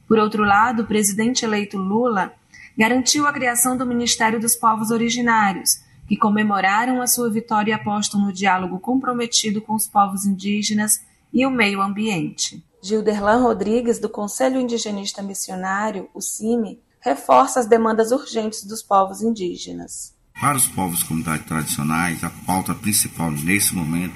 Por 0.07 0.19
outro 0.19 0.43
lado, 0.43 0.83
o 0.83 0.85
presidente 0.85 1.43
eleito 1.43 1.77
Lula 1.77 2.33
garantiu 2.77 3.25
a 3.25 3.33
criação 3.33 3.77
do 3.77 3.85
Ministério 3.85 4.39
dos 4.39 4.55
Povos 4.55 4.91
Originários, 4.91 5.79
que 6.07 6.17
comemoraram 6.17 7.01
a 7.01 7.07
sua 7.07 7.29
vitória 7.29 7.71
e 7.71 7.73
apostam 7.73 8.21
no 8.21 8.33
diálogo 8.33 8.79
comprometido 8.79 9.61
com 9.61 9.73
os 9.73 9.87
povos 9.87 10.25
indígenas 10.25 11.01
e 11.33 11.45
o 11.45 11.49
meio 11.49 11.81
ambiente. 11.81 12.63
Gilderlan 12.81 13.41
Rodrigues, 13.41 13.97
do 13.97 14.07
Conselho 14.07 14.59
Indigenista 14.59 15.21
Missionário, 15.21 16.07
o 16.13 16.21
CIMI, 16.21 16.79
reforça 17.01 17.59
as 17.59 17.67
demandas 17.67 18.11
urgentes 18.11 18.63
dos 18.63 18.83
povos 18.83 19.21
indígenas. 19.21 20.13
Para 20.39 20.57
os 20.57 20.67
povos 20.67 21.01
comunidades 21.01 21.45
tradicionais, 21.45 22.23
a 22.23 22.29
pauta 22.45 22.75
principal 22.75 23.31
nesse 23.31 23.73
momento 23.73 24.15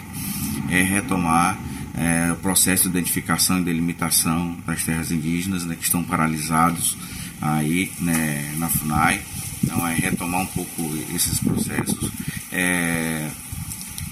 é 0.70 0.82
retomar 0.82 1.58
é, 2.00 2.32
o 2.32 2.38
processo 2.38 2.84
de 2.84 2.98
identificação 2.98 3.60
e 3.60 3.64
delimitação 3.64 4.58
das 4.66 4.84
terras 4.84 5.12
indígenas 5.12 5.66
né, 5.66 5.76
que 5.76 5.84
estão 5.84 6.02
paralisados 6.02 6.98
aí 7.42 7.92
né, 8.00 8.54
na 8.58 8.70
FUNAI. 8.70 9.22
Então, 9.62 9.86
é 9.86 9.96
retomar 9.96 10.42
um 10.42 10.46
pouco 10.46 10.98
esses 11.14 11.40
processos. 11.40 12.10
É, 12.54 13.30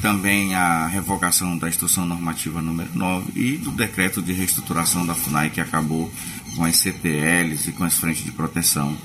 também 0.01 0.53
a 0.53 0.85
revogação 0.85 1.57
da 1.57 1.69
instrução 1.69 2.05
normativa 2.05 2.61
número 2.61 2.89
9 2.93 3.31
e 3.35 3.57
do 3.57 3.71
decreto 3.71 4.21
de 4.21 4.33
reestruturação 4.33 5.05
da 5.05 5.15
FUNAI 5.15 5.49
que 5.49 5.61
acabou 5.61 6.11
com 6.55 6.65
as 6.65 6.75
CPLs 6.77 7.69
e 7.69 7.71
com 7.71 7.85
as 7.85 7.95
frentes 7.95 8.25
de 8.25 8.31
proteção. 8.31 8.95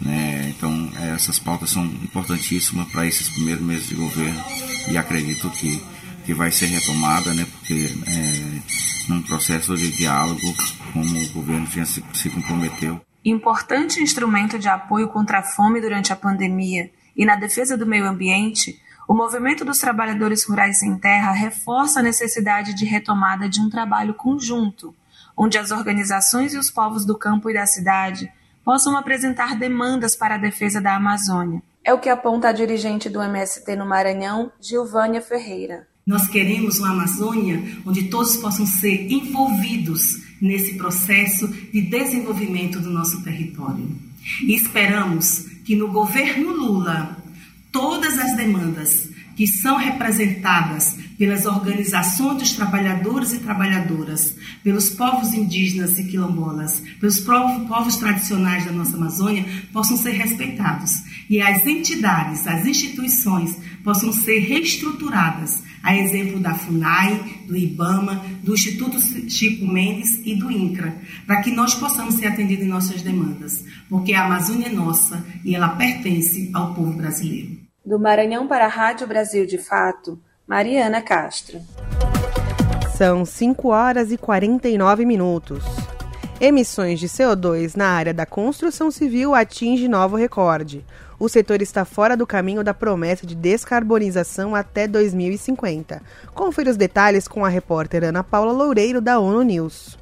Né? 0.00 0.54
Então, 0.56 0.90
essas 0.96 1.40
pautas 1.40 1.70
são 1.70 1.84
importantíssimas 1.84 2.88
para 2.88 3.04
esses 3.04 3.28
primeiros 3.28 3.64
meses 3.64 3.88
de 3.88 3.96
governo 3.96 4.40
e 4.88 4.96
acredito 4.96 5.50
que 5.50 5.82
que 6.28 6.34
vai 6.34 6.50
ser 6.50 6.66
retomada, 6.66 7.32
né, 7.32 7.46
porque 7.50 7.88
é 8.06 9.08
num 9.08 9.22
processo 9.22 9.74
de 9.74 9.90
diálogo, 9.90 10.54
como 10.92 11.22
o 11.22 11.32
governo 11.32 11.66
tinha 11.66 11.86
se, 11.86 12.04
se 12.12 12.28
comprometeu. 12.28 13.00
Importante 13.24 14.02
instrumento 14.02 14.58
de 14.58 14.68
apoio 14.68 15.08
contra 15.08 15.38
a 15.38 15.42
fome 15.42 15.80
durante 15.80 16.12
a 16.12 16.16
pandemia 16.16 16.90
e 17.16 17.24
na 17.24 17.34
defesa 17.34 17.78
do 17.78 17.86
meio 17.86 18.06
ambiente, 18.06 18.78
o 19.08 19.14
movimento 19.14 19.64
dos 19.64 19.78
trabalhadores 19.78 20.44
rurais 20.44 20.80
sem 20.80 20.98
terra 20.98 21.32
reforça 21.32 22.00
a 22.00 22.02
necessidade 22.02 22.74
de 22.74 22.84
retomada 22.84 23.48
de 23.48 23.62
um 23.62 23.70
trabalho 23.70 24.12
conjunto, 24.12 24.94
onde 25.34 25.56
as 25.56 25.70
organizações 25.70 26.52
e 26.52 26.58
os 26.58 26.70
povos 26.70 27.06
do 27.06 27.16
campo 27.16 27.48
e 27.48 27.54
da 27.54 27.64
cidade 27.64 28.30
possam 28.62 28.98
apresentar 28.98 29.56
demandas 29.56 30.14
para 30.14 30.34
a 30.34 30.38
defesa 30.38 30.78
da 30.78 30.94
Amazônia. 30.94 31.62
É 31.82 31.94
o 31.94 31.98
que 31.98 32.10
aponta 32.10 32.50
a 32.50 32.52
dirigente 32.52 33.08
do 33.08 33.22
MST 33.22 33.76
no 33.76 33.86
Maranhão, 33.86 34.52
Gilvânia 34.60 35.22
Ferreira. 35.22 35.87
Nós 36.08 36.26
queremos 36.26 36.78
uma 36.78 36.92
Amazônia 36.92 37.62
onde 37.84 38.04
todos 38.04 38.38
possam 38.38 38.64
ser 38.64 39.12
envolvidos 39.12 40.22
nesse 40.40 40.72
processo 40.72 41.46
de 41.70 41.82
desenvolvimento 41.82 42.80
do 42.80 42.88
nosso 42.88 43.22
território. 43.22 43.86
E 44.40 44.54
esperamos 44.54 45.44
que 45.66 45.76
no 45.76 45.88
governo 45.88 46.50
Lula 46.50 47.22
todas 47.70 48.18
as 48.18 48.34
demandas 48.34 49.10
que 49.36 49.46
são 49.46 49.76
representadas 49.76 50.96
pelas 51.18 51.44
organizações 51.44 52.38
dos 52.38 52.52
trabalhadores 52.52 53.34
e 53.34 53.40
trabalhadoras, 53.40 54.34
pelos 54.64 54.88
povos 54.88 55.34
indígenas 55.34 55.98
e 55.98 56.04
quilombolas, 56.04 56.82
pelos 56.98 57.20
povos 57.20 57.96
tradicionais 57.96 58.64
da 58.64 58.72
nossa 58.72 58.96
Amazônia, 58.96 59.44
possam 59.74 59.98
ser 59.98 60.12
respeitados 60.12 61.02
e 61.28 61.38
as 61.38 61.66
entidades, 61.66 62.46
as 62.46 62.64
instituições 62.64 63.54
possam 63.84 64.10
ser 64.10 64.38
reestruturadas, 64.38 65.67
a 65.82 65.96
exemplo 65.96 66.40
da 66.40 66.54
FUNAI, 66.54 67.42
do 67.46 67.56
IBAMA, 67.56 68.24
do 68.42 68.54
Instituto 68.54 69.00
Chico 69.30 69.66
Mendes 69.66 70.20
e 70.24 70.34
do 70.34 70.50
INCRA, 70.50 70.94
para 71.26 71.40
que 71.42 71.50
nós 71.50 71.74
possamos 71.74 72.14
ser 72.14 72.26
atendidos 72.26 72.64
em 72.64 72.68
nossas 72.68 73.02
demandas, 73.02 73.64
porque 73.88 74.12
a 74.12 74.24
Amazônia 74.24 74.66
é 74.66 74.72
nossa 74.72 75.24
e 75.44 75.54
ela 75.54 75.70
pertence 75.70 76.50
ao 76.54 76.74
povo 76.74 76.92
brasileiro. 76.92 77.58
Do 77.84 77.98
Maranhão 77.98 78.46
para 78.46 78.66
a 78.66 78.68
Rádio 78.68 79.06
Brasil 79.06 79.46
de 79.46 79.58
Fato, 79.58 80.20
Mariana 80.46 81.00
Castro. 81.00 81.60
São 82.96 83.24
5 83.24 83.68
horas 83.68 84.10
e 84.10 84.18
49 84.18 85.04
minutos. 85.04 85.64
Emissões 86.40 87.00
de 87.00 87.08
CO2 87.08 87.76
na 87.76 87.88
área 87.88 88.14
da 88.14 88.24
construção 88.24 88.90
civil 88.90 89.34
atinge 89.34 89.88
novo 89.88 90.16
recorde. 90.16 90.84
O 91.20 91.28
setor 91.28 91.60
está 91.60 91.84
fora 91.84 92.16
do 92.16 92.24
caminho 92.24 92.62
da 92.62 92.72
promessa 92.72 93.26
de 93.26 93.34
descarbonização 93.34 94.54
até 94.54 94.86
2050. 94.86 96.00
Confira 96.32 96.70
os 96.70 96.76
detalhes 96.76 97.26
com 97.26 97.44
a 97.44 97.48
repórter 97.48 98.04
Ana 98.04 98.22
Paula 98.22 98.52
Loureiro, 98.52 99.00
da 99.00 99.18
ONU 99.18 99.42
News. 99.42 99.98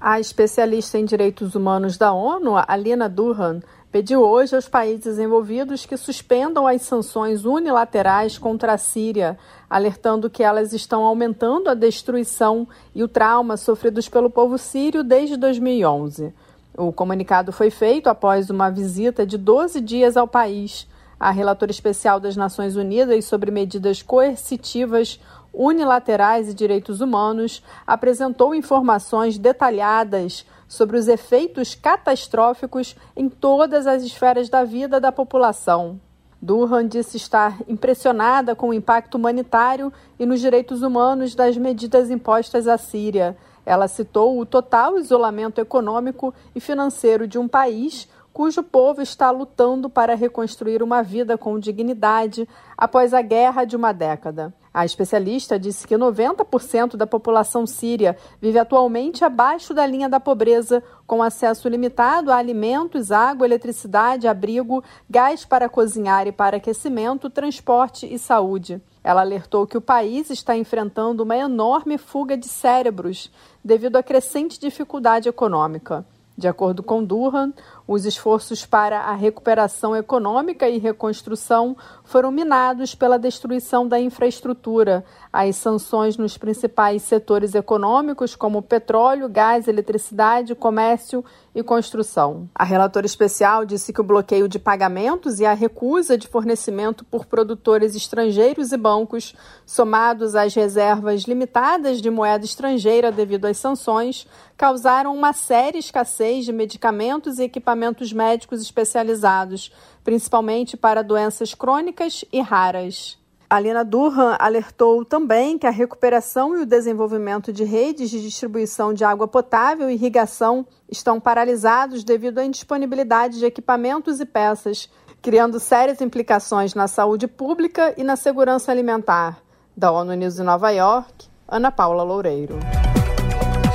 A 0.00 0.20
especialista 0.20 0.96
em 0.96 1.04
direitos 1.04 1.56
humanos 1.56 1.98
da 1.98 2.12
ONU, 2.12 2.52
Alina 2.68 3.08
Durhan, 3.08 3.60
pediu 3.90 4.20
hoje 4.20 4.54
aos 4.54 4.68
países 4.68 5.18
envolvidos 5.18 5.84
que 5.84 5.96
suspendam 5.96 6.68
as 6.68 6.82
sanções 6.82 7.44
unilaterais 7.44 8.38
contra 8.38 8.74
a 8.74 8.78
Síria, 8.78 9.36
alertando 9.68 10.30
que 10.30 10.42
elas 10.42 10.72
estão 10.72 11.04
aumentando 11.04 11.68
a 11.68 11.74
destruição 11.74 12.66
e 12.94 13.02
o 13.02 13.08
trauma 13.08 13.56
sofridos 13.56 14.08
pelo 14.08 14.30
povo 14.30 14.56
sírio 14.56 15.02
desde 15.02 15.36
2011. 15.36 16.32
O 16.76 16.90
comunicado 16.90 17.52
foi 17.52 17.70
feito 17.70 18.08
após 18.08 18.48
uma 18.48 18.70
visita 18.70 19.26
de 19.26 19.36
12 19.36 19.80
dias 19.80 20.16
ao 20.16 20.26
país. 20.26 20.86
A 21.20 21.30
relatora 21.30 21.70
especial 21.70 22.18
das 22.18 22.34
Nações 22.34 22.76
Unidas 22.76 23.26
sobre 23.26 23.50
medidas 23.50 24.00
coercitivas 24.02 25.20
unilaterais 25.52 26.48
e 26.48 26.54
direitos 26.54 27.02
humanos 27.02 27.62
apresentou 27.86 28.54
informações 28.54 29.36
detalhadas 29.36 30.46
sobre 30.66 30.96
os 30.96 31.08
efeitos 31.08 31.74
catastróficos 31.74 32.96
em 33.14 33.28
todas 33.28 33.86
as 33.86 34.02
esferas 34.02 34.48
da 34.48 34.64
vida 34.64 34.98
da 34.98 35.12
população. 35.12 36.00
Durhan 36.40 36.88
disse 36.88 37.18
estar 37.18 37.56
impressionada 37.68 38.56
com 38.56 38.70
o 38.70 38.74
impacto 38.74 39.14
humanitário 39.16 39.92
e 40.18 40.26
nos 40.26 40.40
direitos 40.40 40.82
humanos 40.82 41.34
das 41.36 41.56
medidas 41.56 42.10
impostas 42.10 42.66
à 42.66 42.76
Síria. 42.76 43.36
Ela 43.64 43.88
citou 43.88 44.38
o 44.38 44.46
total 44.46 44.98
isolamento 44.98 45.60
econômico 45.60 46.34
e 46.54 46.60
financeiro 46.60 47.26
de 47.26 47.38
um 47.38 47.46
país 47.46 48.08
cujo 48.32 48.62
povo 48.62 49.02
está 49.02 49.30
lutando 49.30 49.90
para 49.90 50.14
reconstruir 50.14 50.82
uma 50.82 51.02
vida 51.02 51.36
com 51.36 51.58
dignidade 51.58 52.48
após 52.76 53.12
a 53.12 53.20
guerra 53.20 53.64
de 53.64 53.76
uma 53.76 53.92
década. 53.92 54.52
A 54.74 54.86
especialista 54.86 55.58
disse 55.58 55.86
que 55.86 55.96
90% 55.96 56.96
da 56.96 57.06
população 57.06 57.66
síria 57.66 58.16
vive 58.40 58.58
atualmente 58.58 59.22
abaixo 59.22 59.74
da 59.74 59.86
linha 59.86 60.08
da 60.08 60.18
pobreza, 60.18 60.82
com 61.06 61.22
acesso 61.22 61.68
limitado 61.68 62.32
a 62.32 62.36
alimentos, 62.36 63.12
água, 63.12 63.46
eletricidade, 63.46 64.26
abrigo, 64.26 64.82
gás 65.10 65.44
para 65.44 65.68
cozinhar 65.68 66.26
e 66.26 66.32
para 66.32 66.56
aquecimento, 66.56 67.28
transporte 67.28 68.06
e 68.10 68.18
saúde. 68.18 68.80
Ela 69.04 69.20
alertou 69.20 69.66
que 69.66 69.76
o 69.76 69.80
país 69.80 70.30
está 70.30 70.56
enfrentando 70.56 71.22
uma 71.22 71.36
enorme 71.36 71.98
fuga 71.98 72.36
de 72.36 72.48
cérebros 72.48 73.30
devido 73.62 73.96
à 73.96 74.02
crescente 74.02 74.58
dificuldade 74.58 75.28
econômica. 75.28 76.06
De 76.42 76.48
acordo 76.48 76.82
com 76.82 77.04
Durhan, 77.04 77.52
os 77.86 78.04
esforços 78.04 78.66
para 78.66 78.98
a 78.98 79.14
recuperação 79.14 79.94
econômica 79.94 80.68
e 80.68 80.76
reconstrução 80.76 81.76
foram 82.02 82.32
minados 82.32 82.96
pela 82.96 83.16
destruição 83.16 83.86
da 83.86 84.00
infraestrutura, 84.00 85.04
as 85.32 85.54
sanções 85.54 86.16
nos 86.16 86.36
principais 86.36 87.02
setores 87.02 87.54
econômicos, 87.54 88.34
como 88.34 88.60
petróleo, 88.60 89.28
gás, 89.28 89.68
eletricidade, 89.68 90.56
comércio 90.56 91.24
e 91.54 91.62
construção. 91.62 92.48
A 92.54 92.64
relatora 92.64 93.04
especial 93.04 93.64
disse 93.64 93.92
que 93.92 94.00
o 94.00 94.04
bloqueio 94.04 94.48
de 94.48 94.58
pagamentos 94.58 95.38
e 95.38 95.44
a 95.44 95.52
recusa 95.52 96.16
de 96.16 96.26
fornecimento 96.26 97.04
por 97.04 97.26
produtores 97.26 97.94
estrangeiros 97.94 98.72
e 98.72 98.76
bancos, 98.76 99.34
somados 99.66 100.34
às 100.34 100.54
reservas 100.54 101.22
limitadas 101.22 102.00
de 102.00 102.10
moeda 102.10 102.44
estrangeira 102.44 103.12
devido 103.12 103.44
às 103.44 103.58
sanções, 103.58 104.26
causaram 104.56 105.14
uma 105.14 105.32
séria 105.32 105.78
escassez 105.78 106.44
de 106.44 106.52
medicamentos 106.52 107.38
e 107.38 107.44
equipamentos 107.44 108.12
médicos 108.12 108.62
especializados, 108.62 109.72
principalmente 110.02 110.76
para 110.76 111.02
doenças 111.02 111.54
crônicas 111.54 112.24
e 112.32 112.40
raras. 112.40 113.21
Alina 113.52 113.84
Durhan 113.84 114.34
alertou 114.38 115.04
também 115.04 115.58
que 115.58 115.66
a 115.66 115.70
recuperação 115.70 116.56
e 116.56 116.62
o 116.62 116.66
desenvolvimento 116.66 117.52
de 117.52 117.64
redes 117.64 118.08
de 118.08 118.22
distribuição 118.22 118.94
de 118.94 119.04
água 119.04 119.28
potável 119.28 119.90
e 119.90 119.92
irrigação 119.92 120.66
estão 120.90 121.20
paralisados 121.20 122.02
devido 122.02 122.38
à 122.38 122.44
indisponibilidade 122.46 123.38
de 123.38 123.44
equipamentos 123.44 124.20
e 124.20 124.24
peças, 124.24 124.88
criando 125.20 125.60
sérias 125.60 126.00
implicações 126.00 126.74
na 126.74 126.88
saúde 126.88 127.28
pública 127.28 127.92
e 127.98 128.02
na 128.02 128.16
segurança 128.16 128.72
alimentar. 128.72 129.42
Da 129.76 129.92
ONU 129.92 130.14
News 130.14 130.38
em 130.38 130.44
Nova 130.44 130.70
York, 130.70 131.28
Ana 131.46 131.70
Paula 131.70 132.02
Loureiro. 132.02 132.58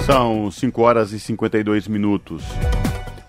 São 0.08 0.50
5 0.50 0.82
horas 0.82 1.12
e 1.12 1.20
52 1.20 1.88
minutos. 1.88 2.44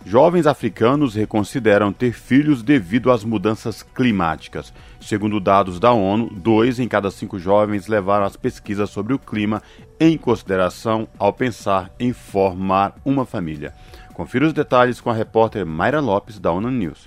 Jovens 0.08 0.46
africanos 0.46 1.14
reconsideram 1.14 1.92
ter 1.92 2.12
filhos 2.12 2.62
devido 2.62 3.10
às 3.10 3.24
mudanças 3.24 3.82
climáticas. 3.82 4.72
Segundo 4.98 5.38
dados 5.38 5.78
da 5.78 5.92
ONU, 5.92 6.30
dois 6.30 6.80
em 6.80 6.88
cada 6.88 7.10
cinco 7.10 7.38
jovens 7.38 7.88
levaram 7.88 8.24
as 8.24 8.34
pesquisas 8.34 8.88
sobre 8.88 9.12
o 9.12 9.18
clima 9.18 9.62
em 10.00 10.16
consideração 10.16 11.06
ao 11.18 11.30
pensar 11.30 11.94
em 12.00 12.14
formar 12.14 12.94
uma 13.04 13.26
família. 13.26 13.74
Confira 14.14 14.46
os 14.46 14.54
detalhes 14.54 14.98
com 14.98 15.10
a 15.10 15.14
repórter 15.14 15.66
Mayra 15.66 16.00
Lopes, 16.00 16.38
da 16.38 16.50
ONU 16.50 16.70
News. 16.70 17.06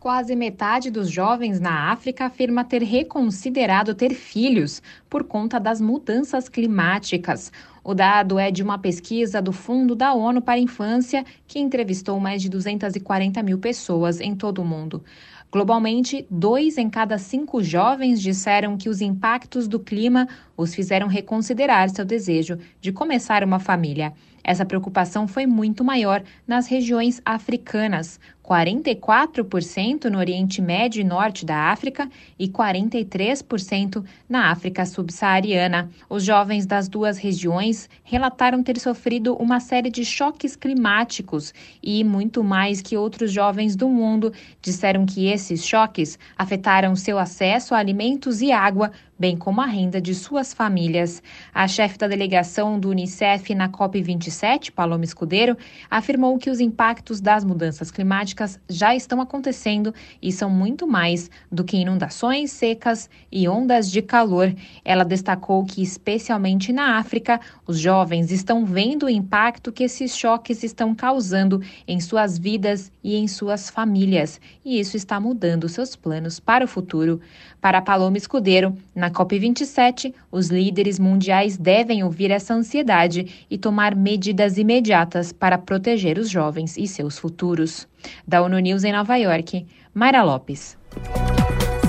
Quase 0.00 0.34
metade 0.36 0.90
dos 0.90 1.10
jovens 1.10 1.60
na 1.60 1.90
África 1.90 2.26
afirma 2.26 2.64
ter 2.64 2.82
reconsiderado 2.82 3.94
ter 3.94 4.14
filhos 4.14 4.80
por 5.10 5.24
conta 5.24 5.60
das 5.60 5.82
mudanças 5.82 6.48
climáticas. 6.48 7.52
O 7.88 7.94
dado 7.94 8.36
é 8.36 8.50
de 8.50 8.64
uma 8.64 8.78
pesquisa 8.78 9.40
do 9.40 9.52
Fundo 9.52 9.94
da 9.94 10.12
ONU 10.12 10.42
para 10.42 10.54
a 10.54 10.58
Infância, 10.58 11.24
que 11.46 11.60
entrevistou 11.60 12.18
mais 12.18 12.42
de 12.42 12.48
240 12.48 13.40
mil 13.44 13.60
pessoas 13.60 14.20
em 14.20 14.34
todo 14.34 14.60
o 14.60 14.64
mundo. 14.64 15.04
Globalmente, 15.52 16.26
dois 16.28 16.78
em 16.78 16.90
cada 16.90 17.16
cinco 17.16 17.62
jovens 17.62 18.20
disseram 18.20 18.76
que 18.76 18.88
os 18.88 19.00
impactos 19.00 19.68
do 19.68 19.78
clima 19.78 20.26
os 20.56 20.74
fizeram 20.74 21.06
reconsiderar 21.06 21.88
seu 21.88 22.04
desejo 22.04 22.58
de 22.80 22.90
começar 22.90 23.44
uma 23.44 23.60
família. 23.60 24.12
Essa 24.48 24.64
preocupação 24.64 25.26
foi 25.26 25.44
muito 25.44 25.82
maior 25.82 26.22
nas 26.46 26.68
regiões 26.68 27.20
africanas, 27.24 28.20
44% 28.44 30.04
no 30.04 30.18
Oriente 30.18 30.62
Médio 30.62 31.00
e 31.00 31.04
Norte 31.04 31.44
da 31.44 31.72
África 31.72 32.08
e 32.38 32.46
43% 32.46 34.04
na 34.28 34.52
África 34.52 34.86
subsaariana. 34.86 35.90
Os 36.08 36.22
jovens 36.22 36.64
das 36.64 36.88
duas 36.88 37.18
regiões 37.18 37.90
relataram 38.04 38.62
ter 38.62 38.78
sofrido 38.78 39.34
uma 39.34 39.58
série 39.58 39.90
de 39.90 40.04
choques 40.04 40.54
climáticos 40.54 41.52
e, 41.82 42.04
muito 42.04 42.44
mais 42.44 42.80
que 42.80 42.96
outros 42.96 43.32
jovens 43.32 43.74
do 43.74 43.88
mundo, 43.88 44.32
disseram 44.62 45.04
que 45.04 45.26
esses 45.26 45.66
choques 45.66 46.16
afetaram 46.38 46.94
seu 46.94 47.18
acesso 47.18 47.74
a 47.74 47.78
alimentos 47.78 48.40
e 48.40 48.52
água, 48.52 48.92
bem 49.18 49.36
como 49.36 49.60
a 49.60 49.66
renda 49.66 50.00
de 50.00 50.14
suas 50.14 50.52
famílias. 50.52 51.22
A 51.54 51.66
chefe 51.66 51.98
da 51.98 52.06
delegação 52.06 52.78
do 52.78 52.90
Unicef 52.90 53.54
na 53.54 53.68
COP27, 53.68 54.70
Paloma 54.70 55.04
Escudeiro, 55.04 55.56
afirmou 55.90 56.38
que 56.38 56.50
os 56.50 56.60
impactos 56.60 57.20
das 57.20 57.44
mudanças 57.44 57.90
climáticas 57.90 58.60
já 58.68 58.94
estão 58.94 59.20
acontecendo 59.20 59.94
e 60.20 60.30
são 60.30 60.50
muito 60.50 60.86
mais 60.86 61.30
do 61.50 61.64
que 61.64 61.76
inundações 61.76 62.50
secas 62.50 63.08
e 63.30 63.48
ondas 63.48 63.90
de 63.90 64.02
calor. 64.02 64.54
Ela 64.84 65.04
destacou 65.04 65.64
que, 65.64 65.82
especialmente 65.82 66.72
na 66.72 66.98
África, 66.98 67.40
os 67.66 67.78
jovens 67.78 68.30
estão 68.30 68.64
vendo 68.64 69.06
o 69.06 69.10
impacto 69.10 69.72
que 69.72 69.84
esses 69.84 70.16
choques 70.16 70.62
estão 70.62 70.94
causando 70.94 71.60
em 71.86 72.00
suas 72.00 72.38
vidas 72.38 72.92
e 73.02 73.16
em 73.16 73.28
suas 73.28 73.70
famílias, 73.70 74.40
e 74.64 74.80
isso 74.80 74.96
está 74.96 75.20
mudando 75.20 75.68
seus 75.68 75.94
planos 75.94 76.40
para 76.40 76.64
o 76.64 76.68
futuro. 76.68 77.20
Para 77.60 77.82
Paloma 77.82 78.16
Escudeiro, 78.16 78.76
na 78.94 79.05
COP27, 79.10 80.14
os 80.30 80.48
líderes 80.48 80.98
mundiais 80.98 81.56
devem 81.56 82.02
ouvir 82.02 82.30
essa 82.30 82.54
ansiedade 82.54 83.46
e 83.50 83.58
tomar 83.58 83.94
medidas 83.94 84.58
imediatas 84.58 85.32
para 85.32 85.58
proteger 85.58 86.18
os 86.18 86.28
jovens 86.28 86.76
e 86.76 86.86
seus 86.86 87.18
futuros. 87.18 87.86
Da 88.26 88.42
ONU 88.42 88.58
News 88.58 88.84
em 88.84 88.92
Nova 88.92 89.16
York, 89.16 89.66
Mayra 89.94 90.22
Lopes. 90.22 90.76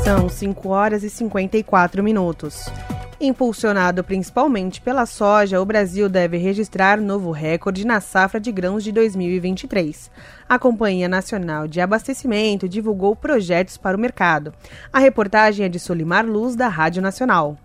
São 0.04 0.30
5 0.30 0.70
horas 0.70 1.04
e 1.04 1.10
54 1.10 2.04
minutos. 2.04 2.66
Impulsionado 3.20 4.04
principalmente 4.04 4.80
pela 4.80 5.08
soja, 5.08 5.60
o 5.60 5.66
Brasil 5.66 6.08
deve 6.08 6.38
registrar 6.38 7.02
novo 7.02 7.32
recorde 7.32 7.84
na 7.84 8.00
safra 8.00 8.40
de 8.40 8.52
grãos 8.52 8.84
de 8.84 8.92
2023. 8.92 10.12
A 10.48 10.60
Companhia 10.60 11.10
Nacional 11.10 11.68
de 11.68 11.82
Abastecimento 11.82 12.70
divulgou 12.70 13.16
projetos 13.16 13.76
para 13.76 13.98
o 13.98 14.00
mercado. 14.00 14.54
A 14.94 15.00
reportagem 15.00 15.66
é 15.66 15.70
de 15.70 15.80
Solimar 15.80 16.28
Luz, 16.28 16.56
da 16.56 16.68
Rádio 16.68 17.02
Nacional. 17.02 17.58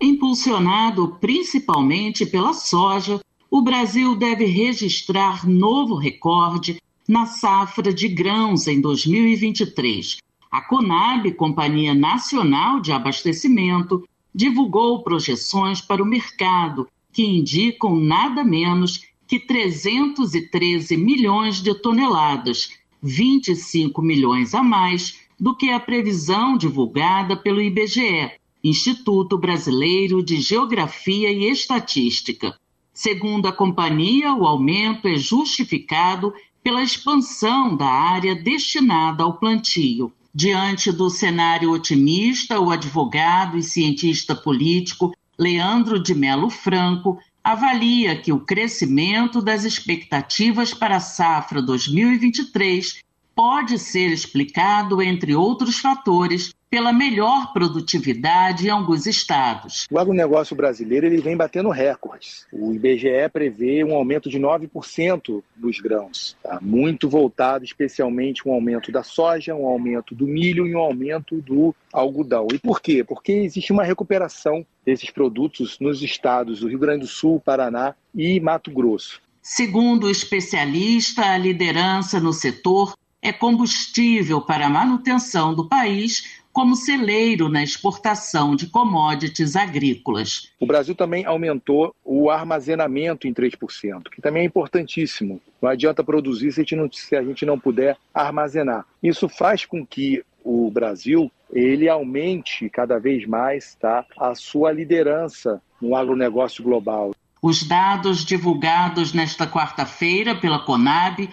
Impulsionado 0.00 1.16
principalmente 1.20 2.26
pela 2.26 2.52
soja, 2.52 3.20
o 3.48 3.62
Brasil 3.62 4.16
deve 4.16 4.44
registrar 4.44 5.46
novo 5.46 5.94
recorde 5.94 6.82
na 7.08 7.26
safra 7.26 7.94
de 7.94 8.08
grãos 8.08 8.66
em 8.66 8.80
2023. 8.80 10.16
A 10.50 10.60
Conab, 10.62 11.30
Companhia 11.34 11.94
Nacional 11.94 12.80
de 12.80 12.90
Abastecimento, 12.90 14.02
divulgou 14.34 15.02
projeções 15.02 15.80
para 15.80 16.02
o 16.02 16.06
mercado 16.06 16.88
que 17.12 17.24
indicam 17.24 17.96
nada 17.96 18.44
menos 18.44 19.02
que 19.26 19.38
313 19.38 20.96
milhões 20.96 21.62
de 21.62 21.74
toneladas, 21.74 22.70
25 23.02 24.02
milhões 24.02 24.54
a 24.54 24.62
mais 24.62 25.20
do 25.38 25.56
que 25.56 25.70
a 25.70 25.80
previsão 25.80 26.56
divulgada 26.56 27.36
pelo 27.36 27.62
IBGE, 27.62 28.32
Instituto 28.62 29.38
Brasileiro 29.38 30.22
de 30.22 30.40
Geografia 30.40 31.32
e 31.32 31.50
Estatística. 31.50 32.54
Segundo 32.92 33.46
a 33.46 33.52
companhia, 33.52 34.34
o 34.34 34.46
aumento 34.46 35.08
é 35.08 35.16
justificado 35.16 36.34
pela 36.62 36.82
expansão 36.82 37.74
da 37.74 37.86
área 37.86 38.34
destinada 38.34 39.22
ao 39.24 39.38
plantio. 39.38 40.12
Diante 40.32 40.92
do 40.92 41.10
cenário 41.10 41.72
otimista, 41.72 42.60
o 42.60 42.70
advogado 42.70 43.58
e 43.58 43.62
cientista 43.64 44.32
político 44.32 45.12
Leandro 45.36 46.00
de 46.00 46.14
Melo 46.14 46.48
Franco 46.48 47.18
avalia 47.42 48.14
que 48.14 48.32
o 48.32 48.38
crescimento 48.38 49.42
das 49.42 49.64
expectativas 49.64 50.72
para 50.72 50.96
a 50.96 51.00
safra 51.00 51.60
2023 51.60 53.02
pode 53.34 53.76
ser 53.78 54.12
explicado, 54.12 55.02
entre 55.02 55.34
outros 55.34 55.78
fatores, 55.78 56.54
pela 56.70 56.92
melhor 56.92 57.52
produtividade 57.52 58.68
em 58.68 58.70
alguns 58.70 59.04
estados. 59.04 59.86
O 59.90 59.98
agronegócio 59.98 60.54
brasileiro 60.54 61.04
ele 61.04 61.20
vem 61.20 61.36
batendo 61.36 61.68
recordes. 61.68 62.46
O 62.52 62.72
IBGE 62.72 63.28
prevê 63.32 63.82
um 63.82 63.94
aumento 63.94 64.30
de 64.30 64.38
9% 64.38 65.42
dos 65.56 65.80
grãos, 65.80 66.36
tá? 66.42 66.60
muito 66.62 67.08
voltado 67.08 67.64
especialmente 67.64 68.48
um 68.48 68.52
aumento 68.52 68.92
da 68.92 69.02
soja, 69.02 69.54
um 69.54 69.66
aumento 69.66 70.14
do 70.14 70.26
milho 70.26 70.66
e 70.66 70.74
um 70.74 70.78
aumento 70.78 71.40
do 71.40 71.74
algodão. 71.92 72.46
E 72.54 72.58
por 72.58 72.80
quê? 72.80 73.02
Porque 73.02 73.32
existe 73.32 73.72
uma 73.72 73.82
recuperação 73.82 74.64
desses 74.86 75.10
produtos 75.10 75.78
nos 75.80 76.02
estados 76.02 76.60
do 76.60 76.68
Rio 76.68 76.78
Grande 76.78 77.00
do 77.00 77.06
Sul, 77.08 77.40
Paraná 77.40 77.94
e 78.14 78.38
Mato 78.38 78.70
Grosso. 78.70 79.20
Segundo 79.42 80.04
o 80.04 80.10
especialista, 80.10 81.22
a 81.22 81.38
liderança 81.38 82.20
no 82.20 82.32
setor 82.32 82.94
é 83.22 83.32
combustível 83.32 84.40
para 84.40 84.66
a 84.66 84.70
manutenção 84.70 85.54
do 85.54 85.68
país 85.68 86.39
como 86.60 86.76
celeiro 86.76 87.48
na 87.48 87.62
exportação 87.62 88.54
de 88.54 88.66
commodities 88.66 89.56
agrícolas. 89.56 90.52
O 90.60 90.66
Brasil 90.66 90.94
também 90.94 91.24
aumentou 91.24 91.94
o 92.04 92.28
armazenamento 92.28 93.26
em 93.26 93.32
3%, 93.32 94.10
que 94.10 94.20
também 94.20 94.42
é 94.42 94.44
importantíssimo. 94.44 95.40
Não 95.62 95.70
adianta 95.70 96.04
produzir 96.04 96.52
se 96.52 96.60
a 96.60 96.62
gente 96.62 96.76
não, 96.76 96.90
a 97.18 97.22
gente 97.22 97.46
não 97.46 97.58
puder 97.58 97.96
armazenar. 98.12 98.84
Isso 99.02 99.26
faz 99.26 99.64
com 99.64 99.86
que 99.86 100.22
o 100.44 100.70
Brasil 100.70 101.32
ele 101.50 101.88
aumente 101.88 102.68
cada 102.68 102.98
vez 102.98 103.26
mais 103.26 103.74
tá, 103.76 104.04
a 104.18 104.34
sua 104.34 104.70
liderança 104.70 105.62
no 105.80 105.96
agronegócio 105.96 106.62
global. 106.62 107.12
Os 107.40 107.62
dados 107.62 108.22
divulgados 108.22 109.14
nesta 109.14 109.46
quarta-feira 109.46 110.34
pela 110.34 110.58
Conab 110.58 111.26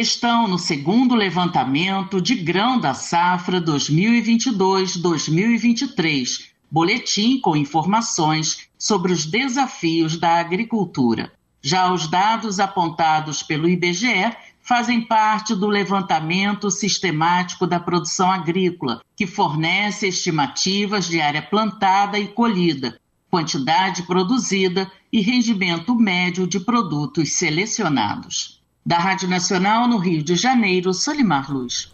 estão 0.00 0.48
no 0.48 0.58
segundo 0.58 1.14
levantamento 1.14 2.20
de 2.20 2.34
grão 2.34 2.80
da 2.80 2.94
safra 2.94 3.60
2022-2023, 3.60 6.46
boletim 6.68 7.38
com 7.38 7.56
informações 7.56 8.68
sobre 8.76 9.12
os 9.12 9.24
desafios 9.24 10.16
da 10.16 10.40
agricultura. 10.40 11.32
Já 11.62 11.92
os 11.92 12.08
dados 12.08 12.58
apontados 12.58 13.40
pelo 13.40 13.68
IBGE 13.68 14.34
fazem 14.60 15.00
parte 15.00 15.54
do 15.54 15.68
levantamento 15.68 16.72
sistemático 16.72 17.64
da 17.64 17.78
produção 17.78 18.32
agrícola, 18.32 19.00
que 19.14 19.28
fornece 19.28 20.08
estimativas 20.08 21.06
de 21.06 21.20
área 21.20 21.40
plantada 21.40 22.18
e 22.18 22.26
colhida, 22.26 22.98
quantidade 23.30 24.02
produzida 24.02 24.90
e 25.12 25.20
rendimento 25.20 25.94
médio 25.94 26.48
de 26.48 26.58
produtos 26.58 27.34
selecionados. 27.34 28.53
Da 28.86 28.98
Rádio 28.98 29.30
Nacional 29.30 29.88
no 29.88 29.96
Rio 29.96 30.22
de 30.22 30.36
Janeiro, 30.36 30.92
Solimar 30.92 31.50
Luz. 31.50 31.90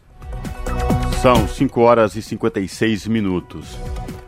São 1.22 1.46
5 1.46 1.80
horas 1.80 2.16
e 2.16 2.22
56 2.22 3.06
minutos. 3.06 3.78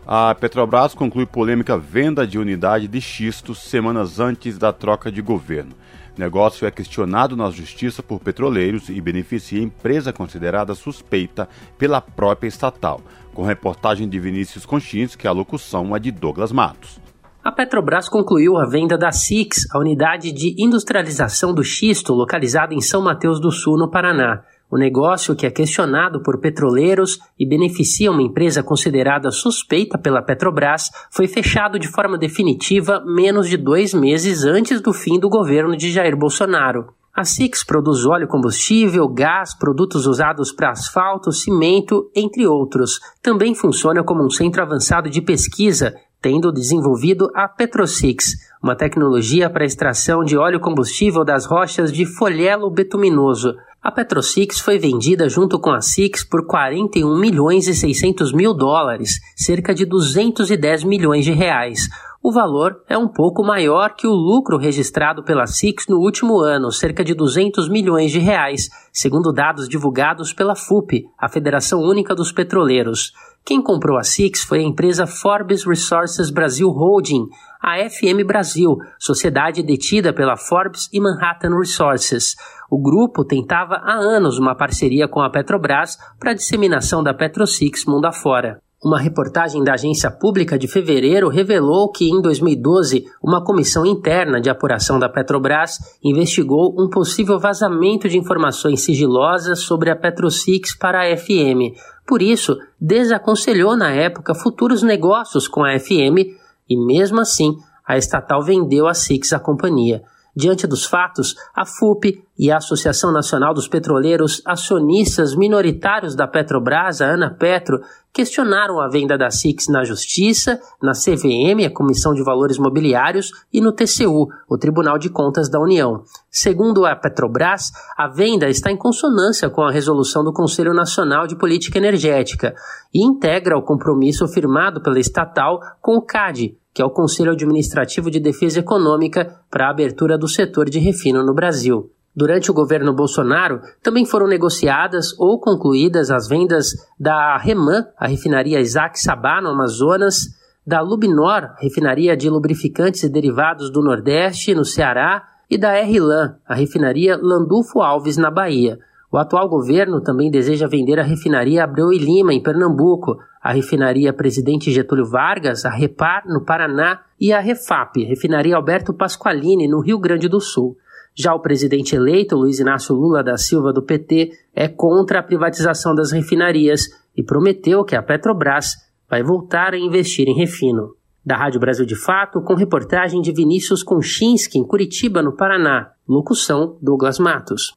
A 0.06 0.32
Petrobras 0.32 0.94
conclui 0.94 1.26
polêmica 1.26 1.76
venda 1.76 2.24
de 2.24 2.38
unidade 2.38 2.86
de 2.86 3.00
xisto 3.00 3.52
semanas 3.52 4.20
antes 4.20 4.58
da 4.58 4.72
troca 4.72 5.10
de 5.10 5.20
governo. 5.20 5.72
Negócio 6.16 6.64
é 6.64 6.70
questionado 6.70 7.36
na 7.36 7.50
justiça 7.50 8.00
por 8.00 8.20
petroleiros 8.20 8.88
e 8.88 9.00
beneficia 9.00 9.60
empresa 9.60 10.12
considerada 10.12 10.72
suspeita 10.76 11.48
pela 11.76 12.00
própria 12.00 12.46
estatal. 12.46 13.02
Com 13.34 13.42
reportagem 13.42 14.08
de 14.08 14.20
Vinícius 14.20 14.64
Conchins, 14.64 15.16
que 15.16 15.26
a 15.26 15.32
locução 15.32 15.96
é 15.96 15.98
de 15.98 16.12
Douglas 16.12 16.52
Matos. 16.52 17.01
A 17.44 17.50
Petrobras 17.50 18.08
concluiu 18.08 18.56
a 18.56 18.64
venda 18.64 18.96
da 18.96 19.10
SIX, 19.10 19.66
a 19.72 19.78
unidade 19.80 20.30
de 20.30 20.54
industrialização 20.62 21.52
do 21.52 21.64
xisto 21.64 22.14
localizada 22.14 22.72
em 22.72 22.80
São 22.80 23.02
Mateus 23.02 23.40
do 23.40 23.50
Sul, 23.50 23.76
no 23.76 23.90
Paraná. 23.90 24.44
O 24.70 24.78
negócio, 24.78 25.34
que 25.34 25.44
é 25.44 25.50
questionado 25.50 26.22
por 26.22 26.38
petroleiros 26.38 27.18
e 27.36 27.44
beneficia 27.44 28.12
uma 28.12 28.22
empresa 28.22 28.62
considerada 28.62 29.32
suspeita 29.32 29.98
pela 29.98 30.22
Petrobras, 30.22 30.88
foi 31.10 31.26
fechado 31.26 31.80
de 31.80 31.88
forma 31.88 32.16
definitiva 32.16 33.02
menos 33.04 33.48
de 33.48 33.56
dois 33.56 33.92
meses 33.92 34.44
antes 34.44 34.80
do 34.80 34.92
fim 34.92 35.18
do 35.18 35.28
governo 35.28 35.76
de 35.76 35.90
Jair 35.90 36.16
Bolsonaro. 36.16 36.94
A 37.12 37.24
Six 37.24 37.64
produz 37.64 38.06
óleo 38.06 38.28
combustível, 38.28 39.08
gás, 39.08 39.52
produtos 39.52 40.06
usados 40.06 40.52
para 40.52 40.70
asfalto, 40.70 41.32
cimento, 41.32 42.08
entre 42.14 42.46
outros. 42.46 43.00
Também 43.20 43.52
funciona 43.52 44.04
como 44.04 44.24
um 44.24 44.30
centro 44.30 44.62
avançado 44.62 45.10
de 45.10 45.20
pesquisa 45.20 45.92
tendo 46.22 46.52
desenvolvido 46.52 47.28
a 47.34 47.48
Petrosix, 47.48 48.36
uma 48.62 48.76
tecnologia 48.76 49.50
para 49.50 49.64
extração 49.64 50.22
de 50.22 50.38
óleo 50.38 50.60
combustível 50.60 51.24
das 51.24 51.44
rochas 51.44 51.92
de 51.92 52.06
folhelo 52.06 52.70
betuminoso. 52.70 53.56
A 53.82 53.90
Petrosix 53.90 54.60
foi 54.60 54.78
vendida 54.78 55.28
junto 55.28 55.58
com 55.58 55.72
a 55.72 55.80
Six 55.80 56.22
por 56.22 56.46
41 56.46 57.18
milhões 57.18 57.66
e 57.66 57.74
600 57.74 58.32
mil 58.32 58.54
dólares, 58.54 59.18
cerca 59.36 59.74
de 59.74 59.84
210 59.84 60.84
milhões 60.84 61.24
de 61.24 61.32
reais. 61.32 61.88
O 62.22 62.30
valor 62.30 62.80
é 62.88 62.96
um 62.96 63.08
pouco 63.08 63.42
maior 63.42 63.96
que 63.96 64.06
o 64.06 64.12
lucro 64.12 64.56
registrado 64.56 65.24
pela 65.24 65.44
Six 65.44 65.88
no 65.88 65.98
último 65.98 66.38
ano, 66.38 66.70
cerca 66.70 67.02
de 67.02 67.14
200 67.14 67.68
milhões 67.68 68.12
de 68.12 68.20
reais, 68.20 68.68
segundo 68.92 69.32
dados 69.32 69.68
divulgados 69.68 70.32
pela 70.32 70.54
FUP, 70.54 71.04
a 71.18 71.28
Federação 71.28 71.80
Única 71.80 72.14
dos 72.14 72.30
Petroleiros. 72.30 73.12
Quem 73.44 73.60
comprou 73.60 73.98
a 73.98 74.04
Six 74.04 74.42
foi 74.44 74.60
a 74.60 74.62
empresa 74.62 75.04
Forbes 75.04 75.64
Resources 75.64 76.30
Brasil 76.30 76.68
Holding, 76.68 77.26
a 77.60 77.76
FM 77.90 78.24
Brasil, 78.24 78.76
sociedade 79.00 79.64
detida 79.64 80.12
pela 80.12 80.36
Forbes 80.36 80.88
e 80.92 81.00
Manhattan 81.00 81.58
Resources. 81.58 82.36
O 82.70 82.80
grupo 82.80 83.24
tentava 83.24 83.74
há 83.74 83.94
anos 83.94 84.38
uma 84.38 84.54
parceria 84.54 85.08
com 85.08 85.20
a 85.20 85.28
Petrobras 85.28 85.98
para 86.20 86.30
a 86.30 86.34
disseminação 86.34 87.02
da 87.02 87.12
PetroSix 87.12 87.84
mundo 87.84 88.06
afora. 88.06 88.60
Uma 88.84 88.98
reportagem 88.98 89.62
da 89.62 89.74
agência 89.74 90.10
pública 90.10 90.58
de 90.58 90.66
fevereiro 90.66 91.28
revelou 91.28 91.88
que, 91.92 92.10
em 92.10 92.20
2012, 92.20 93.04
uma 93.22 93.44
comissão 93.44 93.86
interna 93.86 94.40
de 94.40 94.50
apuração 94.50 94.98
da 94.98 95.08
Petrobras 95.08 95.78
investigou 96.02 96.74
um 96.76 96.90
possível 96.90 97.38
vazamento 97.38 98.08
de 98.08 98.18
informações 98.18 98.80
sigilosas 98.82 99.60
sobre 99.60 99.88
a 99.88 99.94
PetroSix 99.94 100.76
para 100.76 101.02
a 101.02 101.16
FM. 101.16 101.78
Por 102.06 102.20
isso, 102.20 102.58
desaconselhou 102.80 103.76
na 103.76 103.90
época 103.90 104.34
futuros 104.34 104.82
negócios 104.82 105.46
com 105.46 105.64
a 105.64 105.78
FM 105.78 106.36
e, 106.68 106.76
mesmo 106.76 107.20
assim, 107.20 107.56
a 107.86 107.96
estatal 107.96 108.42
vendeu 108.42 108.86
a 108.86 108.94
Six 108.94 109.32
à 109.32 109.40
companhia. 109.40 110.02
Diante 110.34 110.66
dos 110.66 110.86
fatos, 110.86 111.34
a 111.54 111.66
FUP 111.66 112.24
e 112.38 112.50
a 112.50 112.56
Associação 112.56 113.12
Nacional 113.12 113.52
dos 113.52 113.68
Petroleiros 113.68 114.40
Acionistas 114.46 115.36
Minoritários 115.36 116.16
da 116.16 116.26
Petrobras, 116.26 117.02
a 117.02 117.06
Ana 117.06 117.36
Petro, 117.38 117.82
questionaram 118.10 118.80
a 118.80 118.88
venda 118.88 119.18
da 119.18 119.30
SIX 119.30 119.68
na 119.68 119.84
Justiça, 119.84 120.58
na 120.82 120.92
CVM, 120.92 121.66
a 121.66 121.70
Comissão 121.70 122.14
de 122.14 122.24
Valores 122.24 122.56
Mobiliários, 122.56 123.30
e 123.52 123.60
no 123.60 123.72
TCU, 123.72 124.28
o 124.48 124.56
Tribunal 124.56 124.96
de 124.96 125.10
Contas 125.10 125.50
da 125.50 125.60
União. 125.60 126.02
Segundo 126.30 126.86
a 126.86 126.96
Petrobras, 126.96 127.70
a 127.94 128.08
venda 128.08 128.48
está 128.48 128.70
em 128.70 128.76
consonância 128.76 129.50
com 129.50 129.62
a 129.62 129.70
resolução 129.70 130.24
do 130.24 130.32
Conselho 130.32 130.72
Nacional 130.72 131.26
de 131.26 131.36
Política 131.36 131.76
Energética 131.76 132.54
e 132.92 133.04
integra 133.04 133.56
o 133.56 133.62
compromisso 133.62 134.26
firmado 134.26 134.82
pela 134.82 134.98
estatal 134.98 135.60
com 135.80 135.96
o 135.96 136.02
CAD, 136.02 136.56
que 136.74 136.80
é 136.80 136.84
o 136.84 136.90
Conselho 136.90 137.32
Administrativo 137.32 138.10
de 138.10 138.20
Defesa 138.20 138.60
Econômica 138.60 139.40
para 139.50 139.66
a 139.66 139.70
abertura 139.70 140.16
do 140.16 140.28
setor 140.28 140.68
de 140.70 140.78
refino 140.78 141.22
no 141.24 141.34
Brasil. 141.34 141.90
Durante 142.14 142.50
o 142.50 142.54
governo 142.54 142.92
Bolsonaro, 142.92 143.60
também 143.82 144.04
foram 144.04 144.26
negociadas 144.26 145.18
ou 145.18 145.40
concluídas 145.40 146.10
as 146.10 146.28
vendas 146.28 146.72
da 147.00 147.38
Reman, 147.38 147.86
a 147.98 148.06
refinaria 148.06 148.60
Isaac 148.60 149.00
Sabá, 149.00 149.40
no 149.40 149.48
Amazonas, 149.48 150.28
da 150.66 150.80
Lubinor, 150.80 151.54
refinaria 151.58 152.16
de 152.16 152.28
lubrificantes 152.28 153.02
e 153.02 153.08
derivados 153.08 153.70
do 153.70 153.82
Nordeste, 153.82 154.54
no 154.54 154.64
Ceará, 154.64 155.24
e 155.50 155.58
da 155.58 155.72
RLAN, 155.82 156.36
a 156.46 156.54
refinaria 156.54 157.18
Landulfo 157.20 157.80
Alves, 157.80 158.16
na 158.16 158.30
Bahia. 158.30 158.78
O 159.10 159.18
atual 159.18 159.48
governo 159.48 160.00
também 160.00 160.30
deseja 160.30 160.66
vender 160.66 160.98
a 160.98 161.02
refinaria 161.02 161.64
Abreu 161.64 161.92
e 161.92 161.98
Lima, 161.98 162.32
em 162.32 162.42
Pernambuco, 162.42 163.18
a 163.42 163.52
refinaria 163.52 164.12
Presidente 164.12 164.70
Getúlio 164.70 165.04
Vargas, 165.04 165.64
a 165.64 165.70
Repar, 165.70 166.22
no 166.26 166.44
Paraná, 166.44 167.00
e 167.20 167.32
a 167.32 167.40
Refap, 167.40 168.04
refinaria 168.04 168.54
Alberto 168.54 168.94
Pasqualini, 168.94 169.66
no 169.66 169.80
Rio 169.80 169.98
Grande 169.98 170.28
do 170.28 170.40
Sul. 170.40 170.76
Já 171.14 171.34
o 171.34 171.40
presidente 171.40 171.94
eleito, 171.94 172.36
Luiz 172.36 172.58
Inácio 172.58 172.94
Lula 172.94 173.22
da 173.22 173.36
Silva, 173.36 173.72
do 173.72 173.82
PT, 173.82 174.30
é 174.54 174.68
contra 174.68 175.18
a 175.18 175.22
privatização 175.22 175.94
das 175.94 176.12
refinarias 176.12 176.82
e 177.16 177.22
prometeu 177.22 177.84
que 177.84 177.96
a 177.96 178.02
Petrobras 178.02 178.76
vai 179.10 179.22
voltar 179.22 179.74
a 179.74 179.78
investir 179.78 180.26
em 180.28 180.34
refino. 180.34 180.94
Da 181.24 181.36
Rádio 181.36 181.60
Brasil 181.60 181.84
de 181.84 181.94
Fato, 181.94 182.40
com 182.42 182.54
reportagem 182.54 183.20
de 183.20 183.32
Vinícius 183.32 183.82
Konchinski, 183.82 184.58
em 184.58 184.66
Curitiba, 184.66 185.22
no 185.22 185.36
Paraná. 185.36 185.90
Locução: 186.08 186.78
Douglas 186.80 187.18
Matos. 187.18 187.74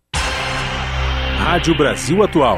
Rádio 1.38 1.78
Brasil 1.78 2.24
Atual. 2.24 2.58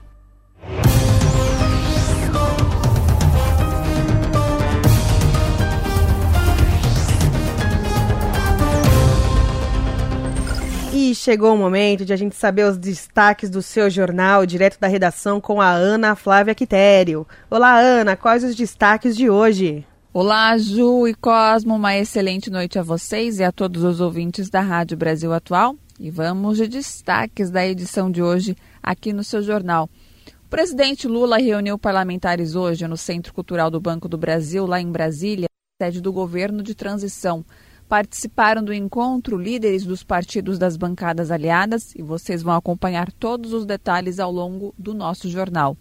E 11.11 11.15
chegou 11.15 11.53
o 11.53 11.57
momento 11.57 12.05
de 12.05 12.13
a 12.13 12.15
gente 12.15 12.37
saber 12.37 12.63
os 12.63 12.77
destaques 12.77 13.49
do 13.49 13.61
seu 13.61 13.89
jornal, 13.89 14.45
direto 14.45 14.79
da 14.79 14.87
redação, 14.87 15.41
com 15.41 15.59
a 15.59 15.69
Ana 15.69 16.15
Flávia 16.15 16.55
Quitério. 16.55 17.27
Olá, 17.49 17.77
Ana, 17.77 18.15
quais 18.15 18.45
os 18.45 18.55
destaques 18.55 19.17
de 19.17 19.29
hoje? 19.29 19.85
Olá, 20.13 20.57
Ju 20.57 21.05
e 21.09 21.13
Cosmo, 21.13 21.75
uma 21.75 21.97
excelente 21.97 22.49
noite 22.49 22.79
a 22.79 22.81
vocês 22.81 23.39
e 23.39 23.43
a 23.43 23.51
todos 23.51 23.83
os 23.83 23.99
ouvintes 23.99 24.49
da 24.49 24.61
Rádio 24.61 24.95
Brasil 24.95 25.33
Atual. 25.33 25.75
E 25.99 26.09
vamos 26.09 26.55
de 26.55 26.69
destaques 26.69 27.51
da 27.51 27.67
edição 27.67 28.09
de 28.09 28.23
hoje 28.23 28.55
aqui 28.81 29.11
no 29.11 29.21
seu 29.21 29.41
jornal. 29.41 29.89
O 30.45 30.49
presidente 30.49 31.09
Lula 31.09 31.39
reuniu 31.39 31.77
parlamentares 31.77 32.55
hoje 32.55 32.87
no 32.87 32.95
Centro 32.95 33.33
Cultural 33.33 33.69
do 33.69 33.81
Banco 33.81 34.07
do 34.07 34.17
Brasil, 34.17 34.65
lá 34.65 34.79
em 34.79 34.89
Brasília, 34.89 35.49
sede 35.77 35.99
do 35.99 36.13
governo 36.13 36.63
de 36.63 36.73
transição. 36.73 37.43
Participaram 37.91 38.63
do 38.63 38.73
encontro 38.73 39.37
líderes 39.37 39.83
dos 39.83 40.01
partidos 40.01 40.57
das 40.57 40.77
bancadas 40.77 41.29
aliadas 41.29 41.93
e 41.93 42.01
vocês 42.01 42.41
vão 42.41 42.53
acompanhar 42.53 43.11
todos 43.11 43.51
os 43.51 43.65
detalhes 43.65 44.17
ao 44.17 44.31
longo 44.31 44.73
do 44.79 44.93
nosso 44.93 45.29
jornal. 45.29 45.75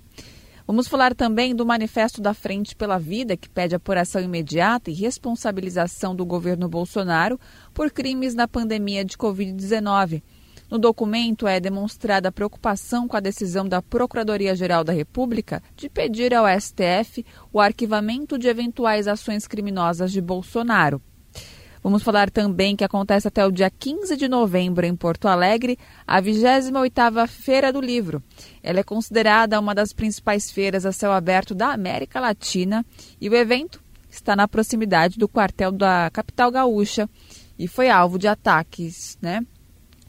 Vamos 0.66 0.88
falar 0.88 1.14
também 1.14 1.54
do 1.54 1.64
Manifesto 1.64 2.20
da 2.20 2.34
Frente 2.34 2.74
pela 2.74 2.98
Vida, 2.98 3.36
que 3.36 3.48
pede 3.48 3.76
apuração 3.76 4.20
imediata 4.20 4.90
e 4.90 4.94
responsabilização 4.94 6.12
do 6.12 6.26
governo 6.26 6.68
Bolsonaro 6.68 7.38
por 7.72 7.92
crimes 7.92 8.34
na 8.34 8.48
pandemia 8.48 9.04
de 9.04 9.16
Covid-19. 9.16 10.20
No 10.68 10.80
documento 10.80 11.46
é 11.46 11.60
demonstrada 11.60 12.30
a 12.30 12.32
preocupação 12.32 13.06
com 13.06 13.16
a 13.16 13.20
decisão 13.20 13.68
da 13.68 13.80
Procuradoria-Geral 13.80 14.82
da 14.82 14.92
República 14.92 15.62
de 15.76 15.88
pedir 15.88 16.34
ao 16.34 16.44
STF 16.60 17.24
o 17.52 17.60
arquivamento 17.60 18.36
de 18.36 18.48
eventuais 18.48 19.06
ações 19.06 19.46
criminosas 19.46 20.10
de 20.10 20.20
Bolsonaro. 20.20 21.00
Vamos 21.82 22.02
falar 22.02 22.28
também 22.28 22.76
que 22.76 22.84
acontece 22.84 23.26
até 23.26 23.44
o 23.46 23.50
dia 23.50 23.70
15 23.70 24.14
de 24.14 24.28
novembro 24.28 24.84
em 24.84 24.94
Porto 24.94 25.26
Alegre 25.26 25.78
a 26.06 26.20
28ª 26.20 27.26
Feira 27.26 27.72
do 27.72 27.80
Livro. 27.80 28.22
Ela 28.62 28.80
é 28.80 28.82
considerada 28.82 29.58
uma 29.58 29.74
das 29.74 29.90
principais 29.90 30.50
feiras 30.50 30.84
a 30.84 30.92
céu 30.92 31.10
aberto 31.10 31.54
da 31.54 31.72
América 31.72 32.20
Latina 32.20 32.84
e 33.18 33.30
o 33.30 33.34
evento 33.34 33.82
está 34.10 34.36
na 34.36 34.46
proximidade 34.46 35.18
do 35.18 35.26
quartel 35.26 35.72
da 35.72 36.10
capital 36.12 36.50
gaúcha 36.50 37.08
e 37.58 37.66
foi 37.66 37.88
alvo 37.88 38.18
de 38.18 38.28
ataques, 38.28 39.16
né? 39.22 39.40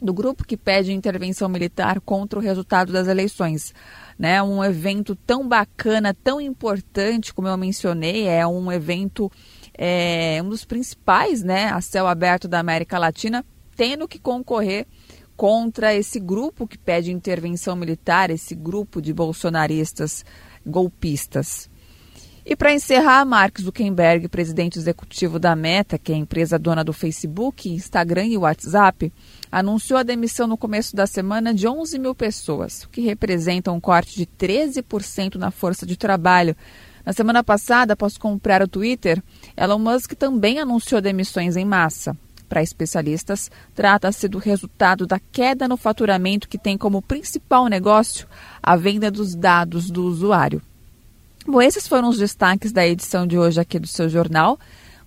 Do 0.00 0.12
grupo 0.12 0.44
que 0.44 0.58
pede 0.58 0.92
intervenção 0.92 1.48
militar 1.48 2.00
contra 2.00 2.38
o 2.38 2.42
resultado 2.42 2.92
das 2.92 3.08
eleições. 3.08 3.72
Né, 4.18 4.42
um 4.42 4.62
evento 4.62 5.16
tão 5.16 5.48
bacana, 5.48 6.14
tão 6.14 6.40
importante, 6.40 7.32
como 7.32 7.48
eu 7.48 7.56
mencionei, 7.56 8.28
é 8.28 8.46
um 8.46 8.70
evento 8.70 9.32
é 9.74 10.40
um 10.42 10.48
dos 10.48 10.64
principais 10.64 11.42
né, 11.42 11.70
a 11.70 11.80
céu 11.80 12.06
aberto 12.06 12.46
da 12.46 12.58
América 12.58 12.98
Latina, 12.98 13.44
tendo 13.76 14.06
que 14.06 14.18
concorrer 14.18 14.86
contra 15.36 15.94
esse 15.94 16.20
grupo 16.20 16.66
que 16.66 16.78
pede 16.78 17.10
intervenção 17.10 17.74
militar, 17.74 18.30
esse 18.30 18.54
grupo 18.54 19.00
de 19.00 19.12
bolsonaristas 19.12 20.24
golpistas. 20.64 21.70
E 22.44 22.56
para 22.56 22.74
encerrar, 22.74 23.24
Mark 23.24 23.60
Zuckerberg, 23.60 24.28
presidente 24.28 24.76
executivo 24.76 25.38
da 25.38 25.54
Meta, 25.54 25.96
que 25.96 26.10
é 26.10 26.16
a 26.16 26.18
empresa 26.18 26.58
dona 26.58 26.82
do 26.82 26.92
Facebook, 26.92 27.68
Instagram 27.68 28.26
e 28.26 28.36
WhatsApp, 28.36 29.12
anunciou 29.50 29.96
a 29.96 30.02
demissão 30.02 30.48
no 30.48 30.56
começo 30.56 30.96
da 30.96 31.06
semana 31.06 31.54
de 31.54 31.68
11 31.68 32.00
mil 32.00 32.16
pessoas, 32.16 32.82
o 32.82 32.88
que 32.88 33.00
representa 33.00 33.70
um 33.70 33.80
corte 33.80 34.16
de 34.16 34.26
13% 34.26 35.36
na 35.36 35.52
força 35.52 35.86
de 35.86 35.96
trabalho 35.96 36.56
na 37.04 37.12
semana 37.12 37.42
passada, 37.42 37.94
após 37.94 38.16
comprar 38.16 38.62
o 38.62 38.68
Twitter, 38.68 39.22
Elon 39.56 39.78
Musk 39.78 40.12
também 40.12 40.58
anunciou 40.58 41.00
demissões 41.00 41.56
em 41.56 41.64
massa. 41.64 42.16
Para 42.48 42.62
especialistas, 42.62 43.50
trata-se 43.74 44.28
do 44.28 44.38
resultado 44.38 45.06
da 45.06 45.18
queda 45.18 45.66
no 45.66 45.76
faturamento 45.76 46.48
que 46.48 46.58
tem 46.58 46.76
como 46.76 47.00
principal 47.00 47.66
negócio 47.66 48.28
a 48.62 48.76
venda 48.76 49.10
dos 49.10 49.34
dados 49.34 49.90
do 49.90 50.04
usuário. 50.04 50.60
Bom, 51.46 51.60
esses 51.60 51.88
foram 51.88 52.08
os 52.08 52.18
destaques 52.18 52.70
da 52.70 52.86
edição 52.86 53.26
de 53.26 53.38
hoje 53.38 53.58
aqui 53.58 53.78
do 53.78 53.86
seu 53.86 54.08
jornal, 54.08 54.60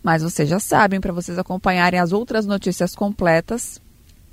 mas 0.04 0.22
vocês 0.22 0.50
já 0.50 0.60
sabem, 0.60 1.00
para 1.00 1.14
vocês 1.14 1.38
acompanharem 1.38 2.00
as 2.00 2.12
outras 2.12 2.46
notícias 2.46 2.96
completas, 2.96 3.80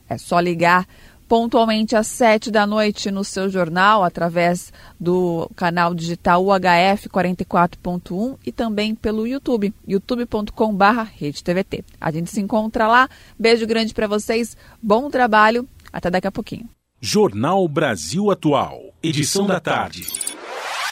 é 0.09 0.19
só 0.19 0.41
ligar 0.41 0.87
pontualmente 1.33 1.97
às 1.97 2.09
sete 2.09 2.51
da 2.51 2.66
noite 2.66 3.11
no 3.11 3.24
seu 3.24 3.49
jornal, 3.49 4.05
através 4.05 4.70
do 5.01 5.51
canal 5.57 5.95
digital 5.95 6.45
UHF 6.45 7.09
44.1 7.09 8.37
e 8.45 8.53
também 8.53 8.95
pelo 8.95 9.26
YouTube, 9.26 9.72
youtube.com.br 9.89 10.85
RedeTVT. 11.16 11.87
A 11.99 12.11
gente 12.11 12.30
se 12.30 12.39
encontra 12.39 12.87
lá. 12.87 13.09
Beijo 13.39 13.66
grande 13.66 13.95
para 13.95 14.07
vocês, 14.07 14.59
bom 14.83 15.09
trabalho, 15.09 15.66
até 15.91 16.11
daqui 16.11 16.26
a 16.26 16.30
pouquinho. 16.30 16.68
Jornal 17.01 17.66
Brasil 17.66 18.30
Atual, 18.30 18.93
edição 19.03 19.47
da 19.47 19.59
tarde. 19.59 20.07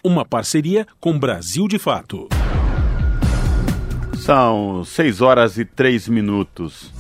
Uma 0.03 0.25
parceria 0.25 0.87
com 0.99 1.19
Brasil 1.19 1.69
de 1.69 1.79
Fato. 1.79 2.31
São 4.17 4.85
seis 4.87 5.21
horas 5.21 5.59
e 5.59 5.67
três 5.67 6.09
minutos. 6.09 6.91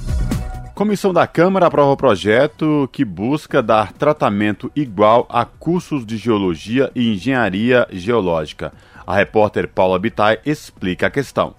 Comissão 0.80 1.12
da 1.12 1.26
Câmara 1.26 1.66
aprova 1.66 1.90
o 1.90 1.96
projeto 1.96 2.88
que 2.90 3.04
busca 3.04 3.62
dar 3.62 3.92
tratamento 3.92 4.72
igual 4.74 5.26
a 5.28 5.44
cursos 5.44 6.06
de 6.06 6.16
geologia 6.16 6.90
e 6.94 7.12
engenharia 7.12 7.86
geológica. 7.92 8.72
A 9.06 9.14
repórter 9.14 9.68
Paula 9.68 9.98
Bittai 9.98 10.38
explica 10.42 11.08
a 11.08 11.10
questão. 11.10 11.54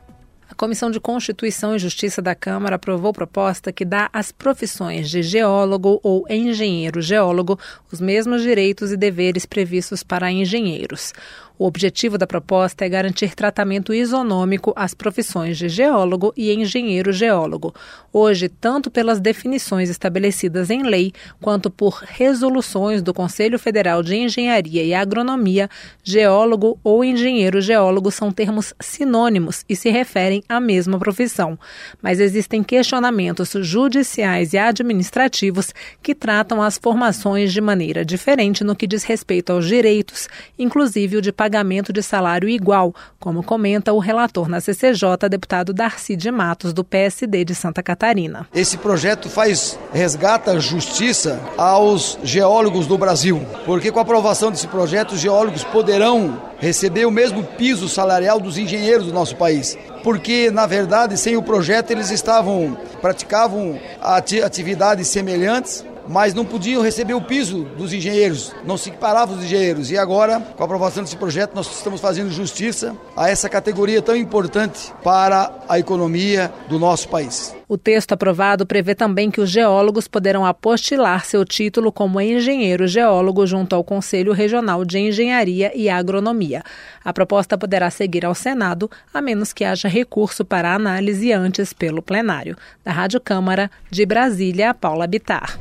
A 0.49 0.55
Comissão 0.55 0.89
de 0.89 0.99
Constituição 0.99 1.76
e 1.76 1.80
Justiça 1.80 2.19
da 2.19 2.34
Câmara 2.34 2.78
aprovou 2.78 3.13
proposta 3.13 3.72
que 3.72 3.86
dá 3.86 4.09
às 4.11 4.32
profissões 4.32 5.07
de 5.07 5.22
geólogo 5.22 5.99
ou 6.01 6.26
engenheiro 6.28 6.99
geólogo 6.99 7.59
os 7.91 8.01
mesmos 8.01 8.41
direitos 8.41 8.91
e 8.91 8.97
deveres 8.97 9.45
previstos 9.45 10.01
para 10.01 10.32
engenheiros. 10.32 11.13
O 11.58 11.66
objetivo 11.68 12.18
da 12.18 12.26
proposta 12.26 12.84
é 12.84 12.89
garantir 12.89 13.36
tratamento 13.36 13.93
isonômico 13.93 14.74
às 14.76 14.95
profissões 14.95 15.58
de 15.58 15.70
geólogo 15.70 16.34
e 16.36 16.52
engenheiro 16.52 17.14
geólogo, 17.14 17.72
hoje 18.12 18.49
tanto 18.49 18.89
pelas 18.89 19.20
definições 19.20 19.88
estabelecidas 19.88 20.72
em 20.72 20.82
lei 20.82 21.14
quanto 21.39 21.70
por 21.70 22.04
resoluções 22.04 23.04
do 23.04 23.14
Conselho 23.14 23.60
Federal 23.60 24.02
de 24.02 24.16
Engenharia 24.16 24.84
e 24.84 24.93
Agronomia, 24.93 25.70
geólogo 26.04 26.80
ou 26.84 27.04
engenheiro 27.04 27.62
geólogo 27.62 28.10
são 28.10 28.32
termos 28.32 28.74
sinônimos 28.80 29.64
e 29.70 29.76
se 29.76 29.91
referem 29.91 30.43
à 30.49 30.60
mesma 30.60 30.97
profissão. 30.97 31.60
Mas 32.02 32.20
existem 32.20 32.64
questionamentos 32.64 33.52
judiciais 33.62 34.54
e 34.54 34.58
administrativos 34.58 35.74
que 36.02 36.16
tratam 36.16 36.60
as 36.60 36.78
formações 36.78 37.54
de 37.54 37.62
maneira 37.62 38.04
diferente 38.04 38.64
no 38.64 38.76
que 38.76 38.88
diz 38.88 39.04
respeito 39.04 39.52
aos 39.52 39.68
direitos, 39.68 40.28
inclusive 40.58 41.18
o 41.18 41.22
de 41.22 41.32
pagamento 41.32 41.51
pagamento 41.52 41.91
de 41.91 42.02
salário 42.02 42.47
igual, 42.47 42.95
como 43.20 43.43
comenta 43.43 43.91
o 43.91 43.99
relator 43.99 44.47
na 44.47 44.62
CCJ, 44.62 45.28
deputado 45.30 45.74
Darcy 45.74 46.16
de 46.16 46.32
Matos, 46.32 46.72
do 46.72 46.82
PSD 46.82 47.43
de 47.43 47.54
Santa 47.54 47.84
Catarina. 47.84 48.47
Esse 48.56 48.78
projeto 48.78 49.28
faz 49.28 49.78
resgata 49.91 50.58
justiça 50.62 51.41
aos 51.58 52.18
geólogos 52.24 52.88
do 52.88 52.97
Brasil, 52.97 53.45
porque 53.66 53.91
com 53.91 53.99
a 53.99 54.02
aprovação 54.02 54.49
desse 54.49 54.66
projeto, 54.66 55.12
os 55.12 55.20
geólogos 55.20 55.66
poderão 55.66 56.41
receber 56.58 57.06
o 57.06 57.12
mesmo 57.12 57.43
piso 57.43 57.89
salarial 57.89 58.39
dos 58.39 58.58
engenheiros 58.58 59.08
do 59.08 59.14
nosso 59.14 59.36
país. 59.36 59.78
Porque, 60.06 60.49
na 60.49 60.66
verdade, 60.66 61.18
sem 61.18 61.36
o 61.36 61.43
projeto, 61.43 61.91
eles 61.91 62.12
estavam, 62.12 62.78
praticavam 63.02 63.78
atividades 63.99 65.10
semelhantes, 65.10 65.84
mas 66.08 66.34
não 66.34 66.45
podiam 66.45 66.82
receber 66.82 67.14
o 67.14 67.22
piso 67.22 67.64
dos 67.78 67.93
engenheiros, 67.93 68.54
não 68.66 68.78
se 68.78 68.89
equiparavam 68.89 69.38
os 69.38 69.43
engenheiros. 69.43 69.91
E 69.91 69.97
agora, 69.97 70.39
com 70.39 70.64
a 70.64 70.66
aprovação 70.66 71.04
desse 71.04 71.16
projeto, 71.16 71.54
nós 71.56 71.72
estamos 71.72 72.02
fazendo 72.02 72.32
justiça 72.32 72.95
a 73.16 73.30
essa 73.30 73.49
categoria 73.49 74.02
tão 74.02 74.16
importante 74.16 74.93
para 75.04 75.52
a 75.68 75.80
economia 75.80 76.52
do 76.68 76.80
nosso 76.80 77.08
país. 77.10 77.61
O 77.72 77.78
texto 77.78 78.11
aprovado 78.11 78.65
prevê 78.65 78.93
também 78.93 79.32
que 79.32 79.39
os 79.39 79.49
geólogos 79.49 80.05
poderão 80.05 80.45
apostilar 80.45 81.24
seu 81.24 81.45
título 81.45 81.89
como 81.89 82.19
engenheiro 82.19 82.86
geólogo 82.86 83.47
junto 83.47 83.74
ao 83.74 83.82
Conselho 83.82 84.34
Regional 84.34 84.84
de 84.84 84.99
Engenharia 84.99 85.72
e 85.74 85.88
Agronomia. 85.88 86.63
A 87.01 87.13
proposta 87.13 87.57
poderá 87.57 87.89
seguir 87.89 88.26
ao 88.26 88.36
Senado, 88.36 88.91
a 89.13 89.22
menos 89.22 89.53
que 89.53 89.63
haja 89.63 89.88
recurso 89.88 90.43
para 90.43 90.76
análise 90.76 91.32
antes 91.32 91.72
pelo 91.72 92.01
plenário. 92.01 92.57
Da 92.84 92.91
Rádio 92.91 93.22
Câmara, 93.22 93.72
de 93.89 94.05
Brasília, 94.05 94.74
Paula 94.74 95.07
Bitar. 95.07 95.57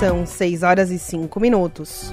São 0.00 0.24
6 0.24 0.62
horas 0.62 0.90
e 0.90 0.98
5 0.98 1.38
minutos. 1.38 2.10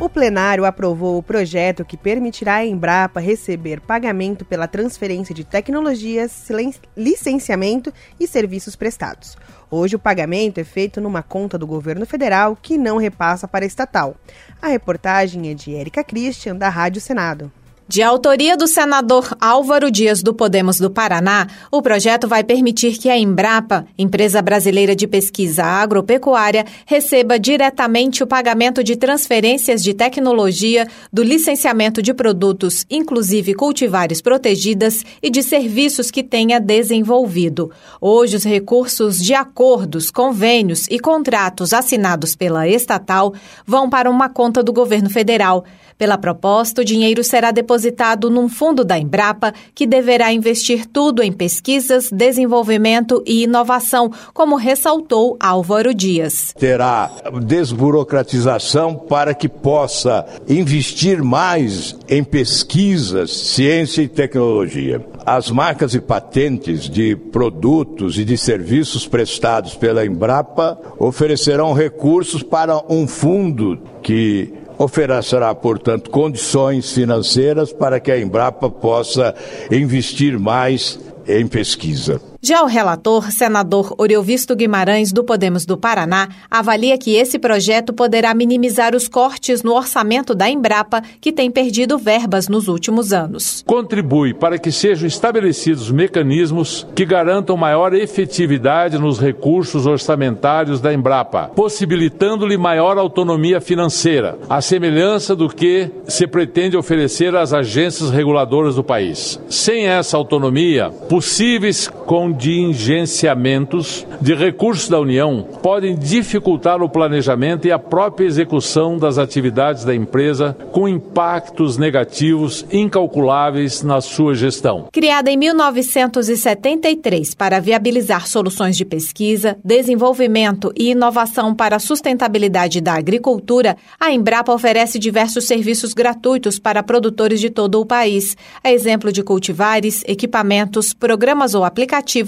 O 0.00 0.08
plenário 0.08 0.64
aprovou 0.64 1.18
o 1.18 1.22
projeto 1.22 1.84
que 1.84 1.94
permitirá 1.94 2.54
à 2.54 2.64
Embrapa 2.64 3.20
receber 3.20 3.82
pagamento 3.82 4.46
pela 4.46 4.66
transferência 4.66 5.34
de 5.34 5.44
tecnologias, 5.44 6.48
licenciamento 6.96 7.92
e 8.18 8.26
serviços 8.26 8.74
prestados. 8.74 9.36
Hoje, 9.70 9.96
o 9.96 9.98
pagamento 9.98 10.58
é 10.58 10.64
feito 10.64 11.02
numa 11.02 11.22
conta 11.22 11.58
do 11.58 11.66
governo 11.66 12.06
federal 12.06 12.56
que 12.56 12.78
não 12.78 12.96
repassa 12.96 13.46
para 13.46 13.62
a 13.62 13.66
estatal. 13.66 14.16
A 14.60 14.68
reportagem 14.68 15.50
é 15.50 15.54
de 15.54 15.76
Érica 15.76 16.02
Christian, 16.02 16.56
da 16.56 16.70
Rádio 16.70 17.02
Senado. 17.02 17.52
De 17.90 18.02
autoria 18.02 18.56
do 18.56 18.68
senador 18.68 19.36
Álvaro 19.40 19.90
Dias 19.90 20.22
do 20.22 20.32
Podemos 20.32 20.78
do 20.78 20.88
Paraná, 20.88 21.48
o 21.72 21.82
projeto 21.82 22.28
vai 22.28 22.44
permitir 22.44 22.96
que 22.96 23.10
a 23.10 23.18
Embrapa, 23.18 23.84
empresa 23.98 24.40
brasileira 24.40 24.94
de 24.94 25.08
pesquisa 25.08 25.64
agropecuária, 25.64 26.64
receba 26.86 27.36
diretamente 27.36 28.22
o 28.22 28.28
pagamento 28.28 28.84
de 28.84 28.94
transferências 28.94 29.82
de 29.82 29.92
tecnologia, 29.92 30.86
do 31.12 31.24
licenciamento 31.24 32.00
de 32.00 32.14
produtos, 32.14 32.86
inclusive 32.88 33.54
cultivares 33.54 34.22
protegidas, 34.22 35.04
e 35.20 35.28
de 35.28 35.42
serviços 35.42 36.12
que 36.12 36.22
tenha 36.22 36.60
desenvolvido. 36.60 37.72
Hoje, 38.00 38.36
os 38.36 38.44
recursos 38.44 39.18
de 39.18 39.34
acordos, 39.34 40.12
convênios 40.12 40.86
e 40.88 41.00
contratos 41.00 41.72
assinados 41.72 42.36
pela 42.36 42.68
estatal 42.68 43.34
vão 43.66 43.90
para 43.90 44.08
uma 44.08 44.28
conta 44.28 44.62
do 44.62 44.72
governo 44.72 45.10
federal. 45.10 45.64
Pela 46.00 46.16
proposta, 46.16 46.80
o 46.80 46.84
dinheiro 46.84 47.22
será 47.22 47.50
depositado 47.50 48.30
num 48.30 48.48
fundo 48.48 48.82
da 48.82 48.98
Embrapa, 48.98 49.52
que 49.74 49.86
deverá 49.86 50.32
investir 50.32 50.86
tudo 50.86 51.22
em 51.22 51.30
pesquisas, 51.30 52.10
desenvolvimento 52.10 53.22
e 53.26 53.42
inovação, 53.42 54.10
como 54.32 54.56
ressaltou 54.56 55.36
Álvaro 55.38 55.92
Dias. 55.92 56.54
Terá 56.58 57.10
desburocratização 57.44 58.94
para 58.94 59.34
que 59.34 59.46
possa 59.46 60.24
investir 60.48 61.22
mais 61.22 61.94
em 62.08 62.24
pesquisas, 62.24 63.30
ciência 63.30 64.00
e 64.00 64.08
tecnologia. 64.08 65.04
As 65.26 65.50
marcas 65.50 65.92
e 65.92 66.00
patentes 66.00 66.88
de 66.88 67.14
produtos 67.14 68.18
e 68.18 68.24
de 68.24 68.38
serviços 68.38 69.06
prestados 69.06 69.74
pela 69.74 70.06
Embrapa 70.06 70.80
oferecerão 70.98 71.74
recursos 71.74 72.42
para 72.42 72.82
um 72.88 73.06
fundo 73.06 73.78
que 74.02 74.54
oferecerá, 74.80 75.54
portanto, 75.54 76.08
condições 76.08 76.90
financeiras 76.92 77.70
para 77.70 78.00
que 78.00 78.10
a 78.10 78.18
Embrapa 78.18 78.70
possa 78.70 79.34
investir 79.70 80.38
mais 80.38 80.98
em 81.28 81.46
pesquisa. 81.46 82.29
Já 82.42 82.62
o 82.62 82.66
relator, 82.66 83.30
senador 83.30 83.94
Oriovisto 83.98 84.56
Guimarães, 84.56 85.12
do 85.12 85.22
Podemos 85.22 85.66
do 85.66 85.76
Paraná, 85.76 86.26
avalia 86.50 86.96
que 86.96 87.14
esse 87.14 87.38
projeto 87.38 87.92
poderá 87.92 88.32
minimizar 88.32 88.96
os 88.96 89.06
cortes 89.06 89.62
no 89.62 89.74
orçamento 89.74 90.34
da 90.34 90.48
Embrapa, 90.48 91.02
que 91.20 91.32
tem 91.32 91.50
perdido 91.50 91.98
verbas 91.98 92.48
nos 92.48 92.66
últimos 92.66 93.12
anos. 93.12 93.62
Contribui 93.66 94.32
para 94.32 94.58
que 94.58 94.72
sejam 94.72 95.06
estabelecidos 95.06 95.90
mecanismos 95.90 96.86
que 96.94 97.04
garantam 97.04 97.58
maior 97.58 97.92
efetividade 97.92 98.96
nos 98.98 99.20
recursos 99.20 99.84
orçamentários 99.84 100.80
da 100.80 100.94
Embrapa, 100.94 101.50
possibilitando-lhe 101.54 102.56
maior 102.56 102.96
autonomia 102.96 103.60
financeira, 103.60 104.38
à 104.48 104.62
semelhança 104.62 105.36
do 105.36 105.46
que 105.46 105.90
se 106.08 106.26
pretende 106.26 106.74
oferecer 106.74 107.36
às 107.36 107.52
agências 107.52 108.08
reguladoras 108.08 108.76
do 108.76 108.82
país. 108.82 109.38
Sem 109.50 109.88
essa 109.88 110.16
autonomia, 110.16 110.88
possíveis 110.88 111.86
com 112.06 112.29
contingenciamentos 112.30 114.06
de 114.20 114.34
recursos 114.34 114.88
da 114.88 115.00
União 115.00 115.42
podem 115.62 115.96
dificultar 115.96 116.80
o 116.80 116.88
planejamento 116.88 117.66
e 117.66 117.72
a 117.72 117.78
própria 117.78 118.26
execução 118.26 118.96
das 118.96 119.18
atividades 119.18 119.84
da 119.84 119.94
empresa, 119.94 120.56
com 120.70 120.88
impactos 120.88 121.76
negativos 121.76 122.64
incalculáveis 122.70 123.82
na 123.82 124.00
sua 124.00 124.34
gestão. 124.34 124.86
Criada 124.92 125.30
em 125.30 125.36
1973 125.36 127.34
para 127.34 127.58
viabilizar 127.58 128.28
soluções 128.28 128.76
de 128.76 128.84
pesquisa, 128.84 129.58
desenvolvimento 129.64 130.72
e 130.78 130.90
inovação 130.90 131.52
para 131.54 131.76
a 131.76 131.80
sustentabilidade 131.80 132.80
da 132.80 132.94
agricultura, 132.94 133.76
a 133.98 134.12
Embrapa 134.12 134.52
oferece 134.52 134.98
diversos 134.98 135.46
serviços 135.46 135.92
gratuitos 135.92 136.58
para 136.60 136.82
produtores 136.82 137.40
de 137.40 137.50
todo 137.50 137.80
o 137.80 137.86
país, 137.86 138.36
a 138.62 138.70
exemplo 138.70 139.10
de 139.10 139.22
cultivares, 139.22 140.04
equipamentos, 140.06 140.94
programas 140.94 141.54
ou 141.54 141.64
aplicativos 141.64 142.19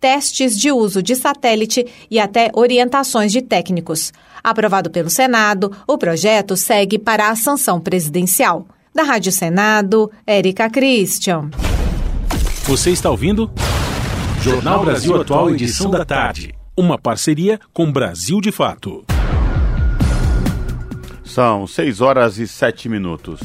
testes 0.00 0.58
de 0.58 0.70
uso 0.70 1.02
de 1.02 1.14
satélite 1.14 1.86
e 2.10 2.18
até 2.18 2.50
orientações 2.54 3.32
de 3.32 3.42
técnicos. 3.42 4.12
Aprovado 4.42 4.90
pelo 4.90 5.10
Senado, 5.10 5.72
o 5.86 5.96
projeto 5.96 6.56
segue 6.56 6.98
para 6.98 7.28
a 7.28 7.36
sanção 7.36 7.80
presidencial. 7.80 8.66
Da 8.94 9.02
Rádio 9.02 9.32
Senado, 9.32 10.10
Érica 10.26 10.68
Christian. 10.68 11.50
Você 12.64 12.90
está 12.90 13.10
ouvindo? 13.10 13.50
Jornal 14.40 14.84
Brasil 14.84 15.20
Atual, 15.20 15.50
edição 15.50 15.90
da 15.90 16.04
tarde. 16.04 16.54
Uma 16.76 16.98
parceria 16.98 17.60
com 17.72 17.90
Brasil 17.90 18.40
de 18.40 18.50
Fato. 18.50 19.04
São 21.24 21.66
6 21.66 22.00
horas 22.00 22.38
e 22.38 22.46
7 22.46 22.88
minutos. 22.88 23.40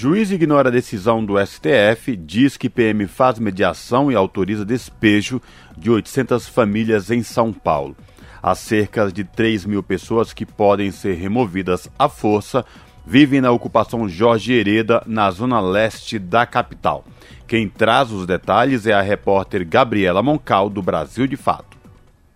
Juiz 0.00 0.30
ignora 0.30 0.70
a 0.70 0.72
decisão 0.72 1.22
do 1.22 1.34
STF, 1.38 2.16
diz 2.16 2.56
que 2.56 2.70
PM 2.70 3.06
faz 3.06 3.38
mediação 3.38 4.10
e 4.10 4.14
autoriza 4.14 4.64
despejo 4.64 5.42
de 5.76 5.90
800 5.90 6.48
famílias 6.48 7.10
em 7.10 7.22
São 7.22 7.52
Paulo. 7.52 7.94
Há 8.42 8.54
cerca 8.54 9.12
de 9.12 9.24
3 9.24 9.66
mil 9.66 9.82
pessoas 9.82 10.32
que 10.32 10.46
podem 10.46 10.90
ser 10.90 11.16
removidas 11.16 11.86
à 11.98 12.08
força 12.08 12.64
vivem 13.04 13.42
na 13.42 13.50
ocupação 13.50 14.08
Jorge 14.08 14.54
Hereda, 14.54 15.02
na 15.06 15.30
zona 15.30 15.60
leste 15.60 16.18
da 16.18 16.46
capital. 16.46 17.04
Quem 17.46 17.68
traz 17.68 18.10
os 18.10 18.24
detalhes 18.24 18.86
é 18.86 18.94
a 18.94 19.02
repórter 19.02 19.68
Gabriela 19.68 20.22
Moncal, 20.22 20.70
do 20.70 20.80
Brasil 20.80 21.26
de 21.26 21.36
Fato. 21.36 21.69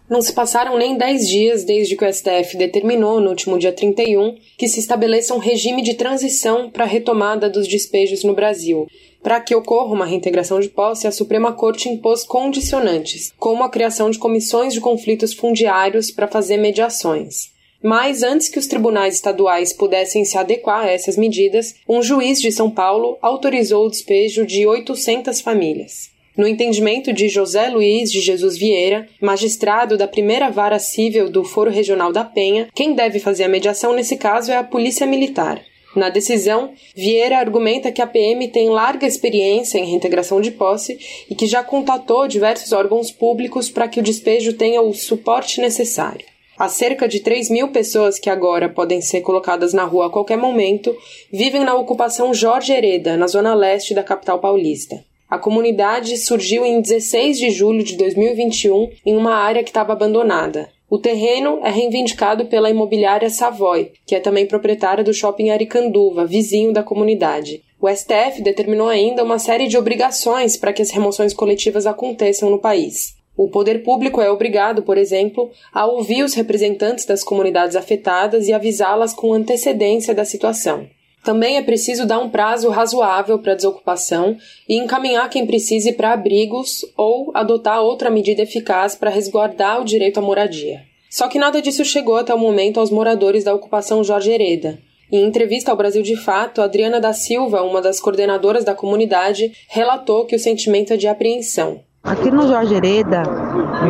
Não 0.08 0.20
se 0.20 0.34
passaram 0.34 0.76
nem 0.76 0.98
10 0.98 1.26
dias 1.26 1.64
desde 1.64 1.96
que 1.96 2.04
o 2.04 2.12
STF 2.12 2.58
determinou, 2.58 3.20
no 3.20 3.30
último 3.30 3.58
dia 3.58 3.72
31, 3.72 4.36
que 4.58 4.68
se 4.68 4.78
estabeleça 4.78 5.34
um 5.34 5.38
regime 5.38 5.80
de 5.80 5.94
transição 5.94 6.68
para 6.70 6.84
a 6.84 6.86
retomada 6.86 7.48
dos 7.48 7.66
despejos 7.66 8.22
no 8.22 8.34
Brasil. 8.34 8.86
Para 9.22 9.40
que 9.40 9.54
ocorra 9.54 9.94
uma 9.94 10.04
reintegração 10.04 10.60
de 10.60 10.68
posse, 10.68 11.06
a 11.06 11.10
Suprema 11.10 11.54
Corte 11.54 11.88
impôs 11.88 12.22
condicionantes, 12.22 13.32
como 13.38 13.64
a 13.64 13.70
criação 13.70 14.10
de 14.10 14.18
comissões 14.18 14.74
de 14.74 14.80
conflitos 14.80 15.32
fundiários 15.32 16.10
para 16.10 16.28
fazer 16.28 16.58
mediações. 16.58 17.54
Mas 17.82 18.22
antes 18.22 18.50
que 18.50 18.58
os 18.58 18.66
tribunais 18.66 19.14
estaduais 19.14 19.72
pudessem 19.72 20.26
se 20.26 20.36
adequar 20.36 20.84
a 20.84 20.90
essas 20.90 21.16
medidas, 21.16 21.76
um 21.88 22.02
juiz 22.02 22.42
de 22.42 22.52
São 22.52 22.70
Paulo 22.70 23.16
autorizou 23.22 23.86
o 23.86 23.90
despejo 23.90 24.44
de 24.44 24.66
800 24.66 25.40
famílias. 25.40 26.13
No 26.36 26.48
entendimento 26.48 27.12
de 27.12 27.28
José 27.28 27.68
Luiz 27.68 28.10
de 28.10 28.20
Jesus 28.20 28.58
Vieira, 28.58 29.08
magistrado 29.20 29.96
da 29.96 30.08
primeira 30.08 30.50
vara 30.50 30.80
civil 30.80 31.30
do 31.30 31.44
Foro 31.44 31.70
Regional 31.70 32.12
da 32.12 32.24
Penha, 32.24 32.68
quem 32.74 32.92
deve 32.92 33.20
fazer 33.20 33.44
a 33.44 33.48
mediação 33.48 33.92
nesse 33.92 34.16
caso 34.16 34.50
é 34.50 34.56
a 34.56 34.64
Polícia 34.64 35.06
Militar. 35.06 35.62
Na 35.94 36.08
decisão, 36.08 36.72
Vieira 36.92 37.38
argumenta 37.38 37.92
que 37.92 38.02
a 38.02 38.06
PM 38.06 38.48
tem 38.48 38.68
larga 38.68 39.06
experiência 39.06 39.78
em 39.78 39.84
reintegração 39.84 40.40
de 40.40 40.50
posse 40.50 40.98
e 41.30 41.36
que 41.36 41.46
já 41.46 41.62
contatou 41.62 42.26
diversos 42.26 42.72
órgãos 42.72 43.12
públicos 43.12 43.70
para 43.70 43.86
que 43.86 44.00
o 44.00 44.02
despejo 44.02 44.54
tenha 44.54 44.82
o 44.82 44.92
suporte 44.92 45.60
necessário. 45.60 46.26
As 46.58 46.72
cerca 46.72 47.06
de 47.06 47.20
3 47.20 47.48
mil 47.48 47.68
pessoas 47.68 48.18
que 48.18 48.28
agora 48.28 48.68
podem 48.68 49.00
ser 49.00 49.20
colocadas 49.20 49.72
na 49.72 49.84
rua 49.84 50.06
a 50.06 50.10
qualquer 50.10 50.36
momento 50.36 50.96
vivem 51.32 51.62
na 51.62 51.76
ocupação 51.76 52.34
Jorge 52.34 52.72
Hereda, 52.72 53.16
na 53.16 53.28
zona 53.28 53.54
leste 53.54 53.94
da 53.94 54.02
capital 54.02 54.40
paulista. 54.40 55.04
A 55.34 55.38
comunidade 55.38 56.16
surgiu 56.16 56.64
em 56.64 56.80
16 56.80 57.36
de 57.36 57.50
julho 57.50 57.82
de 57.82 57.96
2021 57.96 58.88
em 59.04 59.16
uma 59.16 59.34
área 59.34 59.64
que 59.64 59.70
estava 59.70 59.92
abandonada. 59.92 60.68
O 60.88 60.96
terreno 60.96 61.58
é 61.64 61.70
reivindicado 61.70 62.46
pela 62.46 62.70
imobiliária 62.70 63.28
Savoy, 63.28 63.90
que 64.06 64.14
é 64.14 64.20
também 64.20 64.46
proprietária 64.46 65.02
do 65.02 65.12
shopping 65.12 65.50
Aricanduva, 65.50 66.24
vizinho 66.24 66.72
da 66.72 66.84
comunidade. 66.84 67.64
O 67.80 67.88
STF 67.88 68.42
determinou 68.44 68.86
ainda 68.86 69.24
uma 69.24 69.40
série 69.40 69.66
de 69.66 69.76
obrigações 69.76 70.56
para 70.56 70.72
que 70.72 70.82
as 70.82 70.92
remoções 70.92 71.34
coletivas 71.34 71.84
aconteçam 71.84 72.48
no 72.48 72.60
país. 72.60 73.16
O 73.36 73.48
poder 73.48 73.82
público 73.82 74.20
é 74.20 74.30
obrigado, 74.30 74.84
por 74.84 74.96
exemplo, 74.96 75.50
a 75.72 75.84
ouvir 75.84 76.22
os 76.22 76.34
representantes 76.34 77.06
das 77.06 77.24
comunidades 77.24 77.74
afetadas 77.74 78.46
e 78.46 78.52
avisá-las 78.52 79.12
com 79.12 79.32
antecedência 79.32 80.14
da 80.14 80.24
situação. 80.24 80.86
Também 81.24 81.56
é 81.56 81.62
preciso 81.62 82.06
dar 82.06 82.18
um 82.18 82.28
prazo 82.28 82.68
razoável 82.68 83.38
para 83.38 83.52
a 83.52 83.56
desocupação 83.56 84.36
e 84.68 84.76
encaminhar 84.76 85.30
quem 85.30 85.46
precise 85.46 85.94
para 85.94 86.12
abrigos 86.12 86.84
ou 86.98 87.32
adotar 87.32 87.80
outra 87.80 88.10
medida 88.10 88.42
eficaz 88.42 88.94
para 88.94 89.08
resguardar 89.08 89.80
o 89.80 89.84
direito 89.84 90.18
à 90.18 90.20
moradia. 90.20 90.82
Só 91.10 91.26
que 91.26 91.38
nada 91.38 91.62
disso 91.62 91.82
chegou 91.82 92.16
até 92.16 92.34
o 92.34 92.38
momento 92.38 92.78
aos 92.78 92.90
moradores 92.90 93.42
da 93.42 93.54
ocupação 93.54 94.04
Jorge 94.04 94.32
Hereda. 94.32 94.78
Em 95.10 95.24
entrevista 95.24 95.70
ao 95.70 95.76
Brasil 95.76 96.02
de 96.02 96.16
Fato, 96.16 96.60
Adriana 96.60 97.00
da 97.00 97.14
Silva, 97.14 97.62
uma 97.62 97.80
das 97.80 98.00
coordenadoras 98.00 98.64
da 98.64 98.74
comunidade, 98.74 99.52
relatou 99.68 100.26
que 100.26 100.36
o 100.36 100.38
sentimento 100.38 100.92
é 100.92 100.96
de 100.96 101.08
apreensão. 101.08 101.80
Aqui 102.04 102.30
no 102.30 102.46
Jorge 102.46 102.74
Hereda, 102.74 103.22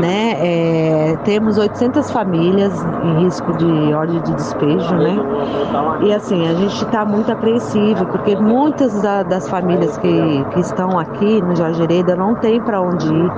né, 0.00 0.36
é, 0.38 1.16
temos 1.24 1.58
800 1.58 2.12
famílias 2.12 2.72
em 3.02 3.24
risco 3.24 3.52
de 3.54 3.92
ordem 3.92 4.22
de 4.22 4.32
despejo, 4.34 4.94
né? 4.94 5.16
E 6.00 6.12
assim, 6.12 6.46
a 6.46 6.54
gente 6.54 6.84
está 6.84 7.04
muito 7.04 7.32
apreensivo, 7.32 8.06
porque 8.06 8.36
muitas 8.36 9.02
da, 9.02 9.24
das 9.24 9.48
famílias 9.48 9.98
que, 9.98 10.44
que 10.52 10.60
estão 10.60 10.96
aqui 10.96 11.42
no 11.42 11.56
Jorge 11.56 11.82
Hereda 11.82 12.14
não 12.14 12.36
tem 12.36 12.60
para 12.60 12.80
onde 12.80 13.12
ir, 13.12 13.32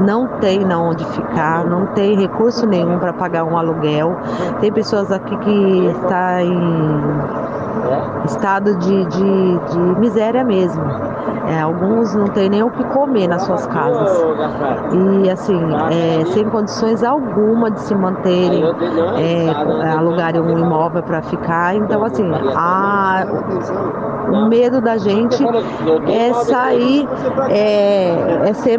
não 0.00 0.26
tem 0.40 0.60
na 0.60 0.80
onde 0.80 1.04
ficar, 1.08 1.66
não 1.66 1.88
tem 1.88 2.16
recurso 2.16 2.66
nenhum 2.66 2.98
para 2.98 3.12
pagar 3.12 3.44
um 3.44 3.58
aluguel. 3.58 4.16
Tem 4.62 4.72
pessoas 4.72 5.12
aqui 5.12 5.36
que 5.36 5.86
estão 5.88 6.08
tá 6.08 6.42
em 6.42 7.61
estado 8.24 8.76
de, 8.76 9.04
de, 9.06 9.58
de 9.58 10.00
miséria 10.00 10.44
mesmo. 10.44 10.82
É, 11.48 11.60
alguns 11.60 12.14
não 12.14 12.28
têm 12.28 12.48
nem 12.48 12.62
o 12.62 12.70
que 12.70 12.84
comer 12.84 13.28
nas 13.28 13.42
suas 13.42 13.66
casas. 13.66 14.16
E 15.24 15.30
assim, 15.30 15.60
é, 15.90 16.24
sem 16.26 16.48
condições 16.48 17.02
alguma 17.02 17.70
de 17.70 17.80
se 17.80 17.94
manterem, 17.94 18.62
é, 19.18 19.90
alugarem 19.90 20.40
um 20.40 20.58
imóvel 20.58 21.02
para 21.02 21.20
ficar. 21.22 21.74
Então, 21.74 22.04
assim, 22.04 22.30
a, 22.54 23.24
o 24.30 24.46
medo 24.46 24.80
da 24.80 24.96
gente 24.98 25.44
é 26.08 26.32
sair, 26.32 27.08
é, 27.50 28.48
é 28.48 28.52
ser 28.54 28.78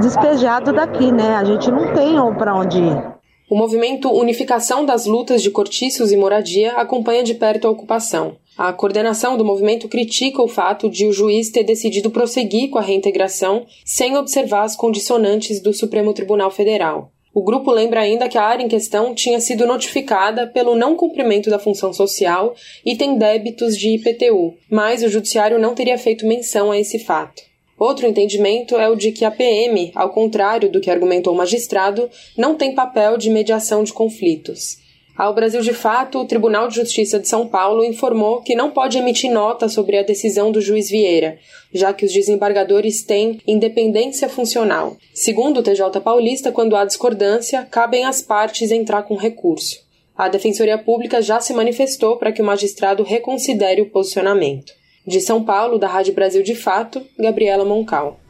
despejado 0.00 0.72
daqui, 0.72 1.12
né? 1.12 1.36
A 1.36 1.44
gente 1.44 1.70
não 1.70 1.92
tem 1.94 2.18
para 2.34 2.54
onde 2.54 2.80
ir. 2.80 3.17
O 3.50 3.56
movimento 3.56 4.10
Unificação 4.10 4.84
das 4.84 5.06
Lutas 5.06 5.42
de 5.42 5.50
Cortiços 5.50 6.12
e 6.12 6.18
Moradia 6.18 6.72
acompanha 6.72 7.22
de 7.22 7.34
perto 7.34 7.66
a 7.66 7.70
ocupação. 7.70 8.36
A 8.58 8.74
coordenação 8.74 9.38
do 9.38 9.44
movimento 9.44 9.88
critica 9.88 10.42
o 10.42 10.48
fato 10.48 10.90
de 10.90 11.06
o 11.06 11.12
juiz 11.14 11.48
ter 11.48 11.64
decidido 11.64 12.10
prosseguir 12.10 12.68
com 12.68 12.78
a 12.78 12.82
reintegração 12.82 13.64
sem 13.86 14.18
observar 14.18 14.64
as 14.64 14.76
condicionantes 14.76 15.62
do 15.62 15.72
Supremo 15.72 16.12
Tribunal 16.12 16.50
Federal. 16.50 17.10
O 17.32 17.42
grupo 17.42 17.70
lembra 17.70 18.00
ainda 18.00 18.28
que 18.28 18.36
a 18.36 18.42
área 18.42 18.62
em 18.62 18.68
questão 18.68 19.14
tinha 19.14 19.40
sido 19.40 19.66
notificada 19.66 20.46
pelo 20.46 20.74
não 20.74 20.94
cumprimento 20.94 21.48
da 21.48 21.58
função 21.58 21.90
social 21.90 22.54
e 22.84 22.96
tem 22.96 23.16
débitos 23.16 23.78
de 23.78 23.94
IPTU, 23.94 24.56
mas 24.70 25.02
o 25.02 25.08
judiciário 25.08 25.58
não 25.58 25.74
teria 25.74 25.96
feito 25.96 26.26
menção 26.26 26.70
a 26.70 26.78
esse 26.78 26.98
fato. 26.98 27.47
Outro 27.78 28.06
entendimento 28.06 28.76
é 28.76 28.88
o 28.88 28.96
de 28.96 29.12
que 29.12 29.24
a 29.24 29.30
PM, 29.30 29.92
ao 29.94 30.10
contrário 30.10 30.70
do 30.70 30.80
que 30.80 30.90
argumentou 30.90 31.32
o 31.32 31.36
magistrado, 31.36 32.10
não 32.36 32.56
tem 32.56 32.74
papel 32.74 33.16
de 33.16 33.30
mediação 33.30 33.84
de 33.84 33.92
conflitos. 33.92 34.78
Ao 35.18 35.34
Brasil 35.34 35.60
de 35.62 35.72
Fato, 35.72 36.20
o 36.20 36.24
Tribunal 36.24 36.68
de 36.68 36.76
Justiça 36.76 37.18
de 37.18 37.26
São 37.26 37.46
Paulo 37.46 37.84
informou 37.84 38.40
que 38.40 38.54
não 38.54 38.70
pode 38.70 38.98
emitir 38.98 39.30
nota 39.30 39.68
sobre 39.68 39.98
a 39.98 40.04
decisão 40.04 40.52
do 40.52 40.60
juiz 40.60 40.88
Vieira, 40.88 41.38
já 41.74 41.92
que 41.92 42.04
os 42.04 42.12
desembargadores 42.12 43.02
têm 43.02 43.40
independência 43.44 44.28
funcional. 44.28 44.96
Segundo 45.12 45.58
o 45.58 45.62
TJ 45.62 46.00
Paulista, 46.00 46.52
quando 46.52 46.76
há 46.76 46.84
discordância, 46.84 47.66
cabem 47.68 48.04
às 48.04 48.22
partes 48.22 48.70
entrar 48.70 49.02
com 49.02 49.16
recurso. 49.16 49.84
A 50.16 50.28
Defensoria 50.28 50.78
Pública 50.78 51.20
já 51.20 51.40
se 51.40 51.52
manifestou 51.52 52.16
para 52.16 52.30
que 52.30 52.40
o 52.40 52.44
magistrado 52.44 53.02
reconsidere 53.02 53.82
o 53.82 53.90
posicionamento. 53.90 54.77
De 55.08 55.22
São 55.22 55.42
Paulo, 55.42 55.78
da 55.78 55.88
Rádio 55.88 56.12
Brasil 56.12 56.42
de 56.42 56.54
Fato, 56.54 57.02
Gabriela 57.18 57.64
Moncal. 57.64 58.20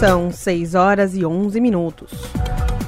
São 0.00 0.30
6 0.30 0.74
horas 0.74 1.14
e 1.14 1.26
11 1.26 1.60
minutos. 1.60 2.10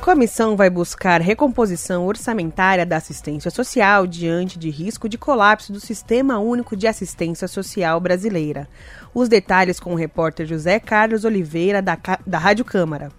Comissão 0.01 0.57
vai 0.57 0.71
buscar 0.71 1.21
recomposição 1.21 2.07
orçamentária 2.07 2.87
da 2.87 2.97
assistência 2.97 3.51
social 3.51 4.07
diante 4.07 4.59
de 4.59 4.71
risco 4.71 5.11
de 5.11 5.19
colapso 5.19 5.75
do 5.75 5.79
Sistema 5.79 6.39
Único 6.39 6.75
de 6.75 6.87
Assistência 6.87 7.47
Social 7.47 8.01
brasileira. 8.01 8.67
Os 9.13 9.29
detalhes 9.29 9.79
com 9.79 9.93
o 9.93 9.97
repórter 9.97 10.47
José 10.47 10.81
Carlos 10.81 11.27
Oliveira, 11.27 11.83
da, 11.83 11.99
da 12.27 12.39
Rádio 12.39 12.65
Câmara. 12.65 13.11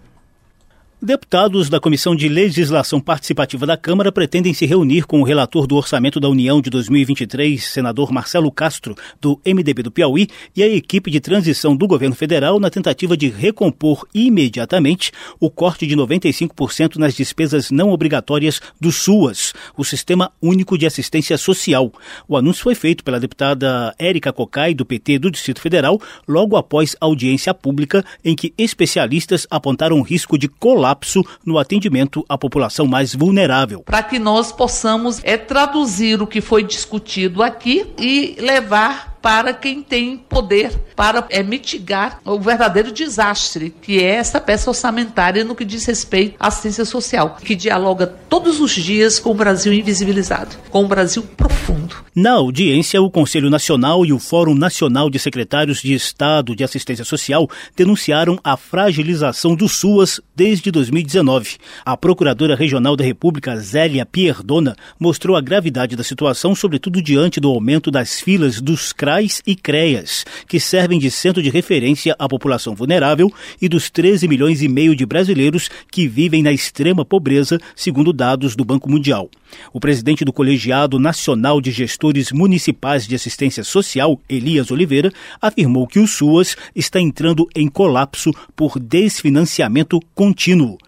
Deputados 1.02 1.70
da 1.70 1.80
Comissão 1.80 2.14
de 2.14 2.28
Legislação 2.28 3.00
Participativa 3.00 3.64
da 3.64 3.74
Câmara 3.74 4.12
pretendem 4.12 4.52
se 4.52 4.66
reunir 4.66 5.06
com 5.06 5.22
o 5.22 5.24
relator 5.24 5.66
do 5.66 5.74
Orçamento 5.74 6.20
da 6.20 6.28
União 6.28 6.60
de 6.60 6.68
2023, 6.68 7.64
senador 7.64 8.12
Marcelo 8.12 8.52
Castro, 8.52 8.94
do 9.18 9.40
MDB 9.46 9.82
do 9.82 9.90
Piauí, 9.90 10.28
e 10.54 10.62
a 10.62 10.68
equipe 10.68 11.10
de 11.10 11.18
transição 11.18 11.74
do 11.74 11.88
governo 11.88 12.14
federal 12.14 12.60
na 12.60 12.68
tentativa 12.68 13.16
de 13.16 13.30
recompor 13.30 14.06
imediatamente 14.12 15.10
o 15.40 15.48
corte 15.48 15.86
de 15.86 15.96
95% 15.96 16.96
nas 16.96 17.14
despesas 17.14 17.70
não 17.70 17.88
obrigatórias 17.88 18.60
do 18.78 18.92
SUAS, 18.92 19.54
o 19.78 19.84
Sistema 19.84 20.30
Único 20.42 20.76
de 20.76 20.84
Assistência 20.84 21.38
Social. 21.38 21.90
O 22.28 22.36
anúncio 22.36 22.62
foi 22.62 22.74
feito 22.74 23.02
pela 23.02 23.18
deputada 23.18 23.94
Érica 23.98 24.34
Cocai, 24.34 24.74
do 24.74 24.84
PT 24.84 25.18
do 25.18 25.30
Distrito 25.30 25.62
Federal, 25.62 25.98
logo 26.28 26.58
após 26.58 26.94
audiência 27.00 27.54
pública 27.54 28.04
em 28.22 28.36
que 28.36 28.52
especialistas 28.58 29.46
apontaram 29.50 30.02
risco 30.02 30.36
de 30.36 30.46
colapso 30.46 30.89
colapso 30.90 31.24
no 31.44 31.58
atendimento 31.58 32.24
à 32.28 32.36
população 32.36 32.86
mais 32.86 33.14
vulnerável. 33.14 33.82
Para 33.82 34.02
que 34.02 34.18
nós 34.18 34.52
possamos 34.52 35.20
é, 35.22 35.36
traduzir 35.36 36.20
o 36.20 36.26
que 36.26 36.40
foi 36.40 36.62
discutido 36.62 37.42
aqui 37.42 37.86
e 37.98 38.36
levar 38.40 39.09
para 39.20 39.52
quem 39.52 39.82
tem 39.82 40.16
poder 40.16 40.72
para 40.96 41.26
é, 41.30 41.42
mitigar 41.42 42.20
o 42.24 42.38
verdadeiro 42.38 42.92
desastre 42.92 43.74
que 43.82 44.02
é 44.02 44.14
essa 44.16 44.40
peça 44.40 44.70
orçamentária 44.70 45.44
no 45.44 45.54
que 45.54 45.64
diz 45.64 45.84
respeito 45.84 46.36
à 46.38 46.48
assistência 46.48 46.84
social, 46.84 47.36
que 47.42 47.54
dialoga 47.54 48.06
todos 48.06 48.60
os 48.60 48.72
dias 48.72 49.18
com 49.18 49.30
o 49.30 49.34
Brasil 49.34 49.72
invisibilizado, 49.72 50.56
com 50.70 50.84
o 50.84 50.88
Brasil 50.88 51.22
profundo. 51.36 51.96
Na 52.14 52.32
audiência, 52.32 53.00
o 53.00 53.10
Conselho 53.10 53.50
Nacional 53.50 54.04
e 54.04 54.12
o 54.12 54.18
Fórum 54.18 54.54
Nacional 54.54 55.08
de 55.08 55.18
Secretários 55.18 55.80
de 55.80 55.94
Estado 55.94 56.56
de 56.56 56.64
Assistência 56.64 57.04
Social 57.04 57.48
denunciaram 57.76 58.38
a 58.42 58.56
fragilização 58.56 59.54
do 59.54 59.68
SUAS 59.68 60.20
desde 60.34 60.70
2019. 60.70 61.56
A 61.84 61.96
Procuradora 61.96 62.56
Regional 62.56 62.96
da 62.96 63.04
República, 63.04 63.56
Zélia 63.56 64.04
Pierdona, 64.04 64.76
mostrou 64.98 65.36
a 65.36 65.40
gravidade 65.40 65.96
da 65.96 66.04
situação, 66.04 66.54
sobretudo 66.54 67.02
diante 67.02 67.40
do 67.40 67.48
aumento 67.48 67.90
das 67.90 68.20
filas 68.20 68.60
dos 68.60 68.92
CRA 68.92 69.09
CRAs 69.10 69.42
e 69.44 69.56
CREAS, 69.56 70.24
que 70.46 70.60
servem 70.60 70.98
de 70.98 71.10
centro 71.10 71.42
de 71.42 71.50
referência 71.50 72.14
à 72.16 72.28
população 72.28 72.76
vulnerável 72.76 73.32
e 73.60 73.68
dos 73.68 73.90
13 73.90 74.28
milhões 74.28 74.62
e 74.62 74.68
meio 74.68 74.94
de 74.94 75.04
brasileiros 75.04 75.68
que 75.90 76.06
vivem 76.06 76.42
na 76.42 76.52
extrema 76.52 77.04
pobreza, 77.04 77.58
segundo 77.74 78.12
dados 78.12 78.54
do 78.54 78.64
Banco 78.64 78.88
Mundial. 78.88 79.28
O 79.72 79.80
presidente 79.80 80.24
do 80.24 80.32
Colegiado 80.32 81.00
Nacional 81.00 81.60
de 81.60 81.72
Gestores 81.72 82.30
Municipais 82.30 83.04
de 83.04 83.16
Assistência 83.16 83.64
Social, 83.64 84.20
Elias 84.28 84.70
Oliveira, 84.70 85.10
afirmou 85.42 85.88
que 85.88 85.98
o 85.98 86.06
SUAS 86.06 86.56
está 86.74 87.00
entrando 87.00 87.48
em 87.56 87.66
colapso 87.66 88.30
por 88.54 88.78
desfinanciamento 88.78 89.98
contínuo. 90.14 90.78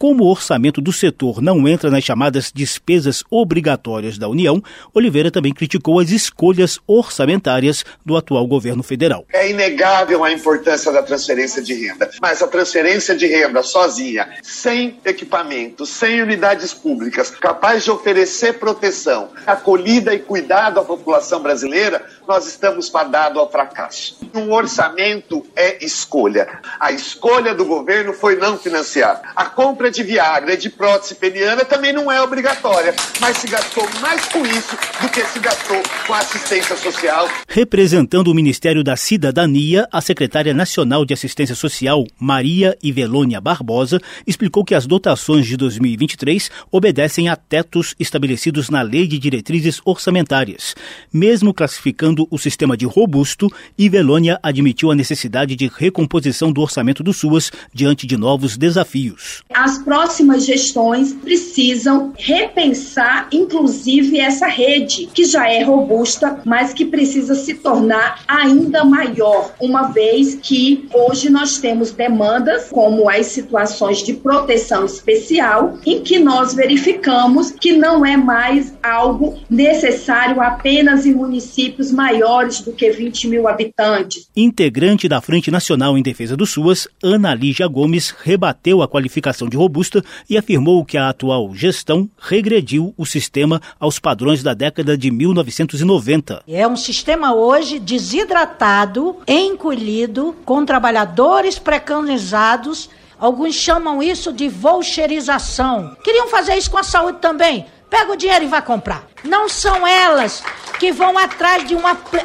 Como 0.00 0.24
o 0.24 0.30
orçamento 0.30 0.80
do 0.80 0.94
setor 0.94 1.42
não 1.42 1.68
entra 1.68 1.90
nas 1.90 2.02
chamadas 2.02 2.50
despesas 2.50 3.22
obrigatórias 3.30 4.16
da 4.16 4.30
União, 4.30 4.62
Oliveira 4.94 5.30
também 5.30 5.52
criticou 5.52 6.00
as 6.00 6.08
escolhas 6.08 6.78
orçamentárias 6.86 7.84
do 8.02 8.16
atual 8.16 8.46
governo 8.46 8.82
federal. 8.82 9.26
É 9.30 9.50
inegável 9.50 10.24
a 10.24 10.32
importância 10.32 10.90
da 10.90 11.02
transferência 11.02 11.60
de 11.60 11.74
renda, 11.74 12.10
mas 12.18 12.40
a 12.40 12.48
transferência 12.48 13.14
de 13.14 13.26
renda 13.26 13.62
sozinha, 13.62 14.26
sem 14.42 14.98
equipamento, 15.04 15.84
sem 15.84 16.22
unidades 16.22 16.72
públicas, 16.72 17.28
capaz 17.32 17.84
de 17.84 17.90
oferecer 17.90 18.54
proteção, 18.54 19.28
acolhida 19.46 20.14
e 20.14 20.18
cuidado 20.18 20.80
à 20.80 20.82
população 20.82 21.42
brasileira, 21.42 22.02
nós 22.26 22.46
estamos 22.46 22.88
fadados 22.88 23.36
ao 23.36 23.50
fracasso. 23.50 24.18
Um 24.34 24.50
orçamento 24.50 25.44
é 25.54 25.84
escolha. 25.84 26.48
A 26.78 26.90
escolha 26.90 27.54
do 27.54 27.66
governo 27.66 28.14
foi 28.14 28.36
não 28.36 28.56
financiar. 28.56 29.20
A 29.36 29.44
compra 29.44 29.89
de 29.90 30.02
Viagra 30.02 30.54
e 30.54 30.56
de 30.56 30.70
prótese 30.70 31.14
peniana 31.14 31.64
também 31.64 31.92
não 31.92 32.10
é 32.10 32.20
obrigatória, 32.22 32.94
mas 33.20 33.36
se 33.38 33.48
gastou 33.48 33.88
mais 34.00 34.24
com 34.26 34.44
isso 34.46 34.76
do 35.02 35.08
que 35.08 35.24
se 35.24 35.38
gastou 35.38 35.82
com 36.06 36.14
assistência 36.14 36.76
social. 36.76 37.28
Representando 37.48 38.28
o 38.28 38.34
Ministério 38.34 38.84
da 38.84 38.96
Cidadania, 38.96 39.88
a 39.92 40.00
secretária 40.00 40.54
nacional 40.54 41.04
de 41.04 41.12
Assistência 41.12 41.54
Social, 41.54 42.04
Maria 42.18 42.76
Ivelônia 42.82 43.40
Barbosa, 43.40 44.00
explicou 44.26 44.64
que 44.64 44.74
as 44.74 44.86
dotações 44.86 45.46
de 45.46 45.56
2023 45.56 46.50
obedecem 46.70 47.28
a 47.28 47.36
tetos 47.36 47.94
estabelecidos 47.98 48.70
na 48.70 48.82
Lei 48.82 49.06
de 49.06 49.18
Diretrizes 49.18 49.80
Orçamentárias. 49.84 50.74
Mesmo 51.12 51.52
classificando 51.52 52.26
o 52.30 52.38
sistema 52.38 52.76
de 52.76 52.86
robusto, 52.86 53.48
Ivelônia 53.76 54.38
admitiu 54.42 54.90
a 54.90 54.94
necessidade 54.94 55.56
de 55.56 55.70
recomposição 55.74 56.52
do 56.52 56.60
orçamento 56.60 57.02
do 57.02 57.12
SUAS 57.12 57.50
diante 57.72 58.06
de 58.06 58.16
novos 58.16 58.56
desafios. 58.56 59.42
As 59.52 59.79
próximas 59.82 60.44
gestões 60.44 61.12
precisam 61.12 62.12
repensar, 62.16 63.28
inclusive, 63.32 64.18
essa 64.18 64.46
rede, 64.46 65.06
que 65.12 65.24
já 65.24 65.48
é 65.48 65.62
robusta, 65.62 66.40
mas 66.44 66.72
que 66.72 66.84
precisa 66.84 67.34
se 67.34 67.54
tornar 67.54 68.22
ainda 68.26 68.84
maior, 68.84 69.52
uma 69.60 69.88
vez 69.88 70.34
que 70.34 70.88
hoje 70.92 71.30
nós 71.30 71.58
temos 71.58 71.90
demandas, 71.90 72.68
como 72.70 73.08
as 73.08 73.26
situações 73.26 74.02
de 74.02 74.14
proteção 74.14 74.84
especial, 74.84 75.78
em 75.84 76.02
que 76.02 76.18
nós 76.18 76.54
verificamos 76.54 77.50
que 77.50 77.72
não 77.72 78.04
é 78.04 78.16
mais 78.16 78.74
algo 78.82 79.38
necessário 79.48 80.40
apenas 80.40 81.06
em 81.06 81.12
municípios 81.12 81.90
maiores 81.90 82.60
do 82.60 82.72
que 82.72 82.90
20 82.90 83.28
mil 83.28 83.48
habitantes. 83.48 84.28
Integrante 84.36 85.08
da 85.08 85.20
Frente 85.20 85.50
Nacional 85.50 85.96
em 85.96 86.02
Defesa 86.02 86.36
do 86.36 86.46
SUAS, 86.46 86.88
Ana 87.02 87.34
Lígia 87.34 87.66
Gomes 87.66 88.14
rebateu 88.22 88.82
a 88.82 88.88
qualificação 88.88 89.48
de 89.48 89.56
robusta 89.70 90.04
e 90.28 90.36
afirmou 90.36 90.84
que 90.84 90.98
a 90.98 91.08
atual 91.08 91.54
gestão 91.54 92.10
regrediu 92.18 92.92
o 92.98 93.06
sistema 93.06 93.62
aos 93.78 94.00
padrões 94.00 94.42
da 94.42 94.52
década 94.52 94.98
de 94.98 95.10
1990. 95.10 96.42
É 96.48 96.66
um 96.66 96.76
sistema 96.76 97.32
hoje 97.32 97.78
desidratado, 97.78 99.16
encolhido, 99.26 100.34
com 100.44 100.66
trabalhadores 100.66 101.58
preconizados. 101.58 102.90
Alguns 103.18 103.54
chamam 103.54 104.02
isso 104.02 104.32
de 104.32 104.48
voucherização. 104.48 105.96
Queriam 106.02 106.26
fazer 106.28 106.56
isso 106.56 106.70
com 106.70 106.78
a 106.78 106.82
saúde 106.82 107.18
também. 107.20 107.66
Pega 107.88 108.12
o 108.12 108.16
dinheiro 108.16 108.44
e 108.44 108.48
vai 108.48 108.62
comprar. 108.62 109.09
Não 109.24 109.48
são 109.48 109.86
elas 109.86 110.42
que 110.80 110.92
vão 110.92 111.18
atrás 111.18 111.68
de 111.68 111.74
um, 111.74 111.82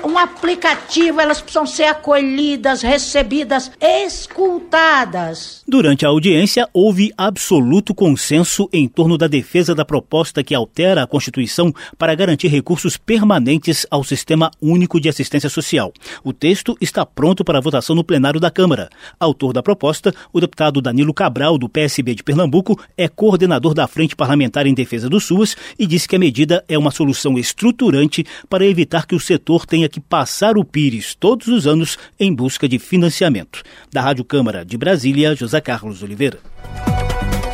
um 0.08 0.18
aplicativo, 0.18 1.20
elas 1.20 1.42
precisam 1.42 1.66
ser 1.66 1.84
acolhidas, 1.84 2.82
recebidas, 2.82 3.70
escutadas. 3.82 5.62
Durante 5.68 6.06
a 6.06 6.10
audiência, 6.10 6.70
houve 6.72 7.12
absoluto 7.18 7.94
consenso 7.94 8.70
em 8.72 8.88
torno 8.88 9.18
da 9.18 9.28
defesa 9.28 9.76
da 9.76 9.84
proposta 9.84 10.42
que 10.42 10.56
altera 10.56 11.04
a 11.04 11.08
Constituição 11.08 11.74
para 11.98 12.16
garantir 12.16 12.48
recursos 12.48 12.96
permanentes 12.96 13.86
ao 13.92 14.06
Sistema 14.06 14.50
Único 14.62 15.02
de 15.02 15.10
Assistência 15.10 15.50
Social. 15.50 15.92
O 16.24 16.32
texto 16.32 16.78
está 16.80 17.06
pronto 17.06 17.44
para 17.44 17.60
votação 17.60 17.94
no 17.94 18.06
plenário 18.06 18.40
da 18.40 18.50
Câmara. 18.50 18.90
Autor 19.20 19.52
da 19.52 19.62
proposta, 19.62 20.14
o 20.32 20.40
deputado 20.40 20.82
Danilo 20.82 21.14
Cabral, 21.14 21.58
do 21.58 21.68
PSB 21.68 22.16
de 22.16 22.24
Pernambuco, 22.24 22.80
é 22.98 23.10
coordenador 23.10 23.74
da 23.74 23.86
Frente 23.86 24.16
Parlamentar 24.16 24.66
em 24.66 24.74
Defesa 24.74 25.10
do 25.10 25.20
SUAS 25.20 25.58
e 25.78 25.86
disse 25.86 26.08
que 26.08 26.16
a 26.16 26.20
medida 26.20 26.64
é 26.70 26.78
uma 26.78 26.85
solução 26.92 27.38
estruturante 27.38 28.26
para 28.50 28.66
evitar 28.66 29.06
que 29.06 29.16
o 29.16 29.20
setor 29.20 29.66
tenha 29.66 29.90
que 29.90 30.00
passar 30.00 30.58
o 30.58 30.64
Pires 30.64 31.16
todos 31.16 31.48
os 31.48 31.68
anos 31.68 31.98
em 32.20 32.34
busca 32.34 32.68
de 32.68 32.80
financiamento. 32.80 33.64
Da 33.92 34.02
Rádio 34.02 34.24
Câmara 34.24 34.66
de 34.66 34.78
Brasília, 34.78 35.36
José 35.36 35.62
Carlos 35.62 36.04
Oliveira. 36.04 36.40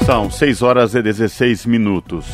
São 0.06 0.32
6 0.32 0.62
horas 0.62 0.96
e 0.96 1.02
16 1.02 1.66
minutos. 1.66 2.26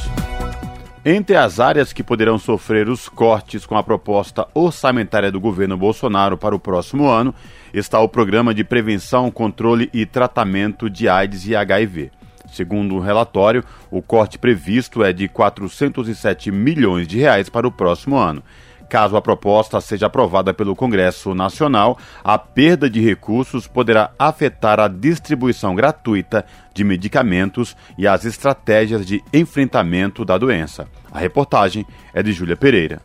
Entre 1.10 1.38
as 1.38 1.60
áreas 1.60 1.94
que 1.94 2.03
poderão 2.03 2.38
sofrer 2.38 2.90
os 2.90 3.07
cortes 3.07 3.65
com 3.65 3.78
a 3.78 3.84
proposta 3.84 4.45
orçamentária 4.53 5.32
do 5.32 5.40
governo 5.40 5.78
Bolsonaro 5.78 6.38
para 6.38 6.53
o 6.53 6.60
próximo 6.60 7.07
ano 7.07 7.34
está 7.74 7.99
o 7.99 8.10
Programa 8.10 8.53
de 8.53 8.64
Prevenção, 8.64 9.32
Controle 9.32 9.90
e 9.94 10.06
Tratamento 10.06 10.90
de 10.90 11.07
AIDS 11.07 11.48
e 11.48 11.56
HIV. 11.56 12.11
Segundo 12.52 12.95
o 12.95 12.99
relatório, 12.99 13.64
o 13.91 14.02
corte 14.02 14.38
previsto 14.38 15.03
é 15.03 15.11
de 15.11 15.28
407 15.28 16.52
milhões 16.52 17.07
de 17.07 17.18
reais 17.18 17.49
para 17.49 17.68
o 17.68 17.72
próximo 17.72 18.15
ano. 18.18 18.44
Caso 18.90 19.18
a 19.18 19.22
proposta 19.22 19.82
seja 19.82 20.06
aprovada 20.06 20.53
pelo 20.53 20.76
Congresso 20.76 21.36
Nacional, 21.36 21.98
a 22.24 22.38
perda 22.38 22.90
de 22.90 23.02
recursos 23.02 23.68
poderá 23.68 24.11
afetar 24.18 24.80
a 24.80 24.88
distribuição 24.88 25.76
gratuita 25.76 26.45
de 26.74 26.86
medicamentos 26.86 27.76
e 27.98 28.07
as 28.07 28.24
estratégias 28.24 29.06
de 29.06 29.22
enfrentamento 29.34 30.24
da 30.24 30.38
doença. 30.38 30.88
A 31.11 31.19
reportagem 31.19 31.86
é 32.14 32.24
de 32.24 32.32
Júlia 32.32 32.56
Pereira. 32.56 33.02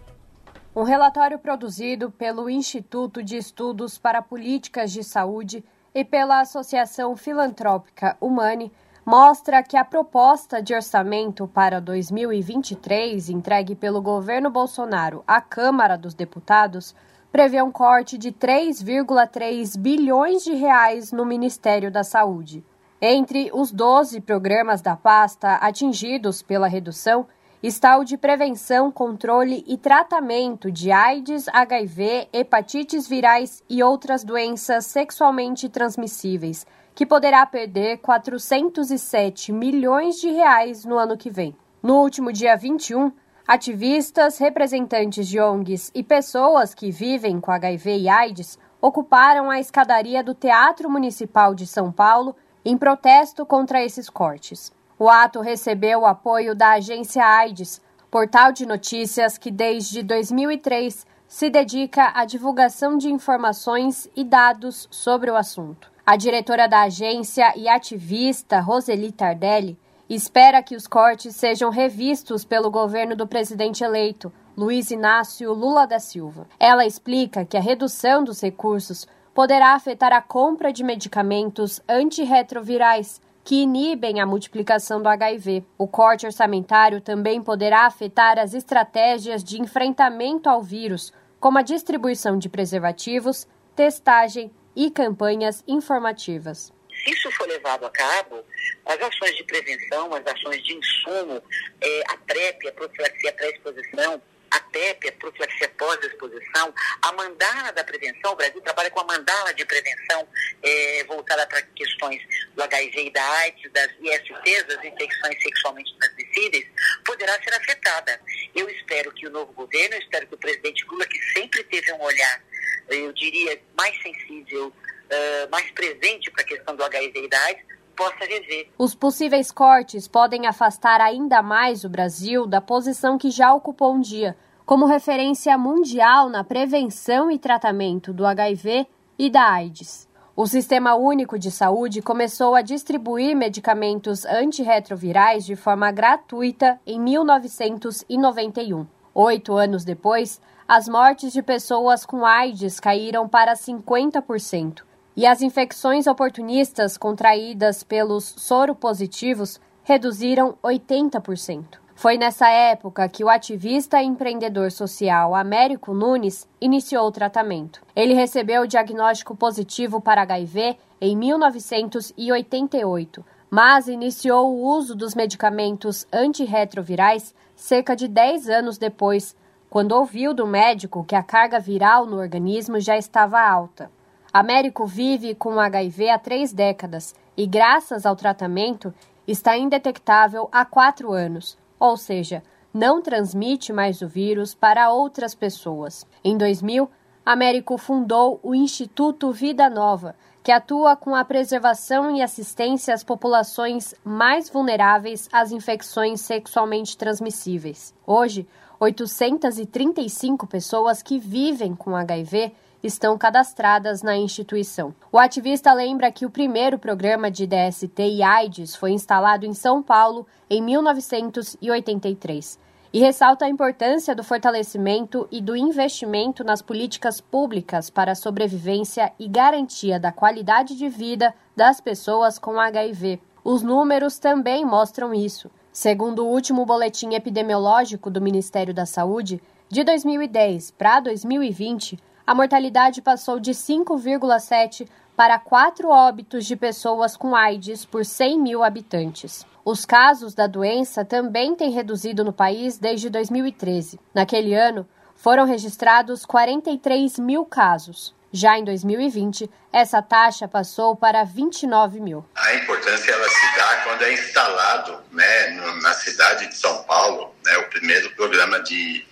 Um 0.74 0.84
relatório 0.84 1.38
produzido 1.38 2.10
pelo 2.10 2.48
Instituto 2.48 3.22
de 3.22 3.36
Estudos 3.36 3.98
para 3.98 4.22
Políticas 4.22 4.92
de 4.92 5.02
Saúde 5.02 5.64
e 5.94 6.04
pela 6.04 6.40
Associação 6.40 7.16
Filantrópica 7.16 8.16
Humane 8.20 8.72
mostra 9.04 9.62
que 9.62 9.76
a 9.76 9.84
proposta 9.84 10.62
de 10.62 10.74
orçamento 10.74 11.48
para 11.48 11.80
2023 11.80 13.30
entregue 13.30 13.74
pelo 13.74 14.00
governo 14.00 14.48
Bolsonaro 14.48 15.24
à 15.26 15.40
Câmara 15.40 15.98
dos 15.98 16.14
Deputados 16.14 16.94
prevê 17.32 17.60
um 17.62 17.72
corte 17.72 18.16
de 18.16 18.30
3,3 18.30 19.76
bilhões 19.76 20.44
de 20.44 20.52
reais 20.52 21.10
no 21.10 21.26
Ministério 21.26 21.90
da 21.90 22.04
Saúde. 22.04 22.64
Entre 23.00 23.50
os 23.52 23.72
12 23.72 24.20
programas 24.20 24.80
da 24.80 24.94
pasta 24.94 25.54
atingidos 25.54 26.40
pela 26.40 26.68
redução 26.68 27.26
está 27.60 27.96
o 27.96 28.04
de 28.04 28.16
prevenção, 28.16 28.92
controle 28.92 29.64
e 29.66 29.76
tratamento 29.76 30.70
de 30.70 30.92
AIDS, 30.92 31.48
HIV, 31.48 32.28
hepatites 32.32 33.08
virais 33.08 33.64
e 33.68 33.82
outras 33.82 34.22
doenças 34.22 34.86
sexualmente 34.86 35.68
transmissíveis 35.68 36.64
que 36.94 37.06
poderá 37.06 37.44
perder 37.46 37.98
407 37.98 39.52
milhões 39.52 40.20
de 40.20 40.30
reais 40.30 40.84
no 40.84 40.98
ano 40.98 41.16
que 41.16 41.30
vem. 41.30 41.56
No 41.82 42.00
último 42.00 42.32
dia 42.32 42.56
21, 42.56 43.10
ativistas, 43.46 44.38
representantes 44.38 45.26
de 45.26 45.40
ONGs 45.40 45.90
e 45.94 46.02
pessoas 46.02 46.74
que 46.74 46.90
vivem 46.90 47.40
com 47.40 47.50
HIV 47.50 47.98
e 47.98 48.08
AIDS 48.08 48.58
ocuparam 48.80 49.50
a 49.50 49.60
escadaria 49.60 50.22
do 50.22 50.34
Teatro 50.34 50.90
Municipal 50.90 51.54
de 51.54 51.66
São 51.66 51.90
Paulo 51.90 52.36
em 52.64 52.76
protesto 52.76 53.44
contra 53.46 53.82
esses 53.82 54.08
cortes. 54.08 54.72
O 54.98 55.08
ato 55.08 55.40
recebeu 55.40 56.00
o 56.00 56.06
apoio 56.06 56.54
da 56.54 56.72
agência 56.72 57.24
AIDS, 57.24 57.80
portal 58.10 58.52
de 58.52 58.66
notícias 58.66 59.38
que 59.38 59.50
desde 59.50 60.02
2003 60.02 61.06
se 61.26 61.48
dedica 61.48 62.12
à 62.14 62.24
divulgação 62.24 62.96
de 62.98 63.10
informações 63.10 64.08
e 64.14 64.22
dados 64.22 64.86
sobre 64.90 65.30
o 65.30 65.36
assunto. 65.36 65.91
A 66.04 66.16
diretora 66.16 66.66
da 66.66 66.82
agência 66.82 67.56
e 67.56 67.68
ativista 67.68 68.58
Roseli 68.58 69.12
Tardelli 69.12 69.78
espera 70.10 70.60
que 70.60 70.74
os 70.74 70.88
cortes 70.88 71.36
sejam 71.36 71.70
revistos 71.70 72.44
pelo 72.44 72.72
governo 72.72 73.14
do 73.14 73.24
presidente 73.24 73.84
eleito, 73.84 74.32
Luiz 74.56 74.90
Inácio 74.90 75.52
Lula 75.52 75.86
da 75.86 76.00
Silva. 76.00 76.48
Ela 76.58 76.84
explica 76.84 77.44
que 77.44 77.56
a 77.56 77.60
redução 77.60 78.24
dos 78.24 78.40
recursos 78.40 79.06
poderá 79.32 79.74
afetar 79.74 80.12
a 80.12 80.20
compra 80.20 80.72
de 80.72 80.82
medicamentos 80.82 81.80
antirretrovirais 81.88 83.20
que 83.44 83.62
inibem 83.62 84.20
a 84.20 84.26
multiplicação 84.26 85.00
do 85.00 85.08
HIV. 85.08 85.64
O 85.78 85.86
corte 85.86 86.26
orçamentário 86.26 87.00
também 87.00 87.40
poderá 87.40 87.86
afetar 87.86 88.40
as 88.40 88.54
estratégias 88.54 89.42
de 89.44 89.62
enfrentamento 89.62 90.50
ao 90.50 90.62
vírus, 90.62 91.12
como 91.38 91.58
a 91.58 91.62
distribuição 91.62 92.36
de 92.36 92.48
preservativos, 92.48 93.46
testagem 93.76 94.50
e 94.74 94.90
campanhas 94.90 95.62
informativas. 95.66 96.72
Se 97.04 97.10
isso 97.10 97.30
for 97.32 97.48
levado 97.48 97.86
a 97.86 97.90
cabo, 97.90 98.44
as 98.86 99.00
ações 99.00 99.36
de 99.36 99.44
prevenção, 99.44 100.14
as 100.14 100.26
ações 100.26 100.62
de 100.62 100.74
insumo, 100.74 101.42
é, 101.80 102.02
a 102.08 102.16
PrEP, 102.18 102.68
a 102.68 102.72
profilaxia 102.72 103.32
pré-exposição, 103.32 104.22
a 104.52 104.60
PEP, 104.60 105.08
a 105.08 105.12
profilaxia 105.12 105.68
pós-exposição, 105.78 106.74
a 107.02 107.12
mandala 107.12 107.72
da 107.72 107.82
prevenção, 107.82 108.32
o 108.32 108.36
Brasil 108.36 108.60
trabalha 108.60 108.90
com 108.90 109.00
a 109.00 109.04
mandala 109.04 109.52
de 109.54 109.64
prevenção 109.64 110.28
é, 110.62 111.04
voltada 111.04 111.46
para 111.46 111.62
questões 111.62 112.22
do 112.54 112.62
HIV 112.62 113.06
e 113.06 113.10
da 113.10 113.24
AIDS, 113.38 113.72
das 113.72 113.90
ISTs, 114.00 114.64
das 114.64 114.84
infecções 114.84 115.42
sexualmente 115.42 115.96
transmissíveis, 115.98 116.66
poderá 117.04 117.32
ser 117.42 117.54
afetada. 117.54 118.20
Eu 118.54 118.68
espero 118.68 119.10
que 119.12 119.26
o 119.26 119.30
novo 119.30 119.52
governo, 119.52 119.94
eu 119.94 120.00
espero 120.00 120.26
que 120.26 120.34
o 120.34 120.38
presidente 120.38 120.84
Lula, 120.86 121.06
que 121.06 121.20
sempre 121.32 121.64
teve 121.64 121.90
um 121.92 122.02
olhar, 122.02 122.42
eu 122.88 123.12
diria, 123.12 123.60
mais 123.76 124.00
sensível, 124.02 124.68
uh, 124.68 125.50
mais 125.50 125.70
presente 125.72 126.30
para 126.30 126.42
a 126.42 126.46
questão 126.46 126.76
do 126.76 126.82
HIV 126.84 127.24
e 127.24 127.28
da 127.28 127.40
AIDS, 127.44 127.64
possa 127.96 128.24
rever. 128.24 128.68
Os 128.78 128.94
possíveis 128.94 129.50
cortes 129.50 130.08
podem 130.08 130.46
afastar 130.46 131.00
ainda 131.00 131.42
mais 131.42 131.84
o 131.84 131.88
Brasil 131.88 132.46
da 132.46 132.60
posição 132.60 133.18
que 133.18 133.30
já 133.30 133.54
ocupou 133.54 133.94
um 133.94 134.00
dia, 134.00 134.36
como 134.64 134.86
referência 134.86 135.56
mundial 135.58 136.28
na 136.28 136.42
prevenção 136.44 137.30
e 137.30 137.38
tratamento 137.38 138.12
do 138.12 138.26
HIV 138.26 138.86
e 139.18 139.30
da 139.30 139.52
AIDS. 139.52 140.08
O 140.34 140.46
Sistema 140.46 140.94
Único 140.94 141.38
de 141.38 141.50
Saúde 141.50 142.00
começou 142.00 142.54
a 142.54 142.62
distribuir 142.62 143.36
medicamentos 143.36 144.24
antirretrovirais 144.24 145.44
de 145.44 145.54
forma 145.54 145.92
gratuita 145.92 146.80
em 146.86 146.98
1991. 146.98 148.86
Oito 149.14 149.52
anos 149.52 149.84
depois, 149.84 150.40
as 150.74 150.88
mortes 150.88 151.34
de 151.34 151.42
pessoas 151.42 152.06
com 152.06 152.24
AIDS 152.24 152.80
caíram 152.80 153.28
para 153.28 153.52
50% 153.52 154.80
e 155.14 155.26
as 155.26 155.42
infecções 155.42 156.06
oportunistas 156.06 156.96
contraídas 156.96 157.82
pelos 157.82 158.24
soropositivos 158.38 159.60
reduziram 159.82 160.56
80%. 160.64 161.76
Foi 161.94 162.16
nessa 162.16 162.48
época 162.48 163.06
que 163.06 163.22
o 163.22 163.28
ativista 163.28 164.00
e 164.00 164.06
empreendedor 164.06 164.72
social 164.72 165.34
Américo 165.34 165.92
Nunes 165.92 166.48
iniciou 166.58 167.06
o 167.06 167.12
tratamento. 167.12 167.82
Ele 167.94 168.14
recebeu 168.14 168.62
o 168.62 168.66
diagnóstico 168.66 169.36
positivo 169.36 170.00
para 170.00 170.22
HIV 170.22 170.78
em 171.02 171.14
1988, 171.14 173.22
mas 173.50 173.88
iniciou 173.88 174.50
o 174.50 174.74
uso 174.74 174.96
dos 174.96 175.14
medicamentos 175.14 176.06
antirretrovirais 176.10 177.34
cerca 177.54 177.94
de 177.94 178.08
10 178.08 178.48
anos 178.48 178.78
depois, 178.78 179.36
quando 179.72 179.92
ouviu 179.92 180.34
do 180.34 180.46
médico 180.46 181.02
que 181.02 181.16
a 181.16 181.22
carga 181.22 181.58
viral 181.58 182.04
no 182.04 182.18
organismo 182.18 182.78
já 182.78 182.98
estava 182.98 183.40
alta. 183.40 183.90
Américo 184.30 184.84
vive 184.84 185.34
com 185.34 185.58
HIV 185.58 186.10
há 186.10 186.18
três 186.18 186.52
décadas 186.52 187.14
e, 187.34 187.46
graças 187.46 188.04
ao 188.04 188.14
tratamento, 188.14 188.92
está 189.26 189.56
indetectável 189.56 190.46
há 190.52 190.66
quatro 190.66 191.10
anos, 191.10 191.56
ou 191.80 191.96
seja, 191.96 192.42
não 192.70 193.00
transmite 193.00 193.72
mais 193.72 194.02
o 194.02 194.08
vírus 194.08 194.54
para 194.54 194.92
outras 194.92 195.34
pessoas. 195.34 196.06
Em 196.22 196.36
2000, 196.36 196.86
Américo 197.24 197.78
fundou 197.78 198.38
o 198.42 198.54
Instituto 198.54 199.32
Vida 199.32 199.70
Nova, 199.70 200.14
que 200.42 200.52
atua 200.52 200.96
com 200.96 201.14
a 201.14 201.24
preservação 201.24 202.14
e 202.14 202.20
assistência 202.20 202.92
às 202.92 203.02
populações 203.02 203.94
mais 204.04 204.50
vulneráveis 204.50 205.30
às 205.32 205.50
infecções 205.50 206.20
sexualmente 206.20 206.94
transmissíveis. 206.94 207.94
Hoje, 208.06 208.46
835 208.82 210.44
pessoas 210.48 211.02
que 211.04 211.16
vivem 211.16 211.72
com 211.72 211.94
HIV 211.94 212.50
estão 212.82 213.16
cadastradas 213.16 214.02
na 214.02 214.16
instituição. 214.16 214.92
O 215.12 215.20
ativista 215.20 215.72
lembra 215.72 216.10
que 216.10 216.26
o 216.26 216.30
primeiro 216.30 216.80
programa 216.80 217.30
de 217.30 217.46
DST 217.46 218.02
e 218.02 218.24
AIDS 218.24 218.74
foi 218.74 218.90
instalado 218.90 219.46
em 219.46 219.54
São 219.54 219.80
Paulo 219.80 220.26
em 220.50 220.60
1983 220.60 222.58
e 222.92 222.98
ressalta 222.98 223.44
a 223.44 223.48
importância 223.48 224.16
do 224.16 224.24
fortalecimento 224.24 225.28
e 225.30 225.40
do 225.40 225.54
investimento 225.54 226.42
nas 226.42 226.60
políticas 226.60 227.20
públicas 227.20 227.88
para 227.88 228.10
a 228.10 228.16
sobrevivência 228.16 229.12
e 229.16 229.28
garantia 229.28 230.00
da 230.00 230.10
qualidade 230.10 230.76
de 230.76 230.88
vida 230.88 231.32
das 231.54 231.80
pessoas 231.80 232.36
com 232.36 232.58
HIV. 232.58 233.20
Os 233.44 233.62
números 233.62 234.18
também 234.18 234.64
mostram 234.64 235.14
isso. 235.14 235.48
Segundo 235.72 236.26
o 236.26 236.28
último 236.28 236.66
boletim 236.66 237.14
epidemiológico 237.14 238.10
do 238.10 238.20
Ministério 238.20 238.74
da 238.74 238.84
Saúde, 238.84 239.40
de 239.70 239.82
2010 239.82 240.70
para 240.72 241.00
2020, 241.00 241.98
a 242.26 242.34
mortalidade 242.34 243.00
passou 243.00 243.40
de 243.40 243.52
5,7 243.52 244.86
para 245.16 245.38
4 245.38 245.88
óbitos 245.88 246.44
de 246.44 246.56
pessoas 246.56 247.16
com 247.16 247.34
AIDS 247.34 247.86
por 247.86 248.04
100 248.04 248.38
mil 248.38 248.62
habitantes. 248.62 249.46
Os 249.64 249.86
casos 249.86 250.34
da 250.34 250.46
doença 250.46 251.06
também 251.06 251.54
têm 251.54 251.70
reduzido 251.70 252.22
no 252.22 252.34
país 252.34 252.76
desde 252.76 253.08
2013. 253.08 253.98
Naquele 254.14 254.54
ano, 254.54 254.86
foram 255.14 255.46
registrados 255.46 256.26
43 256.26 257.18
mil 257.18 257.46
casos. 257.46 258.14
Já 258.32 258.58
em 258.58 258.64
2020, 258.64 259.50
essa 259.70 260.00
taxa 260.00 260.48
passou 260.48 260.96
para 260.96 261.22
29 261.22 262.00
mil. 262.00 262.24
A 262.34 262.54
importância 262.54 263.12
ela 263.12 263.28
se 263.28 263.56
dá 263.56 263.76
quando 263.84 264.02
é 264.02 264.12
instalado 264.14 264.98
né, 265.12 265.50
na 265.82 265.92
cidade 265.92 266.48
de 266.48 266.56
São 266.56 266.82
Paulo 266.84 267.34
né, 267.44 267.58
o 267.58 267.68
primeiro 267.68 268.10
programa 268.12 268.60
de, 268.60 269.04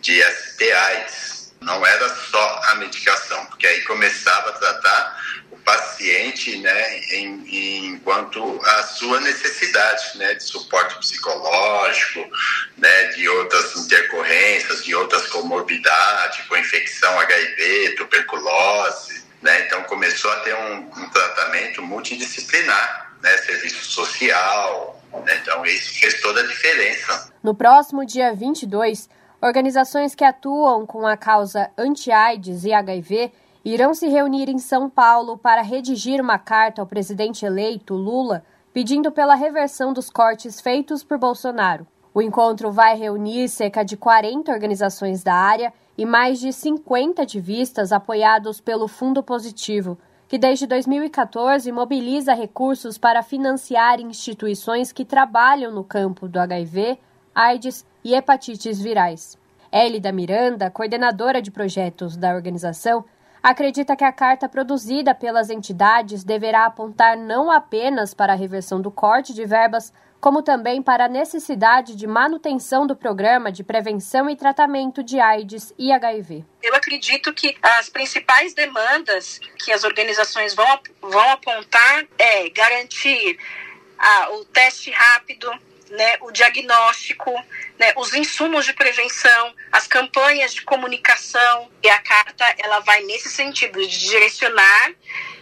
de 0.00 0.22
STIs, 0.22 1.52
não 1.60 1.84
era 1.84 2.08
só 2.08 2.60
a 2.68 2.74
medicação, 2.76 3.44
porque 3.46 3.66
aí 3.66 3.80
começava 3.82 4.50
a 4.50 4.52
tratar 4.52 5.20
paciente, 5.64 6.58
né, 6.58 6.98
em, 7.10 7.44
em, 7.48 7.86
enquanto 7.94 8.60
a 8.64 8.82
sua 8.82 9.20
necessidade, 9.20 10.16
né, 10.16 10.34
de 10.34 10.44
suporte 10.44 10.98
psicológico, 10.98 12.28
né, 12.76 13.04
de 13.08 13.28
outras 13.28 13.76
intercorrências, 13.76 14.84
de 14.84 14.94
outras 14.94 15.26
comorbidades, 15.26 16.46
com 16.46 16.56
infecção 16.56 17.18
HIV, 17.20 17.94
tuberculose, 17.96 19.22
né, 19.42 19.66
então 19.66 19.82
começou 19.84 20.30
a 20.30 20.36
ter 20.40 20.54
um, 20.54 20.76
um 20.78 21.10
tratamento 21.10 21.82
multidisciplinar, 21.82 23.14
né, 23.22 23.36
serviço 23.38 23.84
social, 23.84 25.02
né, 25.24 25.40
então 25.42 25.64
isso 25.66 25.98
fez 25.98 26.20
toda 26.20 26.40
a 26.40 26.46
diferença. 26.46 27.32
No 27.42 27.54
próximo 27.54 28.04
dia 28.04 28.34
22, 28.34 29.08
Organizações 29.42 30.14
que 30.14 30.22
atuam 30.22 30.84
com 30.84 31.06
a 31.06 31.16
causa 31.16 31.70
anti-AIDS 31.78 32.64
e 32.64 32.74
HIV 32.74 33.32
irão 33.64 33.92
se 33.92 34.08
reunir 34.08 34.48
em 34.48 34.58
São 34.58 34.88
Paulo 34.88 35.36
para 35.36 35.62
redigir 35.62 36.20
uma 36.20 36.38
carta 36.38 36.80
ao 36.80 36.86
presidente 36.86 37.44
eleito 37.44 37.94
Lula 37.94 38.42
pedindo 38.72 39.10
pela 39.10 39.34
reversão 39.34 39.92
dos 39.92 40.08
cortes 40.08 40.60
feitos 40.60 41.02
por 41.02 41.18
Bolsonaro. 41.18 41.86
O 42.14 42.22
encontro 42.22 42.70
vai 42.72 42.96
reunir 42.96 43.48
cerca 43.48 43.84
de 43.84 43.96
40 43.96 44.50
organizações 44.50 45.22
da 45.22 45.34
área 45.34 45.72
e 45.96 46.04
mais 46.04 46.40
de 46.40 46.52
50 46.52 47.22
ativistas 47.22 47.92
apoiados 47.92 48.60
pelo 48.60 48.88
Fundo 48.88 49.22
Positivo, 49.22 49.98
que 50.26 50.38
desde 50.38 50.66
2014 50.66 51.70
mobiliza 51.72 52.32
recursos 52.32 52.96
para 52.96 53.22
financiar 53.22 54.00
instituições 54.00 54.92
que 54.92 55.04
trabalham 55.04 55.72
no 55.72 55.84
campo 55.84 56.28
do 56.28 56.38
HIV, 56.38 56.98
AIDS 57.34 57.84
e 58.04 58.14
hepatites 58.14 58.80
virais. 58.80 59.38
Elida 59.72 60.10
Miranda, 60.10 60.70
coordenadora 60.70 61.40
de 61.40 61.50
projetos 61.50 62.16
da 62.16 62.34
organização, 62.34 63.04
acredita 63.42 63.96
que 63.96 64.04
a 64.04 64.12
carta 64.12 64.48
produzida 64.48 65.14
pelas 65.14 65.50
entidades 65.50 66.22
deverá 66.24 66.66
apontar 66.66 67.16
não 67.16 67.50
apenas 67.50 68.12
para 68.12 68.32
a 68.32 68.36
reversão 68.36 68.80
do 68.80 68.90
corte 68.90 69.32
de 69.32 69.44
verbas, 69.44 69.92
como 70.20 70.42
também 70.42 70.82
para 70.82 71.06
a 71.06 71.08
necessidade 71.08 71.96
de 71.96 72.06
manutenção 72.06 72.86
do 72.86 72.94
programa 72.94 73.50
de 73.50 73.64
prevenção 73.64 74.28
e 74.28 74.36
tratamento 74.36 75.02
de 75.02 75.18
AIDS 75.18 75.72
e 75.78 75.90
HIV. 75.90 76.44
Eu 76.62 76.74
acredito 76.74 77.32
que 77.32 77.56
as 77.62 77.88
principais 77.88 78.52
demandas 78.52 79.40
que 79.58 79.72
as 79.72 79.82
organizações 79.82 80.54
vão, 80.54 80.66
vão 81.00 81.30
apontar 81.30 82.06
é 82.18 82.50
garantir 82.50 83.38
ah, 83.98 84.28
o 84.32 84.44
teste 84.44 84.90
rápido, 84.90 85.50
né, 85.90 86.16
o 86.20 86.30
diagnóstico, 86.30 87.32
né, 87.78 87.92
os 87.96 88.14
insumos 88.14 88.64
de 88.64 88.72
prevenção, 88.72 89.54
as 89.72 89.86
campanhas 89.86 90.54
de 90.54 90.62
comunicação. 90.62 91.70
E 91.82 91.88
a 91.88 91.98
carta 91.98 92.44
ela 92.58 92.80
vai 92.80 93.02
nesse 93.02 93.28
sentido 93.28 93.80
de 93.86 93.98
direcionar 93.98 94.92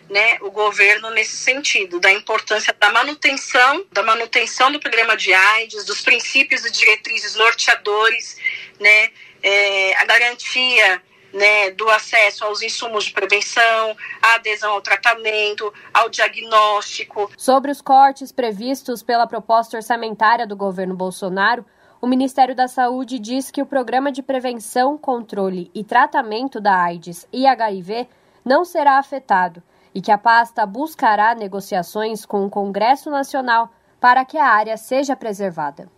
né, 0.09 0.39
o 0.41 0.51
governo 0.51 1.11
nesse 1.11 1.37
sentido 1.37 2.01
da 2.01 2.11
importância 2.11 2.75
da 2.79 2.91
manutenção, 2.91 3.85
da 3.93 4.03
manutenção 4.03 4.73
do 4.73 4.81
programa 4.81 5.17
de 5.17 5.33
AIDS, 5.33 5.85
dos 5.85 6.01
princípios 6.01 6.65
e 6.65 6.71
diretrizes 6.71 7.35
norteadores, 7.35 8.39
né, 8.81 9.11
é, 9.43 9.95
a 9.97 10.05
garantia 10.05 11.03
né, 11.33 11.71
do 11.71 11.89
acesso 11.91 12.45
aos 12.45 12.63
insumos 12.63 13.05
de 13.05 13.13
prevenção, 13.13 13.97
a 14.23 14.35
adesão 14.35 14.73
ao 14.73 14.81
tratamento, 14.81 15.73
ao 15.93 16.09
diagnóstico. 16.09 17.31
Sobre 17.37 17.71
os 17.71 17.81
cortes 17.81 18.33
previstos 18.33 19.03
pela 19.03 19.27
proposta 19.27 19.77
orçamentária 19.77 20.47
do 20.47 20.57
governo 20.57 20.95
Bolsonaro, 20.95 21.65
o 22.01 22.07
Ministério 22.07 22.55
da 22.55 22.69
Saúde 22.69 23.19
diz 23.19 23.51
que 23.51 23.61
o 23.61 23.67
programa 23.67 24.13
de 24.13 24.23
prevenção, 24.23 24.97
controle 24.97 25.71
e 25.75 25.83
tratamento 25.83 26.61
da 26.61 26.81
AIDS 26.81 27.27
e 27.33 27.47
HIV 27.47 28.09
não 28.45 28.65
será 28.65 28.99
afetado 28.99 29.63
e 29.95 30.01
que 30.01 30.13
a 30.13 30.19
pasta 30.19 30.65
buscará 30.65 31.35
negociações 31.35 32.25
com 32.25 32.47
o 32.47 32.51
Congresso 32.51 33.11
Nacional 33.11 33.71
para 34.01 34.25
que 34.25 34.39
a 34.39 34.47
área 34.47 34.77
seja 34.77 35.17
preservada. 35.17 35.91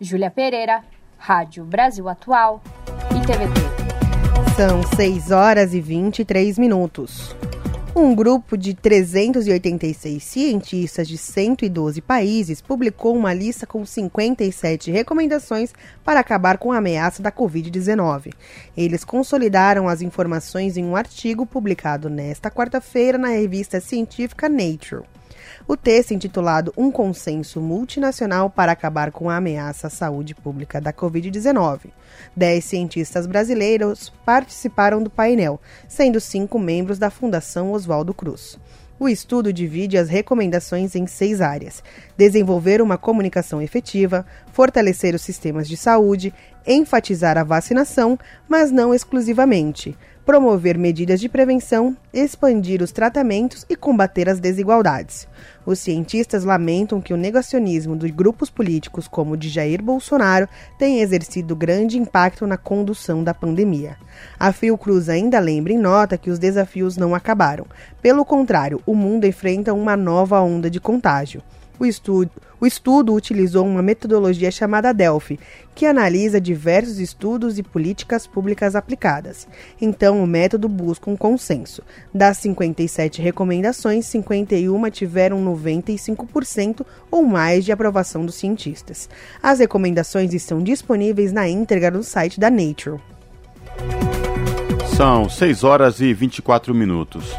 Júlia 0.00 0.30
Pereira, 0.30 0.84
Rádio 1.18 1.64
Brasil 1.64 2.08
Atual 2.08 2.60
e 3.16 3.26
TVT. 3.26 3.81
São 4.64 4.80
6 4.94 5.32
horas 5.32 5.74
e 5.74 5.80
23 5.80 6.56
minutos. 6.56 7.34
Um 7.96 8.14
grupo 8.14 8.56
de 8.56 8.74
386 8.74 10.22
cientistas 10.22 11.08
de 11.08 11.18
112 11.18 12.00
países 12.00 12.60
publicou 12.60 13.16
uma 13.16 13.34
lista 13.34 13.66
com 13.66 13.84
57 13.84 14.88
recomendações 14.88 15.72
para 16.04 16.20
acabar 16.20 16.58
com 16.58 16.70
a 16.70 16.78
ameaça 16.78 17.20
da 17.20 17.32
Covid-19. 17.32 18.32
Eles 18.76 19.02
consolidaram 19.02 19.88
as 19.88 20.00
informações 20.00 20.76
em 20.76 20.84
um 20.84 20.94
artigo 20.94 21.44
publicado 21.44 22.08
nesta 22.08 22.48
quarta-feira 22.48 23.18
na 23.18 23.30
revista 23.30 23.80
científica 23.80 24.48
Nature. 24.48 25.02
O 25.66 25.76
texto, 25.76 26.12
intitulado 26.12 26.72
Um 26.76 26.90
Consenso 26.90 27.60
Multinacional 27.60 28.50
para 28.50 28.72
Acabar 28.72 29.12
com 29.12 29.30
a 29.30 29.36
Ameaça 29.36 29.86
à 29.86 29.90
Saúde 29.90 30.34
Pública 30.34 30.80
da 30.80 30.92
Covid-19. 30.92 31.90
Dez 32.36 32.64
cientistas 32.64 33.26
brasileiros 33.26 34.12
participaram 34.26 35.02
do 35.02 35.08
painel, 35.08 35.60
sendo 35.86 36.20
cinco 36.20 36.58
membros 36.58 36.98
da 36.98 37.10
Fundação 37.10 37.72
Oswaldo 37.72 38.12
Cruz. 38.12 38.58
O 38.98 39.08
estudo 39.08 39.52
divide 39.52 39.96
as 39.98 40.08
recomendações 40.08 40.94
em 40.94 41.06
seis 41.06 41.40
áreas: 41.40 41.82
desenvolver 42.16 42.82
uma 42.82 42.98
comunicação 42.98 43.62
efetiva, 43.62 44.26
fortalecer 44.52 45.14
os 45.14 45.22
sistemas 45.22 45.68
de 45.68 45.76
saúde, 45.76 46.34
enfatizar 46.66 47.38
a 47.38 47.44
vacinação, 47.44 48.18
mas 48.48 48.70
não 48.70 48.94
exclusivamente, 48.94 49.96
promover 50.24 50.78
medidas 50.78 51.20
de 51.20 51.28
prevenção, 51.28 51.96
expandir 52.12 52.82
os 52.82 52.92
tratamentos 52.92 53.66
e 53.68 53.74
combater 53.74 54.28
as 54.28 54.38
desigualdades. 54.38 55.26
Os 55.66 55.78
cientistas 55.78 56.44
lamentam 56.44 57.00
que 57.00 57.12
o 57.12 57.16
negacionismo 57.16 57.96
de 57.96 58.10
grupos 58.10 58.48
políticos 58.48 59.08
como 59.08 59.32
o 59.32 59.36
de 59.36 59.48
Jair 59.48 59.82
Bolsonaro 59.82 60.48
tenha 60.78 61.02
exercido 61.02 61.56
grande 61.56 61.98
impacto 61.98 62.46
na 62.46 62.56
condução 62.56 63.24
da 63.24 63.34
pandemia. 63.34 63.96
A 64.38 64.52
Fiocruz 64.52 65.08
ainda 65.08 65.38
lembra 65.38 65.72
em 65.72 65.78
nota 65.78 66.18
que 66.18 66.30
os 66.30 66.38
desafios 66.38 66.96
não 66.96 67.14
acabaram. 67.14 67.66
Pelo 68.00 68.24
contrário, 68.24 68.80
o 68.86 68.94
mundo 68.94 69.26
enfrenta 69.26 69.74
uma 69.74 69.96
nova 69.96 70.40
onda 70.40 70.70
de 70.70 70.80
contágio. 70.80 71.42
O 71.82 71.84
estudo, 71.84 72.30
o 72.60 72.64
estudo 72.64 73.12
utilizou 73.12 73.66
uma 73.66 73.82
metodologia 73.82 74.52
chamada 74.52 74.94
Delphi, 74.94 75.36
que 75.74 75.84
analisa 75.84 76.40
diversos 76.40 77.00
estudos 77.00 77.58
e 77.58 77.62
políticas 77.64 78.24
públicas 78.24 78.76
aplicadas. 78.76 79.48
Então, 79.80 80.22
o 80.22 80.26
método 80.26 80.68
busca 80.68 81.10
um 81.10 81.16
consenso. 81.16 81.82
Das 82.14 82.36
57 82.36 83.20
recomendações, 83.20 84.06
51 84.06 84.90
tiveram 84.90 85.44
95% 85.44 86.86
ou 87.10 87.24
mais 87.24 87.64
de 87.64 87.72
aprovação 87.72 88.24
dos 88.24 88.36
cientistas. 88.36 89.10
As 89.42 89.58
recomendações 89.58 90.32
estão 90.32 90.62
disponíveis 90.62 91.32
na 91.32 91.48
íntegra 91.48 91.90
no 91.90 92.04
site 92.04 92.38
da 92.38 92.48
Nature. 92.48 93.00
São 94.96 95.28
6 95.28 95.64
horas 95.64 96.00
e 96.00 96.14
24 96.14 96.72
minutos. 96.72 97.34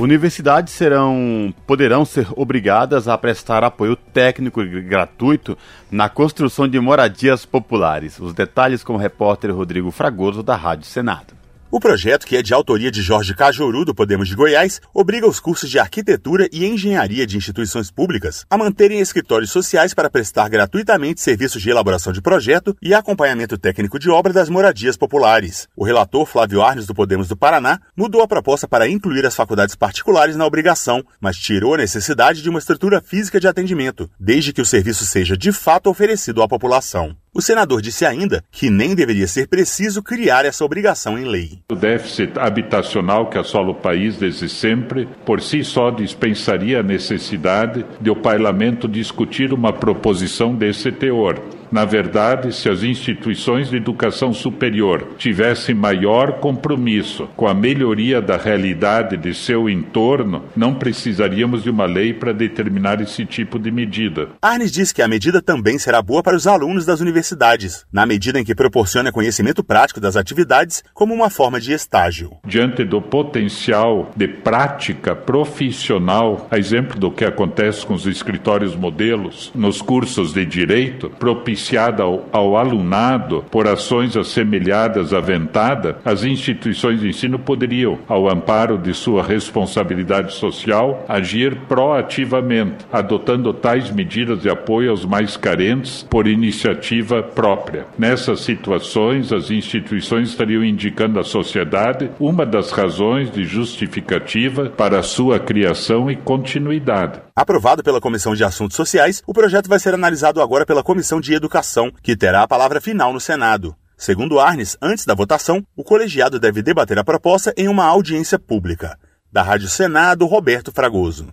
Universidades 0.00 0.72
serão, 0.72 1.54
poderão 1.66 2.06
ser 2.06 2.26
obrigadas 2.34 3.06
a 3.06 3.18
prestar 3.18 3.62
apoio 3.62 3.94
técnico 3.94 4.64
gratuito 4.64 5.58
na 5.90 6.08
construção 6.08 6.66
de 6.66 6.80
moradias 6.80 7.44
populares. 7.44 8.18
Os 8.18 8.32
detalhes 8.32 8.82
com 8.82 8.94
o 8.94 8.96
repórter 8.96 9.54
Rodrigo 9.54 9.90
Fragoso, 9.90 10.42
da 10.42 10.56
Rádio 10.56 10.86
Senado. 10.86 11.39
O 11.72 11.78
projeto, 11.78 12.26
que 12.26 12.36
é 12.36 12.42
de 12.42 12.52
autoria 12.52 12.90
de 12.90 13.00
Jorge 13.00 13.32
Cajuru, 13.32 13.84
do 13.84 13.94
Podemos 13.94 14.26
de 14.26 14.34
Goiás, 14.34 14.80
obriga 14.92 15.28
os 15.28 15.38
cursos 15.38 15.70
de 15.70 15.78
arquitetura 15.78 16.48
e 16.52 16.66
engenharia 16.66 17.24
de 17.24 17.36
instituições 17.36 17.92
públicas 17.92 18.44
a 18.50 18.58
manterem 18.58 18.98
escritórios 18.98 19.52
sociais 19.52 19.94
para 19.94 20.10
prestar 20.10 20.48
gratuitamente 20.48 21.20
serviços 21.20 21.62
de 21.62 21.70
elaboração 21.70 22.12
de 22.12 22.20
projeto 22.20 22.76
e 22.82 22.92
acompanhamento 22.92 23.56
técnico 23.56 24.00
de 24.00 24.10
obra 24.10 24.32
das 24.32 24.48
moradias 24.48 24.96
populares. 24.96 25.68
O 25.76 25.84
relator 25.84 26.26
Flávio 26.26 26.60
Arnes, 26.60 26.86
do 26.86 26.94
Podemos 26.94 27.28
do 27.28 27.36
Paraná, 27.36 27.78
mudou 27.96 28.20
a 28.20 28.26
proposta 28.26 28.66
para 28.66 28.88
incluir 28.88 29.24
as 29.24 29.36
faculdades 29.36 29.76
particulares 29.76 30.34
na 30.34 30.46
obrigação, 30.46 31.04
mas 31.20 31.36
tirou 31.36 31.74
a 31.74 31.78
necessidade 31.78 32.42
de 32.42 32.50
uma 32.50 32.58
estrutura 32.58 33.00
física 33.00 33.38
de 33.38 33.46
atendimento, 33.46 34.10
desde 34.18 34.52
que 34.52 34.60
o 34.60 34.66
serviço 34.66 35.06
seja 35.06 35.36
de 35.36 35.52
fato 35.52 35.88
oferecido 35.88 36.42
à 36.42 36.48
população. 36.48 37.16
O 37.32 37.40
senador 37.40 37.80
disse 37.80 38.04
ainda 38.04 38.42
que 38.50 38.68
nem 38.68 38.94
deveria 38.94 39.26
ser 39.28 39.46
preciso 39.46 40.02
criar 40.02 40.44
essa 40.44 40.64
obrigação 40.64 41.16
em 41.16 41.24
lei. 41.24 41.60
O 41.70 41.76
déficit 41.76 42.36
habitacional 42.36 43.30
que 43.30 43.38
assola 43.38 43.70
o 43.70 43.74
país 43.74 44.16
desde 44.16 44.48
sempre, 44.48 45.08
por 45.24 45.40
si 45.40 45.62
só 45.62 45.90
dispensaria 45.90 46.80
a 46.80 46.82
necessidade 46.82 47.86
de 48.00 48.10
o 48.10 48.16
parlamento 48.16 48.88
discutir 48.88 49.52
uma 49.52 49.72
proposição 49.72 50.56
desse 50.56 50.90
teor 50.90 51.40
na 51.70 51.84
verdade, 51.84 52.52
se 52.52 52.68
as 52.68 52.82
instituições 52.82 53.70
de 53.70 53.76
educação 53.76 54.34
superior 54.34 55.14
tivessem 55.16 55.74
maior 55.74 56.40
compromisso 56.40 57.28
com 57.36 57.46
a 57.46 57.54
melhoria 57.54 58.20
da 58.20 58.36
realidade 58.36 59.16
de 59.16 59.32
seu 59.32 59.68
entorno, 59.68 60.44
não 60.56 60.74
precisaríamos 60.74 61.62
de 61.62 61.70
uma 61.70 61.86
lei 61.86 62.12
para 62.12 62.32
determinar 62.32 63.00
esse 63.00 63.24
tipo 63.24 63.58
de 63.58 63.70
medida. 63.70 64.28
Arnes 64.42 64.72
diz 64.72 64.92
que 64.92 65.02
a 65.02 65.08
medida 65.08 65.40
também 65.40 65.78
será 65.78 66.02
boa 66.02 66.22
para 66.22 66.36
os 66.36 66.46
alunos 66.46 66.84
das 66.84 67.00
universidades, 67.00 67.86
na 67.92 68.04
medida 68.04 68.40
em 68.40 68.44
que 68.44 68.54
proporciona 68.54 69.12
conhecimento 69.12 69.62
prático 69.62 70.00
das 70.00 70.16
atividades 70.16 70.82
como 70.92 71.14
uma 71.14 71.30
forma 71.30 71.60
de 71.60 71.72
estágio. 71.72 72.32
Diante 72.44 72.84
do 72.84 73.00
potencial 73.00 74.10
de 74.16 74.26
prática 74.26 75.14
profissional, 75.14 76.48
a 76.50 76.58
exemplo 76.58 76.98
do 76.98 77.10
que 77.10 77.24
acontece 77.24 77.86
com 77.86 77.94
os 77.94 78.06
escritórios 78.06 78.74
modelos 78.74 79.52
nos 79.54 79.80
cursos 79.80 80.32
de 80.32 80.44
direito, 80.44 81.08
propicia 81.10 81.59
propiciada 81.60 82.02
ao, 82.02 82.26
ao 82.32 82.56
alunado 82.56 83.44
por 83.50 83.68
ações 83.68 84.16
assemelhadas 84.16 85.12
à 85.12 85.20
ventada, 85.20 85.98
as 86.04 86.24
instituições 86.24 87.00
de 87.00 87.08
ensino 87.08 87.38
poderiam, 87.38 87.98
ao 88.08 88.30
amparo 88.30 88.78
de 88.78 88.94
sua 88.94 89.22
responsabilidade 89.22 90.32
social, 90.32 91.04
agir 91.08 91.56
proativamente, 91.68 92.86
adotando 92.90 93.52
tais 93.52 93.90
medidas 93.90 94.40
de 94.40 94.48
apoio 94.48 94.90
aos 94.90 95.04
mais 95.04 95.36
carentes 95.36 96.06
por 96.08 96.26
iniciativa 96.26 97.22
própria. 97.22 97.86
Nessas 97.98 98.40
situações, 98.40 99.32
as 99.32 99.50
instituições 99.50 100.30
estariam 100.30 100.64
indicando 100.64 101.20
à 101.20 101.24
sociedade 101.24 102.10
uma 102.18 102.46
das 102.46 102.70
razões 102.70 103.30
de 103.30 103.44
justificativa 103.44 104.66
para 104.70 105.02
sua 105.02 105.38
criação 105.38 106.10
e 106.10 106.16
continuidade. 106.16 107.29
Aprovado 107.40 107.82
pela 107.82 108.02
Comissão 108.02 108.34
de 108.34 108.44
Assuntos 108.44 108.76
Sociais, 108.76 109.22
o 109.26 109.32
projeto 109.32 109.66
vai 109.66 109.78
ser 109.78 109.94
analisado 109.94 110.42
agora 110.42 110.66
pela 110.66 110.82
Comissão 110.82 111.18
de 111.18 111.32
Educação, 111.32 111.90
que 112.02 112.14
terá 112.14 112.42
a 112.42 112.46
palavra 112.46 112.82
final 112.82 113.14
no 113.14 113.18
Senado. 113.18 113.74
Segundo 113.96 114.38
Arnes, 114.38 114.76
antes 114.82 115.06
da 115.06 115.14
votação, 115.14 115.64
o 115.74 115.82
colegiado 115.82 116.38
deve 116.38 116.60
debater 116.60 116.98
a 116.98 117.02
proposta 117.02 117.54
em 117.56 117.66
uma 117.66 117.86
audiência 117.86 118.38
pública. 118.38 118.98
Da 119.32 119.42
Rádio 119.42 119.68
Senado, 119.68 120.26
Roberto 120.26 120.70
Fragoso. 120.70 121.32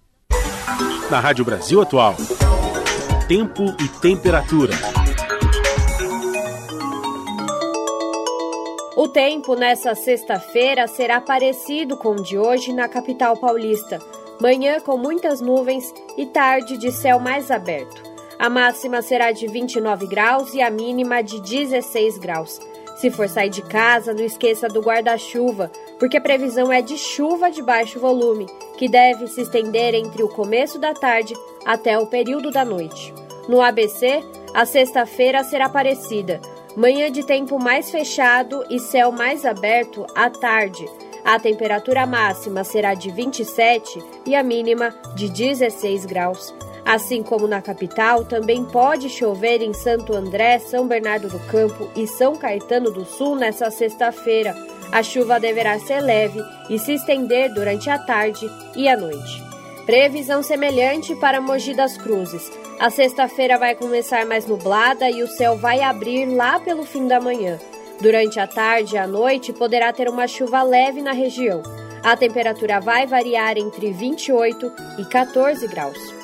Na 1.11 1.19
Rádio 1.19 1.43
Brasil 1.43 1.81
Atual. 1.81 2.15
Tempo 3.27 3.65
e 3.83 3.89
temperatura. 3.99 4.73
O 8.95 9.09
tempo 9.09 9.53
nessa 9.55 9.93
sexta-feira 9.93 10.87
será 10.87 11.19
parecido 11.19 11.97
com 11.97 12.11
o 12.11 12.23
de 12.23 12.37
hoje 12.37 12.71
na 12.71 12.87
capital 12.87 13.35
paulista. 13.35 13.99
Manhã 14.39 14.79
com 14.79 14.97
muitas 14.97 15.41
nuvens 15.41 15.93
e 16.17 16.25
tarde 16.27 16.77
de 16.77 16.93
céu 16.93 17.19
mais 17.19 17.51
aberto. 17.51 18.01
A 18.39 18.49
máxima 18.49 19.01
será 19.01 19.33
de 19.33 19.47
29 19.47 20.07
graus 20.07 20.53
e 20.53 20.61
a 20.61 20.71
mínima 20.71 21.21
de 21.21 21.41
16 21.41 22.19
graus. 22.19 22.57
Se 23.01 23.09
for 23.09 23.27
sair 23.27 23.49
de 23.49 23.63
casa, 23.63 24.13
não 24.13 24.23
esqueça 24.23 24.67
do 24.67 24.79
guarda-chuva, 24.79 25.71
porque 25.97 26.17
a 26.17 26.21
previsão 26.21 26.71
é 26.71 26.83
de 26.83 26.99
chuva 26.99 27.49
de 27.49 27.59
baixo 27.59 27.99
volume, 27.99 28.45
que 28.77 28.87
deve 28.87 29.25
se 29.27 29.41
estender 29.41 29.95
entre 29.95 30.21
o 30.21 30.29
começo 30.29 30.77
da 30.77 30.93
tarde 30.93 31.33
até 31.65 31.97
o 31.97 32.05
período 32.05 32.51
da 32.51 32.63
noite. 32.63 33.11
No 33.49 33.59
ABC, 33.59 34.23
a 34.53 34.67
sexta-feira 34.67 35.43
será 35.43 35.67
parecida 35.67 36.39
Manhã 36.75 37.11
de 37.11 37.25
tempo 37.25 37.57
mais 37.59 37.89
fechado 37.89 38.63
e 38.69 38.79
céu 38.79 39.11
mais 39.11 39.47
aberto 39.47 40.05
à 40.13 40.29
tarde. 40.29 40.85
A 41.25 41.39
temperatura 41.39 42.05
máxima 42.05 42.63
será 42.63 42.93
de 42.93 43.09
27 43.09 43.99
e 44.27 44.35
a 44.35 44.43
mínima 44.43 44.93
de 45.15 45.27
16 45.27 46.05
graus. 46.05 46.53
Assim 46.85 47.21
como 47.21 47.47
na 47.47 47.61
capital, 47.61 48.25
também 48.25 48.65
pode 48.65 49.09
chover 49.09 49.61
em 49.61 49.73
Santo 49.73 50.15
André, 50.15 50.59
São 50.59 50.87
Bernardo 50.87 51.29
do 51.29 51.39
Campo 51.47 51.89
e 51.95 52.07
São 52.07 52.35
Caetano 52.35 52.91
do 52.91 53.05
Sul 53.05 53.35
nesta 53.35 53.69
sexta-feira. 53.69 54.55
A 54.91 55.03
chuva 55.03 55.39
deverá 55.39 55.79
ser 55.79 56.01
leve 56.01 56.43
e 56.69 56.77
se 56.77 56.93
estender 56.93 57.53
durante 57.53 57.89
a 57.89 57.97
tarde 57.97 58.49
e 58.75 58.89
a 58.89 58.97
noite. 58.97 59.43
Previsão 59.85 60.43
semelhante 60.43 61.15
para 61.15 61.39
Mogi 61.39 61.73
das 61.73 61.97
Cruzes. 61.97 62.51
A 62.79 62.89
sexta-feira 62.89 63.57
vai 63.57 63.75
começar 63.75 64.25
mais 64.25 64.45
nublada 64.45 65.09
e 65.09 65.23
o 65.23 65.27
céu 65.27 65.55
vai 65.57 65.81
abrir 65.81 66.25
lá 66.25 66.59
pelo 66.59 66.83
fim 66.83 67.07
da 67.07 67.21
manhã. 67.21 67.59
Durante 68.01 68.39
a 68.39 68.47
tarde 68.47 68.95
e 68.95 68.97
a 68.97 69.05
noite 69.05 69.53
poderá 69.53 69.93
ter 69.93 70.09
uma 70.09 70.27
chuva 70.27 70.63
leve 70.63 71.01
na 71.01 71.11
região. 71.11 71.61
A 72.03 72.17
temperatura 72.17 72.79
vai 72.79 73.05
variar 73.05 73.57
entre 73.57 73.91
28 73.91 74.71
e 74.97 75.05
14 75.05 75.67
graus. 75.67 76.20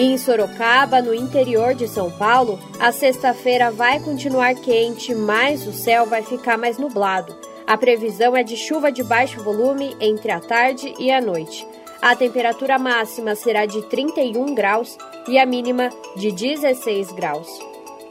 Em 0.00 0.16
Sorocaba, 0.16 1.02
no 1.02 1.12
interior 1.12 1.74
de 1.74 1.88
São 1.88 2.08
Paulo, 2.08 2.56
a 2.78 2.92
sexta-feira 2.92 3.72
vai 3.72 3.98
continuar 3.98 4.54
quente, 4.54 5.12
mas 5.12 5.66
o 5.66 5.72
céu 5.72 6.06
vai 6.06 6.22
ficar 6.22 6.56
mais 6.56 6.78
nublado. 6.78 7.36
A 7.66 7.76
previsão 7.76 8.36
é 8.36 8.44
de 8.44 8.56
chuva 8.56 8.92
de 8.92 9.02
baixo 9.02 9.42
volume 9.42 9.96
entre 10.00 10.30
a 10.30 10.38
tarde 10.38 10.94
e 11.00 11.10
a 11.10 11.20
noite. 11.20 11.66
A 12.00 12.14
temperatura 12.14 12.78
máxima 12.78 13.34
será 13.34 13.66
de 13.66 13.82
31 13.88 14.54
graus 14.54 14.96
e 15.26 15.36
a 15.36 15.44
mínima 15.44 15.90
de 16.14 16.30
16 16.30 17.10
graus. 17.10 17.48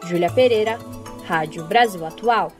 Júlia 0.03 0.29
Pereira, 0.29 0.77
Rádio 1.25 1.63
Brasil 1.63 2.05
Atual. 2.05 2.51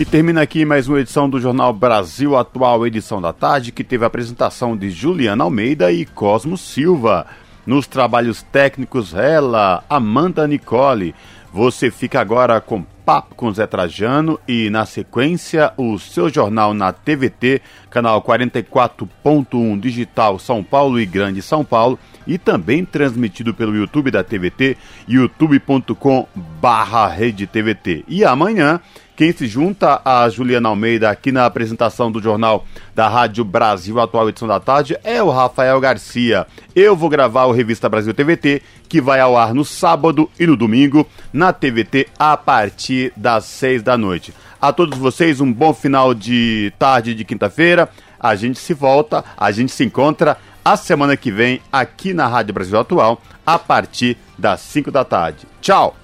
E 0.00 0.04
termina 0.06 0.40
aqui 0.40 0.64
mais 0.64 0.88
uma 0.88 0.98
edição 0.98 1.28
do 1.28 1.38
Jornal 1.38 1.74
Brasil 1.74 2.34
Atual, 2.34 2.86
edição 2.86 3.20
da 3.20 3.34
tarde, 3.34 3.70
que 3.70 3.84
teve 3.84 4.02
a 4.02 4.06
apresentação 4.06 4.74
de 4.74 4.88
Juliana 4.90 5.44
Almeida 5.44 5.92
e 5.92 6.06
Cosmo 6.06 6.56
Silva. 6.56 7.26
Nos 7.66 7.86
trabalhos 7.86 8.42
técnicos, 8.42 9.12
ela, 9.12 9.84
Amanda 9.90 10.48
Nicole. 10.48 11.14
Você 11.52 11.90
fica 11.90 12.18
agora 12.18 12.62
com 12.62 12.82
Papo 13.04 13.34
com 13.34 13.52
Zé 13.52 13.66
Trajano 13.66 14.40
e, 14.48 14.70
na 14.70 14.86
sequência, 14.86 15.74
o 15.76 15.98
seu 15.98 16.30
jornal 16.30 16.72
na 16.72 16.94
TVT, 16.94 17.60
canal 17.90 18.22
44.1 18.22 19.78
digital 19.78 20.38
São 20.38 20.64
Paulo 20.64 20.98
e 20.98 21.04
Grande 21.04 21.42
São 21.42 21.62
Paulo, 21.62 21.98
e 22.26 22.38
também 22.38 22.86
transmitido 22.86 23.52
pelo 23.52 23.76
YouTube 23.76 24.10
da 24.10 24.24
TVT, 24.24 24.78
youtube.com 25.06 26.26
barra 26.34 27.14
TVT. 27.52 28.04
E 28.08 28.24
amanhã 28.24 28.80
quem 29.20 29.32
se 29.32 29.46
junta 29.46 30.00
a 30.02 30.26
Juliana 30.30 30.70
Almeida 30.70 31.10
aqui 31.10 31.30
na 31.30 31.44
apresentação 31.44 32.10
do 32.10 32.22
jornal 32.22 32.64
da 32.94 33.06
Rádio 33.06 33.44
Brasil 33.44 34.00
Atual 34.00 34.30
Edição 34.30 34.48
da 34.48 34.58
Tarde 34.58 34.96
é 35.04 35.22
o 35.22 35.28
Rafael 35.28 35.78
Garcia. 35.78 36.46
Eu 36.74 36.96
vou 36.96 37.10
gravar 37.10 37.44
o 37.44 37.52
Revista 37.52 37.86
Brasil 37.86 38.14
TVT, 38.14 38.62
que 38.88 38.98
vai 38.98 39.20
ao 39.20 39.36
ar 39.36 39.52
no 39.52 39.62
sábado 39.62 40.30
e 40.40 40.46
no 40.46 40.56
domingo 40.56 41.06
na 41.34 41.52
TVT 41.52 42.08
a 42.18 42.34
partir 42.34 43.12
das 43.14 43.44
seis 43.44 43.82
da 43.82 43.98
noite. 43.98 44.32
A 44.58 44.72
todos 44.72 44.98
vocês, 44.98 45.38
um 45.38 45.52
bom 45.52 45.74
final 45.74 46.14
de 46.14 46.72
tarde 46.78 47.14
de 47.14 47.22
quinta-feira. 47.22 47.90
A 48.18 48.34
gente 48.34 48.58
se 48.58 48.72
volta, 48.72 49.22
a 49.36 49.50
gente 49.50 49.70
se 49.70 49.84
encontra 49.84 50.38
a 50.64 50.78
semana 50.78 51.14
que 51.14 51.30
vem 51.30 51.60
aqui 51.70 52.14
na 52.14 52.26
Rádio 52.26 52.54
Brasil 52.54 52.80
Atual 52.80 53.20
a 53.44 53.58
partir 53.58 54.16
das 54.38 54.62
5 54.62 54.90
da 54.90 55.04
tarde. 55.04 55.46
Tchau! 55.60 55.99